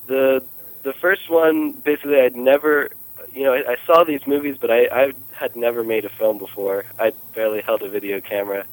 The 0.07 0.43
the 0.83 0.93
first 0.93 1.31
one 1.31 1.73
basically 1.73 2.21
I'd 2.21 2.37
never 2.37 2.91
you 3.33 3.43
know 3.45 3.53
I, 3.55 3.73
I 3.73 3.77
saw 3.87 4.05
these 4.05 4.27
movies 4.27 4.57
but 4.61 4.71
I, 4.71 4.87
I 4.87 5.13
had 5.33 5.57
never 5.57 5.83
made 5.83 6.05
a 6.05 6.11
film 6.11 6.39
before. 6.39 6.85
I 6.99 7.13
barely 7.35 7.61
held 7.63 7.83
a 7.83 7.89
video 7.89 8.21
camera. 8.21 8.65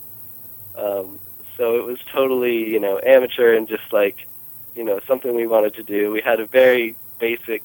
Um, 0.75 1.19
so 1.57 1.75
it 1.77 1.85
was 1.85 1.99
totally 2.11 2.69
you 2.69 2.79
know 2.79 2.99
amateur 3.05 3.53
and 3.55 3.67
just 3.67 3.91
like 3.93 4.27
you 4.75 4.83
know 4.83 4.99
something 5.07 5.35
we 5.35 5.47
wanted 5.47 5.73
to 5.75 5.83
do. 5.83 6.11
We 6.11 6.21
had 6.21 6.39
a 6.39 6.45
very 6.45 6.95
basic 7.19 7.63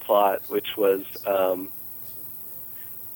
plot 0.00 0.42
which 0.48 0.76
was 0.76 1.02
um, 1.26 1.68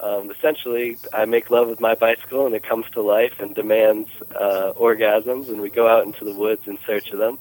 um, 0.03 0.31
essentially 0.31 0.97
I 1.13 1.25
make 1.25 1.51
love 1.51 1.69
with 1.69 1.81
my 1.81 1.95
bicycle 1.95 2.47
and 2.47 2.55
it 2.55 2.63
comes 2.63 2.87
to 2.93 3.03
life 3.03 3.41
and 3.41 3.55
demands 3.55 4.09
uh, 4.35 4.73
orgasms 4.77 5.49
and 5.49 5.61
we 5.61 5.71
go 5.71 5.89
out 5.89 6.05
into 6.05 6.25
the 6.25 6.35
woods 6.35 6.67
in 6.67 6.79
search 6.87 7.11
of 7.11 7.19
them 7.19 7.39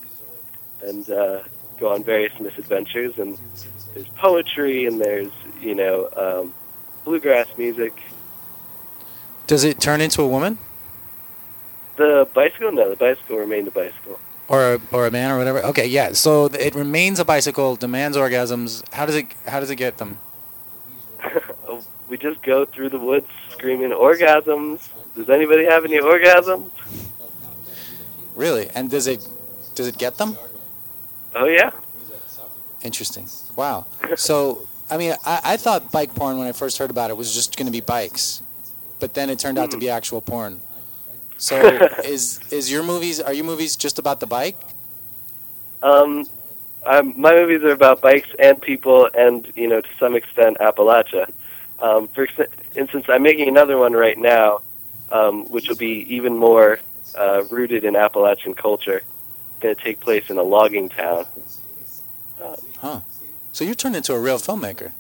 and 0.82 1.10
uh, 1.10 1.42
go 1.80 1.94
on 1.94 2.04
various 2.04 2.38
misadventures 2.40 3.18
and 3.18 3.38
there's 3.94 4.08
poetry 4.10 4.86
and 4.86 5.00
there's 5.00 5.32
you 5.62 5.76
know 5.76 6.10
um, 6.16 6.54
bluegrass 7.06 7.48
music 7.58 7.94
does 9.48 9.64
it 9.64 9.80
turn 9.80 10.02
into 10.02 10.22
a 10.22 10.28
woman 10.28 10.58
the 11.96 12.28
bicycle 12.34 12.72
no 12.72 12.90
the 12.90 12.96
bicycle 12.96 13.38
remained 13.38 13.68
a 13.68 13.72
bicycle 13.72 14.20
or 14.50 14.74
a, 14.74 14.82
or 14.92 15.06
a 15.06 15.12
man 15.12 15.32
or 15.32 15.38
whatever? 15.38 15.64
Okay, 15.64 15.86
yeah. 15.86 16.12
So 16.14 16.46
it 16.48 16.76
remains 16.76 17.20
a 17.20 17.26
bicycle, 17.26 17.76
demands 17.76 18.18
orgasms. 18.18 18.84
How 18.94 19.06
does 19.06 19.16
it 19.16 19.28
how 19.46 19.60
does 19.60 19.70
it 19.70 19.76
get 19.76 20.00
them? 20.00 20.18
We 22.20 22.30
just 22.30 22.42
go 22.44 22.66
through 22.66 22.90
the 22.90 23.00
woods 23.00 23.28
screaming 23.52 23.92
orgasms 23.92 24.90
does 25.16 25.30
anybody 25.30 25.66
have 25.66 25.86
any 25.86 26.00
orgasms 26.00 26.70
Really? 28.36 28.70
And 28.74 28.90
does 28.90 29.08
it 29.08 29.28
does 29.76 29.88
it 29.88 29.98
get 29.98 30.18
them? 30.18 30.38
oh 31.36 31.46
yeah 31.46 31.72
Interesting. 32.82 33.28
Wow. 33.58 33.88
So, 34.16 34.66
I 34.90 34.96
mean, 34.96 35.14
I, 35.26 35.42
I 35.44 35.58
thought 35.58 35.92
bike 35.92 36.16
porn 36.16 36.38
when 36.38 36.48
I 36.48 36.54
first 36.54 36.78
heard 36.78 36.90
about 36.90 37.10
it 37.10 37.18
was 37.18 37.34
just 37.34 37.58
going 37.58 37.66
to 37.66 37.72
be 37.74 37.82
bikes, 37.82 38.42
but 39.02 39.14
then 39.14 39.30
it 39.30 39.38
turned 39.38 39.58
out 39.58 39.72
to 39.72 39.78
be 39.78 39.90
actual 39.90 40.22
porn. 40.22 40.62
So, 41.38 41.58
is 42.06 42.40
is 42.52 42.72
your 42.72 42.84
movies? 42.84 43.20
Are 43.20 43.34
your 43.34 43.44
movies 43.44 43.76
just 43.76 44.00
about 44.00 44.22
the 44.22 44.28
bike? 44.28 44.56
um, 45.84 46.26
um, 46.86 47.14
my 47.20 47.34
movies 47.34 47.64
are 47.64 47.72
about 47.72 48.00
bikes 48.00 48.30
and 48.40 48.62
people 48.62 49.10
and 49.14 49.52
you 49.56 49.68
know 49.68 49.82
to 49.82 49.90
some 50.00 50.16
extent 50.16 50.58
Appalachia 50.60 51.30
um, 51.82 52.08
for 52.10 52.28
instance 52.76 53.06
I'm 53.10 53.24
making 53.24 53.48
another 53.48 53.78
one 53.78 53.94
right 53.94 54.18
now 54.18 54.62
um, 55.12 55.46
which 55.50 55.70
will 55.70 55.76
be 55.76 56.06
even 56.16 56.38
more 56.38 56.80
uh, 57.18 57.44
rooted 57.50 57.84
in 57.84 57.96
Appalachian 57.96 58.54
culture 58.54 59.02
going 59.62 59.76
to 59.76 59.82
take 59.82 60.00
place 60.00 60.30
in 60.30 60.38
a 60.38 60.44
logging 60.44 60.90
town 60.90 61.26
Huh. 62.82 63.02
So 63.52 63.66
you 63.66 63.76
turned 63.76 63.96
into 63.96 64.14
a 64.14 64.20
real 64.20 64.38
filmmaker. 64.38 64.94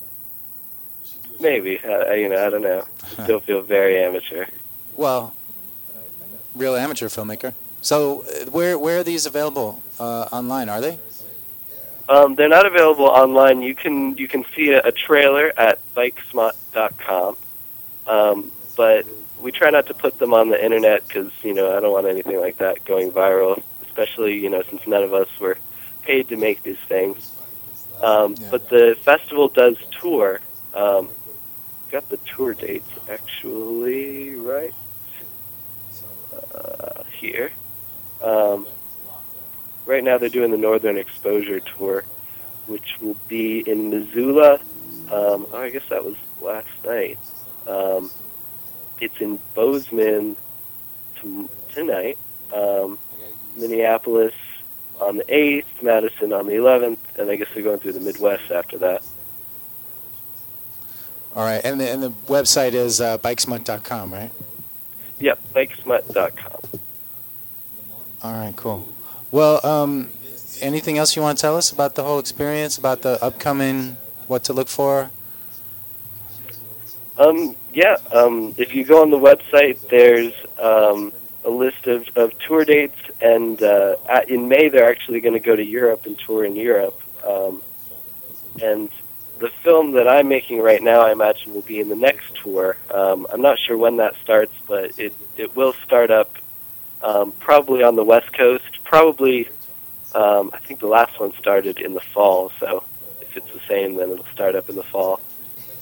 Maybe. 1.40 1.80
Uh, 1.80 2.12
you 2.14 2.28
know, 2.28 2.46
I 2.46 2.50
don't 2.50 2.62
know. 2.62 2.86
Still 3.24 3.40
feel 3.40 3.62
very 3.62 4.04
amateur. 4.04 4.48
Well, 4.98 5.34
real 6.54 6.76
amateur 6.76 7.08
filmmaker. 7.08 7.54
So, 7.82 8.24
uh, 8.24 8.50
where 8.52 8.78
where 8.78 9.00
are 9.00 9.04
these 9.04 9.26
available 9.26 9.82
uh, 10.00 10.28
online? 10.32 10.68
Are 10.68 10.82
they? 10.82 11.00
Um, 12.10 12.34
they're 12.34 12.49
not 12.49 12.65
available 12.65 13.06
online. 13.06 13.61
You 13.61 13.76
can 13.76 14.18
you 14.18 14.27
can 14.27 14.44
see 14.56 14.72
a, 14.72 14.81
a 14.81 14.91
trailer 14.91 15.53
at 15.56 15.80
bikesmut.com, 15.94 17.38
um, 18.07 18.52
but 18.76 19.06
we 19.40 19.52
try 19.52 19.69
not 19.69 19.86
to 19.88 19.94
put 19.94 20.18
them 20.18 20.34
on 20.34 20.49
the 20.49 20.64
internet 20.64 21.07
because 21.07 21.31
you 21.44 21.53
know 21.53 21.77
I 21.77 21.80
don't 21.80 21.94
want 21.94 22.07
anything 22.07 22.40
like 22.40 22.57
that 22.57 22.84
going 22.84 23.11
viral. 23.11 23.61
Especially 23.84 24.40
you 24.40 24.49
know 24.49 24.64
since 24.64 24.86
none 24.88 25.03
of 25.03 25.14
us 25.14 25.30
were 25.40 25.60
paid 26.02 26.30
to 26.30 26.36
make 26.36 26.64
these 26.64 26.81
things. 26.88 27.31
Um, 28.02 28.36
But 28.49 28.69
the 28.69 28.98
festival 29.03 29.48
does 29.48 29.77
tour 30.02 30.41
um, 30.73 31.10
got 31.91 32.10
the 32.10 32.18
tour 32.18 32.56
dates 32.56 32.90
actually 33.07 34.36
right 34.36 34.73
uh, 36.56 37.03
here. 37.19 37.52
Um, 38.22 38.68
right 39.90 40.03
now, 40.03 40.20
they're 40.20 40.30
doing 40.30 40.52
the 40.52 40.57
Northern 40.57 40.98
Exposure 40.98 41.60
Tour, 41.60 42.06
which 42.68 42.98
will 43.02 43.18
be 43.28 43.60
in 43.68 43.90
Missoula. 43.90 44.60
Um, 45.11 45.48
oh, 45.52 45.57
I 45.57 45.72
guess 45.72 45.82
that 45.90 46.06
was 46.06 46.16
last 46.40 46.68
night. 46.86 47.18
Um, 47.68 48.11
it's 49.02 49.20
in 49.20 49.40
Bozeman 49.56 50.38
t- 51.20 51.49
tonight. 51.74 52.20
Um, 52.53 52.99
Minneapolis 53.57 54.36
on 55.02 55.18
the 55.18 55.24
8th, 55.24 55.66
Madison 55.82 56.34
on 56.34 56.45
the 56.45 56.53
11th, 56.53 56.99
and 57.18 57.32
I 57.32 57.36
guess 57.36 57.48
they're 57.53 57.64
going 57.64 57.80
through 57.80 57.94
the 57.94 57.99
Midwest 57.99 58.52
after 58.52 58.78
that. 58.78 59.03
All 61.36 61.44
right, 61.44 61.61
and 61.64 61.80
the, 61.80 61.90
and 61.90 62.03
the 62.03 62.11
website 62.28 62.74
is 62.74 63.02
uh, 63.02 63.18
bikesmut.com, 63.20 64.14
right? 64.14 64.32
Yep, 65.20 65.40
bikesmut.com. 65.53 66.80
All 68.22 68.34
right, 68.34 68.56
cool. 68.56 68.94
Well, 69.32 69.64
um, 69.66 70.10
anything 70.60 70.98
else 70.98 71.16
you 71.16 71.22
want 71.22 71.38
to 71.38 71.42
tell 71.42 71.56
us 71.56 71.72
about 71.72 71.96
the 71.96 72.04
whole 72.04 72.20
experience, 72.20 72.78
about 72.78 73.02
the 73.04 73.24
upcoming, 73.24 73.98
what 74.28 74.44
to 74.46 74.54
look 74.54 74.68
for? 74.68 75.12
Um, 77.18 77.56
yeah, 77.74 77.98
um, 78.12 78.56
if 78.58 78.74
you 78.74 78.84
go 78.84 79.02
on 79.02 79.12
the 79.12 79.20
website, 79.20 79.88
there's 79.90 80.34
um, 80.58 81.12
a 81.44 81.50
list 81.50 81.86
of, 81.86 82.08
of 82.16 82.38
tour 82.40 82.66
dates, 82.66 82.98
and 83.22 83.62
uh, 83.62 83.98
at, 84.08 84.30
in 84.30 84.48
May 84.48 84.70
they're 84.70 84.90
actually 84.90 85.20
going 85.20 85.34
to 85.34 85.40
go 85.40 85.56
to 85.56 85.64
Europe 85.64 86.06
and 86.06 86.18
tour 86.18 86.46
in 86.46 86.56
Europe. 86.56 87.00
Um, 87.26 87.62
and 88.64 88.90
the 89.40 89.50
film 89.50 89.92
that 89.92 90.08
I'm 90.08 90.28
making 90.28 90.60
right 90.60 90.82
now, 90.82 91.02
I 91.02 91.12
imagine, 91.12 91.54
will 91.54 91.62
be 91.62 91.80
in 91.80 91.90
the 91.90 91.96
next 91.96 92.36
tour. 92.36 92.78
Um, 92.92 93.28
I'm 93.32 93.42
not 93.42 93.60
sure 93.60 93.78
when 93.78 93.98
that 93.98 94.16
starts, 94.24 94.54
but 94.68 94.98
it, 94.98 95.14
it 95.38 95.56
will 95.56 95.74
start 95.86 96.10
up 96.10 96.38
um, 97.04 97.32
probably 97.34 97.84
on 97.84 97.96
the 97.96 98.04
West 98.04 98.34
Coast. 98.34 98.79
Probably, 98.90 99.48
um, 100.16 100.49
I 100.52 100.57
think 100.57 100.80
the 100.80 100.88
last 100.88 101.20
one 101.20 101.32
started 101.36 101.80
in 101.80 101.94
the 101.94 101.99
fall, 101.99 102.52
so 102.60 102.84
if 103.22 103.38
it's 103.38 103.52
the 103.53 103.60
same, 103.68 103.94
then 103.98 104.10
it'll 104.10 104.26
start 104.34 104.56
up 104.56 104.68
in 104.68 104.76
the 104.76 104.84
fall. 104.84 105.20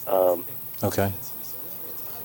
Um, 0.06 0.44
Okay. 0.84 1.14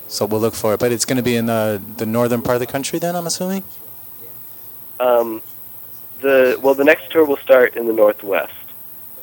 So 0.08 0.26
we'll 0.26 0.40
look 0.40 0.54
for 0.54 0.74
it, 0.74 0.80
but 0.80 0.90
it's 0.90 1.04
going 1.04 1.18
to 1.18 1.22
be 1.22 1.36
in 1.36 1.46
the 1.46 1.80
the 1.98 2.04
northern 2.04 2.42
part 2.42 2.56
of 2.56 2.60
the 2.60 2.66
country. 2.66 2.98
Then 2.98 3.14
I'm 3.14 3.28
assuming. 3.28 3.62
Um, 4.98 5.40
the 6.20 6.58
well, 6.60 6.74
the 6.74 6.84
next 6.84 7.12
tour 7.12 7.24
will 7.24 7.38
start 7.38 7.76
in 7.76 7.86
the 7.86 7.92
Northwest. 7.92 8.52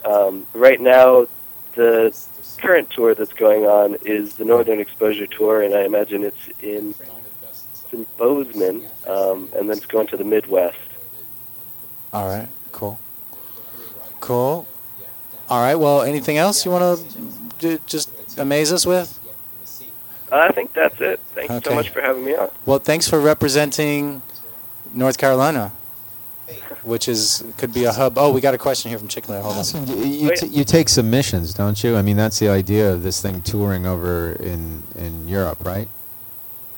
Um, 0.06 0.48
right 0.53 0.80
now, 0.80 1.27
the 1.76 2.18
current 2.57 2.90
tour 2.90 3.14
that's 3.14 3.34
going 3.34 3.65
on 3.65 3.98
is 4.06 4.36
the 4.36 4.45
Northern 4.45 4.80
Exposure 4.80 5.27
Tour, 5.27 5.61
and 5.61 5.76
I 5.76 5.84
imagine 5.84 6.23
it's 6.23 6.48
in 6.61 6.95
it's 7.02 7.94
in 7.94 8.07
Bozeman, 8.18 8.88
um, 9.07 9.49
and 9.56 9.69
then 9.69 9.77
it's 9.77 9.86
going 9.86 10.07
to 10.07 10.18
the 10.18 10.23
Midwest. 10.23 10.77
All 12.14 12.27
right. 12.27 12.48
Cool. 12.72 12.99
Cool. 14.19 14.68
All 15.49 15.61
right. 15.61 15.76
Well, 15.76 16.02
anything 16.02 16.38
else 16.38 16.65
you 16.65 16.72
want 16.72 16.99
to 17.60 17.80
just 17.86 18.10
amaze 18.38 18.72
us 18.72 18.86
with? 18.86 19.19
I 20.31 20.52
think 20.52 20.73
that's 20.73 20.99
it. 21.02 21.19
Thank 21.34 21.49
you 21.49 21.56
Okay. 21.57 21.69
so 21.69 21.76
much 21.76 21.90
for 21.90 22.02
having 22.02 22.23
me 22.23 22.36
on. 22.36 22.49
Well, 22.65 22.80
thanks 22.80 23.07
for 23.07 23.19
representing 23.19 24.22
North 24.94 25.18
Carolina, 25.18 25.72
which 26.84 27.07
is 27.07 27.44
could 27.57 27.73
be 27.73 27.86
a 27.86 27.91
hub. 27.91 28.18
Oh, 28.18 28.31
we 28.31 28.40
got 28.40 28.53
a 28.53 28.57
question 28.60 28.90
here 28.90 28.99
from 28.99 29.07
Chick 29.07 29.26
Hold 29.26 29.44
on. 29.44 29.88
You, 29.88 29.95
you, 30.06 30.31
oh, 30.31 30.36
t- 30.36 30.48
you 30.48 30.64
take 30.64 30.88
submissions, 30.88 31.53
don't 31.53 31.84
you? 31.84 31.95
I 31.98 32.03
mean, 32.03 32.15
that's 32.15 32.38
the 32.38 32.49
idea 32.49 32.94
of 32.94 33.02
this 33.02 33.22
thing 33.22 33.41
touring 33.41 33.88
over 33.88 34.34
in, 34.34 34.84
in 34.95 35.27
Europe, 35.27 35.65
right? 35.65 35.88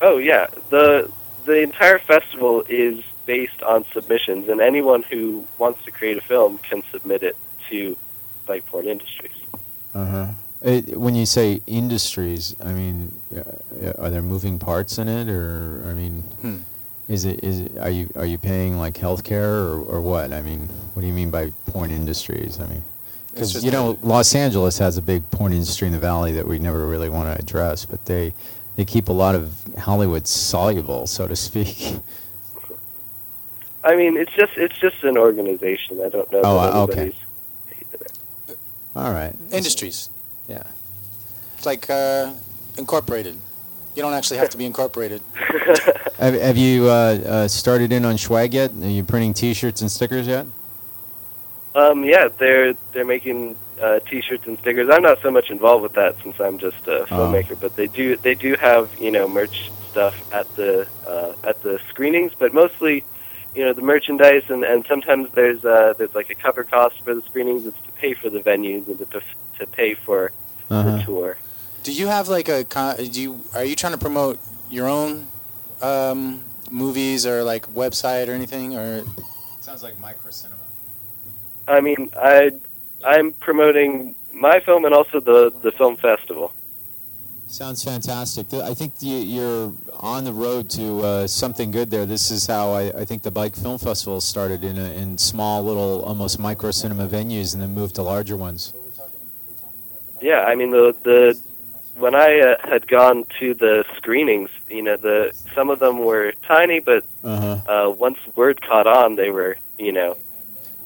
Oh 0.00 0.16
yeah, 0.16 0.46
the 0.70 1.10
the 1.44 1.60
entire 1.60 1.98
festival 1.98 2.64
is 2.68 3.04
based 3.26 3.62
on 3.62 3.84
submissions, 3.92 4.48
and 4.48 4.60
anyone 4.60 5.02
who 5.02 5.46
wants 5.58 5.84
to 5.84 5.90
create 5.90 6.16
a 6.16 6.20
film 6.20 6.58
can 6.58 6.82
submit 6.90 7.22
it 7.22 7.36
to 7.70 7.96
Bike 8.46 8.66
Porn 8.66 8.86
Industries. 8.86 9.32
Uh 9.94 10.06
huh. 10.06 10.26
It, 10.62 10.96
when 10.96 11.14
you 11.14 11.26
say 11.26 11.60
industries, 11.66 12.54
I 12.64 12.72
mean, 12.72 13.12
uh, 13.36 13.92
are 13.98 14.10
there 14.10 14.22
moving 14.22 14.58
parts 14.58 14.98
in 14.98 15.08
it, 15.08 15.28
or 15.28 15.84
I 15.86 15.92
mean, 15.92 16.22
Hmm. 16.40 16.58
is 17.08 17.24
it 17.24 17.42
is 17.42 17.60
it, 17.60 17.76
are 17.78 17.90
you 17.90 18.08
are 18.14 18.26
you 18.26 18.38
paying 18.38 18.78
like 18.78 18.94
healthcare 18.94 19.66
or 19.66 19.80
or 19.80 20.00
what? 20.00 20.32
I 20.32 20.40
mean, 20.42 20.68
what 20.94 21.02
do 21.02 21.06
you 21.08 21.12
mean 21.12 21.30
by 21.30 21.52
porn 21.66 21.90
industries? 21.90 22.60
I 22.60 22.66
mean, 22.66 22.82
because 23.34 23.64
you 23.64 23.70
know, 23.72 23.98
Los 24.02 24.34
Angeles 24.34 24.78
has 24.78 24.96
a 24.96 25.02
big 25.02 25.28
porn 25.30 25.52
industry 25.52 25.86
in 25.88 25.92
the 25.92 25.98
valley 25.98 26.32
that 26.32 26.46
we 26.46 26.58
never 26.58 26.86
really 26.86 27.08
want 27.08 27.34
to 27.34 27.42
address, 27.42 27.84
but 27.84 28.04
they 28.06 28.32
they 28.76 28.84
keep 28.84 29.08
a 29.08 29.12
lot 29.12 29.34
of 29.34 29.54
Hollywood 29.78 30.26
soluble, 30.28 31.06
so 31.06 31.26
to 31.26 31.36
speak. 31.36 31.96
I 33.84 33.96
mean, 33.96 34.16
it's 34.16 34.32
just 34.32 34.52
it's 34.56 34.78
just 34.78 35.02
an 35.02 35.18
organization. 35.18 36.00
I 36.00 36.08
don't 36.08 36.30
know. 36.30 36.42
Oh, 36.44 36.60
that 36.60 36.74
uh, 36.74 36.82
okay. 36.84 37.12
All 38.94 39.12
right. 39.12 39.34
Industries. 39.50 40.10
Yeah. 40.48 40.62
It's 41.56 41.66
like 41.66 41.88
uh, 41.88 42.32
incorporated. 42.76 43.36
You 43.96 44.02
don't 44.02 44.14
actually 44.14 44.38
have 44.38 44.50
to 44.50 44.58
be 44.58 44.64
incorporated. 44.64 45.22
Have, 46.18 46.40
have 46.40 46.56
you 46.56 46.84
uh, 46.84 46.88
uh, 47.26 47.48
started 47.48 47.90
in 47.90 48.04
on 48.04 48.14
Schwag 48.14 48.52
yet? 48.52 48.70
Are 48.70 48.88
you 48.88 49.02
printing 49.02 49.34
T-shirts 49.34 49.80
and 49.80 49.90
stickers 49.90 50.28
yet? 50.28 50.46
Um, 51.74 52.04
yeah, 52.04 52.28
they're 52.38 52.74
they're 52.92 53.04
making 53.04 53.56
uh, 53.80 53.98
T-shirts 54.08 54.46
and 54.46 54.56
stickers. 54.60 54.88
I'm 54.88 55.02
not 55.02 55.20
so 55.20 55.32
much 55.32 55.50
involved 55.50 55.82
with 55.82 55.94
that 55.94 56.14
since 56.22 56.38
I'm 56.38 56.58
just 56.58 56.86
a 56.86 57.06
filmmaker, 57.08 57.58
but 57.58 57.74
they 57.74 57.88
do 57.88 58.16
they 58.18 58.36
do 58.36 58.54
have 58.54 58.88
you 59.00 59.10
know 59.10 59.26
merch 59.26 59.72
stuff 59.90 60.32
at 60.32 60.54
the 60.54 60.86
uh, 61.08 61.32
at 61.42 61.60
the 61.62 61.80
screenings, 61.88 62.32
but 62.38 62.54
mostly 62.54 63.02
you 63.54 63.64
know 63.64 63.72
the 63.72 63.82
merchandise 63.82 64.44
and, 64.48 64.64
and 64.64 64.84
sometimes 64.86 65.30
there's 65.34 65.64
uh, 65.64 65.94
there's 65.98 66.14
like 66.14 66.30
a 66.30 66.34
cover 66.34 66.64
cost 66.64 66.96
for 67.04 67.14
the 67.14 67.22
screenings. 67.22 67.66
It's 67.66 67.80
to 67.82 67.92
pay 67.92 68.14
for 68.14 68.30
the 68.30 68.40
venues 68.40 68.86
and 68.88 68.98
to 68.98 69.06
p- 69.06 69.20
to 69.58 69.66
pay 69.66 69.94
for 69.94 70.32
Uh-huh. 70.70 70.96
the 70.96 71.02
tour. 71.02 71.36
Do 71.82 71.92
you 71.92 72.06
have 72.06 72.28
like 72.28 72.48
a? 72.48 72.64
con- 72.64 72.96
Do 72.96 73.20
you 73.20 73.40
are 73.54 73.64
you 73.64 73.76
trying 73.76 73.92
to 73.92 73.98
promote 73.98 74.38
your 74.70 74.88
own 74.88 75.26
um, 75.82 76.44
movies 76.70 77.26
or 77.26 77.42
like 77.44 77.66
website 77.74 78.28
or 78.28 78.32
anything? 78.32 78.76
Or 78.76 79.04
sounds 79.60 79.82
like 79.82 79.98
micro 79.98 80.30
cinema. 80.30 80.60
I 81.68 81.80
mean, 81.80 82.10
I 82.16 82.52
I'm 83.04 83.32
promoting 83.32 84.14
my 84.32 84.60
film 84.60 84.84
and 84.84 84.94
also 84.94 85.20
the 85.20 85.52
the 85.62 85.72
film 85.72 85.96
festival. 85.96 86.52
Sounds 87.52 87.84
fantastic. 87.84 88.54
I 88.54 88.72
think 88.72 88.94
you, 89.00 89.18
you're 89.18 89.74
on 90.00 90.24
the 90.24 90.32
road 90.32 90.70
to 90.70 91.00
uh, 91.02 91.26
something 91.26 91.70
good 91.70 91.90
there. 91.90 92.06
This 92.06 92.30
is 92.30 92.46
how 92.46 92.72
I, 92.72 92.84
I 93.00 93.04
think 93.04 93.22
the 93.22 93.30
Bike 93.30 93.54
Film 93.54 93.76
Festival 93.76 94.22
started 94.22 94.64
in, 94.64 94.78
a, 94.78 94.90
in 94.94 95.18
small 95.18 95.62
little, 95.62 96.02
almost 96.02 96.38
micro 96.38 96.70
cinema 96.70 97.06
venues, 97.06 97.52
and 97.52 97.62
then 97.62 97.74
moved 97.74 97.96
to 97.96 98.02
larger 98.02 98.38
ones. 98.38 98.72
Yeah, 100.22 100.44
I 100.44 100.54
mean 100.54 100.70
the 100.70 100.96
the 101.02 101.38
when 101.96 102.14
I 102.14 102.40
uh, 102.40 102.56
had 102.66 102.88
gone 102.88 103.26
to 103.40 103.52
the 103.52 103.84
screenings, 103.98 104.48
you 104.70 104.82
know, 104.82 104.96
the 104.96 105.36
some 105.54 105.68
of 105.68 105.78
them 105.78 105.98
were 105.98 106.32
tiny, 106.48 106.80
but 106.80 107.04
Uh-huh. 107.22 107.60
uh, 107.68 107.90
once 107.90 108.18
word 108.34 108.62
caught 108.62 108.86
on, 108.86 109.16
they 109.16 109.28
were 109.30 109.58
you 109.78 109.92
know, 109.92 110.16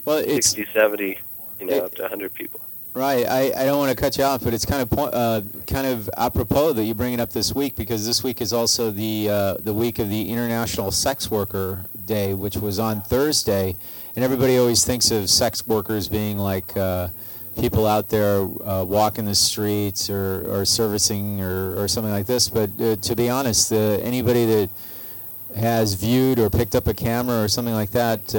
Well, 0.04 0.18
it's 0.18 0.50
60, 0.50 0.66
70, 0.72 1.18
you 1.60 1.66
know, 1.66 1.84
up 1.84 1.94
to 1.94 2.02
100 2.02 2.34
people. 2.34 2.58
Right. 2.96 3.28
I, 3.28 3.52
I 3.54 3.66
don't 3.66 3.76
want 3.76 3.90
to 3.90 4.02
cut 4.02 4.16
you 4.16 4.24
off, 4.24 4.42
but 4.42 4.54
it's 4.54 4.64
kind 4.64 4.80
of 4.80 4.88
po- 4.88 5.10
uh, 5.10 5.42
kind 5.66 5.86
of 5.86 6.08
apropos 6.16 6.72
that 6.72 6.84
you 6.84 6.94
bring 6.94 7.12
it 7.12 7.20
up 7.20 7.28
this 7.28 7.54
week 7.54 7.76
because 7.76 8.06
this 8.06 8.24
week 8.24 8.40
is 8.40 8.54
also 8.54 8.90
the 8.90 9.28
uh, 9.28 9.54
the 9.60 9.74
week 9.74 9.98
of 9.98 10.08
the 10.08 10.30
International 10.30 10.90
Sex 10.90 11.30
Worker 11.30 11.84
Day, 12.06 12.32
which 12.32 12.56
was 12.56 12.78
on 12.78 13.02
Thursday, 13.02 13.76
and 14.14 14.24
everybody 14.24 14.56
always 14.56 14.82
thinks 14.82 15.10
of 15.10 15.28
sex 15.28 15.66
workers 15.66 16.08
being 16.08 16.38
like 16.38 16.74
uh, 16.74 17.08
people 17.60 17.86
out 17.86 18.08
there 18.08 18.38
uh, 18.64 18.82
walking 18.88 19.26
the 19.26 19.34
streets 19.34 20.08
or, 20.08 20.46
or 20.48 20.64
servicing 20.64 21.42
or, 21.42 21.78
or 21.78 21.88
something 21.88 22.12
like 22.12 22.24
this. 22.24 22.48
But 22.48 22.70
uh, 22.80 22.96
to 22.96 23.14
be 23.14 23.28
honest, 23.28 23.74
uh, 23.74 23.76
anybody 24.00 24.46
that 24.46 24.70
has 25.54 25.92
viewed 25.92 26.38
or 26.38 26.48
picked 26.48 26.74
up 26.74 26.86
a 26.86 26.94
camera 26.94 27.42
or 27.42 27.48
something 27.48 27.74
like 27.74 27.90
that, 27.90 28.34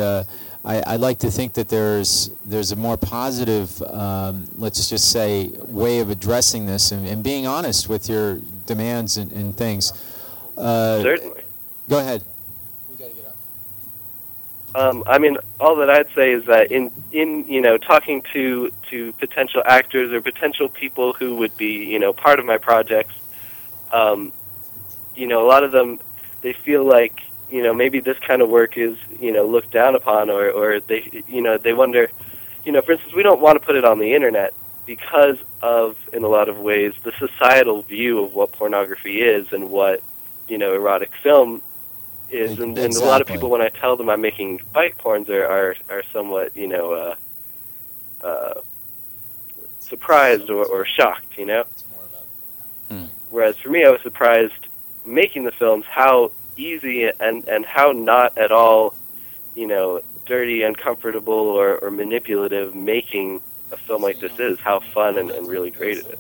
I, 0.68 0.84
I'd 0.86 1.00
like 1.00 1.20
to 1.20 1.32
think 1.32 1.54
that 1.54 1.70
there's 1.70 2.30
there's 2.44 2.74
a 2.74 2.76
more 2.76 2.98
positive, 2.98 3.82
um, 3.84 4.46
let's 4.58 4.90
just 4.90 5.12
say, 5.12 5.52
way 5.64 6.00
of 6.02 6.10
addressing 6.10 6.66
this 6.66 6.92
and, 6.92 7.08
and 7.08 7.24
being 7.24 7.48
honest 7.48 7.88
with 7.88 8.10
your 8.10 8.40
demands 8.66 9.16
and, 9.16 9.32
and 9.32 9.56
things. 9.56 9.94
Uh, 10.58 11.02
Certainly. 11.02 11.42
Go 11.88 12.00
ahead. 12.00 12.22
We 12.90 12.98
gotta 12.98 13.14
get 13.14 13.26
up. 13.26 13.36
Um, 14.76 15.04
I 15.08 15.20
mean, 15.20 15.38
all 15.58 15.78
that 15.78 15.90
I'd 15.90 16.14
say 16.14 16.34
is 16.34 16.44
that 16.48 16.70
in 16.70 16.92
in 17.14 17.48
you 17.48 17.62
know 17.62 17.78
talking 17.78 18.22
to 18.34 18.74
to 18.90 19.14
potential 19.14 19.64
actors 19.66 20.12
or 20.12 20.20
potential 20.20 20.68
people 20.68 21.14
who 21.14 21.38
would 21.38 21.56
be 21.56 21.86
you 21.86 21.98
know 21.98 22.12
part 22.12 22.40
of 22.40 22.46
my 22.46 22.58
projects, 22.58 23.16
um, 23.94 24.34
you 25.16 25.28
know, 25.28 25.46
a 25.46 25.48
lot 25.48 25.64
of 25.64 25.72
them 25.72 26.02
they 26.42 26.52
feel 26.52 26.84
like 26.84 27.22
you 27.50 27.64
know 27.64 27.74
maybe 27.74 28.00
this 28.00 28.18
kind 28.20 28.42
of 28.42 28.50
work 28.50 28.78
is 28.78 28.98
you 29.20 29.32
know 29.32 29.46
looked 29.46 29.72
down 29.72 29.96
upon 29.96 30.30
or 30.30 30.50
or 30.50 30.80
they 30.80 31.24
you 31.28 31.42
know 31.42 31.58
they 31.58 31.74
wonder, 31.74 32.10
you 32.66 32.72
know, 32.72 32.82
for 32.82 32.94
instance, 32.94 33.14
we 33.14 33.24
don't 33.24 33.42
want 33.42 33.60
to 33.60 33.66
put 33.66 33.76
it 33.76 33.86
on 33.86 34.00
the 34.00 34.14
internet, 34.14 34.54
because 34.88 35.38
of, 35.62 35.98
in 36.14 36.24
a 36.24 36.28
lot 36.28 36.50
of 36.50 36.58
ways, 36.58 36.94
the 37.04 37.12
societal 37.20 37.84
view 37.84 38.24
of 38.24 38.34
what 38.34 38.52
pornography 38.54 39.22
is 39.22 39.52
and 39.52 39.70
what 39.70 40.02
you 40.48 40.58
know 40.58 40.74
erotic 40.74 41.12
film 41.22 41.62
is, 42.32 42.58
and, 42.60 42.78
and 42.78 42.96
a 42.96 43.06
lot 43.06 43.22
of 43.22 43.28
people, 43.28 43.50
when 43.50 43.62
I 43.62 43.70
tell 43.70 43.96
them 43.96 44.10
I'm 44.10 44.22
making 44.22 44.62
bike 44.74 44.98
porns, 44.98 45.30
are 45.30 45.46
are, 45.46 45.76
are 45.90 46.04
somewhat 46.12 46.56
you 46.58 46.68
know 46.68 46.92
uh, 46.94 47.16
uh, 48.26 48.54
surprised 49.80 50.50
or, 50.50 50.66
or 50.66 50.86
shocked, 50.86 51.38
you 51.38 51.46
know. 51.46 51.66
Whereas 53.30 53.58
for 53.58 53.70
me, 53.70 53.86
I 53.86 53.90
was 53.90 54.02
surprised 54.02 54.54
making 55.06 55.44
the 55.44 55.52
films 55.52 55.86
how 55.90 56.32
easy 56.58 57.10
and 57.20 57.48
and 57.48 57.66
how 57.66 57.92
not 57.92 58.38
at 58.38 58.52
all, 58.52 58.94
you 59.56 59.68
know, 59.68 60.02
dirty, 60.26 60.64
uncomfortable, 60.64 61.34
or, 61.34 61.78
or 61.78 61.92
manipulative 61.92 62.76
making 62.76 63.42
a 63.72 63.78
film 63.78 64.02
like 64.02 64.20
this 64.20 64.38
is. 64.40 64.60
How 64.60 64.80
fun 64.80 65.18
and, 65.18 65.30
and 65.32 65.48
really 65.48 65.72
great 65.72 66.00
it 66.00 66.06
is. 66.08 66.20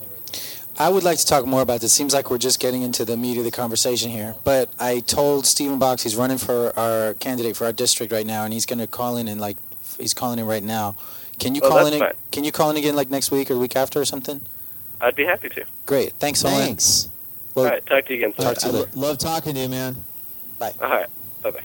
I 0.80 0.89
would 0.89 1.03
like 1.03 1.18
to 1.18 1.26
talk 1.26 1.45
more 1.47 1.61
about 1.61 1.81
this. 1.81 1.91
Seems 1.91 2.14
like 2.14 2.30
we're 2.30 2.38
just 2.38 2.59
getting 2.59 2.84
into 2.84 3.03
the 3.03 3.18
meat 3.18 3.38
of 3.39 3.43
the 3.43 3.49
conversation 3.51 4.11
here. 4.11 4.35
But 4.43 4.69
I 4.80 4.99
told 4.99 5.47
Stephen 5.47 5.80
Box 5.80 6.03
he's 6.03 6.15
running 6.15 6.38
for 6.38 6.72
our 6.77 7.15
candidate 7.15 7.57
for 7.57 7.65
our 7.65 7.73
district 7.73 8.11
right 8.14 8.26
now, 8.27 8.43
and 8.43 8.53
he's 8.53 8.68
going 8.68 8.77
to 8.80 8.85
call 8.88 9.18
in 9.18 9.27
and 9.27 9.41
like 9.41 9.57
he's 9.97 10.14
calling 10.14 10.38
in 10.38 10.45
right 10.45 10.61
now. 10.64 10.95
Can 11.39 11.55
you 11.55 11.61
Oh, 11.64 11.69
call 11.69 11.85
in? 11.88 11.97
fine. 11.99 12.14
Can 12.31 12.43
you 12.43 12.51
call 12.51 12.69
in 12.69 12.77
again 12.77 12.95
like 12.95 13.09
next 13.09 13.31
week 13.31 13.49
or 13.49 13.57
week 13.57 13.76
after 13.76 13.99
or 13.99 14.05
something? 14.05 14.41
I'd 15.01 15.15
be 15.15 15.26
happy 15.26 15.49
to. 15.49 15.65
Great. 15.88 16.14
Thanks 16.14 16.39
so 16.41 16.49
much. 16.49 16.59
Thanks. 16.59 17.09
All 17.55 17.65
right, 17.65 17.84
talk 17.88 18.05
to 18.05 18.14
you 18.14 18.19
again. 18.27 18.34
Talk 18.34 18.57
to 18.57 18.68
you 18.68 18.73
I 18.73 18.80
later. 18.81 18.91
love 18.93 19.18
talking 19.18 19.55
to 19.55 19.59
you, 19.61 19.69
man. 19.69 19.95
Bye. 20.59 20.73
All 20.81 20.89
right, 20.89 21.07
bye 21.43 21.51
bye. 21.51 21.63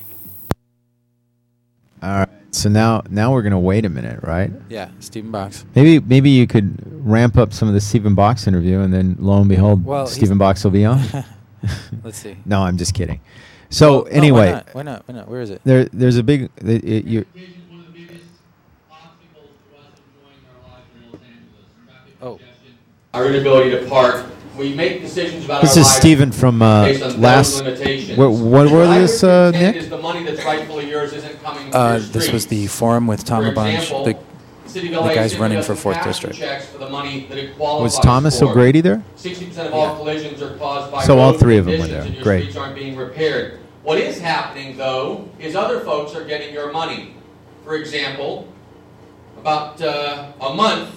All 2.03 2.19
right. 2.21 2.29
So 2.51 2.69
now, 2.69 3.03
now 3.09 3.33
we're 3.33 3.43
gonna 3.43 3.59
wait 3.59 3.85
a 3.85 3.89
minute, 3.89 4.23
right? 4.23 4.51
Yeah, 4.69 4.91
Stephen 5.01 5.31
Box. 5.31 5.65
Maybe, 5.75 5.99
maybe 6.01 6.29
you 6.31 6.47
could 6.47 6.77
ramp 7.07 7.39
up 7.39 7.53
some 7.55 7.69
of 7.69 7.75
the 7.75 7.81
Stephen 7.81 8.15
Box 8.15 8.47
interview, 8.47 8.81
and 8.81 8.93
then 8.93 9.17
lo 9.19 9.41
and 9.41 9.49
behold, 9.49 9.85
Well, 9.85 10.07
Stephen 10.07 10.37
Box 10.39 10.63
will 10.63 10.71
be 10.71 10.85
on. 10.85 11.01
Let's 12.05 12.19
see. 12.19 12.37
no, 12.45 12.61
I'm 12.63 12.77
just 12.77 12.93
kidding. 12.93 13.21
So 13.71 14.01
Oh, 14.01 14.03
no, 14.05 14.11
anyway, 14.11 14.47
why 14.49 14.53
not? 14.53 14.75
Why 14.75 14.83
not? 14.83 15.09
Why 15.09 15.15
not? 15.15 15.29
Where 15.29 15.41
is 15.41 15.49
it? 15.51 15.63
There, 15.65 15.85
there's 15.87 16.19
a 16.19 16.23
big. 16.23 16.51
It, 16.59 16.85
it, 16.85 17.05
you, 17.07 17.25
Oh. 22.21 22.39
our 23.15 23.27
inability 23.27 23.71
to 23.71 23.89
park. 23.89 24.27
We 24.63 24.75
make 24.75 25.01
decisions 25.01 25.45
about 25.45 25.63
this 25.63 25.73
our 25.77 25.81
is 25.81 25.87
lives 25.89 25.97
Stephen 25.97 26.31
from 26.33 26.63
uh, 26.63 26.85
based 26.85 27.03
on 27.03 27.09
those 27.11 27.19
last. 27.19 27.65
limitations. 27.65 28.17
What, 28.17 28.29
what 28.31 28.71
were 28.71 28.79
What 28.79 28.89
I 28.89 28.99
this, 29.01 29.23
would 29.23 29.29
uh, 29.29 29.51
contend 29.53 29.75
Nick? 29.75 29.83
is 29.85 29.91
the 29.91 29.99
money 29.99 30.23
that's 30.25 30.45
rightfully 30.45 30.89
yours 30.89 31.13
isn't 31.13 31.43
coming 31.43 31.71
from 31.73 31.81
Uh, 31.81 31.91
your 31.95 31.99
this 32.01 32.31
was 32.31 32.45
streets. 32.45 32.47
the 32.47 32.67
forum 32.69 33.07
with 33.09 33.25
Tom 33.25 33.43
For 33.43 33.51
LaBonge, 33.53 33.75
example, 33.81 34.05
the, 34.05 34.17
City 34.71 34.87
of 34.89 34.95
the 34.95 35.01
LA 35.01 35.15
guy's 35.15 35.31
simply 35.33 35.43
running 35.43 35.59
for 35.63 35.69
doesn't 35.75 35.83
fourth 35.83 35.97
cash 35.97 36.05
district. 36.07 36.37
checks 36.39 36.67
for 36.67 36.79
the 36.79 36.89
money 36.89 37.27
that 37.29 37.37
it 37.39 37.57
qualifies 37.57 37.83
Was 37.83 37.99
Thomas 38.05 38.39
for. 38.39 38.47
O'Grady 38.51 38.81
there? 38.81 39.03
60% 39.19 39.67
of 39.67 39.75
all 39.75 39.97
collisions 39.97 40.41
are 40.41 40.57
caused 40.57 40.93
by 40.93 41.03
So 41.05 41.19
all 41.19 41.33
road 41.33 41.41
three 41.41 41.57
of 41.59 41.65
them 41.67 41.73
were 41.81 41.87
conditions 41.87 41.93
there. 41.99 42.07
and 42.07 42.15
your 42.15 42.23
Great. 42.23 42.41
streets 42.43 42.57
aren't 42.57 42.75
being 42.77 42.97
repaired. 42.97 43.59
What 43.83 43.99
is 43.99 44.21
happening, 44.21 44.77
though, 44.77 45.29
is 45.41 45.57
other 45.57 45.81
folks 45.81 46.15
are 46.15 46.25
getting 46.25 46.55
your 46.55 46.71
money. 46.73 47.17
For 47.65 47.75
example, 47.75 48.47
about 49.39 49.83
uh, 49.83 50.33
a 50.41 50.55
month 50.55 50.91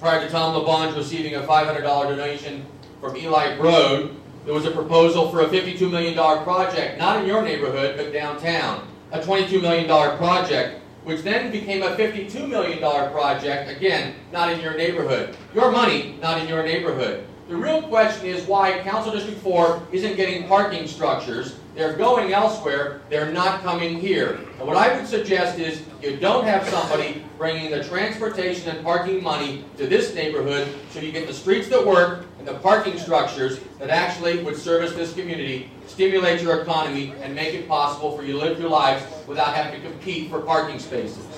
prior 0.00 0.24
to 0.24 0.30
Tom 0.30 0.54
LaBonge 0.60 0.96
receiving 0.96 1.34
a 1.36 1.40
$500 1.42 1.82
donation 1.82 2.64
from 3.04 3.18
Eli 3.18 3.54
Broad, 3.58 4.16
there 4.46 4.54
was 4.54 4.64
a 4.64 4.70
proposal 4.70 5.30
for 5.30 5.42
a 5.42 5.46
$52 5.46 5.90
million 5.90 6.14
project, 6.14 6.98
not 6.98 7.20
in 7.20 7.26
your 7.26 7.42
neighborhood, 7.42 7.98
but 7.98 8.14
downtown. 8.14 8.88
A 9.12 9.18
$22 9.18 9.60
million 9.60 9.86
project, 10.16 10.80
which 11.04 11.20
then 11.20 11.52
became 11.52 11.82
a 11.82 11.96
$52 11.96 12.48
million 12.48 12.78
project, 13.12 13.70
again, 13.70 14.14
not 14.32 14.50
in 14.50 14.58
your 14.60 14.74
neighborhood. 14.74 15.36
Your 15.54 15.70
money, 15.70 16.16
not 16.22 16.40
in 16.40 16.48
your 16.48 16.62
neighborhood. 16.62 17.26
The 17.46 17.56
real 17.56 17.82
question 17.82 18.24
is 18.26 18.46
why 18.46 18.78
Council 18.80 19.12
District 19.12 19.38
4 19.42 19.82
isn't 19.92 20.16
getting 20.16 20.48
parking 20.48 20.86
structures. 20.86 21.56
They're 21.74 21.92
going 21.92 22.32
elsewhere. 22.32 23.02
They're 23.10 23.30
not 23.30 23.60
coming 23.60 24.00
here. 24.00 24.40
And 24.58 24.66
what 24.66 24.78
I 24.78 24.96
would 24.96 25.06
suggest 25.06 25.58
is 25.58 25.82
you 26.00 26.16
don't 26.16 26.46
have 26.46 26.66
somebody 26.66 27.22
bringing 27.36 27.70
the 27.70 27.84
transportation 27.84 28.74
and 28.74 28.82
parking 28.82 29.22
money 29.22 29.62
to 29.76 29.86
this 29.86 30.14
neighborhood 30.14 30.74
so 30.88 31.00
you 31.00 31.12
get 31.12 31.26
the 31.26 31.34
streets 31.34 31.68
that 31.68 31.86
work 31.86 32.24
and 32.38 32.48
the 32.48 32.54
parking 32.54 32.98
structures 32.98 33.60
that 33.78 33.90
actually 33.90 34.42
would 34.42 34.56
service 34.56 34.94
this 34.94 35.12
community, 35.12 35.70
stimulate 35.86 36.40
your 36.40 36.62
economy, 36.62 37.12
and 37.20 37.34
make 37.34 37.52
it 37.52 37.68
possible 37.68 38.16
for 38.16 38.24
you 38.24 38.32
to 38.32 38.38
live 38.38 38.58
your 38.58 38.70
lives 38.70 39.04
without 39.26 39.54
having 39.54 39.82
to 39.82 39.86
compete 39.86 40.30
for 40.30 40.40
parking 40.40 40.78
spaces. 40.78 41.33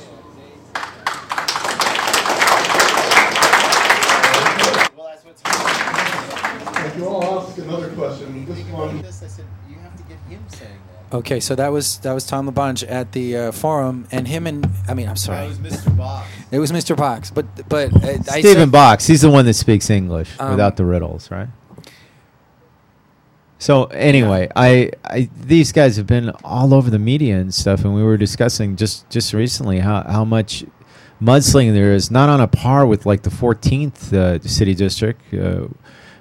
If 5.44 6.96
you 6.96 7.06
all 7.08 7.40
ask 7.40 7.58
another 7.58 7.90
question, 7.90 8.46
this 8.46 8.60
one. 8.70 9.04
Okay, 11.12 11.38
so 11.38 11.54
that 11.54 11.68
was 11.68 11.98
that 11.98 12.12
was 12.12 12.26
Tom 12.26 12.50
LaBonge 12.50 12.84
at 12.90 13.12
the 13.12 13.36
uh, 13.36 13.52
forum, 13.52 14.08
and 14.10 14.26
him 14.26 14.46
and 14.46 14.68
I 14.88 14.94
mean, 14.94 15.08
I'm 15.08 15.16
sorry, 15.16 15.46
it 15.46 15.48
was 15.48 15.58
Mr. 15.58 15.96
Box. 15.96 16.28
it 16.50 16.58
was 16.58 16.72
Mr. 16.72 16.96
Box, 16.96 17.30
but 17.30 17.46
but 17.68 17.94
uh, 17.94 18.08
I 18.08 18.40
Stephen 18.40 18.54
said- 18.54 18.72
Box. 18.72 19.06
He's 19.06 19.20
the 19.20 19.30
one 19.30 19.44
that 19.46 19.54
speaks 19.54 19.88
English 19.88 20.30
Um, 20.40 20.50
without 20.50 20.76
the 20.76 20.84
riddles, 20.84 21.30
right? 21.30 21.48
So 23.58 23.84
anyway, 23.84 24.48
I, 24.56 24.90
I 25.04 25.30
these 25.40 25.70
guys 25.72 25.96
have 25.96 26.06
been 26.08 26.30
all 26.44 26.74
over 26.74 26.90
the 26.90 26.98
media 26.98 27.38
and 27.38 27.54
stuff, 27.54 27.84
and 27.84 27.94
we 27.94 28.02
were 28.02 28.16
discussing 28.16 28.74
just 28.76 29.08
just 29.08 29.32
recently 29.32 29.78
how 29.78 30.02
how 30.02 30.24
much 30.24 30.64
mudslinging 31.20 31.72
there 31.72 31.92
is, 31.92 32.10
not 32.10 32.28
on 32.28 32.40
a 32.40 32.48
par 32.48 32.86
with 32.86 33.06
like 33.06 33.22
the 33.22 33.30
14th 33.30 34.12
uh, 34.12 34.38
city 34.40 34.74
district, 34.74 35.34
uh, 35.34 35.68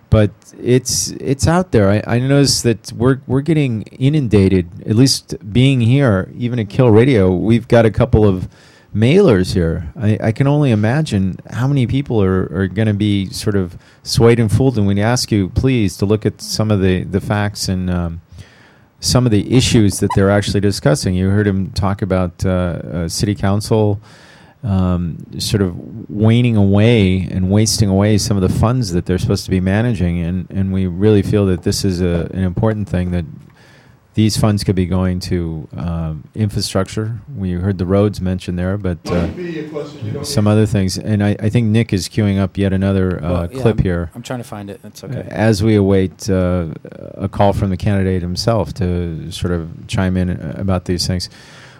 but 0.10 0.32
it's 0.62 1.10
it's 1.12 1.48
out 1.48 1.72
there. 1.72 1.90
I, 1.90 2.04
I 2.16 2.20
noticed 2.20 2.64
that 2.64 2.94
we're 2.94 3.20
we're 3.28 3.42
getting 3.42 3.84
inundated. 3.84 4.88
At 4.88 4.96
least 4.96 5.36
being 5.52 5.82
here, 5.82 6.32
even 6.38 6.60
at 6.60 6.70
Kill 6.70 6.90
Radio, 6.90 7.34
we've 7.34 7.68
got 7.68 7.86
a 7.86 7.92
couple 7.92 8.26
of 8.26 8.48
mailers 8.96 9.54
here. 9.54 9.92
I, 9.98 10.18
I 10.24 10.32
can 10.32 10.48
only 10.48 10.72
imagine 10.72 11.38
how 11.52 11.68
many 11.68 11.86
people 11.86 12.24
are, 12.24 12.44
are 12.56 12.68
going 12.68 12.88
to 12.88 12.94
be 12.94 13.30
sort 13.30 13.58
of 13.58 13.78
swayed 14.04 14.40
and 14.40 14.50
fooled. 14.50 14.78
And 14.78 14.88
when 14.88 14.96
we 14.96 15.04
ask 15.04 15.32
you, 15.32 15.50
please, 15.50 15.98
to 15.98 16.06
look 16.06 16.26
at 16.26 16.40
some 16.40 16.72
of 16.72 16.80
the, 16.80 17.04
the 17.04 17.20
facts 17.20 17.68
and 17.68 17.90
um, 17.90 18.22
some 19.02 19.26
of 19.26 19.32
the 19.32 19.54
issues 19.54 20.00
that 20.00 20.10
they're 20.16 20.32
actually 20.32 20.62
discussing. 20.62 21.14
You 21.14 21.30
heard 21.30 21.46
him 21.46 21.72
talk 21.72 22.02
about 22.02 22.46
uh, 22.46 22.50
uh, 22.50 23.08
city 23.10 23.36
council 23.36 24.00
um, 24.66 25.18
sort 25.40 25.62
of 25.62 26.10
waning 26.10 26.58
away 26.58 27.22
and 27.32 27.52
wasting 27.52 27.88
away 27.88 28.18
some 28.18 28.36
of 28.36 28.42
the 28.42 28.50
funds 28.60 28.92
that 28.94 29.06
they're 29.06 29.20
supposed 29.20 29.46
to 29.46 29.52
be 29.52 29.60
managing. 29.60 30.20
And, 30.20 30.50
and 30.50 30.74
we 30.74 30.88
really 30.88 31.22
feel 31.22 31.46
that 31.48 31.64
this 31.64 31.86
is 31.86 32.02
a, 32.02 32.30
an 32.34 32.44
important 32.44 32.90
thing 32.90 33.12
that 33.12 33.26
these 34.16 34.38
funds 34.38 34.64
could 34.64 34.78
be 34.78 34.86
going 34.86 35.20
to 35.20 35.68
um, 35.76 36.24
infrastructure. 36.34 37.20
We 37.36 37.52
heard 37.52 37.78
the 37.78 37.86
roads 37.86 38.22
mentioned 38.22 38.58
there, 38.58 38.78
but 38.78 38.98
uh, 39.12 39.28
Might 39.28 39.36
be 39.36 39.60
a 39.60 39.70
question 39.70 40.06
you 40.06 40.12
don't 40.14 40.26
some 40.26 40.48
other 40.48 40.66
things. 40.66 40.98
And 40.98 41.22
I, 41.22 41.36
I 41.38 41.50
think 41.50 41.68
Nick 41.68 41.92
is 41.92 42.08
queuing 42.08 42.40
up 42.40 42.58
yet 42.58 42.72
another 42.72 43.24
uh, 43.24 43.30
Well, 43.30 43.52
yeah, 43.52 43.62
clip 43.62 43.76
I'm- 43.76 43.84
here. 43.84 44.12
I'm 44.16 44.24
trying 44.24 44.40
to 44.40 44.46
find 44.48 44.70
it. 44.70 44.82
That's 44.82 45.04
okay. 45.04 45.28
As 45.30 45.62
we 45.62 45.76
await 45.76 46.30
uh, 46.30 46.68
a 47.16 47.28
call 47.28 47.52
from 47.52 47.70
the 47.72 47.78
candidate 47.78 48.22
himself 48.22 48.74
to 48.76 49.30
sort 49.32 49.52
of 49.52 49.86
chime 49.88 50.16
in 50.16 50.30
uh, 50.30 50.56
about 50.58 50.86
these 50.86 51.06
things. 51.06 51.30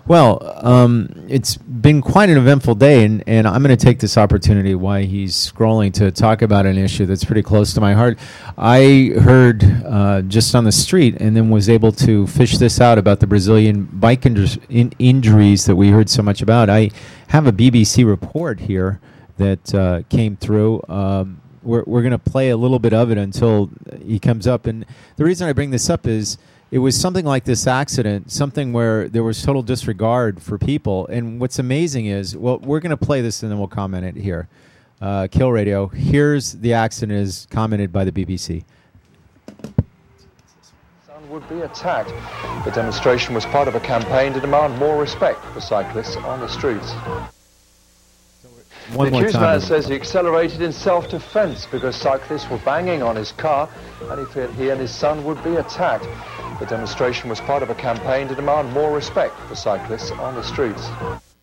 Well, 0.08 0.40
um, 0.64 1.10
it's 1.28 1.58
been 1.58 2.00
quite 2.00 2.30
an 2.30 2.38
eventful 2.38 2.76
day, 2.76 3.06
and, 3.06 3.24
and 3.26 3.48
I'm 3.48 3.64
going 3.64 3.76
to 3.76 3.84
take 3.86 3.98
this 3.98 4.20
opportunity 4.20 4.76
while 4.76 5.02
he's 5.02 5.34
scrolling 5.34 5.92
to 5.94 6.12
talk 6.12 6.44
about 6.44 6.68
an 6.68 6.78
issue 6.78 7.08
that's 7.08 7.26
pretty 7.26 7.42
close 7.42 7.74
to 7.74 7.82
my 7.82 7.94
heart. 7.94 8.20
I 8.56 9.14
heard 9.20 9.64
uh, 9.84 10.22
just 10.22 10.54
on 10.54 10.64
the 10.64 10.72
street 10.72 11.18
and 11.20 11.36
then 11.36 11.50
was 11.50 11.70
able 11.70 11.92
to 11.94 12.28
fish 12.28 12.60
this 12.60 12.80
out 12.80 13.00
about 13.00 13.20
the 13.20 13.26
Brazilian 13.26 13.86
bike 13.86 14.22
injur- 14.22 14.64
in 14.70 14.94
injuries 15.00 15.66
that 15.66 15.76
we 15.76 15.90
heard 15.90 16.08
so 16.08 16.22
much 16.22 16.44
about. 16.44 16.70
I 16.70 16.92
have 17.30 17.48
a 17.48 17.52
BBC 17.52 18.08
report 18.08 18.60
here 18.60 19.00
that 19.38 19.74
uh, 19.74 20.04
came 20.10 20.36
through. 20.36 20.84
Um, 20.88 21.42
we're 21.64 21.84
we're 21.88 22.02
going 22.02 22.12
to 22.12 22.20
play 22.20 22.52
a 22.52 22.58
little 22.58 22.78
bit 22.78 22.94
of 22.94 23.10
it 23.10 23.18
until 23.18 23.72
he 24.04 24.20
comes 24.20 24.46
up. 24.46 24.68
And 24.68 24.86
the 25.16 25.26
reason 25.26 25.50
I 25.50 25.54
bring 25.54 25.72
this 25.72 25.90
up 25.90 26.06
is 26.06 26.38
it 26.76 26.80
was 26.80 27.00
something 27.00 27.24
like 27.24 27.46
this 27.46 27.68
accident, 27.68 28.30
something 28.30 28.74
where 28.74 29.08
there 29.08 29.24
was 29.24 29.42
total 29.42 29.62
disregard 29.62 30.44
for 30.44 30.58
people. 30.58 31.08
And 31.08 31.40
what's 31.40 31.58
amazing 31.58 32.08
is, 32.08 32.36
well, 32.36 32.58
we're 32.58 32.82
going 32.82 32.90
to 32.90 32.98
play 32.98 33.22
this 33.22 33.44
and 33.44 33.50
then 33.50 33.60
we'll 33.60 33.70
comment 33.70 34.06
it 34.06 34.22
here. 34.22 34.50
Uh, 35.00 35.30
Kill 35.32 35.54
Radio. 35.54 35.88
Here's 35.88 36.52
the 36.52 36.74
accident 36.74 37.18
is 37.18 37.48
commented 37.50 37.94
by 37.94 38.04
the 38.04 38.12
BBC. 38.12 38.66
would 41.30 41.48
be 41.48 41.62
attacked. 41.62 42.10
The 42.66 42.72
demonstration 42.72 43.34
was 43.34 43.46
part 43.46 43.70
of 43.70 43.76
a 43.76 43.80
campaign 43.80 44.34
to 44.34 44.42
demand 44.42 44.78
more 44.78 45.00
respect 45.00 45.46
for 45.46 45.62
cyclists 45.62 46.18
on 46.18 46.42
the 46.42 46.48
streets. 46.50 46.92
One 48.94 49.12
the 49.12 49.18
accused 49.18 49.40
man 49.40 49.62
says 49.62 49.88
he 49.88 49.96
accelerated 49.96 50.62
in 50.62 50.72
self-defense 50.72 51.68
because 51.72 51.96
cyclists 51.96 52.50
were 52.50 52.60
banging 52.60 53.02
on 53.02 53.16
his 53.16 53.32
car 53.32 53.68
and 54.10 54.20
he 54.20 54.26
feared 54.34 54.52
he 54.52 54.70
and 54.70 54.80
his 54.80 54.94
son 54.94 55.24
would 55.26 55.44
be 55.44 55.56
attacked. 55.56 56.08
The 56.60 56.66
demonstration 56.66 57.30
was 57.30 57.40
part 57.42 57.64
of 57.64 57.70
a 57.70 57.76
campaign 57.76 58.28
to 58.28 58.36
demand 58.36 58.72
more 58.74 58.94
respect 58.94 59.38
for 59.48 59.56
cyclists 59.56 60.12
on 60.12 60.36
the 60.36 60.44
streets. 60.44 60.88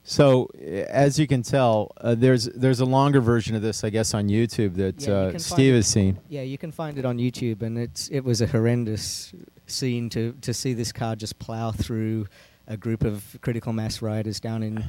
So, 0.05 0.48
uh, 0.56 0.64
as 0.89 1.19
you 1.19 1.27
can 1.27 1.43
tell, 1.43 1.93
uh, 2.01 2.14
there's 2.14 2.47
there's 2.47 2.81
a 2.81 2.85
longer 2.85 3.20
version 3.20 3.55
of 3.55 3.62
this, 3.62 3.85
I 3.85 3.90
guess, 3.90 4.14
on 4.14 4.28
YouTube 4.28 4.74
that 4.77 5.01
Yeah, 5.01 5.31
you 5.31 5.36
uh, 5.36 5.39
Steve 5.39 5.74
has 5.74 5.86
seen. 5.86 6.19
Yeah, 6.28 6.43
you 6.43 6.59
can 6.59 6.73
find 6.73 6.98
it 6.98 7.05
on 7.05 7.19
YouTube, 7.19 7.62
and 7.62 7.78
it's 7.78 8.09
it 8.09 8.20
was 8.20 8.40
a 8.40 8.47
horrendous 8.47 9.32
scene 9.66 10.09
to 10.10 10.32
to 10.40 10.52
see 10.52 10.74
this 10.74 10.93
car 10.93 11.14
just 11.14 11.39
plow 11.39 11.70
through 11.70 12.27
a 12.66 12.77
group 12.77 13.05
of 13.05 13.36
critical 13.43 13.73
mass 13.73 14.02
riders 14.02 14.40
down 14.40 14.62
in 14.62 14.85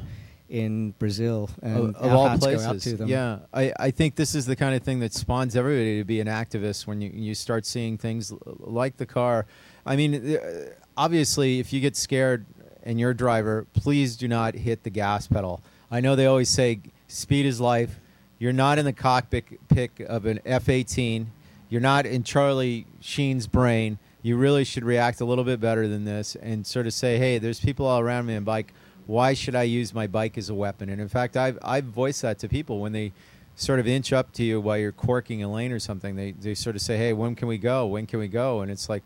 in 0.54 0.92
Brazil, 1.00 1.50
and 1.64 1.78
of, 1.78 1.96
of 1.96 2.14
all 2.14 2.38
places. 2.38 2.68
out 2.68 2.80
to 2.80 2.96
them. 2.96 3.08
Yeah, 3.08 3.40
I, 3.52 3.74
I 3.80 3.90
think 3.90 4.16
this 4.16 4.36
is 4.36 4.46
the 4.46 4.56
kind 4.56 4.76
of 4.76 4.84
thing 4.84 5.00
that 5.00 5.12
spawns 5.12 5.56
everybody 5.56 5.98
to 5.98 6.04
be 6.04 6.20
an 6.22 6.28
activist 6.28 6.86
when 6.86 7.02
you 7.02 7.10
you 7.12 7.34
start 7.34 7.66
seeing 7.66 7.98
things 7.98 8.32
l- 8.32 8.38
like 8.60 8.98
the 8.98 9.08
car. 9.08 9.48
I 9.84 9.96
mean, 9.96 10.36
uh, 10.36 10.40
obviously, 10.96 11.60
if 11.60 11.74
you 11.74 11.82
get 11.82 11.96
scared 11.96 12.46
and 12.84 13.00
you're 13.00 13.10
a 13.10 13.18
driver, 13.18 13.66
please 13.74 14.16
do 14.16 14.28
not 14.28 14.54
hit 14.54 14.84
the 14.84 14.92
gas 14.92 15.26
pedal. 15.26 15.60
I 15.90 16.02
know 16.02 16.16
they 16.16 16.28
always 16.28 16.50
say 16.50 16.82
speed 17.08 17.48
is 17.48 17.60
life. 17.60 18.00
You're 18.38 18.54
not 18.54 18.78
in 18.78 18.86
the 18.86 18.94
cockpit 18.94 19.46
pick 19.70 20.02
of 20.02 20.28
an 20.28 20.40
F-18. 20.46 21.26
You're 21.68 21.82
not 21.82 22.06
in 22.06 22.24
Charlie 22.24 22.86
Sheen's 23.00 23.48
brain. 23.48 23.98
You 24.22 24.38
really 24.38 24.66
should 24.66 24.84
react 24.84 25.20
a 25.20 25.26
little 25.26 25.44
bit 25.44 25.60
better 25.60 25.88
than 25.88 26.06
this 26.06 26.36
and 26.36 26.68
sort 26.68 26.86
of 26.86 26.94
say, 26.94 27.18
"Hey, 27.18 27.40
there's 27.40 27.60
people 27.60 27.88
all 27.88 28.00
around 28.00 28.28
me 28.28 28.36
on 28.36 28.44
bike. 28.44 28.72
Why 29.06 29.34
should 29.34 29.56
I 29.56 29.64
use 29.64 29.94
my 29.94 30.08
bike 30.08 30.38
as 30.38 30.50
a 30.50 30.54
weapon?" 30.54 30.90
And 30.90 31.02
in 31.02 31.08
fact, 31.08 31.38
I've 31.38 31.58
I've 31.64 31.86
voiced 31.86 32.22
that 32.22 32.40
to 32.40 32.50
people 32.50 32.80
when 32.80 32.92
they 32.92 33.12
sort 33.56 33.80
of 33.80 33.88
inch 33.88 34.12
up 34.12 34.32
to 34.34 34.44
you 34.44 34.60
while 34.60 34.78
you're 34.78 34.92
corking 34.92 35.44
a 35.44 35.52
lane 35.52 35.72
or 35.72 35.80
something. 35.80 36.16
They 36.16 36.32
they 36.32 36.56
sort 36.56 36.76
of 36.76 36.82
say, 36.82 36.98
"Hey, 36.98 37.14
when 37.14 37.36
can 37.36 37.48
we 37.48 37.58
go? 37.58 37.86
When 37.86 38.06
can 38.06 38.20
we 38.20 38.28
go?" 38.28 38.62
And 38.62 38.72
it's 38.72 38.90
like, 38.90 39.04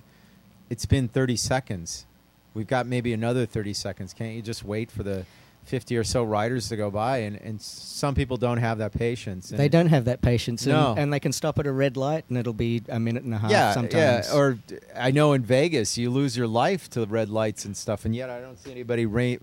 it's 0.69 0.85
been 0.85 1.07
30 1.07 1.35
seconds. 1.35 2.05
We've 2.53 2.67
got 2.67 2.87
maybe 2.87 3.13
another 3.13 3.45
30 3.45 3.73
seconds. 3.73 4.13
Can't 4.13 4.35
you 4.35 4.41
just 4.41 4.63
wait 4.63 4.89
for 4.89 5.03
the 5.03 5.25
50 5.67 5.97
or 5.97 6.03
so 6.03 6.23
riders 6.23 6.69
to 6.69 6.75
go 6.77 6.89
by? 6.89 7.19
And, 7.19 7.35
and 7.41 7.61
some 7.61 8.15
people 8.15 8.37
don't 8.37 8.57
have 8.57 8.77
that 8.79 8.93
patience. 8.93 9.49
They 9.49 9.69
don't 9.69 9.87
have 9.89 10.05
that 10.05 10.21
patience, 10.21 10.65
and, 10.65 10.73
No. 10.73 10.95
and 10.97 11.11
they 11.13 11.19
can 11.19 11.31
stop 11.31 11.59
at 11.59 11.67
a 11.67 11.71
red 11.71 11.97
light, 11.97 12.25
and 12.29 12.37
it'll 12.37 12.53
be 12.53 12.83
a 12.89 12.99
minute 12.99 13.23
and 13.23 13.33
a 13.33 13.37
half. 13.37 13.51
yeah, 13.51 13.73
sometimes. 13.73 14.27
yeah. 14.29 14.35
Or 14.35 14.57
i 14.95 15.11
know 15.11 15.33
in 15.33 15.43
Vegas 15.43 15.97
you 15.97 16.09
lose 16.09 16.37
your 16.37 16.47
life 16.47 16.89
to 16.91 16.99
the 17.01 17.07
red 17.07 17.29
lights 17.29 17.65
and 17.65 17.75
stuff, 17.75 18.05
and 18.05 18.15
yet 18.15 18.29
I 18.29 18.39
don't 18.41 18.57
see 18.57 18.71
anybody 18.71 19.05
ra- 19.05 19.35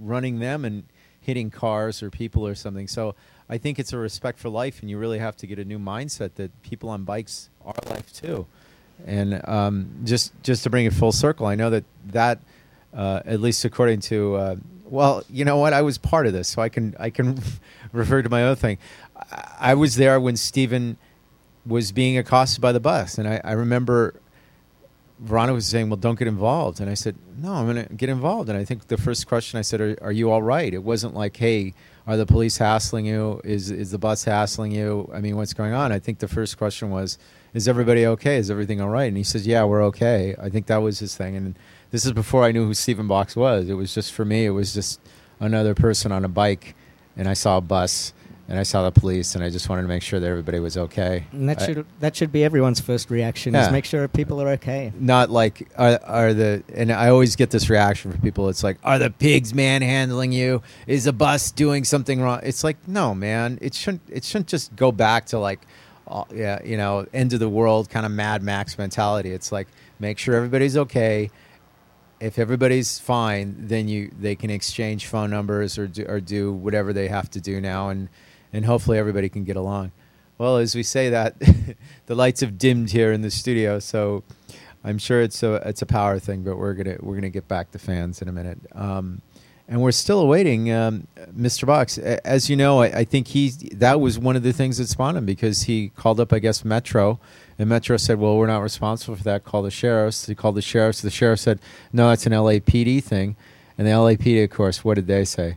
running 0.00 0.38
them 0.40 0.64
and 0.64 0.84
hitting 1.20 1.50
cars 1.50 2.02
or 2.02 2.10
people 2.10 2.46
or 2.46 2.54
something. 2.54 2.86
So 2.88 3.14
I 3.48 3.58
think 3.58 3.78
it's 3.78 3.92
a 3.92 3.98
respect 3.98 4.38
for 4.38 4.48
life, 4.48 4.80
and 4.80 4.90
you 4.90 4.98
really 4.98 5.18
have 5.18 5.36
to 5.38 5.46
get 5.46 5.58
a 5.58 5.64
new 5.64 5.78
mindset 5.78 6.34
that 6.34 6.50
people 6.62 6.88
on 6.88 7.04
bikes 7.04 7.48
are 7.64 7.74
life 7.88 8.12
too. 8.12 8.46
And 9.06 9.46
um, 9.46 9.90
just 10.04 10.32
just 10.42 10.62
to 10.64 10.70
bring 10.70 10.86
it 10.86 10.92
full 10.94 11.12
circle, 11.12 11.46
I 11.46 11.54
know 11.54 11.68
that 11.70 11.84
that 12.06 12.38
uh, 12.96 13.20
at 13.24 13.40
least 13.40 13.64
according 13.64 14.00
to 14.00 14.34
uh, 14.34 14.56
well, 14.88 15.22
you 15.28 15.44
know 15.44 15.58
what, 15.58 15.72
I 15.72 15.82
was 15.82 15.98
part 15.98 16.26
of 16.26 16.32
this, 16.32 16.48
so 16.48 16.62
I 16.62 16.68
can 16.68 16.96
I 16.98 17.10
can 17.10 17.40
refer 17.92 18.22
to 18.22 18.28
my 18.28 18.44
own 18.44 18.56
thing. 18.56 18.78
I, 19.30 19.44
I 19.60 19.74
was 19.74 19.96
there 19.96 20.18
when 20.20 20.36
Stephen 20.36 20.96
was 21.66 21.92
being 21.92 22.16
accosted 22.16 22.60
by 22.60 22.72
the 22.72 22.80
bus, 22.80 23.18
and 23.18 23.28
I, 23.28 23.40
I 23.44 23.52
remember 23.52 24.20
Veronica 25.18 25.54
was 25.54 25.66
saying, 25.66 25.88
"Well, 25.88 25.96
don't 25.96 26.18
get 26.18 26.28
involved," 26.28 26.80
and 26.80 26.88
I 26.88 26.94
said, 26.94 27.16
"No, 27.38 27.52
I'm 27.52 27.72
going 27.72 27.86
to 27.86 27.94
get 27.94 28.08
involved." 28.08 28.48
And 28.48 28.58
I 28.58 28.64
think 28.64 28.88
the 28.88 28.96
first 28.96 29.26
question 29.26 29.58
I 29.58 29.62
said, 29.62 29.80
"Are, 29.80 29.96
are 30.02 30.12
you 30.12 30.30
all 30.30 30.42
right?" 30.42 30.72
It 30.72 30.82
wasn't 30.82 31.14
like, 31.14 31.36
"Hey, 31.36 31.74
are 32.06 32.16
the 32.16 32.26
police 32.26 32.58
hassling 32.58 33.06
you? 33.06 33.40
Is 33.44 33.70
is 33.70 33.90
the 33.90 33.98
bus 33.98 34.24
hassling 34.24 34.72
you? 34.72 35.10
I 35.12 35.20
mean, 35.20 35.36
what's 35.36 35.54
going 35.54 35.72
on?" 35.72 35.90
I 35.90 35.98
think 35.98 36.18
the 36.18 36.28
first 36.28 36.58
question 36.58 36.90
was, 36.90 37.18
"Is 37.54 37.66
everybody 37.66 38.06
okay? 38.06 38.36
Is 38.36 38.50
everything 38.50 38.80
all 38.80 38.90
right?" 38.90 39.08
And 39.08 39.16
he 39.16 39.24
says, 39.24 39.46
"Yeah, 39.46 39.64
we're 39.64 39.82
okay." 39.84 40.34
I 40.38 40.50
think 40.50 40.66
that 40.66 40.78
was 40.78 40.98
his 40.98 41.16
thing, 41.16 41.34
and 41.34 41.58
this 41.90 42.04
is 42.04 42.12
before 42.12 42.44
I 42.44 42.52
knew 42.52 42.66
who 42.66 42.74
Stephen 42.74 43.06
Box 43.06 43.36
was. 43.36 43.68
It 43.68 43.74
was 43.74 43.94
just 43.94 44.12
for 44.12 44.24
me, 44.24 44.44
it 44.46 44.50
was 44.50 44.74
just 44.74 45.00
another 45.40 45.74
person 45.74 46.12
on 46.12 46.24
a 46.24 46.28
bike, 46.28 46.74
and 47.16 47.28
I 47.28 47.34
saw 47.34 47.58
a 47.58 47.60
bus. 47.60 48.12
And 48.48 48.60
I 48.60 48.62
saw 48.62 48.88
the 48.88 48.92
police, 48.92 49.34
and 49.34 49.42
I 49.42 49.50
just 49.50 49.68
wanted 49.68 49.82
to 49.82 49.88
make 49.88 50.04
sure 50.04 50.20
that 50.20 50.26
everybody 50.28 50.60
was 50.60 50.76
okay. 50.76 51.24
And 51.32 51.48
that 51.48 51.60
I- 51.62 51.66
should 51.66 51.86
that 51.98 52.14
should 52.14 52.30
be 52.30 52.44
everyone's 52.44 52.78
first 52.78 53.10
reaction 53.10 53.54
Yeah. 53.54 53.66
is 53.66 53.72
make 53.72 53.84
sure 53.84 54.06
people 54.06 54.40
are 54.40 54.50
okay. 54.50 54.92
not 55.00 55.30
like 55.30 55.68
are, 55.76 55.98
are 56.04 56.32
the 56.32 56.62
and 56.72 56.92
I 56.92 57.08
always 57.08 57.34
get 57.34 57.50
this 57.50 57.68
reaction 57.68 58.12
from 58.12 58.20
people. 58.20 58.48
It's 58.48 58.62
like, 58.62 58.78
are 58.84 59.00
the 59.00 59.10
pigs 59.10 59.52
manhandling 59.52 60.30
you? 60.30 60.62
Is 60.86 61.02
the 61.06 61.12
bus 61.12 61.50
doing 61.50 61.82
something 61.82 62.20
wrong? 62.22 62.38
It's 62.44 62.62
like, 62.62 62.76
no, 62.86 63.16
man. 63.16 63.58
It 63.60 63.74
shouldn't. 63.74 64.02
It 64.08 64.22
shouldn't 64.22 64.46
just 64.46 64.76
go 64.76 64.92
back 64.92 65.26
to 65.26 65.40
like, 65.40 65.66
uh, 66.06 66.22
yeah, 66.32 66.60
you 66.64 66.76
know, 66.76 67.04
end 67.12 67.32
of 67.32 67.40
the 67.40 67.48
world 67.48 67.90
kind 67.90 68.06
of 68.06 68.12
Mad 68.12 68.44
Max 68.44 68.78
mentality. 68.78 69.32
It's 69.32 69.50
like 69.50 69.66
make 69.98 70.20
sure 70.20 70.36
everybody's 70.36 70.76
okay. 70.76 71.30
If 72.20 72.38
everybody's 72.38 72.98
fine, 72.98 73.54
then 73.58 73.88
you 73.88 74.10
they 74.18 74.34
can 74.34 74.50
exchange 74.50 75.06
phone 75.06 75.30
numbers 75.30 75.78
or 75.78 75.86
do, 75.86 76.04
or 76.06 76.20
do 76.20 76.52
whatever 76.52 76.92
they 76.92 77.08
have 77.08 77.30
to 77.30 77.40
do 77.40 77.60
now, 77.60 77.88
and 77.88 78.08
and 78.52 78.64
hopefully 78.64 78.98
everybody 78.98 79.28
can 79.28 79.44
get 79.44 79.56
along. 79.56 79.92
Well, 80.38 80.58
as 80.58 80.74
we 80.74 80.82
say 80.82 81.10
that, 81.10 81.34
the 82.06 82.14
lights 82.14 82.40
have 82.40 82.58
dimmed 82.58 82.90
here 82.90 83.12
in 83.12 83.22
the 83.22 83.30
studio, 83.30 83.78
so 83.78 84.22
I'm 84.84 84.98
sure 84.98 85.20
it's 85.20 85.42
a 85.42 85.54
it's 85.68 85.82
a 85.82 85.86
power 85.86 86.18
thing. 86.18 86.42
But 86.42 86.56
we're 86.56 86.74
gonna 86.74 86.96
we're 87.00 87.16
gonna 87.16 87.30
get 87.30 87.48
back 87.48 87.70
to 87.72 87.78
fans 87.78 88.22
in 88.22 88.28
a 88.28 88.32
minute, 88.32 88.58
um, 88.72 89.22
and 89.66 89.82
we're 89.82 89.92
still 89.92 90.20
awaiting 90.20 90.70
um, 90.70 91.08
Mr. 91.36 91.66
Box. 91.66 91.98
As 91.98 92.48
you 92.48 92.56
know, 92.56 92.82
I, 92.82 92.98
I 92.98 93.04
think 93.04 93.28
he 93.28 93.48
that 93.72 94.00
was 94.00 94.18
one 94.18 94.36
of 94.36 94.42
the 94.42 94.52
things 94.52 94.78
that 94.78 94.88
spawned 94.88 95.16
him 95.16 95.26
because 95.26 95.62
he 95.62 95.88
called 95.90 96.20
up, 96.20 96.32
I 96.32 96.38
guess, 96.38 96.64
Metro, 96.64 97.18
and 97.58 97.68
Metro 97.68 97.96
said, 97.96 98.18
"Well, 98.18 98.36
we're 98.36 98.46
not 98.46 98.62
responsible 98.62 99.16
for 99.16 99.24
that. 99.24 99.44
Call 99.44 99.62
the 99.62 99.70
sheriffs." 99.70 100.26
He 100.26 100.34
called 100.34 100.54
the 100.54 100.62
sheriffs. 100.62 101.00
The 101.00 101.10
sheriff 101.10 101.40
said, 101.40 101.60
"No, 101.92 102.10
it's 102.10 102.26
an 102.26 102.32
LAPD 102.32 103.02
thing," 103.02 103.36
and 103.78 103.86
the 103.86 103.92
LAPD, 103.92 104.44
of 104.44 104.50
course, 104.50 104.84
what 104.84 104.94
did 104.94 105.06
they 105.06 105.24
say? 105.24 105.56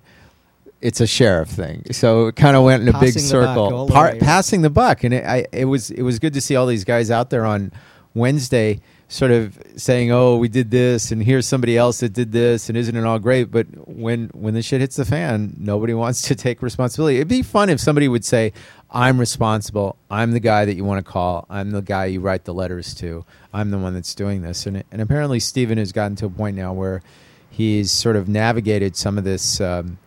It's 0.82 1.02
a 1.02 1.08
sheriff 1.08 1.50
thing. 1.50 1.84
So 1.92 2.28
it 2.28 2.36
kind 2.38 2.56
of 2.56 2.64
went 2.64 2.84
in 2.84 2.88
a 2.88 2.94
big 2.94 3.14
Passing 3.14 3.22
buck 3.24 3.30
circle, 3.30 3.86
the 3.88 3.94
Par- 3.94 4.16
passing 4.20 4.62
the 4.62 4.70
buck, 4.70 5.04
and 5.04 5.14
it, 5.14 5.26
I, 5.26 5.46
it 5.52 5.66
was 5.66 5.92
it 5.92 6.04
was 6.04 6.20
good 6.20 6.34
to 6.34 6.42
see 6.42 6.56
all 6.56 6.66
these 6.66 6.86
guys 6.86 7.12
out 7.12 7.30
there 7.30 7.46
on 7.46 7.72
Wednesday, 8.14 8.80
sort 9.10 9.32
of 9.32 9.60
saying, 9.76 10.12
"Oh, 10.12 10.38
we 10.38 10.48
did 10.48 10.72
this, 10.72 11.12
and 11.12 11.22
here's 11.22 11.48
somebody 11.48 11.76
else 11.76 12.00
that 12.00 12.14
did 12.14 12.32
this, 12.32 12.70
and 12.70 12.78
isn't 12.78 12.96
it 12.96 13.04
all 13.04 13.20
great?" 13.20 13.52
But 13.52 13.68
when 13.88 14.30
when 14.34 14.54
the 14.54 14.62
shit 14.62 14.80
hits 14.80 14.96
the 14.96 15.04
fan, 15.04 15.56
nobody 15.60 15.94
wants 16.04 16.22
to 16.24 16.36
take 16.36 16.62
responsibility. 16.62 17.18
It'd 17.18 17.28
be 17.28 17.42
fun 17.42 17.70
if 17.70 17.82
somebody 17.82 18.08
would 18.08 18.24
say, 18.24 18.54
"I'm 18.90 19.20
responsible. 19.20 19.98
I'm 20.10 20.32
the 20.32 20.40
guy 20.40 20.64
that 20.64 20.76
you 20.76 20.86
want 20.86 21.04
to 21.04 21.12
call. 21.12 21.46
I'm 21.50 21.72
the 21.72 21.82
guy 21.82 22.06
you 22.06 22.22
write 22.22 22.46
the 22.46 22.54
letters 22.54 22.94
to. 22.96 23.26
I'm 23.52 23.72
the 23.72 23.80
one 23.80 23.94
that's 23.94 24.16
doing 24.16 24.44
this." 24.44 24.66
And 24.66 24.84
and 24.92 25.02
apparently, 25.02 25.40
Stephen 25.40 25.80
has 25.80 25.92
gotten 25.92 26.16
to 26.18 26.28
a 26.28 26.30
point 26.30 26.56
now 26.56 26.72
where 26.72 27.02
he's 27.50 27.92
sort 27.92 28.16
of 28.16 28.30
navigated 28.30 28.96
some 28.96 29.18
of 29.18 29.26
this. 29.26 29.60
Um, 29.60 29.98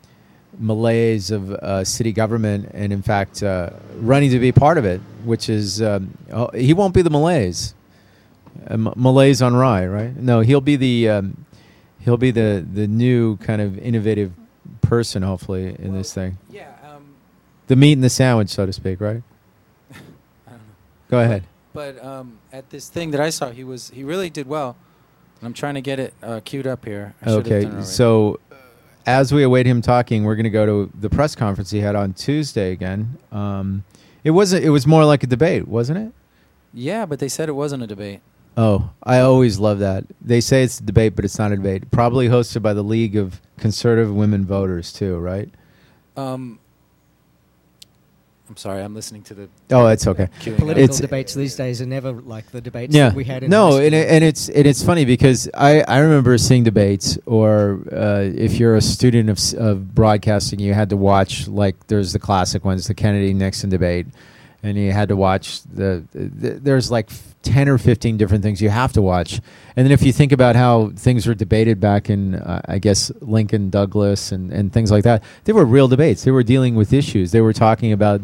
malaise 0.59 1.31
of 1.31 1.51
uh, 1.51 1.83
city 1.83 2.13
government, 2.13 2.71
and 2.75 2.93
in 2.93 3.01
fact, 3.01 3.43
uh, 3.43 3.71
running 3.97 4.31
to 4.31 4.39
be 4.39 4.53
part 4.53 4.77
of 4.77 4.85
it, 4.85 5.01
which 5.25 5.49
is 5.49 5.81
um, 5.81 6.17
oh, 6.31 6.51
he 6.55 6.75
won't 6.75 6.93
be 6.93 7.01
the 7.01 7.09
malaise, 7.09 7.75
uh, 8.71 8.75
M- 8.75 8.93
malaise 8.97 9.41
on 9.43 9.55
rye, 9.55 9.87
right? 9.87 10.17
No, 10.17 10.41
he'll 10.41 10.61
be 10.61 10.77
the 10.77 11.09
um, 11.09 11.45
he'll 12.01 12.17
be 12.17 12.31
the 12.31 12.65
the 12.73 12.87
new 12.87 13.37
kind 13.39 13.61
of 13.63 13.79
innovative 13.79 14.33
person, 14.81 15.23
hopefully, 15.23 15.75
in 15.79 15.93
this 15.93 16.13
thing. 16.13 16.39
Yeah. 16.51 16.69
Um, 16.85 17.15
The 17.69 17.77
meat 17.77 17.93
and 17.95 18.03
the 18.05 18.11
sandwich, 18.11 18.51
so 18.51 18.67
to 18.67 18.73
speak, 18.73 19.01
right? 19.01 19.23
I 19.91 19.95
don't 20.51 20.59
know. 20.59 20.59
Go 21.09 21.21
ahead. 21.21 21.45
But 21.75 22.05
um, 22.05 22.39
at 22.53 22.69
this 22.71 22.89
thing 22.89 23.13
that 23.13 23.21
I 23.21 23.31
saw, 23.31 23.51
he 23.51 23.65
was 23.65 23.91
he 23.91 24.05
really 24.05 24.29
did 24.31 24.47
well. 24.47 24.77
I'm 25.43 25.55
trying 25.55 25.75
to 25.75 25.81
get 25.81 25.99
it 25.99 26.15
uh, 26.23 26.41
queued 26.45 26.67
up 26.67 26.85
here. 26.85 27.15
I 27.25 27.31
Okay, 27.31 27.63
done 27.63 27.63
it 27.63 27.75
already. 27.75 27.87
so 27.87 28.39
uh, 28.53 28.55
as 29.07 29.33
we 29.33 29.43
await 29.43 29.67
him 29.67 29.81
talking, 29.83 30.23
we're 30.25 30.37
going 30.37 30.45
to 30.45 30.51
go 30.51 30.67
to 30.67 30.91
the 31.01 31.11
press 31.11 31.35
conference 31.35 31.71
he 31.71 31.81
had 31.81 31.97
on 31.97 32.13
Tuesday 32.13 32.71
again. 32.73 33.19
Um, 33.33 33.83
it 34.23 34.31
wasn't. 34.33 34.65
It 34.65 34.71
was 34.71 34.87
more 34.87 35.05
like 35.05 35.23
a 35.25 35.27
debate, 35.27 35.67
wasn't 35.67 35.99
it? 35.99 36.13
yeah, 36.75 37.05
but 37.07 37.19
they 37.19 37.29
said 37.29 37.49
it 37.49 37.53
wasn't 37.53 37.83
a 37.83 37.87
debate. 37.87 38.21
Oh, 38.57 38.91
I 39.03 39.21
always 39.21 39.59
love 39.59 39.79
that. 39.79 40.05
They 40.21 40.41
say 40.41 40.63
it's 40.63 40.79
a 40.81 40.83
debate, 40.83 41.17
but 41.17 41.25
it's 41.25 41.39
not 41.39 41.53
a 41.53 41.57
debate. 41.57 41.91
Probably 41.91 42.29
hosted 42.29 42.61
by 42.63 42.75
the 42.75 42.83
League 42.85 43.17
of 43.17 43.41
Conservative 43.59 44.15
Women 44.15 44.45
Voters, 44.45 44.93
too, 44.93 45.17
right? 45.19 45.49
Um, 46.19 46.59
I'm 48.51 48.57
sorry, 48.59 48.83
I'm 48.83 48.95
listening 48.95 49.23
to 49.23 49.35
the. 49.35 49.49
Oh, 49.71 49.87
it's 49.87 50.07
okay. 50.07 50.29
Political 50.43 50.71
It's- 50.79 51.01
debates 51.01 51.33
these 51.33 51.57
days 51.57 51.81
are 51.81 51.87
never 51.87 52.13
like 52.13 52.51
the 52.51 52.61
debates 52.61 52.95
Yeah. 52.95 53.09
that 53.09 53.15
we 53.17 53.25
had 53.25 53.43
in 53.43 53.51
no, 53.51 53.79
and, 53.79 53.95
it, 53.95 54.11
and 54.11 54.23
it's 54.23 54.51
and 54.51 54.67
it's 54.67 54.83
funny 54.83 55.07
because 55.07 55.49
I, 55.55 55.81
I 55.89 56.01
remember 56.01 56.37
seeing 56.37 56.63
debates, 56.63 57.17
or 57.25 57.81
uh, 57.91 58.21
if 58.35 58.59
you're 58.59 58.77
a 58.77 58.83
student 58.83 59.31
of 59.31 59.39
of 59.59 59.95
broadcasting, 59.95 60.59
you 60.59 60.75
had 60.75 60.91
to 60.91 60.99
watch 60.99 61.49
like 61.49 61.87
there's 61.87 62.13
the 62.13 62.19
classic 62.19 62.63
ones, 62.63 62.87
the 62.87 62.95
Kennedy 62.95 63.33
Nixon 63.33 63.71
debate, 63.71 64.09
and 64.63 64.77
you 64.77 64.93
had 64.93 65.09
to 65.09 65.17
watch 65.17 65.63
the, 65.63 66.05
the 66.13 66.51
there's 66.61 66.91
like 66.91 67.09
ten 67.43 67.69
or 67.69 67.79
fifteen 67.79 68.17
different 68.17 68.43
things 68.43 68.63
you 68.63 68.71
have 68.71 68.93
to 68.93 69.03
watch, 69.03 69.41
and 69.77 69.87
then 69.87 69.93
if 69.93 70.03
you 70.03 70.13
think 70.13 70.33
about 70.33 70.57
how 70.57 70.91
things 70.97 71.27
were 71.27 71.35
debated 71.35 71.81
back 71.81 72.09
in 72.09 72.37
uh, 72.37 72.63
I 72.67 72.79
guess 72.79 73.11
Lincoln, 73.21 73.71
Douglas, 73.71 74.33
and 74.33 74.53
and 74.53 74.73
things 74.73 74.91
like 74.91 75.05
that, 75.05 75.23
they 75.45 75.53
were 75.53 75.65
real 75.65 75.89
debates. 75.89 76.25
They 76.25 76.31
were 76.31 76.43
dealing 76.43 76.75
with 76.75 76.93
issues. 76.93 77.33
They 77.33 77.41
were 77.41 77.53
talking 77.53 77.93
about 77.93 78.21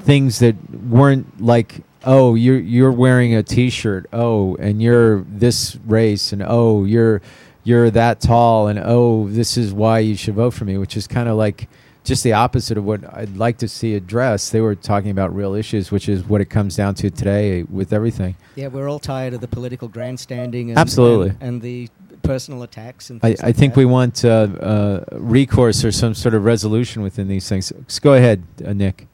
things 0.00 0.38
that 0.40 0.54
weren't 0.88 1.40
like 1.42 1.82
oh 2.04 2.34
you're 2.34 2.58
you're 2.58 2.92
wearing 2.92 3.34
a 3.34 3.42
t-shirt 3.42 4.06
oh 4.12 4.54
and 4.56 4.80
you're 4.80 5.22
this 5.22 5.76
race 5.86 6.32
and 6.32 6.42
oh 6.46 6.84
you're 6.84 7.20
you're 7.64 7.90
that 7.90 8.20
tall 8.20 8.68
and 8.68 8.78
oh 8.82 9.26
this 9.28 9.56
is 9.56 9.72
why 9.72 9.98
you 9.98 10.14
should 10.14 10.34
vote 10.34 10.52
for 10.52 10.64
me 10.64 10.78
which 10.78 10.96
is 10.96 11.06
kind 11.06 11.28
of 11.28 11.36
like 11.36 11.68
just 12.06 12.22
the 12.24 12.32
opposite 12.32 12.78
of 12.78 12.84
what 12.84 13.00
I'd 13.14 13.36
like 13.36 13.58
to 13.58 13.68
see 13.68 13.94
addressed 13.94 14.52
they 14.52 14.60
were 14.60 14.74
talking 14.74 15.10
about 15.10 15.34
real 15.34 15.54
issues 15.54 15.90
which 15.90 16.08
is 16.08 16.24
what 16.24 16.40
it 16.40 16.46
comes 16.46 16.76
down 16.76 16.94
to 16.96 17.10
today 17.10 17.64
with 17.64 17.92
everything 17.92 18.36
Yeah, 18.54 18.68
we're 18.68 18.88
all 18.88 18.98
tired 18.98 19.34
of 19.34 19.40
the 19.40 19.48
political 19.48 19.88
grandstanding. 19.88 20.70
And, 20.70 20.78
Absolutely. 20.78 21.30
And, 21.30 21.42
and 21.42 21.62
the 21.62 21.88
personal 22.22 22.62
attacks 22.62 23.10
and 23.10 23.20
I, 23.22 23.28
things 23.28 23.40
I 23.40 23.52
think 23.52 23.74
that. 23.74 23.78
we 23.78 23.84
want 23.84 24.24
uh, 24.24 24.28
uh, 24.28 25.04
recourse 25.12 25.84
or 25.84 25.92
some 25.92 26.14
sort 26.14 26.34
of 26.34 26.44
resolution 26.44 27.02
within 27.02 27.28
these 27.28 27.48
things 27.48 27.72
so 27.88 28.00
go 28.00 28.14
ahead 28.14 28.42
uh, 28.64 28.72
Nick 28.72 29.06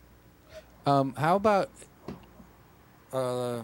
Um, 0.87 1.15
how 1.17 1.37
about 1.37 1.71
uh, 3.13 3.63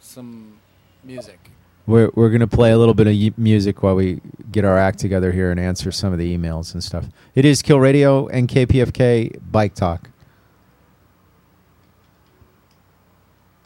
some 0.00 0.58
music? 1.04 1.47
We're 1.88 2.10
we're 2.14 2.28
gonna 2.28 2.46
play 2.46 2.70
a 2.70 2.76
little 2.76 2.92
bit 2.92 3.06
of 3.06 3.14
y- 3.14 3.32
music 3.38 3.82
while 3.82 3.94
we 3.94 4.20
get 4.52 4.66
our 4.66 4.76
act 4.76 4.98
together 4.98 5.32
here 5.32 5.50
and 5.50 5.58
answer 5.58 5.90
some 5.90 6.12
of 6.12 6.18
the 6.18 6.36
emails 6.36 6.74
and 6.74 6.84
stuff. 6.84 7.06
It 7.34 7.46
is 7.46 7.62
Kill 7.62 7.80
Radio 7.80 8.28
and 8.28 8.46
KPFK 8.46 9.40
Bike 9.50 9.74
Talk. 9.74 10.10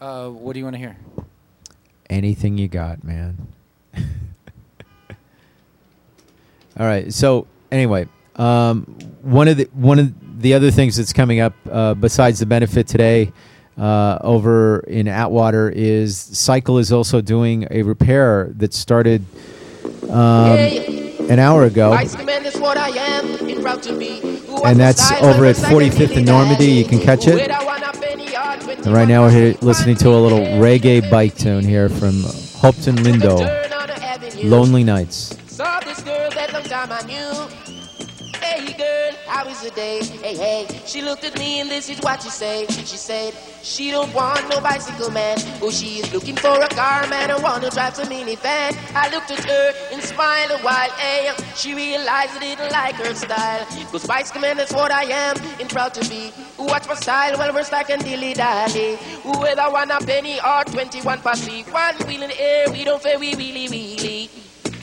Uh, 0.01 0.28
what 0.28 0.53
do 0.53 0.61
you 0.61 0.65
want 0.65 0.74
to 0.74 0.78
hear? 0.78 0.97
Anything 2.09 2.59
you 2.59 2.69
got, 2.69 3.03
man. 3.03 3.49
All 3.99 4.07
right. 6.86 7.12
So 7.12 7.49
anyway, 7.73 8.07
um, 8.36 8.85
one 9.23 9.49
of 9.49 9.57
the 9.57 9.69
one 9.73 9.99
of 9.99 10.40
the 10.40 10.55
other 10.55 10.70
things 10.70 10.97
that's 10.97 11.12
coming 11.12 11.40
up 11.40 11.55
uh, 11.69 11.94
besides 11.94 12.39
the 12.39 12.47
benefit 12.47 12.86
today 12.86 13.32
uh, 13.78 14.19
over 14.20 14.81
in 14.81 15.09
Atwater 15.09 15.70
is 15.70 16.16
Cycle 16.16 16.78
is 16.78 16.93
also 16.93 17.20
doing 17.20 17.66
a 17.70 17.82
repair 17.82 18.53
that 18.57 18.74
started 18.74 19.24
um, 20.11 20.59
an 21.31 21.39
hour 21.39 21.65
ago. 21.65 21.93
And 24.65 24.78
that's 24.78 25.11
over 25.23 25.47
at 25.47 25.57
45th 25.57 26.16
and 26.16 26.27
Normandy. 26.27 26.66
You 26.66 26.85
can 26.85 27.01
catch 27.01 27.27
it. 27.27 27.51
And 28.85 28.93
right 28.93 29.09
now 29.09 29.23
we're 29.23 29.31
here 29.31 29.55
listening 29.62 29.97
to 29.97 30.09
a 30.11 30.19
little 30.19 30.40
reggae 30.61 31.09
bike 31.11 31.36
tune 31.36 31.65
here 31.65 31.89
from 31.89 32.23
Hopton 32.61 32.97
Lindo, 32.97 33.39
Lonely 34.44 34.85
Nights. 34.85 35.36
Is 39.47 39.62
the 39.62 39.70
day? 39.70 40.02
Hey, 40.05 40.36
hey. 40.36 40.81
She 40.86 41.02
looked 41.02 41.24
at 41.24 41.39
me 41.39 41.60
and 41.60 41.70
this 41.70 41.89
is 41.89 42.01
what 42.01 42.23
she 42.23 42.31
said. 42.31 42.70
She 42.73 42.97
said, 42.97 43.35
she 43.62 43.90
don't 43.90 44.12
want 44.14 44.48
no 44.48 44.60
bicycle 44.60 45.10
man. 45.10 45.39
Oh, 45.62 45.70
she 45.70 46.01
is 46.01 46.12
looking 46.12 46.36
for 46.36 46.60
a 46.60 46.69
car 46.69 47.06
man. 47.09 47.31
I 47.31 47.39
wanna 47.39 47.70
drive 47.70 47.97
some 47.97 48.09
minivan. 48.09 48.77
I 48.94 49.09
looked 49.10 49.31
at 49.31 49.44
her 49.44 49.73
and 49.93 50.02
smiled 50.02 50.51
a 50.51 50.59
while. 50.59 50.90
Hey, 50.93 51.31
she 51.56 51.74
realized 51.74 52.36
I 52.36 52.40
didn't 52.40 52.73
like 52.73 52.94
her 52.97 53.14
style. 53.14 53.64
Cause 53.90 54.06
bicycle 54.06 54.40
man, 54.40 54.56
that's 54.56 54.73
what 54.73 54.90
I 54.90 55.05
am 55.05 55.36
and 55.60 55.69
proud 55.70 55.94
to 55.94 56.09
be. 56.09 56.32
Watch 56.59 56.86
my 56.89 56.94
style 56.94 57.39
while 57.39 57.52
we're 57.52 57.64
stacking 57.64 58.01
dilly 58.01 58.35
dally. 58.35 58.97
Whether 59.24 59.70
one 59.70 59.90
a 59.90 59.98
penny 60.01 60.39
or 60.40 60.64
21 60.64 61.20
posse. 61.20 61.62
One 61.70 61.97
wheel 62.06 62.23
in 62.23 62.31
the 62.31 62.40
air, 62.40 62.70
we 62.70 62.85
don't 62.85 63.02
fair, 63.02 63.19
we 63.19 63.35
really, 63.35 63.69
really. 63.69 64.31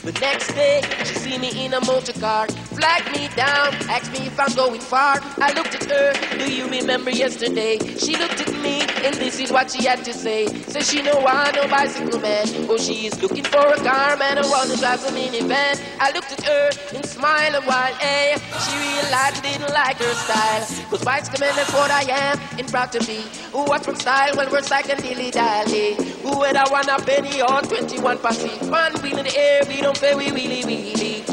The 0.02 0.14
next 0.22 0.54
day, 0.54 0.82
she 1.04 1.16
see 1.16 1.38
me 1.38 1.66
in 1.66 1.74
a 1.74 1.86
motor 1.86 2.18
car, 2.20 2.48
flagged 2.48 3.12
me 3.12 3.28
down, 3.36 3.74
asked 3.90 4.12
me 4.14 4.28
if 4.28 4.40
I'm 4.40 4.54
going 4.56 4.80
far. 4.80 5.20
I 5.38 5.52
looked 5.54 5.76
at 5.76 5.84
her, 5.92 6.38
do 6.38 6.52
you 6.52 6.68
remember 6.70 7.12
yesterday? 7.12 7.78
She 7.98 8.16
looked 8.16 8.40
at 8.40 8.54
me, 8.62 8.82
and 9.04 9.14
this 9.16 9.40
is 9.40 9.52
what 9.52 9.70
she 9.72 9.86
had 9.86 10.06
to 10.06 10.14
say. 10.14 10.48
Says 10.64 10.90
she 10.90 11.02
know 11.02 11.20
I 11.28 11.52
no 11.54 11.68
bicycle 11.68 12.20
man, 12.22 12.48
oh 12.70 12.78
she 12.78 13.08
is 13.08 13.22
looking 13.22 13.44
for 13.44 13.60
a 13.68 13.76
car 13.76 14.16
man, 14.16 14.38
I 14.38 14.48
wanna 14.48 14.78
drive 14.78 15.04
a 15.04 15.12
minivan. 15.12 15.80
I 16.00 16.12
looked 16.14 16.32
at 16.32 16.44
her 16.46 16.70
and 16.96 17.06
smiled 17.06 17.56
a 17.56 17.62
while, 17.68 17.94
hey. 17.96 18.36
She 18.64 18.78
realized 18.80 19.38
I 19.38 19.42
didn't 19.42 19.74
like 19.74 19.98
her 19.98 20.14
style, 20.14 20.88
cause 20.90 21.04
bicycle 21.04 21.42
man 21.42 21.56
that's 21.58 21.74
what 21.74 21.92
I 21.92 22.04
am, 22.04 22.40
and 22.58 22.68
proud 22.70 22.92
to 22.94 23.00
be. 23.06 23.22
Who 23.52 23.66
what's 23.66 23.86
from 23.86 23.96
style 23.96 24.36
when 24.38 24.50
we're 24.50 24.64
second 24.64 25.04
dilly 25.04 25.30
dally? 25.32 25.96
Who 26.24 26.40
would 26.40 26.56
I 26.56 26.70
want 26.72 26.88
a 26.88 27.04
penny 27.04 27.42
or 27.42 27.62
21 27.62 28.20
posse? 28.20 28.50
One 28.70 28.94
wheel 29.02 29.18
in 29.18 29.26
the 29.26 29.38
air, 29.38 29.62
we 29.68 29.82
don't 29.82 29.89
pay, 29.94 30.16
we 30.16 30.32
really, 30.32 30.64
really. 30.64 31.24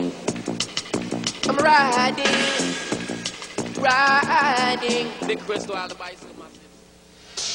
I'm 1.49 1.57
riding, 1.57 2.25
riding. 3.81 5.11
Big 5.27 5.41
crystal 5.41 5.75
the 5.89 5.95
bicycle. 5.95 6.35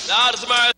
Now, 0.07 0.31
this 0.31 0.43
is 0.43 0.49
my 0.49 0.71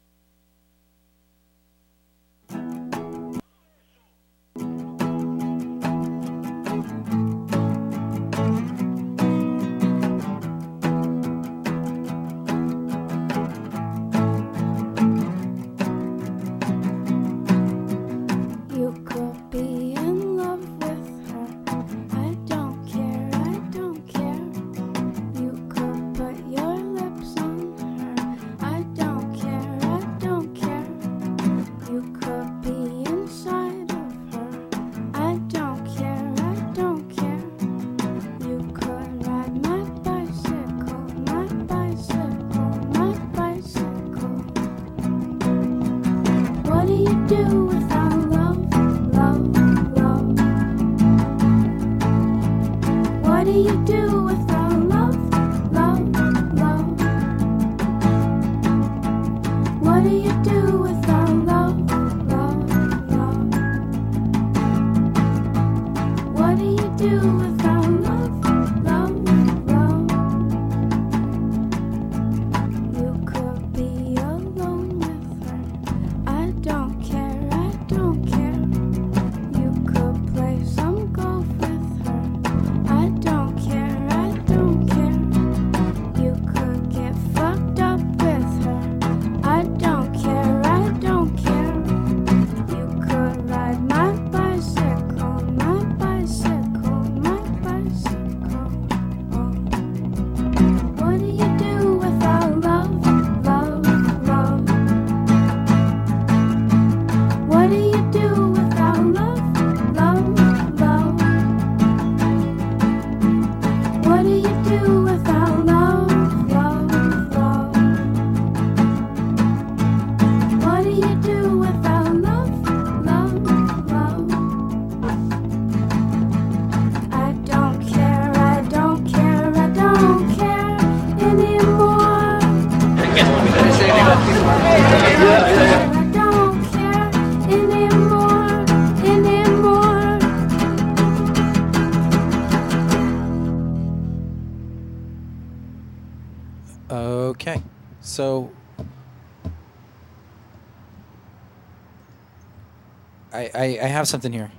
I, 153.80 153.88
have 153.88 154.08
something 154.08 154.32
here. 154.34 154.52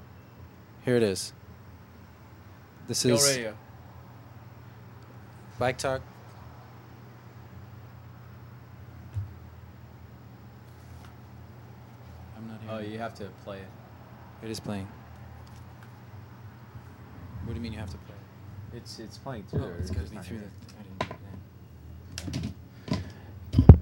Here 0.85 0.97
it 0.97 1.03
is. 1.03 1.33
This 2.87 3.03
Kill 3.03 3.17
is 3.17 3.29
Radio. 3.29 3.57
Bike 5.59 5.79
Talk. 5.79 6.03
I'm 12.37 12.49
not 12.49 12.59
Oh, 12.69 12.79
you 12.81 12.99
have 12.99 13.15
to 13.15 13.27
play 13.45 13.59
it. 13.59 13.69
It 14.45 14.51
is 14.51 14.61
playing. 14.61 14.89
What 17.45 17.49
do 17.49 17.55
you 17.55 17.61
mean 17.61 17.73
you 17.73 17.79
have 17.79 17.91
to 17.91 17.99
play? 17.99 18.17
It? 18.73 18.79
It's 18.79 18.99
it's 18.99 19.19
playing 19.19 19.45
through 19.45 19.65
Oh, 19.65 19.73
it's 19.79 19.91
just 19.91 20.11
be 20.13 20.19
through 20.19 20.39
here. 20.39 20.51
the. 22.33 22.49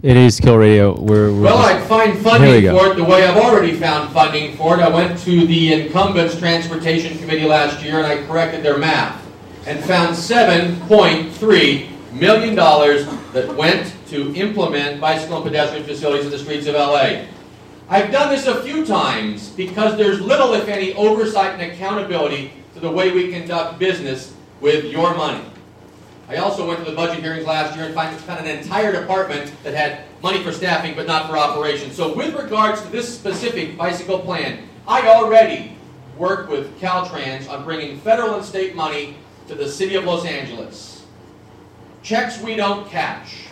I 0.04 0.08
It 0.08 0.16
is 0.16 0.40
Kill 0.40 0.56
Radio. 0.56 1.00
We're, 1.00 1.32
we're 1.32 1.42
Well, 1.42 1.58
I'd 1.58 1.84
find 1.84 2.14
we 2.14 2.24
funding 2.24 2.70
for 2.72 2.88
it 2.88 2.96
the 2.96 3.04
way 3.04 3.24
I've 3.24 3.36
already 3.36 3.72
found 3.72 4.12
funding 4.12 4.56
for 4.56 4.76
it. 4.76 4.80
I 4.80 4.88
went 4.88 5.16
to 5.20 5.46
the 5.46 5.72
incumbents 5.72 6.36
transportation 6.36 7.16
committee 7.18 7.46
last 7.46 7.84
year 7.84 7.98
and 7.98 8.06
I 8.06 8.26
corrected 8.26 8.64
their 8.64 8.78
math 8.78 9.24
and 9.64 9.78
found 9.84 10.16
$7.3 10.16 12.12
million 12.14 12.56
that 12.56 13.54
went 13.56 13.94
to 14.08 14.34
implement 14.34 15.00
bicycle 15.00 15.36
and 15.36 15.44
pedestrian 15.44 15.86
facilities 15.86 16.24
in 16.24 16.32
the 16.32 16.38
streets 16.38 16.66
of 16.66 16.74
LA. 16.74 17.26
I've 17.88 18.10
done 18.10 18.30
this 18.30 18.48
a 18.48 18.60
few 18.64 18.84
times 18.84 19.50
because 19.50 19.96
there's 19.96 20.20
little, 20.20 20.52
if 20.54 20.66
any, 20.66 20.94
oversight 20.94 21.60
and 21.60 21.62
accountability 21.70 22.52
to 22.74 22.80
the 22.80 22.90
way 22.90 23.12
we 23.12 23.30
conduct 23.30 23.78
business 23.78 24.34
with 24.60 24.84
your 24.86 25.14
money. 25.14 25.44
I 26.32 26.38
also 26.38 26.66
went 26.66 26.82
to 26.82 26.90
the 26.90 26.96
budget 26.96 27.22
hearings 27.22 27.44
last 27.44 27.76
year 27.76 27.84
and 27.84 27.94
found 27.94 28.46
an 28.46 28.58
entire 28.58 28.90
department 28.90 29.52
that 29.64 29.74
had 29.74 30.04
money 30.22 30.42
for 30.42 30.50
staffing 30.50 30.94
but 30.96 31.06
not 31.06 31.28
for 31.28 31.36
operations. 31.36 31.94
So 31.94 32.14
with 32.14 32.34
regards 32.34 32.80
to 32.80 32.88
this 32.88 33.14
specific 33.14 33.76
bicycle 33.76 34.18
plan, 34.18 34.66
I 34.88 35.08
already 35.08 35.76
worked 36.16 36.48
with 36.48 36.80
Caltrans 36.80 37.50
on 37.50 37.64
bringing 37.64 37.98
federal 37.98 38.36
and 38.36 38.44
state 38.44 38.74
money 38.74 39.18
to 39.48 39.54
the 39.54 39.68
city 39.68 39.94
of 39.94 40.04
Los 40.04 40.24
Angeles. 40.24 41.04
Checks 42.02 42.40
we 42.40 42.56
don't 42.56 42.88
cash. 42.88 43.48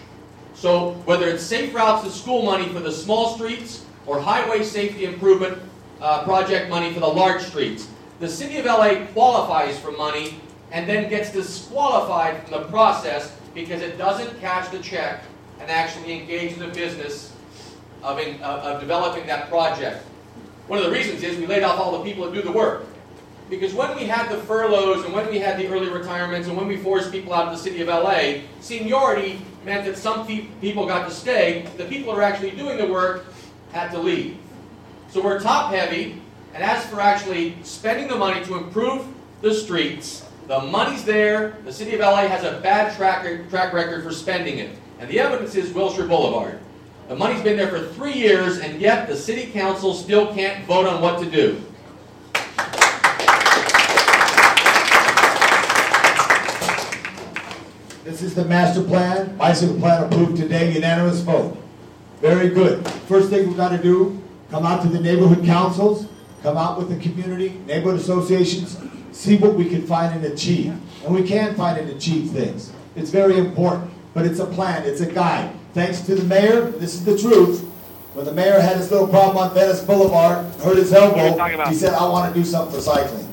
So 0.55 0.93
whether 1.05 1.29
it's 1.29 1.43
safe 1.43 1.75
routes 1.75 2.05
to 2.05 2.11
school 2.11 2.45
money 2.45 2.67
for 2.69 2.81
the 2.81 2.93
small 2.93 3.35
streets 3.35 3.85
or 4.07 4.19
highway 4.19 4.63
safety 4.63 5.05
improvement 5.05 5.59
uh, 6.01 6.25
project 6.25 6.71
money 6.71 6.95
for 6.95 7.01
the 7.01 7.07
large 7.07 7.43
streets, 7.43 7.89
the 8.21 8.29
city 8.29 8.57
of 8.57 8.65
LA 8.65 9.05
qualifies 9.13 9.79
for 9.79 9.93
money 9.93 10.41
and 10.73 10.89
then 10.89 11.09
gets 11.09 11.33
disqualified 11.33 12.43
from 12.43 12.63
the 12.63 12.69
process 12.69 13.33
because 13.55 13.83
it 13.83 13.99
doesn't 13.99 14.41
cash 14.41 14.69
the 14.69 14.79
check 14.79 15.23
and 15.61 15.71
actually 15.71 16.21
engage 16.21 16.53
in 16.53 16.59
the 16.59 16.69
business 16.69 17.35
of, 18.03 18.19
in, 18.19 18.37
of, 18.43 18.61
of 18.61 18.81
developing 18.81 19.27
that 19.27 19.49
project. 19.49 20.05
One 20.69 20.79
of 20.79 20.85
the 20.85 20.91
reasons 20.93 21.23
is 21.23 21.37
we 21.37 21.47
laid 21.47 21.63
off 21.63 21.79
all 21.79 21.99
the 21.99 22.05
people 22.05 22.25
that 22.25 22.35
do 22.35 22.43
the 22.43 22.53
work. 22.53 22.87
Because 23.51 23.75
when 23.75 23.97
we 23.97 24.05
had 24.05 24.31
the 24.31 24.39
furloughs 24.43 25.05
and 25.05 25.13
when 25.13 25.29
we 25.29 25.41
had 25.41 25.59
the 25.59 25.67
early 25.67 25.89
retirements 25.89 26.47
and 26.47 26.57
when 26.57 26.69
we 26.69 26.77
forced 26.77 27.11
people 27.11 27.35
out 27.35 27.49
of 27.49 27.53
the 27.53 27.59
city 27.59 27.83
of 27.83 27.89
LA, 27.89 28.43
seniority 28.61 29.45
meant 29.65 29.85
that 29.85 29.99
some 29.99 30.25
pe- 30.25 30.47
people 30.61 30.87
got 30.87 31.09
to 31.09 31.13
stay. 31.13 31.67
The 31.77 31.85
people 31.87 32.13
who 32.13 32.21
are 32.21 32.23
actually 32.23 32.53
doing 32.53 32.79
the 32.79 32.87
work 32.87 33.25
had 33.73 33.91
to 33.91 33.99
leave. 33.99 34.39
So 35.11 35.21
we're 35.21 35.41
top 35.41 35.75
heavy, 35.75 36.23
and 36.55 36.63
as 36.63 36.87
for 36.87 37.01
actually 37.01 37.57
spending 37.65 38.07
the 38.07 38.15
money 38.15 38.45
to 38.45 38.57
improve 38.57 39.05
the 39.43 39.53
streets, 39.53 40.25
the 40.51 40.59
money's 40.59 41.05
there. 41.05 41.55
The 41.65 41.73
city 41.73 41.95
of 41.95 42.01
LA 42.01 42.27
has 42.27 42.43
a 42.43 42.59
bad 42.61 42.97
track, 42.97 43.25
track 43.51 43.73
record 43.73 44.03
for 44.03 44.11
spending 44.11 44.59
it. 44.59 44.77
And 44.99 45.09
the 45.09 45.21
evidence 45.21 45.55
is 45.55 45.73
Wilshire 45.73 46.09
Boulevard. 46.09 46.59
The 47.07 47.15
money's 47.15 47.41
been 47.41 47.57
there 47.57 47.69
for 47.69 47.87
three 47.95 48.15
years, 48.15 48.59
and 48.59 48.81
yet 48.81 49.07
the 49.07 49.15
city 49.15 49.53
council 49.53 49.95
still 49.95 50.35
can't 50.35 50.67
vote 50.67 50.87
on 50.87 51.01
what 51.01 51.21
to 51.21 51.31
do. 51.31 51.63
This 58.03 58.21
is 58.21 58.35
the 58.35 58.45
master 58.45 58.83
plan, 58.83 59.37
bicycle 59.37 59.79
plan 59.79 60.03
approved 60.03 60.37
today, 60.37 60.73
unanimous 60.73 61.21
vote. 61.21 61.57
Very 62.21 62.49
good. 62.49 62.85
First 63.07 63.31
thing 63.31 63.47
we've 63.47 63.57
got 63.57 63.69
to 63.69 63.81
do, 63.81 64.21
come 64.51 64.67
out 64.67 64.83
to 64.83 64.89
the 64.89 64.99
neighborhood 64.99 65.45
councils, 65.45 66.09
come 66.43 66.57
out 66.57 66.77
with 66.77 66.89
the 66.89 66.97
community, 66.97 67.61
neighborhood 67.67 68.01
associations, 68.01 68.77
see 69.13 69.37
what 69.37 69.55
we 69.55 69.69
can 69.69 69.87
find 69.87 70.15
and 70.15 70.33
achieve. 70.33 70.75
And 71.05 71.15
we 71.15 71.27
can 71.27 71.55
find 71.55 71.79
and 71.79 71.91
achieve 71.91 72.31
things. 72.31 72.73
It's 72.97 73.11
very 73.11 73.39
important, 73.39 73.91
but 74.15 74.27
it's 74.27 74.41
a 74.41 74.47
plan, 74.47 74.85
it's 74.87 75.01
a 75.01 75.11
guide. 75.11 75.55
Thanks 75.75 76.01
to 76.03 76.15
the 76.15 76.25
mayor, 76.25 76.71
this 76.71 76.95
is 76.95 77.05
the 77.05 77.17
truth. 77.17 77.63
When 78.15 78.25
the 78.25 78.33
mayor 78.33 78.61
had 78.61 78.77
his 78.77 78.91
little 78.91 79.07
problem 79.07 79.37
on 79.39 79.55
Venice 79.55 79.83
Boulevard, 79.85 80.45
hurt 80.57 80.77
his 80.77 80.93
elbow, 80.93 81.39
he 81.69 81.75
said, 81.75 81.95
I 81.95 82.09
want 82.09 82.35
to 82.35 82.41
do 82.41 82.45
something 82.45 82.75
for 82.75 82.81
cycling. 82.81 83.29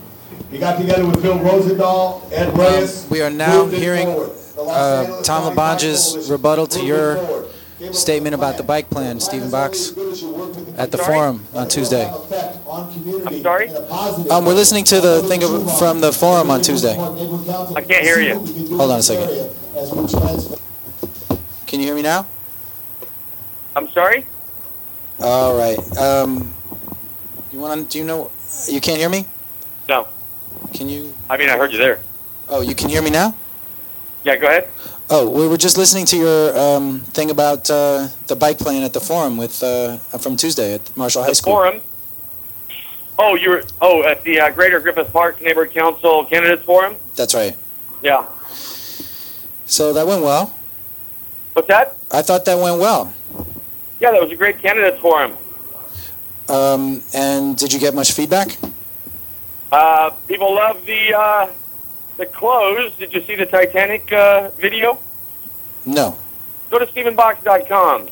He 0.51 0.59
got 0.59 0.79
together 0.79 1.05
with 1.05 1.21
Bill 1.21 1.39
Rosendahl, 1.39 2.31
Ed 2.31 2.55
Reyes. 2.57 3.07
We 3.09 3.21
are 3.21 3.29
now 3.29 3.65
hearing 3.65 4.05
forward. 4.05 4.31
The 4.55 4.63
Los 4.63 4.77
uh, 4.77 5.21
Tom 5.23 5.43
County 5.43 5.55
LaBonge's 5.55 6.31
rebuttal 6.31 6.67
to 6.67 6.83
your 6.83 7.17
forward. 7.17 7.47
Statement 7.91 8.33
about 8.33 8.57
the 8.57 8.63
bike 8.63 8.89
plan, 8.89 9.19
Stephen 9.19 9.51
Box, 9.51 9.77
is 9.77 9.97
only 9.97 10.09
as 10.09 10.11
good 10.11 10.11
as 10.13 10.21
you 10.23 10.29
work 10.33 10.55
with 10.55 10.75
the 10.75 10.81
at 10.81 10.91
the 10.91 10.97
forum 10.97 11.45
on 11.53 11.67
Tuesday. 11.69 12.11
I'm 12.67 13.41
sorry? 13.43 13.69
Um, 13.69 14.45
we're 14.45 14.55
listening 14.55 14.83
to 14.85 14.99
the 14.99 15.21
thing 15.23 15.43
of, 15.43 15.77
from 15.77 16.01
the 16.01 16.11
forum 16.11 16.49
on 16.49 16.61
Tuesday. 16.61 16.97
I 16.97 17.81
can't 17.81 18.03
hear 18.03 18.19
you. 18.19 18.39
Hold 18.77 18.89
on 18.91 18.99
a 18.99 19.03
second. 19.03 19.29
Can 21.67 21.79
you 21.79 21.85
hear 21.85 21.93
me 21.95 22.01
now? 22.01 22.25
I'm 23.75 23.87
sorry? 23.89 24.25
All 25.19 25.55
right. 25.55 25.77
Um, 25.97 26.51
you 27.51 27.59
want 27.59 27.79
to? 27.79 27.91
Do 27.91 27.99
you 27.99 28.05
know? 28.05 28.31
You 28.67 28.81
can't 28.81 28.97
hear 28.97 29.09
me? 29.09 29.27
No. 29.87 30.07
Can 30.73 30.89
you? 30.89 31.13
I 31.29 31.37
mean, 31.37 31.49
I 31.49 31.57
heard 31.57 31.71
you 31.71 31.77
there. 31.77 31.99
Oh, 32.49 32.61
you 32.61 32.73
can 32.73 32.89
hear 32.89 33.03
me 33.03 33.11
now? 33.11 33.35
Yeah, 34.23 34.35
go 34.37 34.47
ahead. 34.47 34.67
Oh, 35.09 35.29
we 35.29 35.47
were 35.47 35.57
just 35.57 35.77
listening 35.77 36.05
to 36.07 36.17
your 36.17 36.57
um, 36.57 36.99
thing 36.99 37.31
about 37.31 37.69
uh, 37.69 38.09
the 38.27 38.35
bike 38.35 38.57
plan 38.57 38.83
at 38.83 38.91
the 38.91 38.99
forum 38.99 39.37
with 39.37 39.63
uh, 39.63 39.97
from 40.19 40.35
Tuesday 40.35 40.73
at 40.73 40.97
Marshall 40.97 41.23
High 41.23 41.31
School. 41.31 41.53
Forum. 41.53 41.81
Oh, 43.17 43.35
you 43.35 43.49
were 43.51 43.63
oh 43.79 44.03
at 44.03 44.23
the 44.23 44.41
uh, 44.41 44.51
Greater 44.51 44.81
Griffith 44.81 45.11
Park 45.13 45.41
Neighborhood 45.41 45.73
Council 45.73 46.25
Candidates 46.25 46.63
Forum. 46.63 46.97
That's 47.15 47.33
right. 47.33 47.55
Yeah. 48.03 48.27
So 49.65 49.93
that 49.93 50.05
went 50.05 50.23
well. 50.23 50.53
What's 51.53 51.69
that? 51.69 51.95
I 52.11 52.21
thought 52.21 52.43
that 52.45 52.57
went 52.57 52.79
well. 52.79 53.13
Yeah, 54.01 54.11
that 54.11 54.21
was 54.21 54.31
a 54.31 54.35
great 54.35 54.59
candidates 54.59 54.99
forum. 54.99 55.33
Um, 56.49 57.01
and 57.13 57.57
did 57.57 57.71
you 57.71 57.79
get 57.79 57.95
much 57.95 58.11
feedback? 58.11 58.57
Uh, 59.71 60.11
people 60.27 60.53
love 60.53 60.85
the 60.85 61.13
the 62.17 62.25
clothes. 62.25 62.93
Did 62.97 63.13
you 63.13 63.21
see 63.21 63.35
the 63.35 63.45
Titanic 63.45 64.11
uh, 64.11 64.49
video? 64.51 64.99
No. 65.85 66.17
Go 66.69 66.79
to 66.79 66.85
StephenBox.com. 66.85 68.09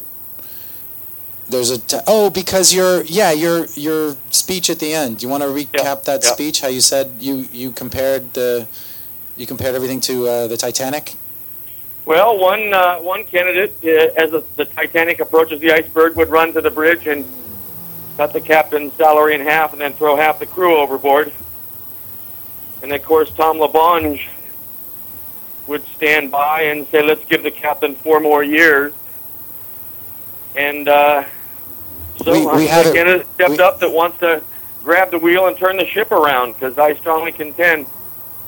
There's 1.47 1.69
a 1.69 1.77
t- 1.77 1.99
oh 2.07 2.31
because 2.31 2.73
your 2.73 3.03
yeah 3.03 3.31
your 3.31 3.67
your 3.75 4.15
speech 4.31 4.69
at 4.71 4.79
the 4.79 4.93
end. 4.93 5.19
Do 5.19 5.27
you 5.27 5.29
want 5.29 5.43
to 5.43 5.49
recap 5.49 6.03
that 6.05 6.23
yeah. 6.23 6.31
speech? 6.31 6.61
How 6.61 6.69
you 6.69 6.81
said 6.81 7.17
you 7.19 7.47
you 7.51 7.71
compared 7.71 8.33
the 8.33 8.67
you 9.37 9.45
compared 9.45 9.75
everything 9.75 9.99
to 10.01 10.27
uh, 10.27 10.47
the 10.47 10.57
Titanic. 10.57 11.13
Well, 12.05 12.39
one 12.39 12.73
uh, 12.73 12.97
one 12.97 13.25
candidate, 13.25 13.75
uh, 13.83 14.23
as 14.23 14.31
the, 14.31 14.43
the 14.55 14.65
Titanic 14.65 15.19
approaches 15.19 15.59
the 15.59 15.71
iceberg, 15.71 16.15
would 16.15 16.29
run 16.29 16.51
to 16.53 16.61
the 16.61 16.71
bridge 16.71 17.05
and 17.05 17.25
cut 18.17 18.33
the 18.33 18.41
captain's 18.41 18.93
salary 18.93 19.35
in 19.35 19.41
half, 19.41 19.71
and 19.71 19.79
then 19.79 19.93
throw 19.93 20.15
half 20.15 20.39
the 20.39 20.47
crew 20.47 20.77
overboard. 20.77 21.31
And 22.83 22.91
of 22.91 23.03
course, 23.03 23.29
Tom 23.31 23.57
LaBonge 23.57 24.21
would 25.67 25.83
stand 25.95 26.29
by 26.31 26.61
and 26.63 26.87
say, 26.89 27.01
"Let's 27.01 27.25
give 27.25 27.43
the 27.43 27.51
captain 27.51 27.95
four 27.95 28.19
more 28.19 28.43
years." 28.43 28.93
And 30.55 30.87
uh, 30.87 31.23
so 32.23 32.31
We- 32.31 32.45
we 32.57 32.67
had 32.67 32.85
a- 32.85 33.25
stepped 33.33 33.59
up 33.59 33.79
that 33.79 33.91
wants 33.91 34.19
to 34.19 34.41
grab 34.83 35.11
the 35.11 35.19
wheel 35.19 35.47
and 35.47 35.57
turn 35.57 35.77
the 35.77 35.85
ship 35.87 36.11
around 36.11 36.53
because 36.53 36.77
I 36.77 36.93
strongly 36.95 37.31
contend 37.31 37.87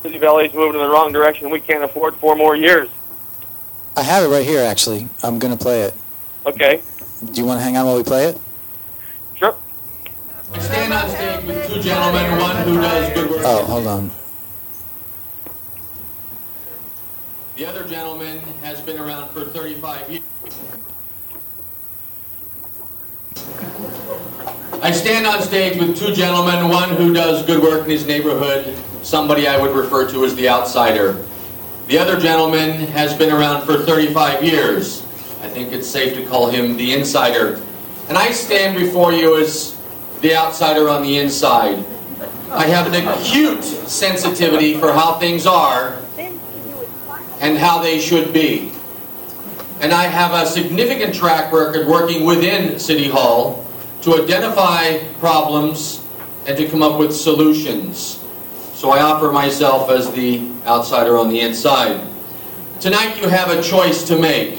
City 0.04 0.20
Valley's 0.20 0.54
moving 0.54 0.80
in 0.80 0.86
the 0.88 0.94
wrong 0.94 1.12
direction. 1.12 1.50
We 1.50 1.60
can't 1.60 1.84
afford 1.84 2.16
four 2.16 2.36
more 2.36 2.56
years. 2.56 2.90
I 3.96 4.04
have 4.04 4.24
it 4.24 4.28
right 4.28 4.46
here. 4.46 4.64
Actually, 4.64 5.10
I'm 5.24 5.40
gonna 5.40 5.58
play 5.58 5.82
it. 5.82 5.94
Okay. 6.46 6.82
Do 7.34 7.42
you 7.42 7.48
want 7.48 7.60
to 7.60 7.64
hang 7.64 7.76
on 7.78 7.88
while 7.88 7.98
we 7.98 8.04
play 8.04 8.26
it? 8.26 8.38
I 10.54 10.60
stand 10.60 10.94
on 10.94 11.10
stage 11.10 11.46
with 11.46 11.68
two 11.68 11.82
gentlemen, 11.82 12.40
one 12.40 12.56
who 12.64 12.76
does 12.76 13.14
good 13.14 13.30
work. 13.30 13.42
Oh, 13.44 13.66
hold 13.66 13.88
on. 13.88 14.12
The 17.56 17.66
other 17.66 17.88
gentleman 17.88 18.40
has 18.62 18.80
been 18.82 19.00
around 19.00 19.30
for 19.30 19.44
35 19.46 20.12
years. 20.12 20.24
I 24.82 24.92
stand 24.92 25.26
on 25.26 25.42
stage 25.42 25.80
with 25.80 25.98
two 25.98 26.14
gentlemen, 26.14 26.70
one 26.70 26.92
who 26.92 27.12
does 27.14 27.46
good 27.46 27.62
work 27.62 27.84
in 27.86 27.90
his 27.90 28.06
neighborhood, 28.06 28.76
somebody 29.02 29.48
I 29.48 29.60
would 29.60 29.76
refer 29.76 30.10
to 30.12 30.24
as 30.24 30.36
the 30.36 30.48
outsider. 30.48 31.26
The 31.88 31.98
other 31.98 32.20
gentleman 32.20 32.74
has 32.88 33.14
been 33.14 33.32
around 33.32 33.66
for 33.66 33.80
35 33.80 34.44
years. 34.44 35.02
I 35.42 35.50
think 35.50 35.74
it's 35.74 35.88
safe 35.88 36.14
to 36.14 36.26
call 36.28 36.50
him 36.50 36.78
the 36.78 36.94
insider. 36.94 37.62
And 38.08 38.18
I 38.18 38.32
stand 38.32 38.78
before 38.78 39.14
you 39.14 39.38
as 39.38 39.77
the 40.22 40.36
outsider 40.36 40.90
on 40.90 41.04
the 41.04 41.18
inside. 41.18 41.86
I 42.52 42.66
have 42.68 42.92
an 42.92 43.08
acute 43.08 43.64
sensitivity 43.64 44.76
for 44.76 44.92
how 44.92 45.20
things 45.20 45.46
are 45.46 46.00
and 47.40 47.58
how 47.58 47.82
they 47.82 48.00
should 48.00 48.34
be. 48.34 48.72
And 49.80 49.94
I 49.94 50.06
have 50.06 50.34
a 50.34 50.50
significant 50.50 51.14
track 51.14 51.54
record 51.54 51.88
working 51.88 52.26
within 52.26 52.80
City 52.80 53.08
Hall 53.08 53.66
to 54.02 54.24
identify 54.24 54.98
problems 55.20 56.04
and 56.48 56.58
to 56.58 56.68
come 56.68 56.82
up 56.82 56.98
with 56.98 57.16
solutions. 57.16 58.24
So 58.74 58.90
I 58.90 59.02
offer 59.02 59.32
myself 59.32 59.90
as 59.90 60.12
the 60.14 60.50
outsider 60.66 61.18
on 61.18 61.30
the 61.30 61.42
inside. 61.42 62.08
Tonight 62.80 63.22
you 63.22 63.28
have 63.28 63.50
a 63.50 63.62
choice 63.62 64.04
to 64.04 64.18
make. 64.18 64.58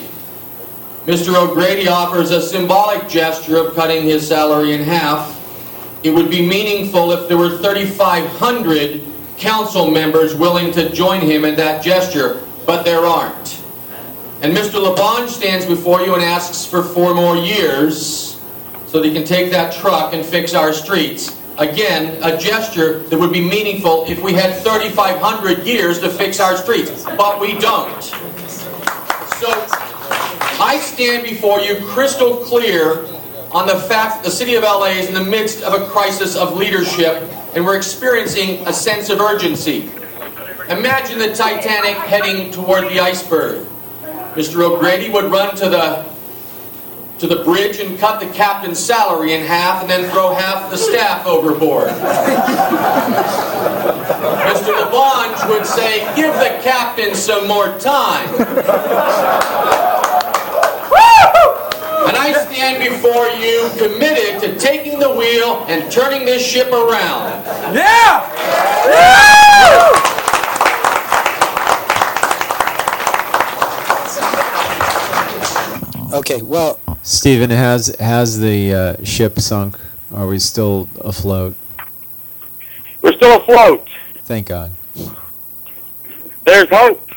Mr. 1.07 1.35
O'Grady 1.35 1.89
offers 1.89 2.31
a 2.31 2.43
symbolic 2.43 3.09
gesture 3.09 3.57
of 3.57 3.75
cutting 3.75 4.05
his 4.05 4.27
salary 4.27 4.75
in 4.75 4.83
half. 4.83 5.38
It 6.03 6.11
would 6.11 6.31
be 6.31 6.47
meaningful 6.47 7.13
if 7.13 7.29
there 7.29 7.37
were 7.37 7.57
3,500 7.59 9.03
council 9.37 9.91
members 9.91 10.35
willing 10.35 10.73
to 10.73 10.91
join 10.91 11.21
him 11.21 11.45
in 11.45 11.57
that 11.57 11.83
gesture, 11.83 12.43
but 12.67 12.85
there 12.85 13.05
aren't. 13.05 13.63
And 14.43 14.57
Mr. 14.57 14.81
LaBonge 14.85 15.29
stands 15.29 15.67
before 15.67 16.03
you 16.03 16.15
and 16.15 16.23
asks 16.23 16.65
for 16.65 16.83
four 16.83 17.15
more 17.15 17.37
years 17.37 18.41
so 18.87 19.01
that 19.01 19.05
he 19.05 19.13
can 19.13 19.25
take 19.25 19.51
that 19.51 19.73
truck 19.73 20.15
and 20.15 20.25
fix 20.25 20.55
our 20.55 20.73
streets. 20.73 21.37
Again, 21.59 22.23
a 22.23 22.39
gesture 22.39 23.01
that 23.01 23.19
would 23.19 23.33
be 23.33 23.41
meaningful 23.41 24.05
if 24.07 24.23
we 24.23 24.33
had 24.33 24.55
3,500 24.63 25.67
years 25.67 25.99
to 26.01 26.09
fix 26.09 26.39
our 26.39 26.57
streets, 26.57 27.05
but 27.17 27.41
we 27.41 27.59
don't. 27.59 28.03
So 29.39 29.49
I 30.61 30.81
stand 30.81 31.25
before 31.25 31.59
you 31.61 31.85
crystal 31.87 32.37
clear 32.37 33.07
on 33.51 33.67
the 33.67 33.77
fact 33.77 34.17
that 34.17 34.25
the 34.25 34.31
city 34.31 34.55
of 34.55 34.63
LA 34.63 34.87
is 34.87 35.09
in 35.09 35.15
the 35.15 35.25
midst 35.25 35.63
of 35.63 35.81
a 35.81 35.87
crisis 35.87 36.37
of 36.37 36.57
leadership 36.57 37.23
and 37.55 37.65
we're 37.65 37.77
experiencing 37.77 38.67
a 38.67 38.73
sense 38.73 39.09
of 39.09 39.21
urgency. 39.21 39.91
Imagine 40.69 41.19
the 41.19 41.35
Titanic 41.35 41.97
heading 41.97 42.53
toward 42.53 42.85
the 42.85 43.01
iceberg. 43.01 43.67
Mr. 44.35 44.63
O'Grady 44.63 45.09
would 45.11 45.25
run 45.25 45.57
to 45.57 45.69
the 45.69 46.07
to 47.19 47.27
the 47.27 47.43
bridge 47.43 47.81
and 47.81 47.99
cut 47.99 48.21
the 48.21 48.29
captain's 48.33 48.79
salary 48.79 49.35
in 49.35 49.45
half 49.45 49.81
and 49.81 49.91
then 49.91 50.09
throw 50.13 50.33
half 50.33 50.71
the 50.71 50.77
staff 50.77 51.27
overboard. 51.27 51.89
Mr. 54.49 54.73
LaBonge 54.85 55.49
would 55.49 55.67
say, 55.67 56.15
give 56.15 56.33
the 56.35 56.61
captain 56.63 57.17
some 57.17 57.49
more 57.49 57.77
time. 57.81 58.29
And 62.19 62.35
I 62.35 62.45
stand 62.47 62.83
before 62.83 63.29
you 63.29 63.71
committed 63.79 64.41
to 64.41 64.59
taking 64.59 64.99
the 64.99 65.09
wheel 65.09 65.65
and 65.69 65.91
turning 65.91 66.27
this 66.27 66.45
ship 66.45 66.73
around. 66.73 67.45
Yeah! 67.75 68.25
Okay, 76.13 76.43
well, 76.43 76.81
Stephen, 77.03 77.51
has 77.51 77.95
has 78.01 78.41
the 78.41 78.73
uh, 78.75 79.05
ship 79.05 79.39
sunk? 79.39 79.79
Are 80.13 80.27
we 80.27 80.39
still 80.41 80.89
afloat? 81.03 81.55
We're 83.03 83.13
still 83.13 83.41
afloat. 83.41 83.89
Thank 84.25 84.49
God. 84.49 84.73
There's 86.45 86.69
hope. 86.71 87.09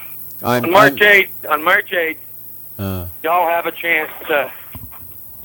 I'm, 0.44 0.65
on 0.65 0.72
March 0.72 1.02
I'm- 1.02 1.23
8th, 1.23 1.52
on 1.52 1.64
March 1.64 1.90
8th, 1.91 2.18
uh, 2.78 3.07
y'all 3.23 3.49
have 3.49 3.65
a 3.65 3.72
chance 3.72 4.11
to 4.28 4.52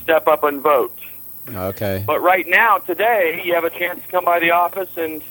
step 0.07 0.25
up 0.29 0.43
and 0.45 0.61
vote. 0.61 0.97
okay. 1.53 2.01
But 2.07 2.21
right 2.21 2.47
now, 2.47 2.77
today, 2.77 3.41
you 3.43 3.53
have 3.55 3.65
a 3.65 3.69
chance 3.69 4.01
to 4.01 4.07
come 4.07 4.23
by 4.23 4.39
the 4.39 4.51
office 4.51 4.89
and 4.95 5.21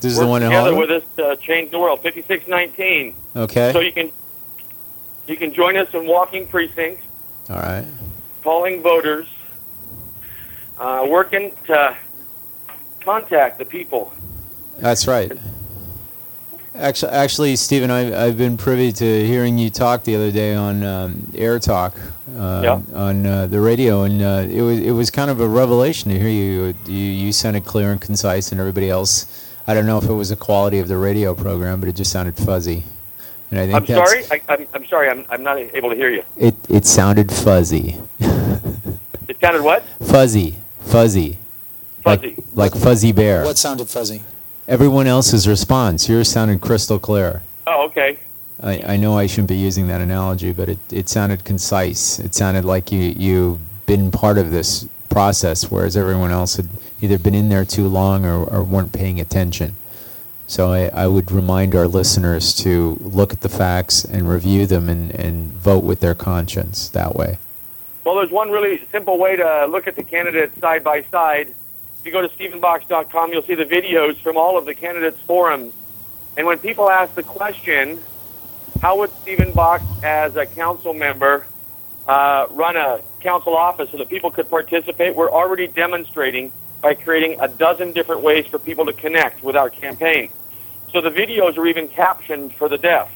This 0.00 0.12
is 0.12 0.18
the 0.18 0.26
one 0.26 0.42
together 0.42 0.74
with 0.74 0.90
us 0.90 1.02
to 1.16 1.36
change 1.36 1.70
the 1.70 1.78
world. 1.78 2.02
5619. 2.02 3.14
Okay. 3.34 3.72
So 3.72 3.80
you 3.80 3.92
can 3.92 4.12
you 5.26 5.36
can 5.36 5.54
join 5.54 5.78
us 5.78 5.88
in 5.94 6.06
walking 6.06 6.46
precincts, 6.46 7.02
All 7.48 7.56
right. 7.56 7.86
calling 8.42 8.82
voters, 8.82 9.26
uh, 10.78 11.06
working 11.08 11.52
to 11.66 11.96
contact 13.00 13.58
the 13.58 13.64
people. 13.64 14.12
That's 14.78 15.06
right. 15.06 15.32
Actually, 16.78 17.12
actually, 17.12 17.56
Stephen, 17.56 17.90
I, 17.90 18.26
I've 18.26 18.38
been 18.38 18.56
privy 18.56 18.92
to 18.92 19.26
hearing 19.26 19.58
you 19.58 19.68
talk 19.68 20.04
the 20.04 20.14
other 20.14 20.30
day 20.30 20.54
on 20.54 20.84
um, 20.84 21.26
Air 21.34 21.58
Talk 21.58 21.96
uh, 22.36 22.60
Yeah. 22.62 22.80
on 22.94 23.26
uh, 23.26 23.46
the 23.48 23.60
radio, 23.60 24.02
and 24.04 24.22
uh, 24.22 24.46
it 24.48 24.62
was 24.62 24.78
it 24.78 24.92
was 24.92 25.10
kind 25.10 25.28
of 25.28 25.40
a 25.40 25.48
revelation 25.48 26.12
to 26.12 26.18
hear 26.18 26.28
you. 26.28 26.72
You 26.86 26.94
you 26.96 27.32
sounded 27.32 27.64
clear 27.64 27.90
and 27.90 28.00
concise, 28.00 28.52
and 28.52 28.60
everybody 28.60 28.88
else. 28.90 29.44
I 29.66 29.74
don't 29.74 29.86
know 29.86 29.98
if 29.98 30.04
it 30.04 30.12
was 30.12 30.28
the 30.28 30.36
quality 30.36 30.78
of 30.78 30.86
the 30.86 30.96
radio 30.96 31.34
program, 31.34 31.80
but 31.80 31.88
it 31.88 31.96
just 31.96 32.12
sounded 32.12 32.36
fuzzy. 32.36 32.84
And 33.50 33.58
I 33.58 33.66
think 33.66 33.76
I'm 33.76 33.86
sorry. 33.86 34.24
I, 34.30 34.40
I'm, 34.48 34.68
I'm 34.74 34.86
sorry. 34.86 35.08
I'm, 35.08 35.24
I'm 35.30 35.42
not 35.42 35.58
able 35.58 35.90
to 35.90 35.96
hear 35.96 36.10
you. 36.10 36.22
It 36.36 36.54
it 36.68 36.84
sounded 36.86 37.32
fuzzy, 37.32 37.96
It 39.26 39.40
sounded 39.40 39.62
what? 39.62 39.82
fuzzy, 40.06 40.58
fuzzy, 40.80 41.38
Fuzzy. 42.04 42.36
like, 42.54 42.72
like 42.72 42.74
fuzzy 42.80 43.10
bear. 43.10 43.44
what 43.44 43.58
sounded 43.58 43.88
fuzzy? 43.88 44.22
Everyone 44.68 45.06
else's 45.06 45.48
response, 45.48 46.10
yours 46.10 46.30
sounded 46.30 46.60
crystal 46.60 46.98
clear. 46.98 47.42
Oh, 47.66 47.86
okay. 47.86 48.18
I, 48.62 48.82
I 48.86 48.96
know 48.98 49.16
I 49.16 49.26
shouldn't 49.26 49.48
be 49.48 49.56
using 49.56 49.88
that 49.88 50.02
analogy, 50.02 50.52
but 50.52 50.68
it, 50.68 50.78
it 50.92 51.08
sounded 51.08 51.42
concise. 51.42 52.18
It 52.18 52.34
sounded 52.34 52.66
like 52.66 52.92
you 52.92 53.00
you've 53.00 53.60
been 53.86 54.10
part 54.10 54.36
of 54.36 54.50
this 54.50 54.86
process, 55.08 55.70
whereas 55.70 55.96
everyone 55.96 56.32
else 56.32 56.56
had 56.56 56.68
either 57.00 57.18
been 57.18 57.34
in 57.34 57.48
there 57.48 57.64
too 57.64 57.88
long 57.88 58.26
or, 58.26 58.44
or 58.44 58.62
weren't 58.62 58.92
paying 58.92 59.18
attention. 59.18 59.74
So 60.46 60.70
I, 60.70 60.88
I 60.88 61.06
would 61.06 61.32
remind 61.32 61.74
our 61.74 61.88
listeners 61.88 62.54
to 62.56 62.98
look 63.00 63.32
at 63.32 63.40
the 63.40 63.48
facts 63.48 64.04
and 64.04 64.28
review 64.28 64.66
them 64.66 64.90
and, 64.90 65.10
and 65.12 65.50
vote 65.52 65.82
with 65.82 66.00
their 66.00 66.14
conscience 66.14 66.90
that 66.90 67.16
way. 67.16 67.38
Well, 68.04 68.16
there's 68.16 68.30
one 68.30 68.50
really 68.50 68.86
simple 68.92 69.16
way 69.16 69.36
to 69.36 69.66
look 69.66 69.86
at 69.86 69.96
the 69.96 70.04
candidates 70.04 70.58
side 70.60 70.84
by 70.84 71.04
side. 71.04 71.54
You 72.08 72.12
go 72.12 72.26
to 72.26 72.28
StephenBox.com, 72.30 73.34
you'll 73.34 73.42
see 73.42 73.54
the 73.54 73.66
videos 73.66 74.16
from 74.16 74.38
all 74.38 74.56
of 74.56 74.64
the 74.64 74.72
candidates' 74.72 75.20
forums. 75.26 75.74
And 76.38 76.46
when 76.46 76.58
people 76.58 76.88
ask 76.88 77.14
the 77.14 77.22
question, 77.22 78.00
how 78.80 79.00
would 79.00 79.10
Stephen 79.20 79.52
Box, 79.52 79.84
as 80.02 80.34
a 80.34 80.46
council 80.46 80.94
member, 80.94 81.46
uh, 82.06 82.46
run 82.48 82.78
a 82.78 83.02
council 83.20 83.54
office 83.54 83.90
so 83.90 83.98
that 83.98 84.08
people 84.08 84.30
could 84.30 84.48
participate? 84.48 85.16
We're 85.16 85.30
already 85.30 85.66
demonstrating 85.66 86.50
by 86.80 86.94
creating 86.94 87.40
a 87.42 87.48
dozen 87.48 87.92
different 87.92 88.22
ways 88.22 88.46
for 88.46 88.58
people 88.58 88.86
to 88.86 88.94
connect 88.94 89.44
with 89.44 89.54
our 89.54 89.68
campaign. 89.68 90.30
So 90.90 91.02
the 91.02 91.10
videos 91.10 91.58
are 91.58 91.66
even 91.66 91.88
captioned 91.88 92.54
for 92.54 92.70
the 92.70 92.78
deaf, 92.78 93.10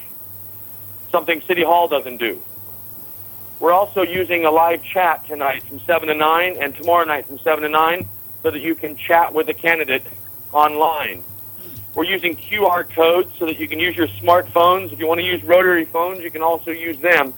something 1.11 1.41
City 1.41 1.65
Hall 1.65 1.89
doesn't 1.89 2.19
do. 2.19 2.43
We're 3.59 3.73
also 3.73 4.03
using 4.03 4.45
a 4.45 4.51
live 4.51 4.85
chat 4.85 5.27
tonight 5.27 5.63
from 5.63 5.81
7 5.81 6.09
to 6.09 6.15
9 6.15 6.57
and 6.61 6.77
tomorrow 6.77 7.07
night 7.07 7.25
from 7.25 7.39
7 7.39 7.63
to 7.63 7.71
9 7.71 8.07
so 8.43 8.51
that 8.51 8.61
you 8.61 8.75
can 8.75 8.97
chat 8.97 9.33
with 9.33 9.47
the 9.47 9.55
candidate 9.55 10.05
online. 10.53 11.23
We're 11.95 12.05
using 12.05 12.37
QR 12.37 12.89
codes 12.89 13.31
so 13.39 13.47
that 13.47 13.59
you 13.59 13.69
can 13.69 13.79
use 13.79 13.97
your 13.97 14.09
smartphones. 14.09 14.93
If 14.93 14.99
you 14.99 15.07
want 15.07 15.21
to 15.21 15.27
use 15.27 15.43
rotary 15.45 15.85
phones, 15.85 16.21
you 16.21 16.31
can 16.31 16.43
also 16.43 16.71
use 16.71 16.99
them. 16.99 17.35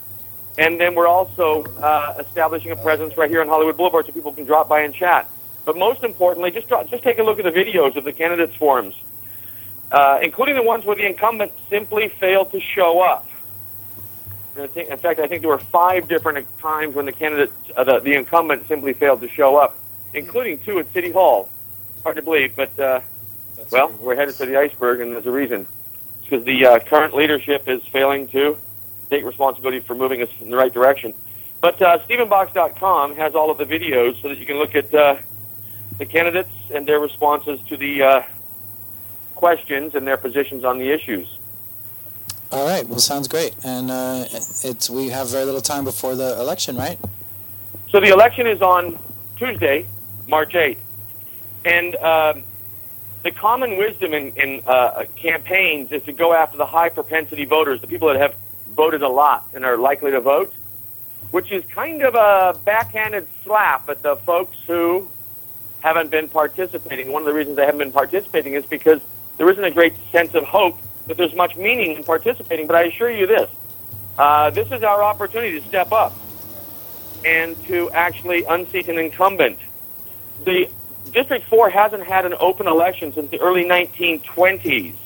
And 0.57 0.81
then 0.81 0.95
we're 0.95 1.09
also 1.09 1.65
uh, 1.65 2.15
establishing 2.21 2.71
a 2.71 2.77
presence 2.77 3.17
right 3.17 3.29
here 3.29 3.41
on 3.41 3.49
Hollywood 3.49 3.77
Boulevard 3.77 4.07
so 4.07 4.13
people 4.13 4.33
can 4.33 4.45
drop 4.45 4.69
by 4.69 4.83
and 4.83 4.95
chat. 4.95 5.29
But 5.65 5.77
most 5.77 6.05
importantly, 6.05 6.53
just, 6.53 6.69
just 6.69 7.03
take 7.03 7.19
a 7.19 7.23
look 7.23 7.39
at 7.41 7.45
the 7.45 7.51
videos 7.51 7.97
of 7.97 8.05
the 8.05 8.13
candidates' 8.13 8.55
forums, 8.55 8.95
uh, 9.91 10.21
including 10.23 10.55
the 10.55 10.63
ones 10.63 10.85
where 10.85 10.95
the 10.95 11.07
incumbent 11.07 11.53
simply 11.69 12.09
failed 12.09 12.53
to 12.53 12.61
show 12.61 13.01
up. 13.01 13.27
In 14.57 14.99
fact, 14.99 15.19
I 15.19 15.27
think 15.27 15.41
there 15.41 15.51
were 15.51 15.59
five 15.59 16.07
different 16.07 16.47
times 16.61 16.95
when 16.95 17.07
the 17.07 17.13
candidate, 17.13 17.51
uh, 17.77 17.83
the, 17.83 17.99
the 17.99 18.15
incumbent, 18.15 18.69
simply 18.69 18.93
failed 18.93 19.21
to 19.23 19.29
show 19.29 19.57
up, 19.57 19.77
including 20.15 20.59
two 20.61 20.79
at 20.79 20.93
City 20.93 21.11
Hall. 21.11 21.51
Hard 22.03 22.17
to 22.17 22.23
believe, 22.23 22.55
but 22.57 22.79
uh, 22.79 23.01
well, 23.71 23.93
we're 24.01 24.17
headed 24.17 24.35
for 24.35 24.47
the 24.47 24.57
iceberg, 24.57 25.01
and 25.01 25.13
there's 25.13 25.27
a 25.27 25.31
reason. 25.31 25.67
It's 26.19 26.31
because 26.31 26.45
the 26.45 26.67
uh, 26.67 26.79
current 26.81 27.15
leadership 27.15 27.69
is 27.69 27.83
failing 27.87 28.29
to 28.29 28.59
take 29.11 29.25
responsibility 29.25 29.81
for 29.81 29.95
moving 29.95 30.23
us 30.23 30.29
in 30.41 30.51
the 30.51 30.57
right 30.57 30.73
direction. 30.73 31.15
But 31.61 31.81
uh, 31.81 31.99
StephenBox.com 32.07 33.17
has 33.17 33.35
all 33.35 33.51
of 33.51 33.59
the 33.59 33.65
videos 33.65 34.21
so 34.21 34.29
that 34.29 34.39
you 34.39 34.47
can 34.47 34.57
look 34.57 34.75
at 34.75 34.95
uh, 34.95 35.17
the 35.99 36.05
candidates 36.05 36.51
and 36.73 36.87
their 36.87 37.01
responses 37.01 37.61
to 37.69 37.77
the 37.77 38.03
uh, 38.03 38.23
questions 39.35 39.95
and 39.95 40.07
their 40.07 40.17
positions 40.17 40.65
on 40.65 40.79
the 40.79 40.91
issues. 40.91 41.39
All 42.53 42.67
right. 42.67 42.87
Well, 42.87 42.99
sounds 42.99 43.29
great. 43.29 43.57
And 43.65 43.91
uh, 43.91 44.27
it's 44.31 44.91
we 44.91 45.09
have 45.09 45.31
very 45.31 45.45
little 45.45 45.61
time 45.61 45.85
before 45.85 46.15
the 46.15 46.39
election, 46.39 46.77
right? 46.77 46.99
So 47.91 48.01
the 48.01 48.09
election 48.09 48.47
is 48.47 48.61
on 48.61 48.99
Tuesday, 49.37 49.87
March 50.27 50.53
8th. 50.53 50.79
And 51.65 51.97
um, 51.97 52.43
the 53.23 53.31
common 53.31 53.77
wisdom 53.77 54.13
in, 54.13 54.29
in 54.37 54.61
uh, 54.67 55.05
campaigns 55.17 55.93
is 55.93 56.03
to 56.05 56.13
go 56.13 56.33
after 56.33 56.57
the 56.57 56.67
high 56.67 56.91
propensity 56.91 57.45
voters, 57.45 57.81
the 57.81 57.87
people 57.87 58.09
that 58.09 58.21
have 58.21 58.35
voted 58.75 59.03
a 59.03 59.09
lot 59.09 59.49
and 59.55 59.65
are 59.65 59.79
likely 59.79 60.11
to 60.11 60.21
vote, 60.21 60.53
which 61.31 61.51
is 61.51 61.65
kind 61.67 62.03
of 62.03 62.15
a 62.15 62.59
backhanded 62.65 63.27
slap 63.45 63.89
at 63.89 64.03
the 64.03 64.17
folks 64.17 64.57
who 64.67 65.09
haven't 65.81 66.11
been 66.11 66.29
participating. 66.29 67.13
One 67.13 67.23
of 67.23 67.27
the 67.27 67.35
reasons 67.35 67.57
they 67.57 67.65
haven't 67.65 67.79
been 67.79 67.93
participating 67.93 68.55
is 68.55 68.65
because 68.65 69.01
there 69.37 69.51
isn't 69.51 69.65
a 69.65 69.71
great 69.71 69.95
sense 70.13 70.35
of 70.35 70.45
hope 70.45 70.79
that 71.07 71.17
there's 71.17 71.35
much 71.35 71.57
meaning 71.57 71.97
in 71.97 72.05
participating. 72.05 72.67
But 72.67 72.77
I 72.77 72.85
assure 72.85 73.11
you 73.11 73.27
this 73.27 73.51
uh, 74.19 74.51
this 74.51 74.71
is 74.71 74.83
our 74.83 75.03
opportunity 75.03 75.61
to 75.61 75.67
step 75.67 75.93
up 75.93 76.15
and 77.25 77.63
to 77.67 77.91
actually 77.91 78.45
unseat 78.45 78.89
an 78.89 78.99
incumbent. 78.99 79.59
The 80.43 80.69
District 81.13 81.47
4 81.47 81.71
hasn't 81.71 82.05
had 82.05 82.27
an 82.27 82.35
open 82.41 82.67
election 82.67 83.13
since 83.13 83.31
the 83.31 83.41
early 83.41 83.65
1920s. 83.65 84.97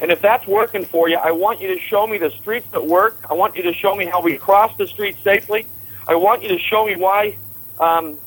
And 0.00 0.10
if 0.10 0.20
that's 0.20 0.46
working 0.46 0.84
for 0.84 1.08
you, 1.08 1.16
I 1.16 1.30
want 1.32 1.60
you 1.60 1.68
to 1.68 1.80
show 1.80 2.06
me 2.06 2.18
the 2.18 2.30
streets 2.30 2.66
that 2.72 2.86
work. 2.86 3.18
I 3.28 3.34
want 3.34 3.56
you 3.56 3.62
to 3.64 3.72
show 3.72 3.94
me 3.94 4.06
how 4.06 4.20
we 4.20 4.36
cross 4.36 4.76
the 4.76 4.86
streets 4.86 5.18
safely. 5.22 5.66
I 6.06 6.14
want 6.16 6.42
you 6.42 6.48
to 6.48 6.58
show 6.58 6.84
me 6.86 6.96
why, 6.96 7.36
um, 7.80 8.18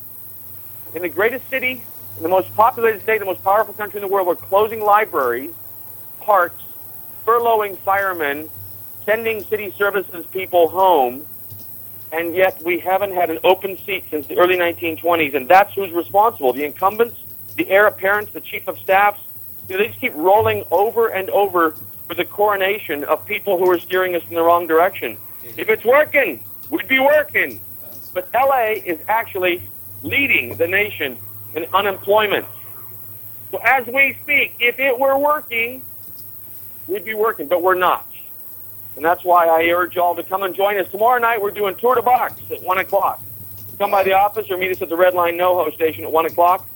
in 0.95 1.01
the 1.01 1.09
greatest 1.09 1.47
city, 1.49 1.83
in 2.17 2.23
the 2.23 2.29
most 2.29 2.53
populated 2.55 3.01
state, 3.01 3.19
the 3.19 3.25
most 3.25 3.43
powerful 3.43 3.73
country 3.73 3.99
in 3.99 4.07
the 4.07 4.11
world, 4.11 4.27
we're 4.27 4.35
closing 4.35 4.81
libraries, 4.81 5.53
parks, 6.21 6.63
furloughing 7.25 7.77
firemen, 7.79 8.49
sending 9.05 9.43
city 9.43 9.71
services 9.77 10.25
people 10.31 10.67
home, 10.69 11.25
and 12.11 12.35
yet 12.35 12.61
we 12.63 12.79
haven't 12.79 13.13
had 13.13 13.29
an 13.29 13.39
open 13.43 13.77
seat 13.85 14.05
since 14.09 14.27
the 14.27 14.37
early 14.37 14.55
1920s, 14.55 15.35
and 15.35 15.47
that's 15.47 15.73
who's 15.73 15.91
responsible. 15.91 16.53
The 16.53 16.63
incumbents, 16.63 17.17
the 17.55 17.69
heir 17.69 17.87
apparents, 17.87 18.31
the 18.31 18.41
chief 18.41 18.67
of 18.67 18.77
staffs, 18.79 19.19
you 19.67 19.75
know, 19.75 19.83
they 19.83 19.89
just 19.89 19.99
keep 19.99 20.13
rolling 20.15 20.63
over 20.71 21.09
and 21.09 21.29
over 21.29 21.75
with 22.07 22.17
the 22.17 22.25
coronation 22.25 23.03
of 23.03 23.25
people 23.25 23.57
who 23.57 23.69
are 23.69 23.79
steering 23.79 24.15
us 24.15 24.23
in 24.29 24.35
the 24.35 24.41
wrong 24.41 24.67
direction. 24.67 25.17
If 25.57 25.69
it's 25.69 25.83
working, 25.83 26.43
we'd 26.69 26.87
be 26.87 26.99
working. 26.99 27.59
But 28.13 28.29
LA 28.33 28.75
is 28.83 28.99
actually 29.07 29.69
leading 30.03 30.55
the 30.55 30.67
nation 30.67 31.17
in 31.55 31.65
unemployment. 31.73 32.45
So 33.51 33.59
as 33.63 33.85
we 33.87 34.17
speak, 34.23 34.55
if 34.59 34.79
it 34.79 34.97
were 34.97 35.17
working, 35.17 35.83
we'd 36.87 37.05
be 37.05 37.13
working, 37.13 37.47
but 37.47 37.61
we're 37.61 37.75
not. 37.75 38.06
And 38.97 39.05
that's 39.05 39.23
why 39.23 39.47
I 39.47 39.69
urge 39.69 39.95
y'all 39.95 40.15
to 40.15 40.23
come 40.23 40.41
and 40.41 40.55
join 40.55 40.75
us. 40.79 40.89
Tomorrow 40.89 41.19
night, 41.19 41.39
we're 41.39 41.51
doing 41.51 41.75
Tour 41.75 41.93
de 41.93 42.01
Box 42.01 42.41
at 42.49 42.63
1 42.63 42.77
o'clock. 42.79 43.21
Come 43.77 43.91
by 43.91 44.03
the 44.03 44.13
office 44.13 44.49
or 44.49 44.57
meet 44.57 44.71
us 44.71 44.81
at 44.81 44.89
the 44.89 44.97
Red 44.97 45.13
Line 45.13 45.37
NoHo 45.37 45.71
station 45.71 46.03
at 46.03 46.11
1 46.11 46.25
o'clock. 46.25 46.67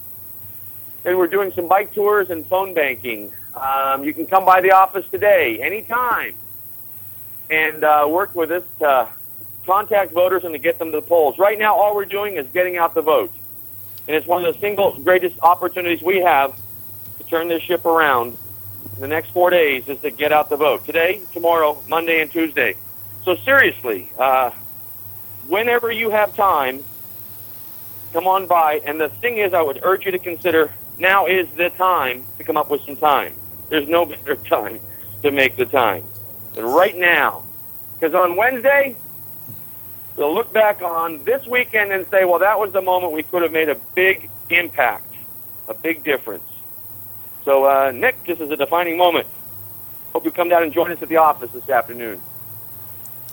And 1.04 1.18
we're 1.18 1.26
doing 1.26 1.52
some 1.52 1.68
bike 1.68 1.96
tours 1.96 2.30
and 2.30 2.46
phone 2.46 2.76
banking. 2.76 3.32
Um, 3.56 4.04
you 4.04 4.14
can 4.14 4.28
come 4.28 4.46
by 4.46 4.62
the 4.62 4.72
office 4.72 5.04
today, 5.10 5.60
anytime, 5.64 6.36
and 7.50 7.84
uh, 7.84 8.06
work 8.08 8.36
with 8.36 8.52
us 8.52 8.64
to 8.80 9.10
contact 9.66 10.12
voters 10.12 10.44
and 10.44 10.54
to 10.54 10.60
get 10.60 10.78
them 10.78 10.92
to 10.92 10.98
the 10.98 11.02
polls. 11.02 11.40
Right 11.40 11.58
now, 11.58 11.76
all 11.76 11.96
we're 11.96 12.06
doing 12.06 12.36
is 12.36 12.48
getting 12.50 12.78
out 12.78 12.94
the 12.94 13.02
vote. 13.02 13.34
And 14.08 14.16
it's 14.16 14.28
one 14.28 14.46
of 14.46 14.54
the 14.54 14.60
single 14.60 15.00
greatest 15.00 15.40
opportunities 15.42 16.04
we 16.04 16.20
have 16.20 16.56
to 17.18 17.24
turn 17.24 17.48
this 17.48 17.64
ship 17.64 17.84
around 17.84 18.38
the 19.02 19.08
next 19.08 19.32
four 19.32 19.50
days 19.50 19.90
is 19.90 20.00
to 20.02 20.12
get 20.12 20.32
out 20.32 20.50
the 20.50 20.56
vote. 20.56 20.86
Today, 20.86 21.24
tomorrow, 21.34 21.82
Monday, 21.88 22.22
and 22.22 22.32
Tuesday. 22.32 22.76
So 23.26 23.36
seriously, 23.36 24.12
uh, 24.16 24.52
whenever 25.48 25.92
you 25.92 26.12
have 26.12 26.36
time, 26.36 26.84
come 28.14 28.28
on 28.28 28.46
by. 28.46 28.80
And 28.86 29.02
the 29.02 29.10
thing 29.10 29.40
is, 29.40 29.56
I 29.56 29.62
would 29.64 29.80
urge 29.82 30.06
you 30.06 30.12
to 30.12 30.20
consider 30.20 30.72
now 31.00 31.26
is 31.26 31.48
the 31.58 31.70
time 31.72 32.24
to 32.38 32.44
come 32.44 32.58
up 32.58 32.70
with 32.70 32.82
some 32.84 32.96
time. 32.96 33.34
There's 33.70 33.90
no 33.90 34.06
better 34.06 34.36
time 34.36 34.80
to 35.24 35.32
make 35.32 35.56
the 35.56 35.66
time 35.66 36.04
than 36.54 36.66
right 36.66 36.96
now. 36.96 37.44
Because 38.00 38.14
on 38.14 38.36
Wednesday, 38.36 38.96
we'll 40.16 40.36
look 40.36 40.54
back 40.54 40.84
on 40.84 41.24
this 41.24 41.44
weekend 41.48 41.92
and 41.92 42.06
say, 42.12 42.24
well, 42.24 42.40
that 42.40 42.60
was 42.60 42.72
the 42.72 42.82
moment 42.84 43.14
we 43.14 43.24
could 43.24 43.42
have 43.42 43.52
made 43.52 43.70
a 43.70 43.80
big 43.96 44.30
impact, 44.52 45.12
a 45.68 45.74
big 45.74 46.04
difference. 46.04 46.44
So, 47.46 47.66
uh, 47.66 47.92
Nick, 47.92 48.24
this 48.26 48.40
is 48.40 48.52
a 48.52 48.58
defining 48.58 48.98
moment. 48.98 49.28
Hope 50.14 50.26
you 50.26 50.32
come 50.32 50.50
down 50.50 50.64
and 50.64 50.72
join 50.74 50.92
us 50.92 51.02
at 51.02 51.10
the 51.10 51.18
office 51.18 51.52
this 51.52 51.70
afternoon. 51.70 52.22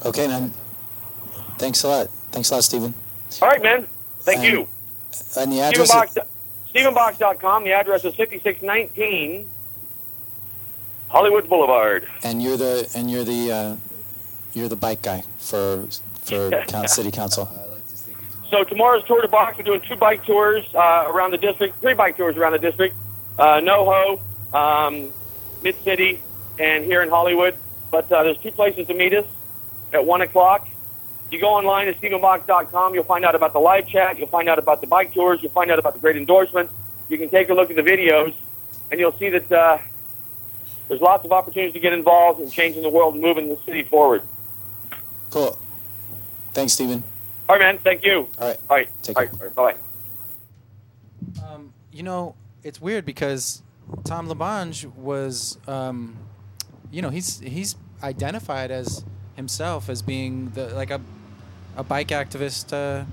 Okay, 0.05 0.27
man. 0.29 0.55
Thanks 1.59 1.83
a 1.83 1.89
lot. 1.89 2.09
Thanks 2.31 2.51
a 2.51 2.55
lot, 2.55 2.65
Stephen. 2.65 2.95
All 3.43 3.49
right, 3.49 3.63
man. 3.63 3.87
Thank 4.21 4.39
And- 4.41 4.47
you. 4.47 4.69
And 5.37 5.53
the 5.53 5.61
address. 5.61 5.91
Stephenbox, 5.91 6.27
Stephenbox.com. 6.75 7.65
The 7.65 7.73
address 7.73 8.05
is 8.05 8.15
5619 8.15 9.49
Hollywood 11.09 11.49
Boulevard. 11.49 12.07
And 12.23 12.43
you're 12.43 12.57
the 12.57 12.89
and 12.95 13.11
you're 13.11 13.25
the 13.25 13.51
uh, 13.51 13.77
you're 14.53 14.69
the 14.69 14.77
bike 14.77 15.03
guy 15.03 15.25
for 15.39 15.87
for 16.23 16.51
city 16.87 17.11
council. 17.11 17.49
So 18.51 18.65
tomorrow's 18.65 19.05
tour 19.05 19.21
de 19.23 19.29
box. 19.29 19.57
We're 19.59 19.65
doing 19.65 19.81
two 19.81 19.97
bike 19.97 20.25
tours 20.25 20.65
uh, 20.75 21.05
around 21.09 21.33
the 21.33 21.39
district, 21.39 21.81
three 21.81 21.95
bike 21.95 22.17
tours 22.17 22.37
around 22.37 22.53
the 22.53 22.59
district. 22.59 22.95
Uh, 23.39 23.61
NoHo, 23.61 24.21
um, 24.53 25.13
Mid 25.63 25.77
City, 25.85 26.21
and 26.59 26.85
here 26.85 27.03
in 27.03 27.09
Hollywood. 27.09 27.55
But 27.91 28.11
uh, 28.11 28.25
there's 28.25 28.39
two 28.39 28.51
places 28.51 28.87
to 28.89 28.95
meet 28.95 29.15
us 29.15 29.27
at 29.93 30.05
one 30.05 30.21
o'clock. 30.21 30.69
You 31.31 31.41
go 31.41 31.49
online 31.49 31.89
at 31.89 32.01
StephenBox.com. 32.01 32.95
You'll 32.95 33.05
find 33.05 33.25
out 33.25 33.35
about 33.35 33.53
the 33.53 33.59
live 33.59 33.87
chat. 33.87 34.19
You'll 34.19 34.29
find 34.29 34.49
out 34.49 34.59
about 34.59 34.81
the 34.81 34.87
bike 34.87 35.13
tours. 35.13 35.41
You'll 35.43 35.53
find 35.53 35.71
out 35.71 35.79
about 35.79 35.95
the 35.95 36.01
great 36.01 36.17
endorsements. 36.17 36.73
You 37.09 37.19
can 37.19 37.29
take 37.29 37.49
a 37.51 37.55
look 37.55 37.71
at 37.71 37.77
the 37.77 37.83
videos, 37.83 38.35
and 38.91 38.99
you'll 38.99 39.17
see 39.19 39.29
that 39.31 39.53
uh, 39.53 39.79
there's 40.89 41.01
lots 41.01 41.25
of 41.25 41.33
opportunities 41.33 41.75
to 41.75 41.81
get 41.81 41.93
involved 41.93 42.41
in 42.41 42.51
changing 42.51 42.83
the 42.83 42.89
world 42.89 43.15
and 43.15 43.23
moving 43.23 43.49
the 43.49 43.59
city 43.65 43.83
forward. 43.83 44.23
Cool. 45.31 45.59
Thanks, 46.55 46.73
Stephen. 46.73 47.05
All 47.49 47.57
right, 47.57 47.63
man. 47.63 47.79
Thank 47.79 48.05
you. 48.05 48.29
All 48.39 48.49
right. 48.49 48.59
All 48.69 48.77
right. 48.77 48.89
Take 49.03 49.17
All 49.19 49.25
right. 49.25 49.33
All 49.57 49.65
right. 49.65 49.77
Bye. 51.37 51.45
Um, 51.47 51.73
you 51.93 52.03
know, 52.03 52.35
it's 52.63 52.81
weird 52.81 53.05
because 53.05 53.63
Tom 54.05 54.29
LaBonge 54.29 54.85
was, 54.95 55.59
um, 55.67 56.17
you 56.91 57.03
know, 57.03 57.11
he's 57.11 57.41
he's 57.41 57.77
identified 58.03 58.71
as 58.71 59.05
himself 59.37 59.89
as 59.89 60.03
being 60.03 60.51
the 60.51 60.69
like 60.75 60.91
a 60.91 61.01
a 61.77 61.85
bike 61.85 62.09
activist, 62.09 62.73
uh, 62.73 63.05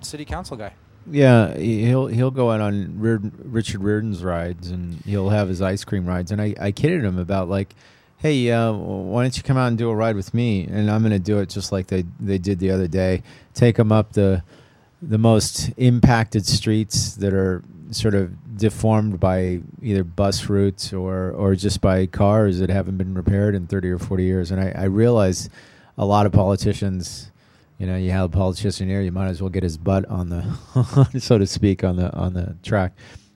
city 0.00 0.24
council 0.24 0.56
guy. 0.56 0.72
Yeah, 1.10 1.54
he'll 1.56 2.06
he'll 2.06 2.30
go 2.30 2.50
out 2.50 2.60
on 2.60 2.98
Reard- 2.98 3.32
Richard 3.44 3.82
Riordan's 3.82 4.24
rides, 4.24 4.70
and 4.70 4.94
he'll 5.04 5.28
have 5.28 5.48
his 5.48 5.60
ice 5.60 5.84
cream 5.84 6.06
rides. 6.06 6.30
And 6.30 6.40
I, 6.40 6.54
I 6.58 6.72
kidded 6.72 7.04
him 7.04 7.18
about 7.18 7.48
like, 7.48 7.74
hey, 8.16 8.50
uh, 8.50 8.72
why 8.72 9.22
don't 9.22 9.36
you 9.36 9.42
come 9.42 9.58
out 9.58 9.68
and 9.68 9.76
do 9.76 9.90
a 9.90 9.94
ride 9.94 10.16
with 10.16 10.32
me? 10.32 10.64
And 10.64 10.90
I'm 10.90 11.02
going 11.02 11.12
to 11.12 11.18
do 11.18 11.40
it 11.40 11.50
just 11.50 11.72
like 11.72 11.88
they 11.88 12.04
they 12.18 12.38
did 12.38 12.58
the 12.58 12.70
other 12.70 12.88
day. 12.88 13.22
Take 13.52 13.78
him 13.78 13.92
up 13.92 14.14
the 14.14 14.42
the 15.08 15.18
most 15.18 15.70
impacted 15.76 16.46
streets 16.46 17.14
that 17.16 17.34
are 17.34 17.62
sort 17.90 18.14
of 18.14 18.56
deformed 18.56 19.20
by 19.20 19.60
either 19.82 20.04
bus 20.04 20.48
routes 20.48 20.92
or 20.92 21.30
or 21.32 21.54
just 21.54 21.80
by 21.80 22.06
cars 22.06 22.58
that 22.58 22.70
haven't 22.70 22.96
been 22.96 23.14
repaired 23.14 23.54
in 23.54 23.66
30 23.66 23.90
or 23.90 23.98
40 23.98 24.24
years. 24.24 24.50
And 24.50 24.60
I, 24.60 24.70
I 24.70 24.84
realize 24.84 25.50
a 25.98 26.06
lot 26.06 26.26
of 26.26 26.32
politicians 26.32 27.30
you 27.78 27.86
know, 27.86 27.96
you 27.96 28.12
have 28.12 28.24
a 28.24 28.28
politician 28.28 28.88
here, 28.88 29.00
you 29.00 29.10
might 29.10 29.28
as 29.28 29.42
well 29.42 29.50
get 29.50 29.62
his 29.62 29.76
butt 29.76 30.06
on 30.06 30.28
the, 30.28 31.08
so 31.18 31.38
to 31.38 31.46
speak, 31.46 31.82
on 31.82 31.96
the 31.96 32.12
on 32.14 32.34
the 32.34 32.56
track. 32.62 32.92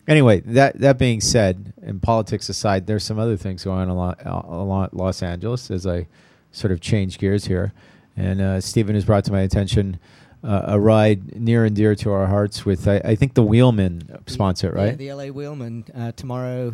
Anyway, 0.07 0.41
that 0.41 0.79
that 0.81 0.97
being 0.97 1.21
said, 1.21 1.73
and 1.83 2.01
politics 2.01 2.49
aside, 2.49 2.87
there's 2.87 3.05
some 3.05 3.19
other 3.19 3.37
things 3.37 3.65
going 3.65 3.81
on 3.81 3.89
a 3.89 3.95
lot, 3.95 4.19
a 4.25 4.65
lot 4.65 4.95
Los 4.95 5.23
Angeles 5.23 5.71
as 5.71 5.87
I 5.87 6.07
sort 6.53 6.73
of 6.73 6.81
change 6.81 7.19
gears 7.19 7.47
here. 7.47 7.73
And 8.17 8.41
uh, 8.41 8.61
Stephen 8.61 8.95
has 8.95 9.05
brought 9.05 9.25
to 9.27 9.33
my 9.33 9.43
attention 9.43 9.99
uh, 10.45 10.63
a 10.69 10.79
ride 10.81 11.41
near 11.41 11.65
and 11.65 11.75
dear 11.75 11.95
to 11.97 12.11
our 12.13 12.27
hearts 12.27 12.65
with 12.65 12.87
I, 12.87 13.01
I 13.05 13.15
think 13.17 13.35
the 13.35 13.43
Wheelmen 13.43 14.21
sponsor, 14.29 14.73
Yeah, 14.77 14.83
right? 14.85 14.99
the 14.99 15.13
LA 15.13 15.25
Wheelmen. 15.25 15.85
Uh, 15.95 16.13
tomorrow, 16.13 16.73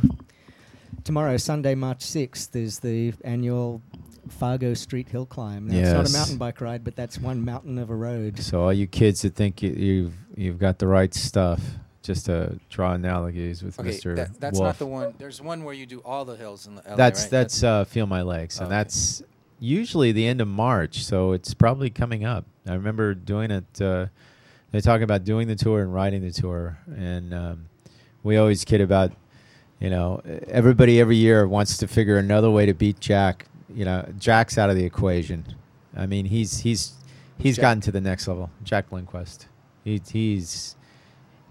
tomorrow, 1.04 1.36
Sunday, 1.36 1.74
March 1.74 2.00
6th, 2.00 2.54
is 2.56 2.80
the 2.80 3.12
annual 3.24 3.82
Fargo 4.28 4.74
Street 4.74 5.08
Hill 5.08 5.26
Climb. 5.26 5.68
Now, 5.68 5.78
It's 5.78 5.90
not 5.92 6.08
a 6.08 6.12
mountain 6.12 6.38
bike 6.38 6.60
ride, 6.60 6.84
but 6.84 6.96
that's 6.96 7.18
one 7.18 7.44
mountain 7.44 7.78
of 7.78 7.90
a 7.90 7.94
road. 7.94 8.38
So 8.40 8.62
all 8.62 8.72
you 8.72 8.86
kids 8.86 9.22
that 9.22 9.34
think 9.34 9.62
you, 9.62 9.70
you've 9.70 10.14
you've 10.36 10.58
got 10.58 10.78
the 10.78 10.86
right 10.86 11.12
stuff, 11.14 11.60
just 12.02 12.26
to 12.26 12.58
draw 12.70 12.92
analogies 12.92 13.62
with 13.62 13.78
Okay, 13.78 13.90
Mr. 13.90 14.16
that, 14.16 14.40
that's 14.40 14.58
Wolf. 14.58 14.66
not 14.68 14.78
the 14.78 14.86
one. 14.86 15.14
There's 15.18 15.40
one 15.40 15.62
where 15.64 15.74
you 15.74 15.86
do 15.86 16.00
all 16.04 16.24
the 16.24 16.36
hills 16.36 16.66
in 16.66 16.74
the 16.76 16.82
LA, 16.88 16.96
that's 16.96 17.22
right? 17.22 17.30
that's 17.30 17.62
uh, 17.62 17.84
feel 17.84 18.06
my 18.06 18.22
legs, 18.22 18.58
and 18.60 18.70
that's 18.70 19.22
usually 19.58 20.12
the 20.12 20.26
end 20.26 20.40
of 20.40 20.48
March, 20.48 21.04
so 21.04 21.32
it's 21.32 21.54
probably 21.54 21.88
coming 21.90 22.24
up. 22.24 22.44
I 22.66 22.74
remember 22.74 23.14
doing 23.14 23.50
it. 23.50 23.80
Uh, 23.80 24.06
they 24.72 24.80
talk 24.80 25.02
about 25.02 25.24
doing 25.24 25.48
the 25.48 25.54
tour 25.54 25.82
and 25.82 25.94
riding 25.94 26.22
the 26.22 26.32
tour, 26.32 26.78
and 26.86 27.32
um, 27.32 27.66
we 28.22 28.36
always 28.36 28.64
kid 28.64 28.80
about, 28.80 29.12
you 29.78 29.90
know, 29.90 30.20
everybody 30.48 31.00
every 31.00 31.16
year 31.16 31.46
wants 31.46 31.76
to 31.78 31.86
figure 31.86 32.16
another 32.16 32.50
way 32.50 32.66
to 32.66 32.74
beat 32.74 32.98
Jack. 33.00 33.46
You 33.72 33.84
know, 33.84 34.08
Jack's 34.18 34.58
out 34.58 34.70
of 34.70 34.76
the 34.76 34.84
equation. 34.84 35.44
I 35.96 36.06
mean, 36.06 36.24
he's 36.26 36.58
he's 36.58 36.94
he's 37.38 37.56
Jack? 37.56 37.62
gotten 37.62 37.80
to 37.82 37.92
the 37.92 38.00
next 38.00 38.26
level. 38.26 38.50
Jack 38.62 38.90
Lindquist. 38.90 39.46
He, 39.84 40.00
he's 40.10 40.76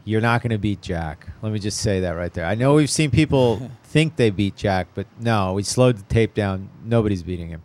you're 0.05 0.21
not 0.21 0.41
going 0.41 0.51
to 0.51 0.57
beat 0.57 0.81
Jack. 0.81 1.27
Let 1.41 1.53
me 1.53 1.59
just 1.59 1.79
say 1.79 2.01
that 2.01 2.11
right 2.11 2.33
there. 2.33 2.45
I 2.45 2.55
know 2.55 2.73
we've 2.73 2.89
seen 2.89 3.09
people 3.09 3.71
think 3.85 4.15
they 4.15 4.29
beat 4.29 4.55
Jack, 4.55 4.87
but 4.93 5.07
no, 5.19 5.53
we 5.53 5.63
slowed 5.63 5.97
the 5.97 6.03
tape 6.13 6.33
down. 6.33 6.69
Nobody's 6.83 7.23
beating 7.23 7.47
him. 7.49 7.63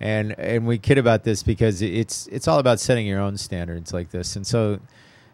And 0.00 0.38
and 0.38 0.66
we 0.66 0.78
kid 0.78 0.98
about 0.98 1.24
this 1.24 1.42
because 1.42 1.82
it's 1.82 2.26
it's 2.28 2.46
all 2.46 2.58
about 2.58 2.78
setting 2.80 3.06
your 3.06 3.20
own 3.20 3.36
standards 3.36 3.92
like 3.92 4.10
this. 4.10 4.36
And 4.36 4.46
so 4.46 4.78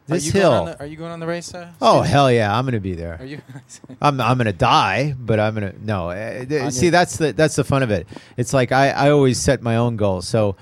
This 0.07 0.27
you 0.27 0.32
hill. 0.32 0.51
Going 0.51 0.66
the, 0.73 0.81
are 0.81 0.86
you 0.86 0.97
going 0.97 1.12
on 1.12 1.20
the 1.20 1.27
race? 1.27 1.53
Uh, 1.55 1.70
Oh 1.82 2.01
hell 2.01 2.32
yeah, 2.32 2.57
I'm 2.57 2.65
gonna 2.65 2.81
be 2.81 2.95
there. 2.95 3.19
Are 3.20 3.27
you? 3.27 3.43
I'm 4.01 4.20
I'm 4.20 4.39
gonna 4.39 4.53
die, 4.55 5.15
but 5.19 5.39
I'm 5.39 5.55
gonna 5.55 5.74
no. 5.82 6.09
uh, 6.11 6.45
th- 6.47 6.73
see, 6.73 6.89
that's 6.91 7.19
the 7.19 7.32
that's 7.32 7.57
the 7.57 7.65
fun 7.65 7.82
of 7.82 7.91
it. 7.91 8.07
It's 8.39 8.55
like 8.55 8.73
I 8.73 8.89
I 8.91 9.11
always 9.11 9.39
set 9.39 9.61
my 9.61 9.77
own 9.77 9.97
goals. 9.97 10.27
So 10.27 10.57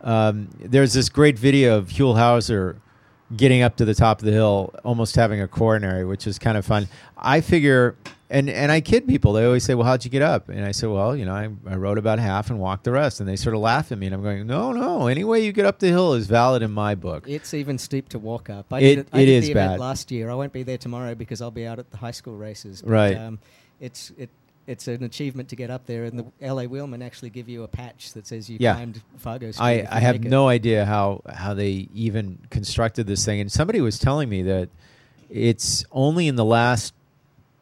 um, 0.00 0.48
there's 0.58 0.94
this 0.94 1.08
great 1.08 1.38
video 1.38 1.76
of 1.78 1.88
Huell 1.88 2.16
Howser 2.16 2.76
getting 3.36 3.62
up 3.62 3.76
to 3.76 3.84
the 3.84 3.94
top 3.94 4.18
of 4.20 4.24
the 4.24 4.32
hill, 4.32 4.74
almost 4.84 5.16
having 5.16 5.40
a 5.40 5.48
coronary, 5.48 6.04
which 6.04 6.26
is 6.26 6.38
kind 6.38 6.56
of 6.58 6.64
fun. 6.64 6.88
I 7.16 7.40
figure. 7.40 7.96
And, 8.30 8.48
and 8.48 8.72
I 8.72 8.80
kid 8.80 9.06
people. 9.06 9.34
They 9.34 9.44
always 9.44 9.62
say, 9.62 9.74
"Well, 9.74 9.84
how'd 9.86 10.06
you 10.06 10.10
get 10.10 10.22
up?" 10.22 10.48
And 10.48 10.64
I 10.64 10.72
say, 10.72 10.86
"Well, 10.86 11.14
you 11.14 11.26
know, 11.26 11.34
I, 11.34 11.50
I 11.66 11.76
rode 11.76 11.98
about 11.98 12.18
half 12.18 12.48
and 12.48 12.58
walked 12.58 12.84
the 12.84 12.90
rest." 12.92 13.20
And 13.20 13.28
they 13.28 13.36
sort 13.36 13.54
of 13.54 13.60
laugh 13.60 13.92
at 13.92 13.98
me, 13.98 14.06
and 14.06 14.14
I'm 14.14 14.22
going, 14.22 14.46
"No, 14.46 14.72
no. 14.72 15.06
Any 15.06 15.22
way 15.22 15.44
you 15.44 15.52
get 15.52 15.66
up 15.66 15.80
the 15.80 15.88
hill 15.88 16.14
is 16.14 16.28
valid 16.28 16.62
in 16.62 16.70
my 16.70 16.94
book." 16.94 17.28
It's 17.28 17.52
even 17.52 17.76
steep 17.76 18.08
to 18.08 18.18
walk 18.18 18.48
up. 18.48 18.72
I 18.72 18.78
It- 18.78 18.82
did 18.82 18.98
it, 19.00 19.08
I 19.12 19.20
it 19.20 19.26
did 19.26 19.32
is 19.40 19.44
the 19.44 19.50
event 19.50 19.72
bad. 19.72 19.80
last 19.80 20.10
year. 20.10 20.30
I 20.30 20.34
won't 20.34 20.54
be 20.54 20.62
there 20.62 20.78
tomorrow 20.78 21.14
because 21.14 21.42
I'll 21.42 21.50
be 21.50 21.66
out 21.66 21.78
at 21.78 21.90
the 21.90 21.98
high 21.98 22.10
school 22.10 22.34
races. 22.34 22.80
But, 22.80 22.90
Right. 22.90 23.16
Um, 23.18 23.38
it's 23.80 24.12
it. 24.16 24.30
It's 24.66 24.86
an 24.86 25.02
achievement 25.02 25.48
to 25.48 25.56
get 25.56 25.70
up 25.70 25.86
there, 25.86 26.04
and 26.04 26.18
the 26.18 26.46
LA 26.46 26.62
Wheelmen 26.62 27.02
actually 27.02 27.30
give 27.30 27.48
you 27.48 27.64
a 27.64 27.68
patch 27.68 28.12
that 28.12 28.26
says 28.26 28.48
you 28.48 28.58
yeah. 28.60 28.74
climbed 28.74 29.02
Fargo 29.16 29.50
Street. 29.50 29.64
I, 29.64 29.88
I 29.90 30.00
have 30.00 30.16
it. 30.16 30.22
no 30.22 30.48
idea 30.48 30.84
how 30.84 31.22
how 31.28 31.54
they 31.54 31.88
even 31.94 32.38
constructed 32.50 33.06
this 33.06 33.24
thing. 33.24 33.40
And 33.40 33.50
somebody 33.50 33.80
was 33.80 33.98
telling 33.98 34.28
me 34.28 34.42
that 34.42 34.68
it's 35.28 35.84
only 35.90 36.28
in 36.28 36.36
the 36.36 36.44
last 36.44 36.94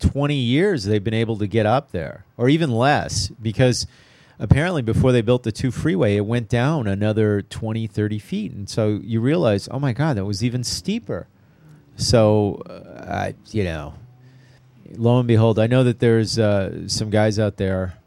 20 0.00 0.34
years 0.34 0.84
they've 0.84 1.02
been 1.02 1.14
able 1.14 1.38
to 1.38 1.46
get 1.46 1.66
up 1.66 1.92
there, 1.92 2.24
or 2.36 2.48
even 2.48 2.70
less, 2.70 3.28
because 3.28 3.86
apparently 4.38 4.82
before 4.82 5.12
they 5.12 5.20
built 5.20 5.42
the 5.42 5.52
two 5.52 5.70
freeway, 5.70 6.16
it 6.16 6.26
went 6.26 6.48
down 6.48 6.86
another 6.86 7.42
20, 7.42 7.86
30 7.86 8.18
feet. 8.18 8.52
And 8.52 8.68
so 8.68 9.00
you 9.02 9.20
realize, 9.20 9.68
oh 9.70 9.78
my 9.78 9.92
God, 9.92 10.16
that 10.16 10.24
was 10.24 10.42
even 10.42 10.64
steeper. 10.64 11.28
So, 11.96 12.62
uh, 12.68 13.04
I, 13.06 13.34
you 13.50 13.62
know, 13.62 13.94
lo 14.96 15.18
and 15.18 15.28
behold, 15.28 15.58
I 15.58 15.66
know 15.66 15.84
that 15.84 15.98
there's 15.98 16.38
uh, 16.38 16.88
some 16.88 17.10
guys 17.10 17.38
out 17.38 17.56
there. 17.56 17.98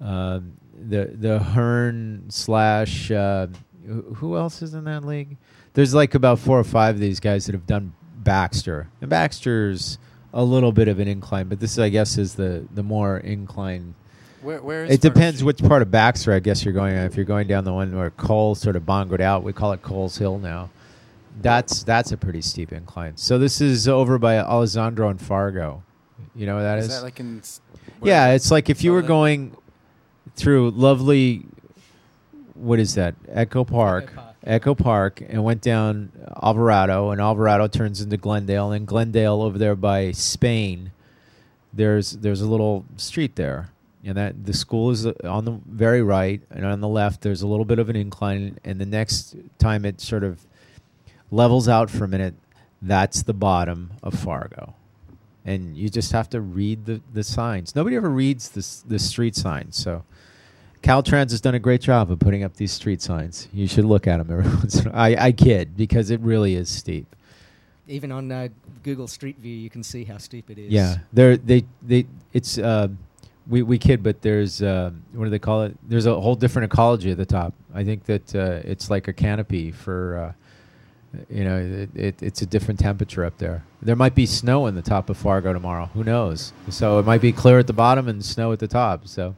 Uh, 0.00 0.40
the 0.80 1.06
the 1.14 1.38
Hearn 1.40 2.26
slash 2.28 3.10
uh, 3.10 3.48
who 4.16 4.36
else 4.36 4.62
is 4.62 4.74
in 4.74 4.84
that 4.84 5.04
league? 5.04 5.36
There's 5.74 5.94
like 5.94 6.14
about 6.14 6.38
four 6.38 6.58
or 6.58 6.64
five 6.64 6.96
of 6.96 7.00
these 7.00 7.20
guys 7.20 7.46
that 7.46 7.52
have 7.52 7.66
done 7.66 7.92
Baxter, 8.16 8.88
and 9.00 9.10
Baxter's 9.10 9.98
a 10.32 10.44
little 10.44 10.72
bit 10.72 10.88
of 10.88 10.98
an 11.00 11.08
incline, 11.08 11.48
but 11.48 11.60
this 11.60 11.78
I 11.78 11.88
guess 11.88 12.18
is 12.18 12.34
the 12.34 12.66
the 12.72 12.82
more 12.82 13.18
incline. 13.18 13.94
Where 14.42 14.62
where 14.62 14.84
is 14.84 14.92
It 14.92 15.00
depends 15.00 15.42
which 15.42 15.62
part 15.62 15.82
of 15.82 15.90
Baxter 15.90 16.32
I 16.32 16.38
guess 16.38 16.64
you're 16.64 16.74
going 16.74 16.96
on. 16.96 17.04
If 17.06 17.16
you're 17.16 17.24
going 17.24 17.48
down 17.48 17.64
the 17.64 17.72
one 17.72 17.96
where 17.96 18.10
Cole 18.10 18.54
sort 18.54 18.76
of 18.76 18.84
bongoed 18.84 19.20
out, 19.20 19.42
we 19.42 19.52
call 19.52 19.72
it 19.72 19.82
Cole's 19.82 20.16
Hill 20.18 20.38
now. 20.38 20.70
That's 21.40 21.82
that's 21.82 22.12
a 22.12 22.16
pretty 22.16 22.42
steep 22.42 22.72
incline. 22.72 23.16
So 23.16 23.38
this 23.38 23.60
is 23.60 23.88
over 23.88 24.18
by 24.18 24.38
Alessandro 24.38 25.08
and 25.08 25.20
Fargo. 25.20 25.82
You 26.34 26.46
know 26.46 26.56
what 26.56 26.62
that 26.62 26.78
is? 26.78 26.86
Is 26.86 26.94
that 26.96 27.02
like 27.02 27.20
in? 27.20 27.42
where- 27.98 28.12
yeah, 28.12 28.32
it's 28.32 28.50
like 28.50 28.70
if 28.70 28.84
you 28.84 28.92
were 28.92 29.02
going 29.02 29.56
through 30.36 30.70
lovely, 30.70 31.46
what 32.54 32.78
is 32.78 32.94
that? 32.94 33.14
Echo 33.28 33.64
Park. 33.64 34.12
Echo 34.44 34.74
Park, 34.74 35.20
and 35.28 35.42
went 35.44 35.60
down 35.60 36.10
Alvarado, 36.42 37.10
and 37.10 37.20
Alvarado 37.20 37.66
turns 37.66 38.00
into 38.00 38.16
Glendale, 38.16 38.70
and 38.70 38.86
Glendale 38.86 39.42
over 39.42 39.58
there 39.58 39.74
by 39.74 40.12
Spain. 40.12 40.92
There's 41.72 42.12
there's 42.12 42.40
a 42.40 42.46
little 42.48 42.84
street 42.96 43.36
there, 43.36 43.70
and 44.04 44.16
that 44.16 44.46
the 44.46 44.54
school 44.54 44.90
is 44.90 45.04
uh, 45.04 45.12
on 45.24 45.44
the 45.44 45.60
very 45.66 46.02
right, 46.02 46.40
and 46.50 46.64
on 46.64 46.80
the 46.80 46.88
left 46.88 47.20
there's 47.20 47.42
a 47.42 47.46
little 47.46 47.64
bit 47.66 47.78
of 47.78 47.90
an 47.90 47.96
incline, 47.96 48.58
and 48.64 48.80
the 48.80 48.86
next 48.86 49.36
time 49.58 49.84
it 49.84 50.00
sort 50.00 50.24
of 50.24 50.46
levels 51.30 51.68
out 51.68 51.90
for 51.90 52.04
a 52.04 52.08
minute, 52.08 52.34
that's 52.80 53.22
the 53.24 53.34
bottom 53.34 53.90
of 54.02 54.14
Fargo 54.14 54.74
and 55.44 55.76
you 55.76 55.88
just 55.88 56.12
have 56.12 56.28
to 56.30 56.40
read 56.40 56.84
the, 56.84 57.00
the 57.12 57.24
signs. 57.24 57.74
Nobody 57.74 57.96
ever 57.96 58.10
reads 58.10 58.50
the 58.50 58.88
the 58.88 58.98
street 58.98 59.34
signs, 59.36 59.76
so 59.76 60.04
Caltrans 60.82 61.30
has 61.30 61.40
done 61.40 61.54
a 61.54 61.58
great 61.58 61.80
job 61.80 62.10
of 62.10 62.18
putting 62.18 62.44
up 62.44 62.56
these 62.56 62.72
street 62.72 63.02
signs. 63.02 63.48
You 63.52 63.66
should 63.66 63.84
look 63.84 64.06
at 64.06 64.18
them 64.18 64.30
every 64.30 64.50
once 64.56 64.80
in 64.80 64.88
a 64.88 64.92
I, 64.92 65.26
I 65.26 65.32
kid 65.32 65.76
because 65.76 66.10
it 66.10 66.20
really 66.20 66.54
is 66.54 66.68
steep. 66.68 67.14
Even 67.86 68.12
on 68.12 68.30
uh, 68.30 68.48
Google 68.82 69.08
Street 69.08 69.38
View, 69.38 69.54
you 69.54 69.70
can 69.70 69.82
see 69.82 70.04
how 70.04 70.18
steep 70.18 70.50
it 70.50 70.58
is. 70.58 70.70
Yeah, 70.70 70.98
they're 71.12 71.36
they 71.36 71.64
they 71.82 72.06
it's 72.32 72.58
uh, 72.58 72.88
we 73.48 73.62
we 73.62 73.78
kid, 73.78 74.02
but 74.02 74.20
there's 74.22 74.62
uh, 74.62 74.90
what 75.12 75.24
do 75.24 75.30
they 75.30 75.38
call 75.38 75.62
it? 75.62 75.76
There's 75.88 76.06
a 76.06 76.20
whole 76.20 76.34
different 76.34 76.70
ecology 76.72 77.10
at 77.10 77.16
the 77.16 77.26
top. 77.26 77.54
I 77.74 77.84
think 77.84 78.04
that 78.04 78.34
uh, 78.34 78.60
it's 78.64 78.90
like 78.90 79.08
a 79.08 79.12
canopy 79.12 79.72
for. 79.72 80.34
You 81.30 81.44
know, 81.44 81.58
it, 81.58 81.90
it, 81.96 82.22
it's 82.22 82.42
a 82.42 82.46
different 82.46 82.78
temperature 82.80 83.24
up 83.24 83.38
there. 83.38 83.64
There 83.80 83.96
might 83.96 84.14
be 84.14 84.26
snow 84.26 84.66
in 84.66 84.74
the 84.74 84.82
top 84.82 85.08
of 85.08 85.16
Fargo 85.16 85.52
tomorrow. 85.54 85.86
Who 85.94 86.04
knows? 86.04 86.52
So 86.68 86.98
it 86.98 87.06
might 87.06 87.22
be 87.22 87.32
clear 87.32 87.58
at 87.58 87.66
the 87.66 87.72
bottom 87.72 88.08
and 88.08 88.22
snow 88.24 88.52
at 88.52 88.58
the 88.58 88.68
top. 88.68 89.08
So 89.08 89.34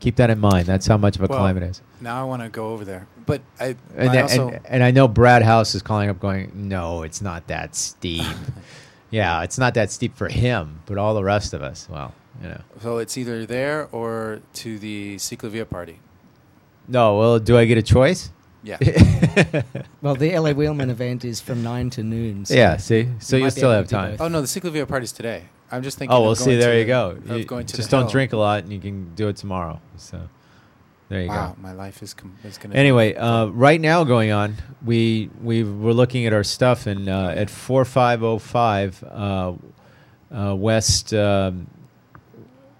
keep 0.00 0.16
that 0.16 0.30
in 0.30 0.38
mind. 0.38 0.66
That's 0.66 0.86
how 0.86 0.96
much 0.96 1.16
of 1.16 1.22
a 1.22 1.26
Well, 1.26 1.38
climate 1.38 1.62
it 1.62 1.70
is. 1.70 1.82
Now 2.00 2.22
I 2.22 2.24
want 2.24 2.42
to 2.42 2.48
go 2.48 2.70
over 2.70 2.86
there, 2.86 3.06
but 3.26 3.42
I, 3.60 3.76
And, 3.94 4.08
I 4.10 4.12
that- 4.14 4.22
also 4.22 4.48
and, 4.48 4.60
and 4.66 4.82
I 4.82 4.90
know 4.92 5.06
Brad 5.08 5.42
House 5.42 5.74
is 5.74 5.82
calling 5.82 6.08
up 6.08 6.18
going, 6.20 6.52
no, 6.54 7.02
it's 7.02 7.20
not 7.20 7.46
that 7.48 7.76
steep. 7.76 8.24
yeah, 9.10 9.42
it's 9.42 9.58
not 9.58 9.74
that 9.74 9.90
steep 9.90 10.16
for 10.16 10.28
him, 10.28 10.80
but 10.86 10.96
all 10.96 11.14
the 11.14 11.22
rest 11.24 11.52
of 11.52 11.62
us, 11.62 11.86
well, 11.90 12.14
you 12.42 12.48
know. 12.48 12.60
so 12.80 12.96
it's 12.96 13.18
either 13.18 13.44
there 13.44 13.88
or 13.92 14.40
to 14.54 14.78
the 14.78 15.16
CicLAvia 15.16 15.68
party. 15.68 16.00
No, 16.88 17.18
well, 17.18 17.38
do 17.38 17.58
I 17.58 17.66
get 17.66 17.76
a 17.76 17.82
choice? 17.82 18.30
Yeah. 18.62 18.78
Well, 20.02 20.14
the 20.14 20.38
LA 20.38 20.50
Wheelmen 20.52 20.88
event 20.90 21.24
is 21.24 21.40
from 21.40 21.62
nine 21.62 21.90
to 21.90 22.02
noon. 22.02 22.46
So 22.46 22.54
Yeah, 22.54 22.78
see? 22.78 23.08
So 23.18 23.36
you 23.36 23.44
you 23.44 23.50
still 23.50 23.70
have 23.70 23.86
time. 23.88 24.16
Oh 24.18 24.28
no, 24.28 24.40
the 24.40 24.46
CicLAvia 24.46 24.88
party's 24.88 25.12
today. 25.12 25.44
I'm 25.70 25.82
just 25.82 25.98
thinking. 25.98 26.14
Oh, 26.14 26.20
of 26.20 26.24
well, 26.24 26.34
see, 26.34 26.56
there 26.56 26.72
to 26.72 26.78
you 26.80 26.86
go. 26.86 27.10
Of 27.10 27.38
You 27.38 27.44
going 27.44 27.66
to 27.66 27.76
just 27.76 27.90
don't 27.90 28.02
hill. 28.02 28.10
drink 28.10 28.32
a 28.32 28.36
lot, 28.36 28.62
and 28.64 28.72
you 28.72 28.80
can 28.80 29.14
do 29.14 29.28
it 29.28 29.36
tomorrow. 29.36 29.80
So 29.96 30.28
there 31.08 31.20
you 31.22 31.28
go. 31.28 31.34
wow, 31.34 31.48
go. 31.54 31.62
my 31.62 31.72
life 31.72 32.02
is 32.02 32.14
com- 32.14 32.36
is 32.44 32.58
gonna. 32.58 32.74
Anyway, 32.74 33.14
uh, 33.14 33.46
right 33.46 33.80
now 33.80 34.04
going 34.04 34.30
on, 34.32 34.56
we 34.84 35.30
we 35.42 35.62
were 35.62 35.92
looking 35.94 36.26
at 36.26 36.32
our 36.32 36.44
stuff, 36.44 36.86
and 36.86 37.08
uh, 37.08 37.32
at 37.36 37.50
four 37.50 37.84
five 37.84 38.22
oh 38.22 38.38
five 38.38 39.02
uh, 39.04 39.52
uh, 40.34 40.54
West, 40.56 41.12
um, 41.12 41.66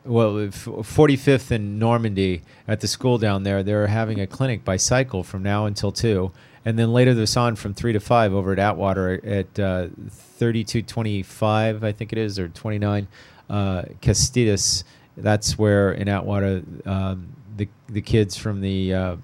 well, 0.05 0.51
forty 0.51 1.17
fifth 1.17 1.53
in 1.53 1.79
Normandy 1.79 2.43
at 2.67 2.81
the 2.81 2.89
school 2.89 3.19
down 3.19 3.43
there, 3.43 3.63
they're 3.63 3.87
having 3.87 4.21
a 4.21 4.27
clinic 4.27 4.65
by 4.65 4.77
cycle 4.77 5.23
from 5.23 5.43
now 5.43 5.67
until 5.67 5.93
two, 5.93 6.33
and 6.65 6.79
then 6.79 6.93
later 6.93 7.15
this 7.15 7.37
on 7.37 7.57
from 7.57 7.75
three 7.75 7.93
to 7.93 8.01
five 8.01 8.33
over 8.33 8.53
at 8.53 8.59
Atwater 8.59 9.21
at 9.25 9.59
uh, 9.59 9.89
thirty 10.11 10.65
two 10.65 10.83
twenty 10.83 11.23
five, 11.23 11.85
I 11.85 11.93
think 11.93 12.13
it 12.13 12.19
is, 12.19 12.39
or 12.39 12.49
twenty 12.49 12.79
nine, 12.79 13.09
uh, 13.49 13.83
Casitas. 14.01 14.85
That's 15.17 15.59
where 15.59 15.93
in 15.93 16.09
Atwater 16.09 16.63
um, 16.87 17.29
the 17.57 17.69
the 17.89 18.01
kids 18.01 18.37
from 18.37 18.61
the 18.61 18.95
uh, 18.95 19.17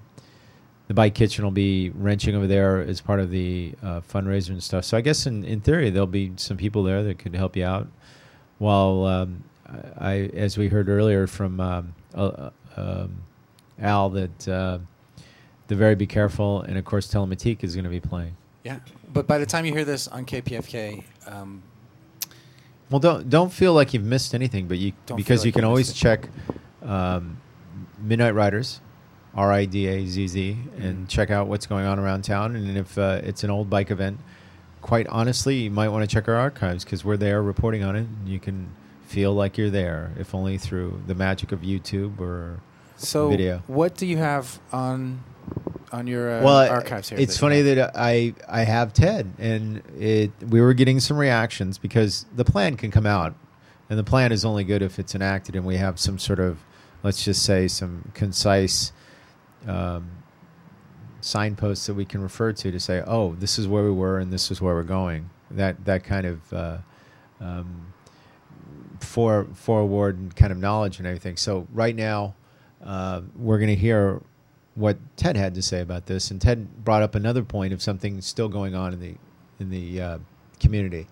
the 0.87 0.93
bike 0.93 1.15
kitchen 1.15 1.43
will 1.43 1.51
be 1.51 1.89
wrenching 1.89 2.35
over 2.35 2.47
there 2.47 2.79
as 2.79 3.01
part 3.01 3.19
of 3.19 3.31
the 3.31 3.73
uh, 3.81 4.01
fundraiser 4.01 4.49
and 4.49 4.63
stuff. 4.63 4.85
So 4.85 4.95
I 4.95 5.01
guess 5.01 5.25
in, 5.25 5.43
in 5.43 5.59
theory 5.59 5.89
there'll 5.89 6.07
be 6.07 6.33
some 6.37 6.55
people 6.55 6.83
there 6.83 7.03
that 7.03 7.19
could 7.19 7.35
help 7.35 7.55
you 7.55 7.65
out. 7.65 7.87
While 8.59 9.05
um, 9.05 9.43
I, 9.97 10.29
as 10.33 10.57
we 10.57 10.67
heard 10.69 10.89
earlier 10.89 11.27
from 11.27 11.59
um, 11.59 11.93
uh, 12.15 12.49
um, 12.75 13.17
Al, 13.79 14.09
that 14.11 14.47
uh, 14.47 14.79
the 15.67 15.75
very 15.75 15.95
be 15.95 16.07
careful, 16.07 16.61
and 16.61 16.77
of 16.77 16.85
course 16.85 17.07
Telematique 17.11 17.63
is 17.63 17.75
going 17.75 17.83
to 17.83 17.89
be 17.89 17.99
playing. 17.99 18.35
Yeah, 18.63 18.79
but 19.13 19.27
by 19.27 19.37
the 19.37 19.45
time 19.45 19.65
you 19.65 19.73
hear 19.73 19.85
this 19.85 20.07
on 20.07 20.25
KPFK, 20.25 21.03
um, 21.27 21.63
Well, 22.89 22.99
don't 22.99 23.29
don't 23.29 23.51
feel 23.51 23.73
like 23.73 23.93
you've 23.93 24.03
missed 24.05 24.33
anything, 24.33 24.67
but 24.67 24.77
you 24.77 24.93
because 25.15 25.41
feel 25.41 25.47
you 25.47 25.51
can 25.51 25.63
always 25.63 25.89
missed 25.89 25.97
check 25.97 26.29
um, 26.83 27.37
Midnight 27.99 28.33
Ridazz, 28.33 28.79
R 29.35 29.51
I 29.51 29.65
D 29.65 29.87
A 29.87 30.05
Z 30.05 30.27
Z, 30.27 30.57
and 30.79 31.05
Mhm. 31.05 31.09
check 31.09 31.29
out 31.29 31.47
what's 31.47 31.65
going 31.65 31.85
on 31.85 31.99
around 31.99 32.23
town. 32.23 32.55
And 32.55 32.77
if 32.77 32.97
uh, 32.97 33.19
it's 33.23 33.43
an 33.43 33.49
old 33.49 33.69
bike 33.69 33.91
event, 33.91 34.19
quite 34.81 35.07
honestly, 35.07 35.55
you 35.57 35.71
might 35.71 35.89
want 35.89 36.07
to 36.09 36.13
check 36.13 36.27
our 36.29 36.35
archives 36.35 36.83
because 36.85 37.03
we're 37.03 37.17
there 37.17 37.41
reporting 37.41 37.83
on 37.83 37.95
it. 37.95 38.07
And 38.07 38.29
you 38.29 38.39
can 38.39 38.69
feel 39.07 39.33
like 39.33 39.57
you're 39.57 39.69
there, 39.69 40.11
if 40.19 40.35
only 40.35 40.57
through 40.57 41.01
the 41.07 41.15
magic 41.15 41.51
of 41.51 41.61
YouTube 41.61 42.19
or 42.19 42.59
so 42.97 43.29
video. 43.29 43.63
what 43.67 43.95
do 43.95 44.05
you 44.05 44.17
have 44.17 44.59
on 44.73 45.23
on 45.93 46.07
your 46.07 46.39
uh, 46.39 46.43
well, 46.43 46.69
archives 46.69 47.09
here? 47.09 47.17
It's 47.17 47.35
that 47.35 47.39
funny 47.39 47.61
that 47.61 47.93
I 47.95 48.33
I 48.49 48.63
have 48.63 48.93
Ted, 48.93 49.31
and 49.39 49.81
it 49.97 50.31
we 50.47 50.59
were 50.59 50.73
getting 50.73 50.99
some 50.99 51.17
reactions 51.17 51.77
because 51.77 52.25
the 52.35 52.43
plan 52.43 52.75
can 52.75 52.91
come 52.91 53.05
out, 53.05 53.33
and 53.89 53.97
the 53.97 54.03
plan 54.03 54.31
is 54.33 54.43
only 54.43 54.65
good 54.65 54.81
if 54.81 54.99
it's 54.99 55.15
enacted, 55.15 55.55
and 55.55 55.65
we 55.65 55.77
have 55.77 55.99
some 55.99 56.19
sort 56.19 56.39
of, 56.39 56.59
let's 57.01 57.23
just 57.23 57.43
say, 57.43 57.69
some 57.69 58.11
concise 58.13 58.91
um, 59.65 60.11
signposts 61.21 61.85
that 61.85 61.93
we 61.93 62.03
can 62.03 62.21
refer 62.21 62.51
to 62.51 62.71
to 62.71 62.79
say, 62.79 63.01
oh, 63.07 63.35
this 63.35 63.57
is 63.57 63.69
where 63.69 63.85
we 63.85 63.91
were, 63.91 64.19
and 64.19 64.33
this 64.33 64.51
is 64.51 64.61
where 64.61 64.75
we're 64.75 64.83
going. 64.83 65.29
That 65.49 65.85
that 65.85 66.03
kind 66.03 66.27
of. 66.27 66.53
Uh, 66.53 66.77
um, 67.39 67.93
for 68.99 69.45
forward 69.53 70.35
kind 70.35 70.51
of 70.51 70.57
knowledge 70.57 70.97
and 70.99 71.07
everything. 71.07 71.37
So 71.37 71.67
right 71.73 71.95
now, 71.95 72.35
uh, 72.83 73.21
we're 73.35 73.57
going 73.57 73.69
to 73.69 73.75
hear 73.75 74.21
what 74.75 74.97
Ted 75.17 75.35
had 75.35 75.55
to 75.55 75.61
say 75.61 75.81
about 75.81 76.05
this, 76.05 76.29
and 76.29 76.39
Ted 76.39 76.83
brought 76.83 77.01
up 77.01 77.15
another 77.15 77.43
point 77.43 77.73
of 77.73 77.81
something 77.81 78.21
still 78.21 78.49
going 78.49 78.75
on 78.75 78.93
in 78.93 78.99
the 78.99 79.15
in 79.59 79.69
the 79.69 80.01
uh, 80.01 80.17
community. 80.59 81.07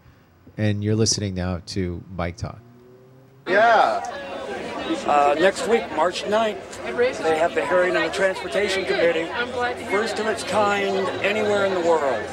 And 0.58 0.84
you're 0.84 0.96
listening 0.96 1.34
now 1.36 1.62
to 1.68 2.04
Bike 2.16 2.38
Talk. 2.38 2.60
Yeah. 3.48 4.45
Uh, 5.08 5.36
next 5.40 5.68
week, 5.68 5.84
March 5.96 6.24
9th, 6.24 7.18
they 7.24 7.38
have 7.38 7.56
the 7.56 7.66
hearing 7.66 7.96
on 7.98 8.04
the 8.08 8.14
Transportation 8.14 8.86
Committee. 8.86 9.26
First 9.90 10.20
of 10.20 10.28
its 10.28 10.44
kind 10.44 11.08
anywhere 11.24 11.66
in 11.66 11.74
the 11.74 11.80
world. 11.80 12.24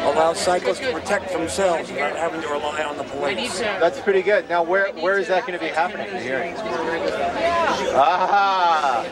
Allows 0.00 0.38
cyclists 0.40 0.80
to 0.80 0.92
protect 0.92 1.32
themselves 1.32 1.90
without 1.90 2.16
having 2.16 2.40
to 2.40 2.48
rely 2.48 2.82
on 2.82 2.96
the 2.96 3.04
police. 3.04 3.60
That's 3.60 4.00
pretty 4.00 4.22
good. 4.22 4.48
Now, 4.48 4.62
where 4.62 4.92
where 4.94 5.18
is 5.18 5.28
that 5.28 5.46
going 5.46 5.58
to 5.58 5.64
be 5.64 5.70
happening? 5.70 6.12
The 6.12 6.20
hearing. 6.20 6.54
Ah. 7.96 9.04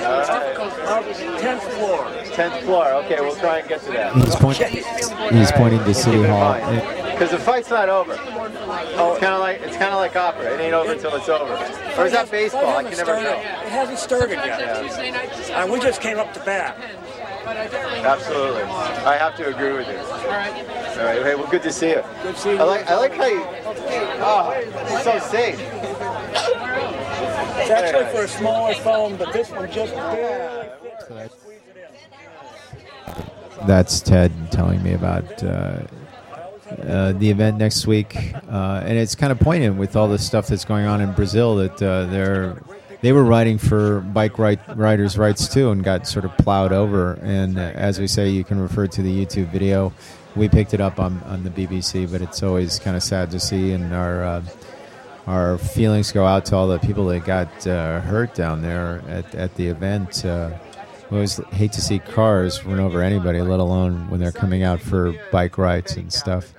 All 0.00 0.20
right. 0.20 1.16
Tenth 1.40 1.62
floor. 1.74 2.10
Tenth 2.32 2.64
floor. 2.64 2.92
Okay, 3.04 3.20
we'll 3.20 3.36
try 3.36 3.58
and 3.58 3.68
get 3.68 3.82
to 3.82 3.92
that. 3.92 4.14
He's, 4.14 4.36
point, 4.36 4.56
he's 4.58 5.52
pointing 5.52 5.84
to 5.84 5.94
City 5.94 6.22
Hall. 6.22 6.54
Because 7.20 7.32
the 7.32 7.44
fight's 7.44 7.68
not 7.68 7.90
over. 7.90 8.16
Oh, 8.18 9.10
it's 9.12 9.20
kind 9.20 9.34
of 9.34 9.40
like 9.40 9.60
it's 9.60 9.76
kind 9.76 9.92
of 9.92 9.96
like 9.96 10.16
opera. 10.16 10.54
It 10.54 10.60
ain't 10.60 10.72
over 10.72 10.92
until 10.94 11.14
it's 11.16 11.28
over. 11.28 11.52
Or 12.00 12.06
is 12.06 12.12
that 12.12 12.30
baseball? 12.30 12.64
I 12.78 12.82
can 12.82 12.92
never 12.92 13.04
Started- 13.04 13.24
tell. 13.28 13.38
It 13.38 13.68
hasn't 13.68 13.98
started 13.98 14.36
yet. 14.36 15.50
Uh, 15.50 15.66
we 15.70 15.78
just 15.80 16.00
came 16.00 16.18
up 16.18 16.32
to 16.32 16.40
bat. 16.40 16.78
Absolutely. 17.44 18.62
I 18.62 19.18
have 19.18 19.36
to 19.36 19.48
agree 19.54 19.74
with 19.74 19.86
you. 19.86 19.98
All 19.98 20.28
right. 20.28 20.50
All 20.96 21.04
right. 21.04 21.22
Hey, 21.22 21.34
well, 21.34 21.46
good 21.50 21.62
to 21.64 21.70
see 21.70 21.90
you. 21.90 22.02
Good 22.22 22.36
to 22.36 22.40
see 22.40 22.50
you. 22.52 22.58
I 22.58 22.62
like 22.62 22.90
I 22.90 22.96
like 22.96 23.12
how 23.12 23.26
you. 23.26 23.44
Oh, 24.22 24.54
it's 24.56 25.04
so 25.04 25.18
safe. 25.18 25.60
It's 27.60 27.70
actually 27.70 28.06
for 28.16 28.24
a 28.24 28.28
smaller 28.28 28.72
phone, 28.76 29.16
but 29.16 29.30
this 29.34 29.50
one 29.50 29.70
just 29.70 29.94
barely 29.94 30.70
fits. 31.06 31.34
That's 33.66 34.00
Ted 34.00 34.32
telling 34.50 34.82
me 34.82 34.94
about 34.94 35.44
uh, 35.44 35.82
uh, 36.86 37.12
the 37.12 37.30
event 37.30 37.58
next 37.58 37.86
week, 37.86 38.16
uh, 38.48 38.82
and 38.84 38.98
it's 38.98 39.14
kind 39.14 39.32
of 39.32 39.38
poignant 39.38 39.76
with 39.76 39.96
all 39.96 40.08
the 40.08 40.18
stuff 40.18 40.46
that's 40.46 40.64
going 40.64 40.86
on 40.86 41.00
in 41.00 41.12
Brazil. 41.12 41.56
That 41.56 41.82
uh, 41.82 42.06
they're 42.06 42.62
they 43.00 43.12
were 43.12 43.24
riding 43.24 43.58
for 43.58 44.00
bike 44.00 44.38
right, 44.38 44.58
riders' 44.76 45.16
rights 45.16 45.48
too, 45.48 45.70
and 45.70 45.82
got 45.82 46.06
sort 46.06 46.24
of 46.24 46.36
plowed 46.38 46.72
over. 46.72 47.14
And 47.22 47.58
uh, 47.58 47.72
as 47.74 47.98
we 47.98 48.06
say, 48.06 48.28
you 48.28 48.44
can 48.44 48.60
refer 48.60 48.86
to 48.86 49.02
the 49.02 49.24
YouTube 49.24 49.50
video. 49.50 49.92
We 50.36 50.48
picked 50.48 50.74
it 50.74 50.80
up 50.80 51.00
on, 51.00 51.20
on 51.24 51.42
the 51.42 51.50
BBC, 51.50 52.10
but 52.10 52.22
it's 52.22 52.42
always 52.42 52.78
kind 52.78 52.96
of 52.96 53.02
sad 53.02 53.30
to 53.32 53.40
see, 53.40 53.72
and 53.72 53.92
our 53.94 54.22
uh, 54.22 54.42
our 55.26 55.58
feelings 55.58 56.12
go 56.12 56.26
out 56.26 56.44
to 56.46 56.56
all 56.56 56.66
the 56.66 56.78
people 56.78 57.06
that 57.06 57.24
got 57.24 57.66
uh, 57.66 58.00
hurt 58.00 58.34
down 58.34 58.62
there 58.62 59.02
at, 59.08 59.34
at 59.34 59.54
the 59.54 59.66
event. 59.68 60.24
We 61.10 61.16
always 61.16 61.38
hate 61.52 61.72
to 61.72 61.80
see 61.80 61.98
cars 61.98 62.64
run 62.64 62.78
over 62.78 63.02
anybody, 63.02 63.40
let 63.40 63.58
alone 63.58 64.08
when 64.10 64.20
they're 64.20 64.30
coming 64.30 64.62
out 64.62 64.80
for 64.80 65.12
bike 65.32 65.58
rides 65.58 65.96
and 65.96 66.12
stuff. 66.12 66.54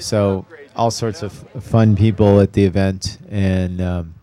So, 0.00 0.46
all 0.76 0.90
sorts 0.90 1.22
of 1.22 1.32
fun 1.62 1.96
people 1.96 2.40
at 2.40 2.52
the 2.52 2.64
event, 2.64 3.18
and 3.28 3.80
um, 3.80 4.14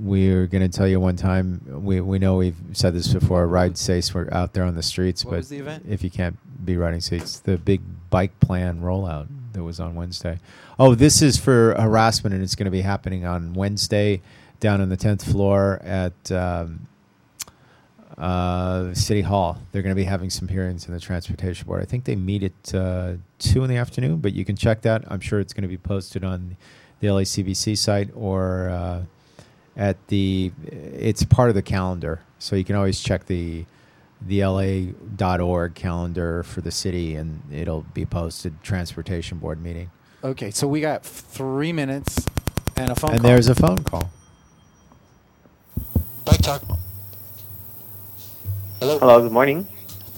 we're 0.00 0.46
going 0.46 0.68
to 0.68 0.74
tell 0.74 0.88
you 0.88 0.98
one 1.00 1.16
time. 1.16 1.60
We 1.84 2.00
we 2.00 2.18
know 2.18 2.36
we've 2.36 2.56
said 2.72 2.94
this 2.94 3.12
before. 3.12 3.46
Ride 3.46 3.76
safe. 3.76 4.14
We're 4.14 4.28
out 4.32 4.52
there 4.54 4.64
on 4.64 4.74
the 4.74 4.82
streets, 4.82 5.24
What 5.24 5.32
but 5.32 5.36
was 5.38 5.48
the 5.48 5.58
event? 5.58 5.84
if 5.88 6.02
you 6.02 6.10
can't 6.10 6.36
be 6.64 6.76
riding 6.76 7.00
seats, 7.00 7.38
the 7.40 7.58
big 7.58 7.80
bike 8.10 8.38
plan 8.40 8.80
rollout 8.80 9.28
that 9.52 9.62
was 9.62 9.80
on 9.80 9.94
Wednesday. 9.94 10.38
Oh, 10.78 10.94
this 10.94 11.20
is 11.22 11.36
for 11.36 11.74
harassment, 11.78 12.34
and 12.34 12.42
it's 12.42 12.54
going 12.54 12.64
to 12.66 12.70
be 12.70 12.80
happening 12.82 13.24
on 13.26 13.52
Wednesday 13.54 14.22
down 14.60 14.80
on 14.80 14.88
the 14.88 14.96
tenth 14.96 15.24
floor 15.30 15.80
at. 15.84 16.32
Um, 16.32 16.86
uh, 18.18 18.92
City 18.94 19.22
Hall. 19.22 19.58
They're 19.72 19.82
going 19.82 19.94
to 19.94 20.00
be 20.00 20.04
having 20.04 20.28
some 20.30 20.48
hearings 20.48 20.86
in 20.86 20.92
the 20.92 21.00
Transportation 21.00 21.66
Board. 21.66 21.80
I 21.80 21.84
think 21.84 22.04
they 22.04 22.16
meet 22.16 22.42
at 22.42 22.74
uh, 22.74 23.12
two 23.38 23.62
in 23.62 23.70
the 23.70 23.76
afternoon, 23.76 24.18
but 24.18 24.32
you 24.32 24.44
can 24.44 24.56
check 24.56 24.82
that. 24.82 25.04
I'm 25.08 25.20
sure 25.20 25.38
it's 25.40 25.52
going 25.52 25.62
to 25.62 25.68
be 25.68 25.78
posted 25.78 26.24
on 26.24 26.56
the 27.00 27.06
LACBC 27.08 27.78
site 27.78 28.10
or 28.14 28.68
uh, 28.70 29.02
at 29.76 29.96
the. 30.08 30.50
It's 30.66 31.22
part 31.24 31.48
of 31.48 31.54
the 31.54 31.62
calendar, 31.62 32.20
so 32.40 32.56
you 32.56 32.64
can 32.64 32.74
always 32.76 33.00
check 33.00 33.26
the 33.26 33.64
the 34.20 34.44
LA.org 34.44 35.76
calendar 35.76 36.42
for 36.42 36.60
the 36.60 36.72
city, 36.72 37.14
and 37.14 37.40
it'll 37.52 37.82
be 37.94 38.04
posted. 38.04 38.60
Transportation 38.64 39.38
Board 39.38 39.62
meeting, 39.62 39.90
Okay, 40.24 40.50
so 40.50 40.66
we 40.66 40.80
got 40.80 41.04
three 41.04 41.72
minutes 41.72 42.26
and 42.76 42.90
a 42.90 42.96
phone 42.96 43.10
call. 43.10 43.10
and 43.10 43.20
call. 43.20 43.30
there's 43.30 43.48
a 43.48 43.54
phone 43.54 43.84
call. 43.84 44.10
Bike 46.24 46.38
talk. 46.42 46.62
Hello. 48.80 48.98
Hello, 48.98 49.20
good 49.22 49.32
morning. 49.32 49.66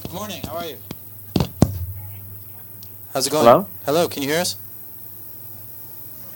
Good 0.03 0.13
morning. 0.13 0.43
How 0.45 0.57
are 0.57 0.67
you? 0.67 0.77
How's 3.13 3.27
it 3.27 3.31
going? 3.31 3.45
Hello? 3.45 3.67
Hello. 3.87 4.09
Can 4.09 4.23
you 4.23 4.29
hear 4.29 4.41
us? 4.41 4.57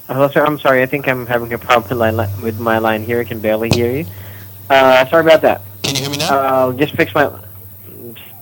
Hello, 0.06 0.28
sir. 0.28 0.44
I'm 0.44 0.58
sorry. 0.58 0.82
I 0.82 0.86
think 0.86 1.06
I'm 1.08 1.26
having 1.26 1.52
a 1.52 1.58
problem 1.58 1.98
line, 1.98 2.16
li- 2.16 2.28
with 2.42 2.58
my 2.58 2.78
line 2.78 3.04
here. 3.04 3.20
I 3.20 3.24
can 3.24 3.40
barely 3.40 3.68
hear 3.70 3.90
you. 3.90 4.06
Uh, 4.70 5.06
sorry 5.08 5.24
about 5.24 5.42
that. 5.42 5.62
Can 5.82 5.94
you 5.96 6.00
hear 6.02 6.10
me 6.10 6.16
now? 6.18 6.34
Uh, 6.34 6.42
I'll 6.42 6.72
just 6.72 6.94
fix 6.96 7.14
my. 7.14 7.30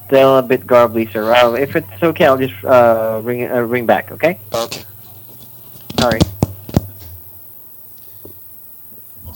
Still 0.07 0.39
a 0.39 0.43
bit 0.43 0.67
garbly, 0.67 1.11
sir. 1.11 1.33
Uh, 1.35 1.53
if 1.55 1.75
it's 1.75 2.03
okay, 2.03 2.27
I'll 2.27 2.37
just 2.39 2.55
uh, 2.65 3.21
ring 3.25 3.51
uh, 3.51 3.61
ring 3.63 3.87
back. 3.87 4.13
Okay. 4.13 4.39
Okay. 4.53 4.83
Sorry. 5.99 6.21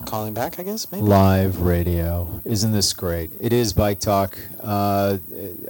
Calling 0.06 0.34
back, 0.34 0.60
I 0.60 0.62
guess. 0.62 0.92
Maybe? 0.92 1.02
Live 1.02 1.62
radio. 1.62 2.40
Isn't 2.44 2.70
this 2.70 2.92
great? 2.92 3.32
It 3.40 3.52
is 3.52 3.72
Bike 3.72 3.98
Talk. 3.98 4.38
Uh, 4.62 5.18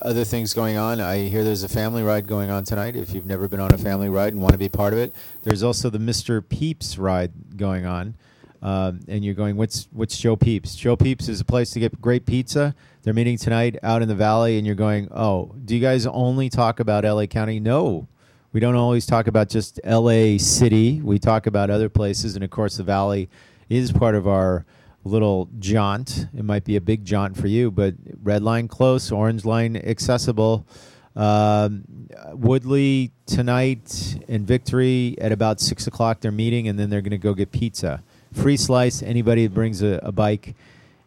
other 0.03 0.25
things 0.25 0.53
going 0.53 0.77
on. 0.77 1.01
I 1.01 1.21
hear 1.21 1.43
there's 1.43 1.63
a 1.63 1.71
family 1.71 2.03
ride 2.03 2.27
going 2.27 2.51
on 2.51 2.65
tonight. 2.65 2.97
If 2.97 3.15
you've 3.15 3.25
never 3.25 3.49
been 3.49 3.61
on 3.61 3.73
a 3.73 3.79
family 3.79 4.11
ride 4.11 4.35
and 4.35 4.43
want 4.43 4.53
to 4.53 4.59
be 4.59 4.69
part 4.69 4.93
of 4.93 4.99
it, 4.99 5.15
there's 5.43 5.63
also 5.63 5.89
the 5.89 5.97
Mr. 5.97 6.47
Peeps 6.47 6.99
ride 6.99 7.57
going 7.57 7.87
on. 7.87 8.15
Um, 8.61 9.01
and 9.09 9.25
you're 9.25 9.33
going, 9.33 9.57
what's 9.57 9.89
what's 9.91 10.19
Joe 10.19 10.37
Peeps? 10.37 10.77
Joe 10.77 10.97
Peeps 10.97 11.31
is 11.31 11.41
a 11.41 11.45
place 11.45 11.71
to 11.71 11.81
get 11.81 11.99
great 12.03 12.27
pizza. 12.27 12.75
They're 13.05 13.15
meeting 13.15 13.39
tonight 13.39 13.77
out 13.83 14.03
in 14.03 14.09
the 14.09 14.15
valley, 14.15 14.59
and 14.59 14.67
you're 14.67 14.77
going, 14.77 15.09
oh, 15.13 15.55
do 15.65 15.75
you 15.75 15.81
guys 15.81 16.07
only 16.07 16.51
talk 16.51 16.79
about 16.79 17.05
LA 17.05 17.25
County? 17.25 17.59
No, 17.59 18.07
we 18.53 18.61
don't 18.61 18.77
always 18.77 19.07
talk 19.07 19.29
about 19.29 19.49
just 19.49 19.81
LA 19.83 20.37
City. 20.37 21.01
We 21.01 21.19
talk 21.19 21.47
about 21.47 21.71
other 21.71 21.89
places, 21.89 22.35
and 22.35 22.45
of 22.45 22.51
course, 22.51 22.77
the 22.77 22.83
valley 22.83 23.31
is 23.69 23.93
part 23.93 24.15
of 24.15 24.27
our 24.27 24.65
little 25.05 25.49
jaunt. 25.59 26.27
It 26.37 26.45
might 26.45 26.65
be 26.65 26.77
a 26.77 26.81
big 26.81 27.05
jaunt 27.05 27.37
for 27.37 27.47
you, 27.47 27.71
but 27.71 27.95
red 28.23 28.43
line 28.43 28.69
close, 28.69 29.11
orange 29.13 29.45
line 29.45 29.77
accessible. 29.77 30.67
Um, 31.15 31.85
Woodley 32.33 33.11
tonight 33.25 34.19
and 34.29 34.47
Victory 34.47 35.17
at 35.21 35.33
about 35.33 35.61
six 35.61 35.87
o'clock. 35.87 36.21
They're 36.21 36.31
meeting, 36.33 36.69
and 36.69 36.79
then 36.79 36.91
they're 36.91 37.01
going 37.01 37.11
to 37.13 37.19
go 37.19 37.33
get 37.35 37.53
pizza. 37.53 38.03
Free 38.33 38.57
slice. 38.57 39.03
Anybody 39.03 39.47
that 39.47 39.55
brings 39.55 39.83
a, 39.83 39.99
a 40.03 40.13
bike. 40.13 40.55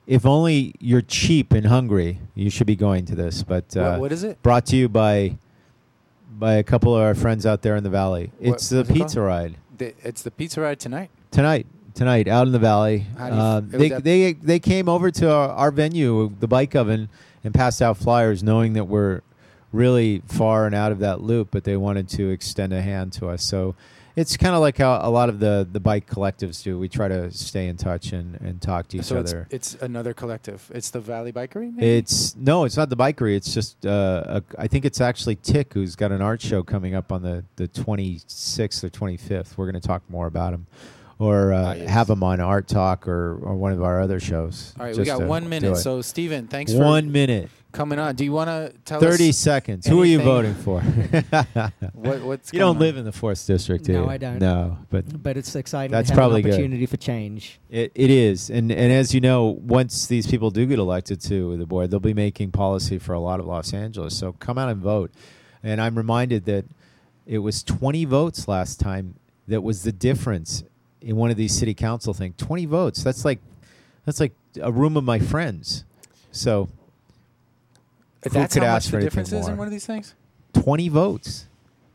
If 0.08 0.26
only 0.26 0.74
you're 0.80 1.04
cheap 1.04 1.52
and 1.54 1.68
hungry, 1.68 2.20
you 2.34 2.50
should 2.50 2.66
be 2.66 2.76
going 2.76 3.06
to 3.06 3.16
this. 3.16 3.44
But 3.44 3.78
uh, 3.78 3.92
What- 3.92 4.00
what 4.00 4.12
is 4.12 4.24
it? 4.24 4.42
Brought 4.42 4.66
to 4.68 4.76
you 4.76 4.90
by 4.90 5.38
by 6.32 6.54
a 6.54 6.64
couple 6.64 6.96
of 6.96 7.02
our 7.02 7.14
friends 7.16 7.46
out 7.46 7.62
there 7.64 7.76
in 7.76 7.84
the 7.84 7.90
valley. 7.90 8.32
What- 8.40 8.56
It's 8.56 8.70
the 8.70 8.78
what's 8.78 8.90
it 8.90 8.94
pizza 8.94 9.22
ride 9.22 9.56
The- 9.78 9.94
it's 10.04 10.22
the 10.24 10.32
pizza 10.32 10.62
ride 10.62 10.80
tonight. 10.80 11.10
tonight 11.32 11.68
tonight 12.00 12.30
out 12.30 12.48
in 12.48 12.54
the 12.54 12.60
valley 12.60 13.06
How 13.18 13.30
do 13.30 13.36
you- 13.36 13.42
um, 13.42 13.70
it 13.74 13.78
was 13.78 13.90
they, 13.90 14.00
they 14.00 14.34
they 14.34 14.60
came 14.60 14.88
over 14.88 15.12
to 15.12 15.30
our, 15.30 15.50
our 15.50 15.72
venue 15.72 16.34
the 16.40 16.48
bike 16.48 16.74
oven 16.74 17.10
and 17.44 17.54
passed 17.54 17.82
out 17.82 17.98
flyers 17.98 18.42
knowing 18.42 18.72
that 18.74 18.86
we're 18.86 19.22
really 19.74 20.22
far 20.26 20.66
and 20.66 20.74
out 20.74 20.94
of 20.94 21.00
that 21.00 21.22
loop 21.22 21.50
but 21.52 21.66
they 21.66 21.76
wanted 21.76 22.08
to 22.10 22.30
extend 22.30 22.72
a 22.72 22.82
hand 22.82 23.12
to 23.14 23.28
us 23.28 23.44
so 23.44 23.76
it's 24.16 24.38
kind 24.38 24.56
of 24.56 24.62
like 24.62 24.78
how 24.78 25.00
a 25.02 25.10
lot 25.10 25.28
of 25.28 25.40
the 25.40 25.68
the 25.70 25.80
bike 25.80 26.10
collectives 26.10 26.64
do 26.64 26.80
we 26.80 26.88
try 26.88 27.10
to 27.10 27.32
stay 27.32 27.68
in 27.68 27.76
touch 27.76 28.14
and 28.14 28.40
and 28.42 28.62
talk 28.62 28.88
to 28.88 28.98
each 28.98 29.04
so 29.04 29.20
it's, 29.20 29.32
other 29.32 29.48
it's 29.50 29.76
another 29.76 30.14
collective. 30.14 30.72
It's 30.74 30.90
the 30.90 31.00
Valley 31.00 31.32
Bikery. 31.32 31.74
Maybe? 31.74 31.98
it's 31.98 32.36
no, 32.36 32.64
it's 32.66 32.76
not 32.76 32.90
the 32.90 32.98
bikery. 32.98 33.36
It's 33.36 33.54
just 33.54 33.86
uh, 33.86 34.42
a, 34.42 34.44
I 34.58 34.68
think 34.68 34.84
it's 34.86 35.00
actually 35.00 35.36
Tick 35.36 35.74
who's 35.74 35.96
got 35.96 36.12
an 36.12 36.22
art 36.22 36.42
show 36.42 36.64
coming 36.64 36.96
up 36.96 37.12
on 37.12 37.22
the 37.22 37.44
the 37.56 37.68
26th 37.70 38.84
or 38.84 38.90
25th. 38.90 39.58
We're 39.58 39.70
going 39.72 39.82
to 39.82 39.88
talk 39.88 40.02
more 40.10 40.28
about 40.28 40.54
him, 40.54 40.68
or 41.20 41.52
uh, 41.54 41.76
have 41.76 42.10
him 42.10 42.24
on 42.24 42.40
Art 42.40 42.68
Talk 42.68 43.08
or 43.08 43.38
or 43.44 43.56
one 43.56 43.74
of 43.74 43.84
our 43.84 44.02
other 44.02 44.20
shows. 44.20 44.74
All 44.80 44.86
right, 44.86 44.98
we 44.98 45.04
got 45.04 45.22
one 45.22 45.48
minute. 45.50 45.76
So 45.78 46.02
Steven, 46.02 46.48
thanks 46.48 46.72
for 46.74 46.80
one 46.80 47.12
minute. 47.12 47.50
coming 47.74 48.00
on. 48.00 48.16
Do 48.16 48.24
you 48.24 48.32
want 48.32 48.48
to 48.50 48.74
tell 48.86 49.00
30 49.00 49.30
us 49.30 49.38
seconds. 49.38 49.86
Who 49.86 50.02
are 50.02 50.06
you 50.06 50.20
voting 50.22 50.56
for? 50.56 50.82
What- 51.94 52.22
what's 52.24 52.54
you 52.54 52.60
don't 52.60 52.78
on? 52.78 52.80
live 52.80 52.98
in 52.98 53.04
the 53.06 53.12
fourth 53.12 53.46
district, 53.46 53.86
do 53.86 53.92
you? 53.92 53.98
No, 54.00 54.06
you? 54.06 54.10
I 54.12 54.18
don't. 54.18 54.40
No, 54.40 54.78
but 54.90 55.22
But 55.22 55.36
it's 55.38 55.54
exciting 55.56 55.92
to 55.92 55.98
That's 55.98 56.10
have 56.10 56.18
an 56.18 56.22
probably 56.22 56.42
good. 56.42 56.54
opportunity 56.54 56.86
for 56.86 56.98
change. 56.98 57.60
It, 57.70 57.92
it 57.96 58.10
is, 58.10 58.50
and 58.50 58.72
and 58.72 58.92
as 58.94 59.14
you 59.14 59.20
know, 59.22 59.60
once 59.62 60.08
these 60.08 60.26
people 60.26 60.50
do 60.52 60.66
get 60.66 60.80
elected 60.80 61.20
to 61.22 61.58
the 61.58 61.66
board, 61.66 61.92
they'll 61.92 62.00
be 62.00 62.14
making 62.14 62.52
policy 62.52 62.98
for 62.98 63.14
a 63.14 63.20
lot 63.20 63.40
of 63.40 63.46
Los 63.46 63.74
Angeles. 63.74 64.18
So 64.18 64.34
come 64.34 64.58
out 64.58 64.70
and 64.70 64.82
vote. 64.82 65.12
And 65.62 65.82
I'm 65.82 65.96
reminded 65.98 66.46
that 66.46 66.64
it 67.28 67.40
was 67.40 67.62
20 67.64 68.06
votes 68.06 68.48
last 68.48 68.80
time 68.80 69.16
that 69.48 69.62
was 69.62 69.84
the 69.84 69.92
difference 69.92 70.64
in 71.02 71.16
one 71.16 71.32
of 71.32 71.38
these 71.38 71.58
city 71.58 71.74
council 71.74 72.14
things. 72.14 72.36
20 72.38 72.66
votes. 72.66 73.04
That's 73.04 73.26
like 73.26 73.40
that's 74.06 74.20
like 74.20 74.34
a 74.62 74.72
room 74.72 74.98
of 74.98 75.04
my 75.04 75.20
friends. 75.20 75.86
So 76.32 76.70
who 78.24 78.30
That's 78.32 78.54
could 78.54 78.64
how 78.64 78.76
ask 78.76 78.88
much 78.88 78.92
for 78.92 78.92
the 78.92 78.98
anything 78.98 79.06
difference 79.24 79.28
is 79.34 79.48
in 79.48 79.54
more? 79.54 79.60
one 79.60 79.68
of 79.68 79.72
these 79.72 79.86
things. 79.86 80.14
20 80.54 80.90
votes. 80.90 81.46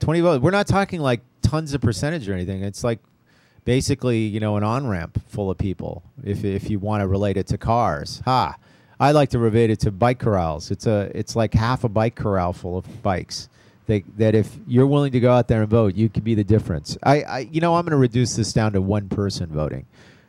20 0.01 0.21
votes. 0.21 0.43
We're 0.43 0.51
not 0.51 0.67
talking 0.67 1.01
like 1.01 1.21
tons 1.43 1.75
of 1.75 1.81
percentage 1.81 2.29
or 2.29 2.33
anything. 2.35 2.63
It's 2.63 2.83
like 2.83 2.99
basically, 3.65 4.19
you 4.21 4.41
know, 4.41 4.57
an 4.57 4.65
on 4.65 4.87
ramp 4.87 5.21
full 5.29 5.51
of 5.51 5.59
people. 5.59 6.03
If 6.23 6.45
if 6.45 6.71
you 6.71 6.79
want 6.79 7.03
to 7.03 7.09
relate 7.09 7.37
it 7.37 7.47
to 7.49 7.59
cars, 7.59 8.23
ha. 8.25 8.57
I 9.01 9.11
like 9.11 9.31
to 9.31 9.39
relate 9.41 9.71
it 9.71 9.81
to 9.81 9.91
bike 9.91 10.21
corrals. 10.21 10.71
It's 10.71 10.87
a 10.87 11.11
it's 11.15 11.35
like 11.35 11.53
half 11.53 11.85
a 11.85 11.89
bike 11.89 12.15
corral 12.15 12.53
full 12.53 12.79
of 12.79 13.03
bikes. 13.03 13.49
They, 13.87 14.01
that 14.17 14.35
if 14.35 14.57
you're 14.67 14.87
willing 14.87 15.13
to 15.13 15.21
go 15.21 15.31
out 15.31 15.49
there 15.49 15.61
and 15.61 15.71
vote, 15.71 15.95
you 15.95 16.09
could 16.09 16.25
be 16.25 16.35
the 16.35 16.45
difference. 16.45 16.97
I, 17.03 17.23
I 17.23 17.39
you 17.51 17.61
know 17.61 17.75
I'm 17.77 17.85
going 17.85 17.91
to 17.93 17.97
reduce 17.99 18.35
this 18.35 18.53
down 18.53 18.73
to 18.73 18.81
one 18.81 19.09
person 19.09 19.49
voting, 19.49 19.87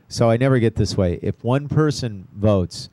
so 0.10 0.30
I 0.30 0.38
never 0.38 0.60
get 0.60 0.76
this 0.76 0.98
way. 0.98 1.20
If 1.22 1.44
one 1.44 1.68
person 1.70 2.28
votes, 2.36 2.90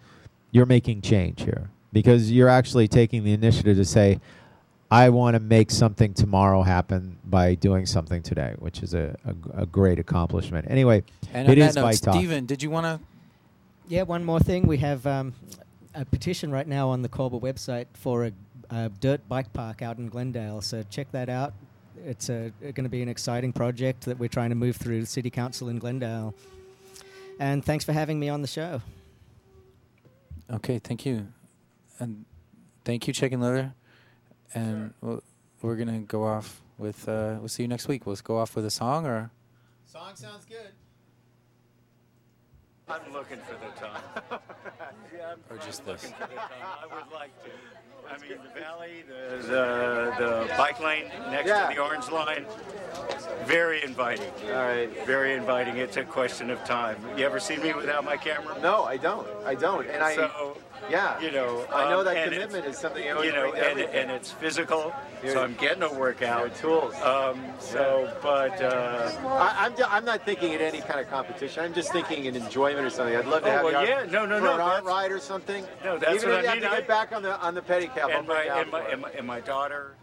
you're 0.53 0.67
making 0.67 1.03
change 1.03 1.43
here 1.43 1.71
because 1.93 2.31
you're 2.31 2.49
actually 2.49 2.89
taking 2.89 3.25
the 3.25 3.33
initiative 3.33 3.77
to 3.77 3.85
say, 3.85 4.21
I 4.91 5.09
want 5.09 5.35
to 5.35 5.41
make 5.41 5.71
something 5.71 6.13
tomorrow 6.13 6.63
happen 6.63 7.17
by 7.25 7.55
doing 7.55 7.87
something 7.87 8.23
today, 8.23 8.55
which 8.59 8.83
is 8.83 8.93
a, 8.93 9.17
a, 9.25 9.63
a 9.63 9.67
great 9.67 9.99
accomplishment. 9.99 10.67
Anyway, 10.71 11.03
And 11.33 11.49
it 11.49 11.53
on 11.53 11.69
is 11.69 11.75
that 11.75 11.81
note, 11.81 11.87
bike 11.87 12.01
talk. 12.01 12.15
Steven, 12.15 12.45
did 12.45 12.63
you 12.63 12.71
want 12.71 12.85
to? 12.85 13.01
Yeah, 13.89 14.03
one 14.03 14.23
more 14.23 14.39
thing. 14.39 14.67
We 14.67 14.77
have 14.79 15.07
um, 15.07 15.33
a 15.95 16.05
petition 16.05 16.51
right 16.51 16.67
now 16.67 16.91
on 16.91 17.01
the 17.01 17.09
CORBA 17.09 17.41
website 17.41 17.87
for 17.95 18.27
a, 18.27 18.33
a 18.73 18.89
dirt 18.89 19.29
bike 19.29 19.53
park 19.53 19.83
out 19.83 19.99
in 19.99 20.09
Glendale. 20.09 20.63
So 20.63 20.83
check 20.91 21.11
that 21.13 21.29
out. 21.29 21.53
It's 22.05 22.29
going 22.29 22.75
to 22.75 22.89
be 22.89 23.03
an 23.03 23.09
exciting 23.09 23.53
project 23.53 24.07
that 24.07 24.19
we're 24.19 24.29
trying 24.29 24.49
to 24.49 24.57
move 24.57 24.77
through 24.77 25.05
City 25.05 25.31
Council 25.31 25.69
in 25.69 25.79
Glendale. 25.79 26.35
And 27.39 27.65
thanks 27.65 27.85
for 27.85 27.93
having 27.93 28.19
me 28.19 28.29
on 28.29 28.41
the 28.43 28.49
show. 28.49 28.81
Okay, 30.51 30.79
thank 30.79 31.07
you, 31.07 31.29
and 31.99 32.25
thank 32.85 33.07
you, 33.07 33.15
Chicken 33.15 33.41
Leather, 33.41 33.73
and 34.53 34.93
we'll, 35.01 35.23
we're 35.63 35.77
gonna 35.77 36.01
go 36.01 36.25
off 36.25 36.61
with. 36.77 37.09
Uh, 37.09 37.37
we'll 37.39 37.49
see 37.49 37.63
you 37.63 37.69
next 37.69 37.89
week. 37.89 38.05
We'll 38.07 38.17
go 38.17 38.37
off 38.37 38.55
with 38.55 38.67
a 38.67 38.71
song 38.71 39.07
or. 39.07 39.31
Song 39.87 40.15
sounds 40.15 40.45
good. 40.45 40.73
I'm 42.89 43.13
looking 43.13 43.39
for 43.39 43.55
the 43.55 43.81
time. 43.81 44.03
yeah, 45.17 45.35
Or 45.49 45.57
just 45.59 45.81
I'm 45.83 45.87
this. 45.87 46.03
the 46.03 46.09
time. 46.11 46.29
I 46.83 46.95
would 46.95 47.13
like 47.15 47.31
to. 47.45 47.51
I 48.11 48.19
mean, 48.19 48.39
the 48.43 48.61
valley, 48.61 49.05
the 49.09 49.37
the, 49.47 50.15
the 50.19 50.55
bike 50.57 50.81
lane 50.81 51.05
next 51.31 51.49
Yeah. 51.49 51.69
to 51.69 51.75
the 51.75 51.81
orange 51.83 52.11
line, 52.11 52.45
very 53.45 53.83
inviting. 53.83 54.31
All 54.47 54.53
right. 54.53 54.91
Very 55.07 55.35
inviting. 55.35 55.77
It's 55.79 55.97
a 55.97 56.05
question 56.05 56.51
of 56.51 56.63
time. 56.65 56.97
You 57.17 57.25
ever 57.25 57.41
see 57.41 57.57
me 57.57 57.73
without 57.73 58.05
my 58.05 58.17
camera? 58.17 58.59
No, 58.61 58.85
I 58.85 58.97
don't. 58.97 59.27
I 59.47 59.55
don't. 59.55 59.87
And 59.89 60.03
I, 60.03 60.15
So, 60.17 60.57
yeah, 60.91 61.21
you 61.21 61.31
know, 61.31 61.65
I 61.73 61.89
know 61.91 62.01
um, 62.01 62.05
that 62.07 62.25
commitment 62.25 62.67
is 62.67 62.77
something 62.79 63.05
you, 63.05 63.23
you 63.23 63.33
know, 63.33 63.53
and, 63.53 63.81
and 63.81 64.11
it's 64.11 64.31
physical. 64.31 64.93
You're- 65.23 65.35
so 65.35 65.43
I'm 65.43 65.55
getting 65.55 65.83
a 65.83 65.93
workout. 65.93 66.55
Tools. 66.57 66.95
Um, 66.97 67.45
so, 67.61 68.13
but 68.23 68.61
uh, 68.61 69.11
I, 69.27 69.67
I'm, 69.67 69.75
I'm 69.89 70.05
not 70.05 70.25
thinking 70.25 70.53
in 70.53 70.61
any 70.61 70.81
kind 70.81 70.99
of 71.01 71.09
competition. 71.09 71.63
I'm 71.65 71.75
just 71.75 71.93
thinking 71.93 72.25
in 72.25 72.35
enjoyment 72.37 72.85
or 72.85 72.91
something. 72.91 73.15
I'd 73.17 73.27
love 73.27 73.43
to 73.43 73.49
Oh, 73.49 73.53
have 73.53 73.65
well, 73.65 73.83
you 73.83 73.89
yeah. 73.89 74.05
No, 74.11 74.27
no, 74.27 74.39
for 74.39 74.45
no, 74.45 74.55
an 74.55 74.61
art 74.61 74.85
ride 74.85 75.13
or 75.13 75.21
something. 75.21 75.65
No, 75.85 75.99
that's 75.99 76.17
Even 76.17 76.31
what 76.31 76.39
if 76.41 76.45
you 76.45 76.49
I 76.51 76.55
have 76.55 76.61
mean. 76.63 76.71
to 76.71 76.75
I- 76.75 76.79
get 76.81 76.89
back 76.89 77.13
on 77.13 77.23
the 77.23 77.39
on 77.41 77.55
the 77.55 77.63
pedicab, 77.63 78.11
and 78.17 78.27
my 78.27 78.35
bring 78.35 78.47
you 78.47 78.53
out 78.53 78.63
and 78.63 78.71
my, 78.73 78.81
and 78.81 79.01
my 79.03 79.11
and 79.11 79.27
my 79.27 79.41
daughter. 79.41 79.95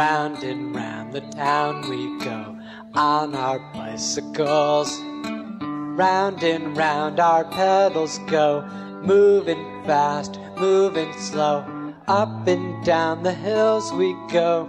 Round 0.00 0.42
and 0.42 0.74
round 0.74 1.12
the 1.12 1.20
town 1.20 1.86
we 1.90 2.18
go 2.24 2.56
on 2.94 3.34
our 3.34 3.58
bicycles. 3.74 4.98
Round 4.98 6.42
and 6.42 6.74
round 6.74 7.20
our 7.20 7.44
pedals 7.44 8.18
go, 8.20 8.66
moving 9.02 9.62
fast, 9.84 10.40
moving 10.56 11.12
slow. 11.18 11.66
Up 12.08 12.48
and 12.48 12.82
down 12.82 13.22
the 13.22 13.34
hills 13.34 13.92
we 13.92 14.16
go, 14.32 14.66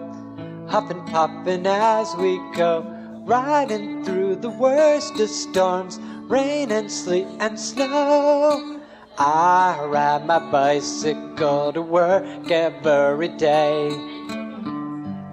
huffing, 0.68 1.06
puffing 1.06 1.66
as 1.66 2.14
we 2.18 2.36
go. 2.54 2.82
Riding 3.24 4.04
through 4.04 4.36
the 4.36 4.50
worst 4.50 5.18
of 5.18 5.30
storms, 5.30 5.98
rain 6.28 6.74
and 6.74 6.92
sleet 6.92 7.28
and 7.40 7.58
snow. 7.58 8.82
I 9.18 9.82
ride 9.86 10.26
my 10.26 10.40
bicycle 10.52 11.72
to 11.72 11.82
work 11.82 12.52
every 12.52 13.30
day. 13.30 14.21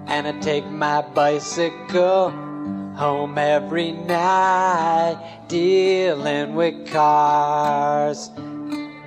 And 0.09 0.27
I 0.27 0.31
take 0.39 0.65
my 0.65 1.01
bicycle 1.01 2.31
home 2.95 3.37
every 3.37 3.91
night, 3.91 5.45
dealing 5.47 6.55
with 6.55 6.91
cars 6.91 8.31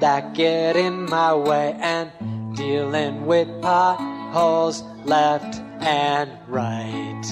that 0.01 0.33
get 0.33 0.77
in 0.77 1.05
my 1.07 1.35
way 1.35 1.77
and 1.81 2.13
dealing 2.57 3.27
with 3.27 3.49
potholes 3.61 4.85
left 5.05 5.61
and 5.81 6.31
right. 6.47 7.25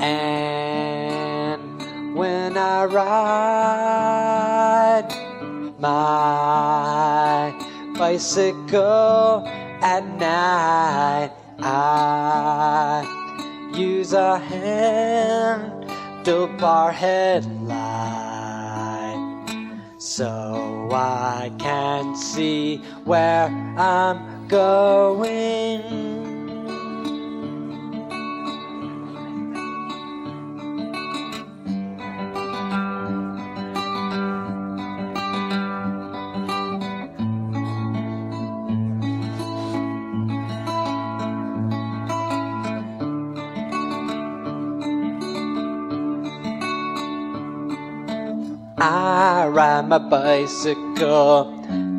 And 0.00 2.16
when 2.16 2.56
I 2.56 2.86
ride 2.86 5.08
my 5.78 7.52
bicycle 7.98 9.46
at 9.82 10.06
night, 10.18 11.32
I 11.62 13.04
use 13.74 14.12
a 14.12 14.40
handlebar 16.24 16.92
headlight 16.92 17.50
so 19.98 20.88
I 20.92 21.52
can 21.58 22.16
see 22.16 22.78
where 23.04 23.46
I'm 23.76 24.48
going. 24.48 26.19
Ride 49.50 49.88
my 49.88 49.98
bicycle 49.98 51.44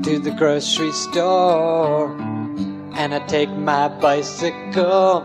to 0.03 0.19
the 0.19 0.31
grocery 0.31 0.91
store. 0.91 2.11
And 2.93 3.13
I 3.13 3.19
take 3.27 3.49
my 3.49 3.87
bicycle 3.87 5.21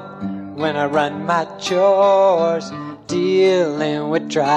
when 0.57 0.77
I 0.77 0.87
run 0.87 1.27
my 1.27 1.45
chores, 1.59 2.71
dealing 3.07 4.09
with 4.09 4.29
driving. 4.31 4.57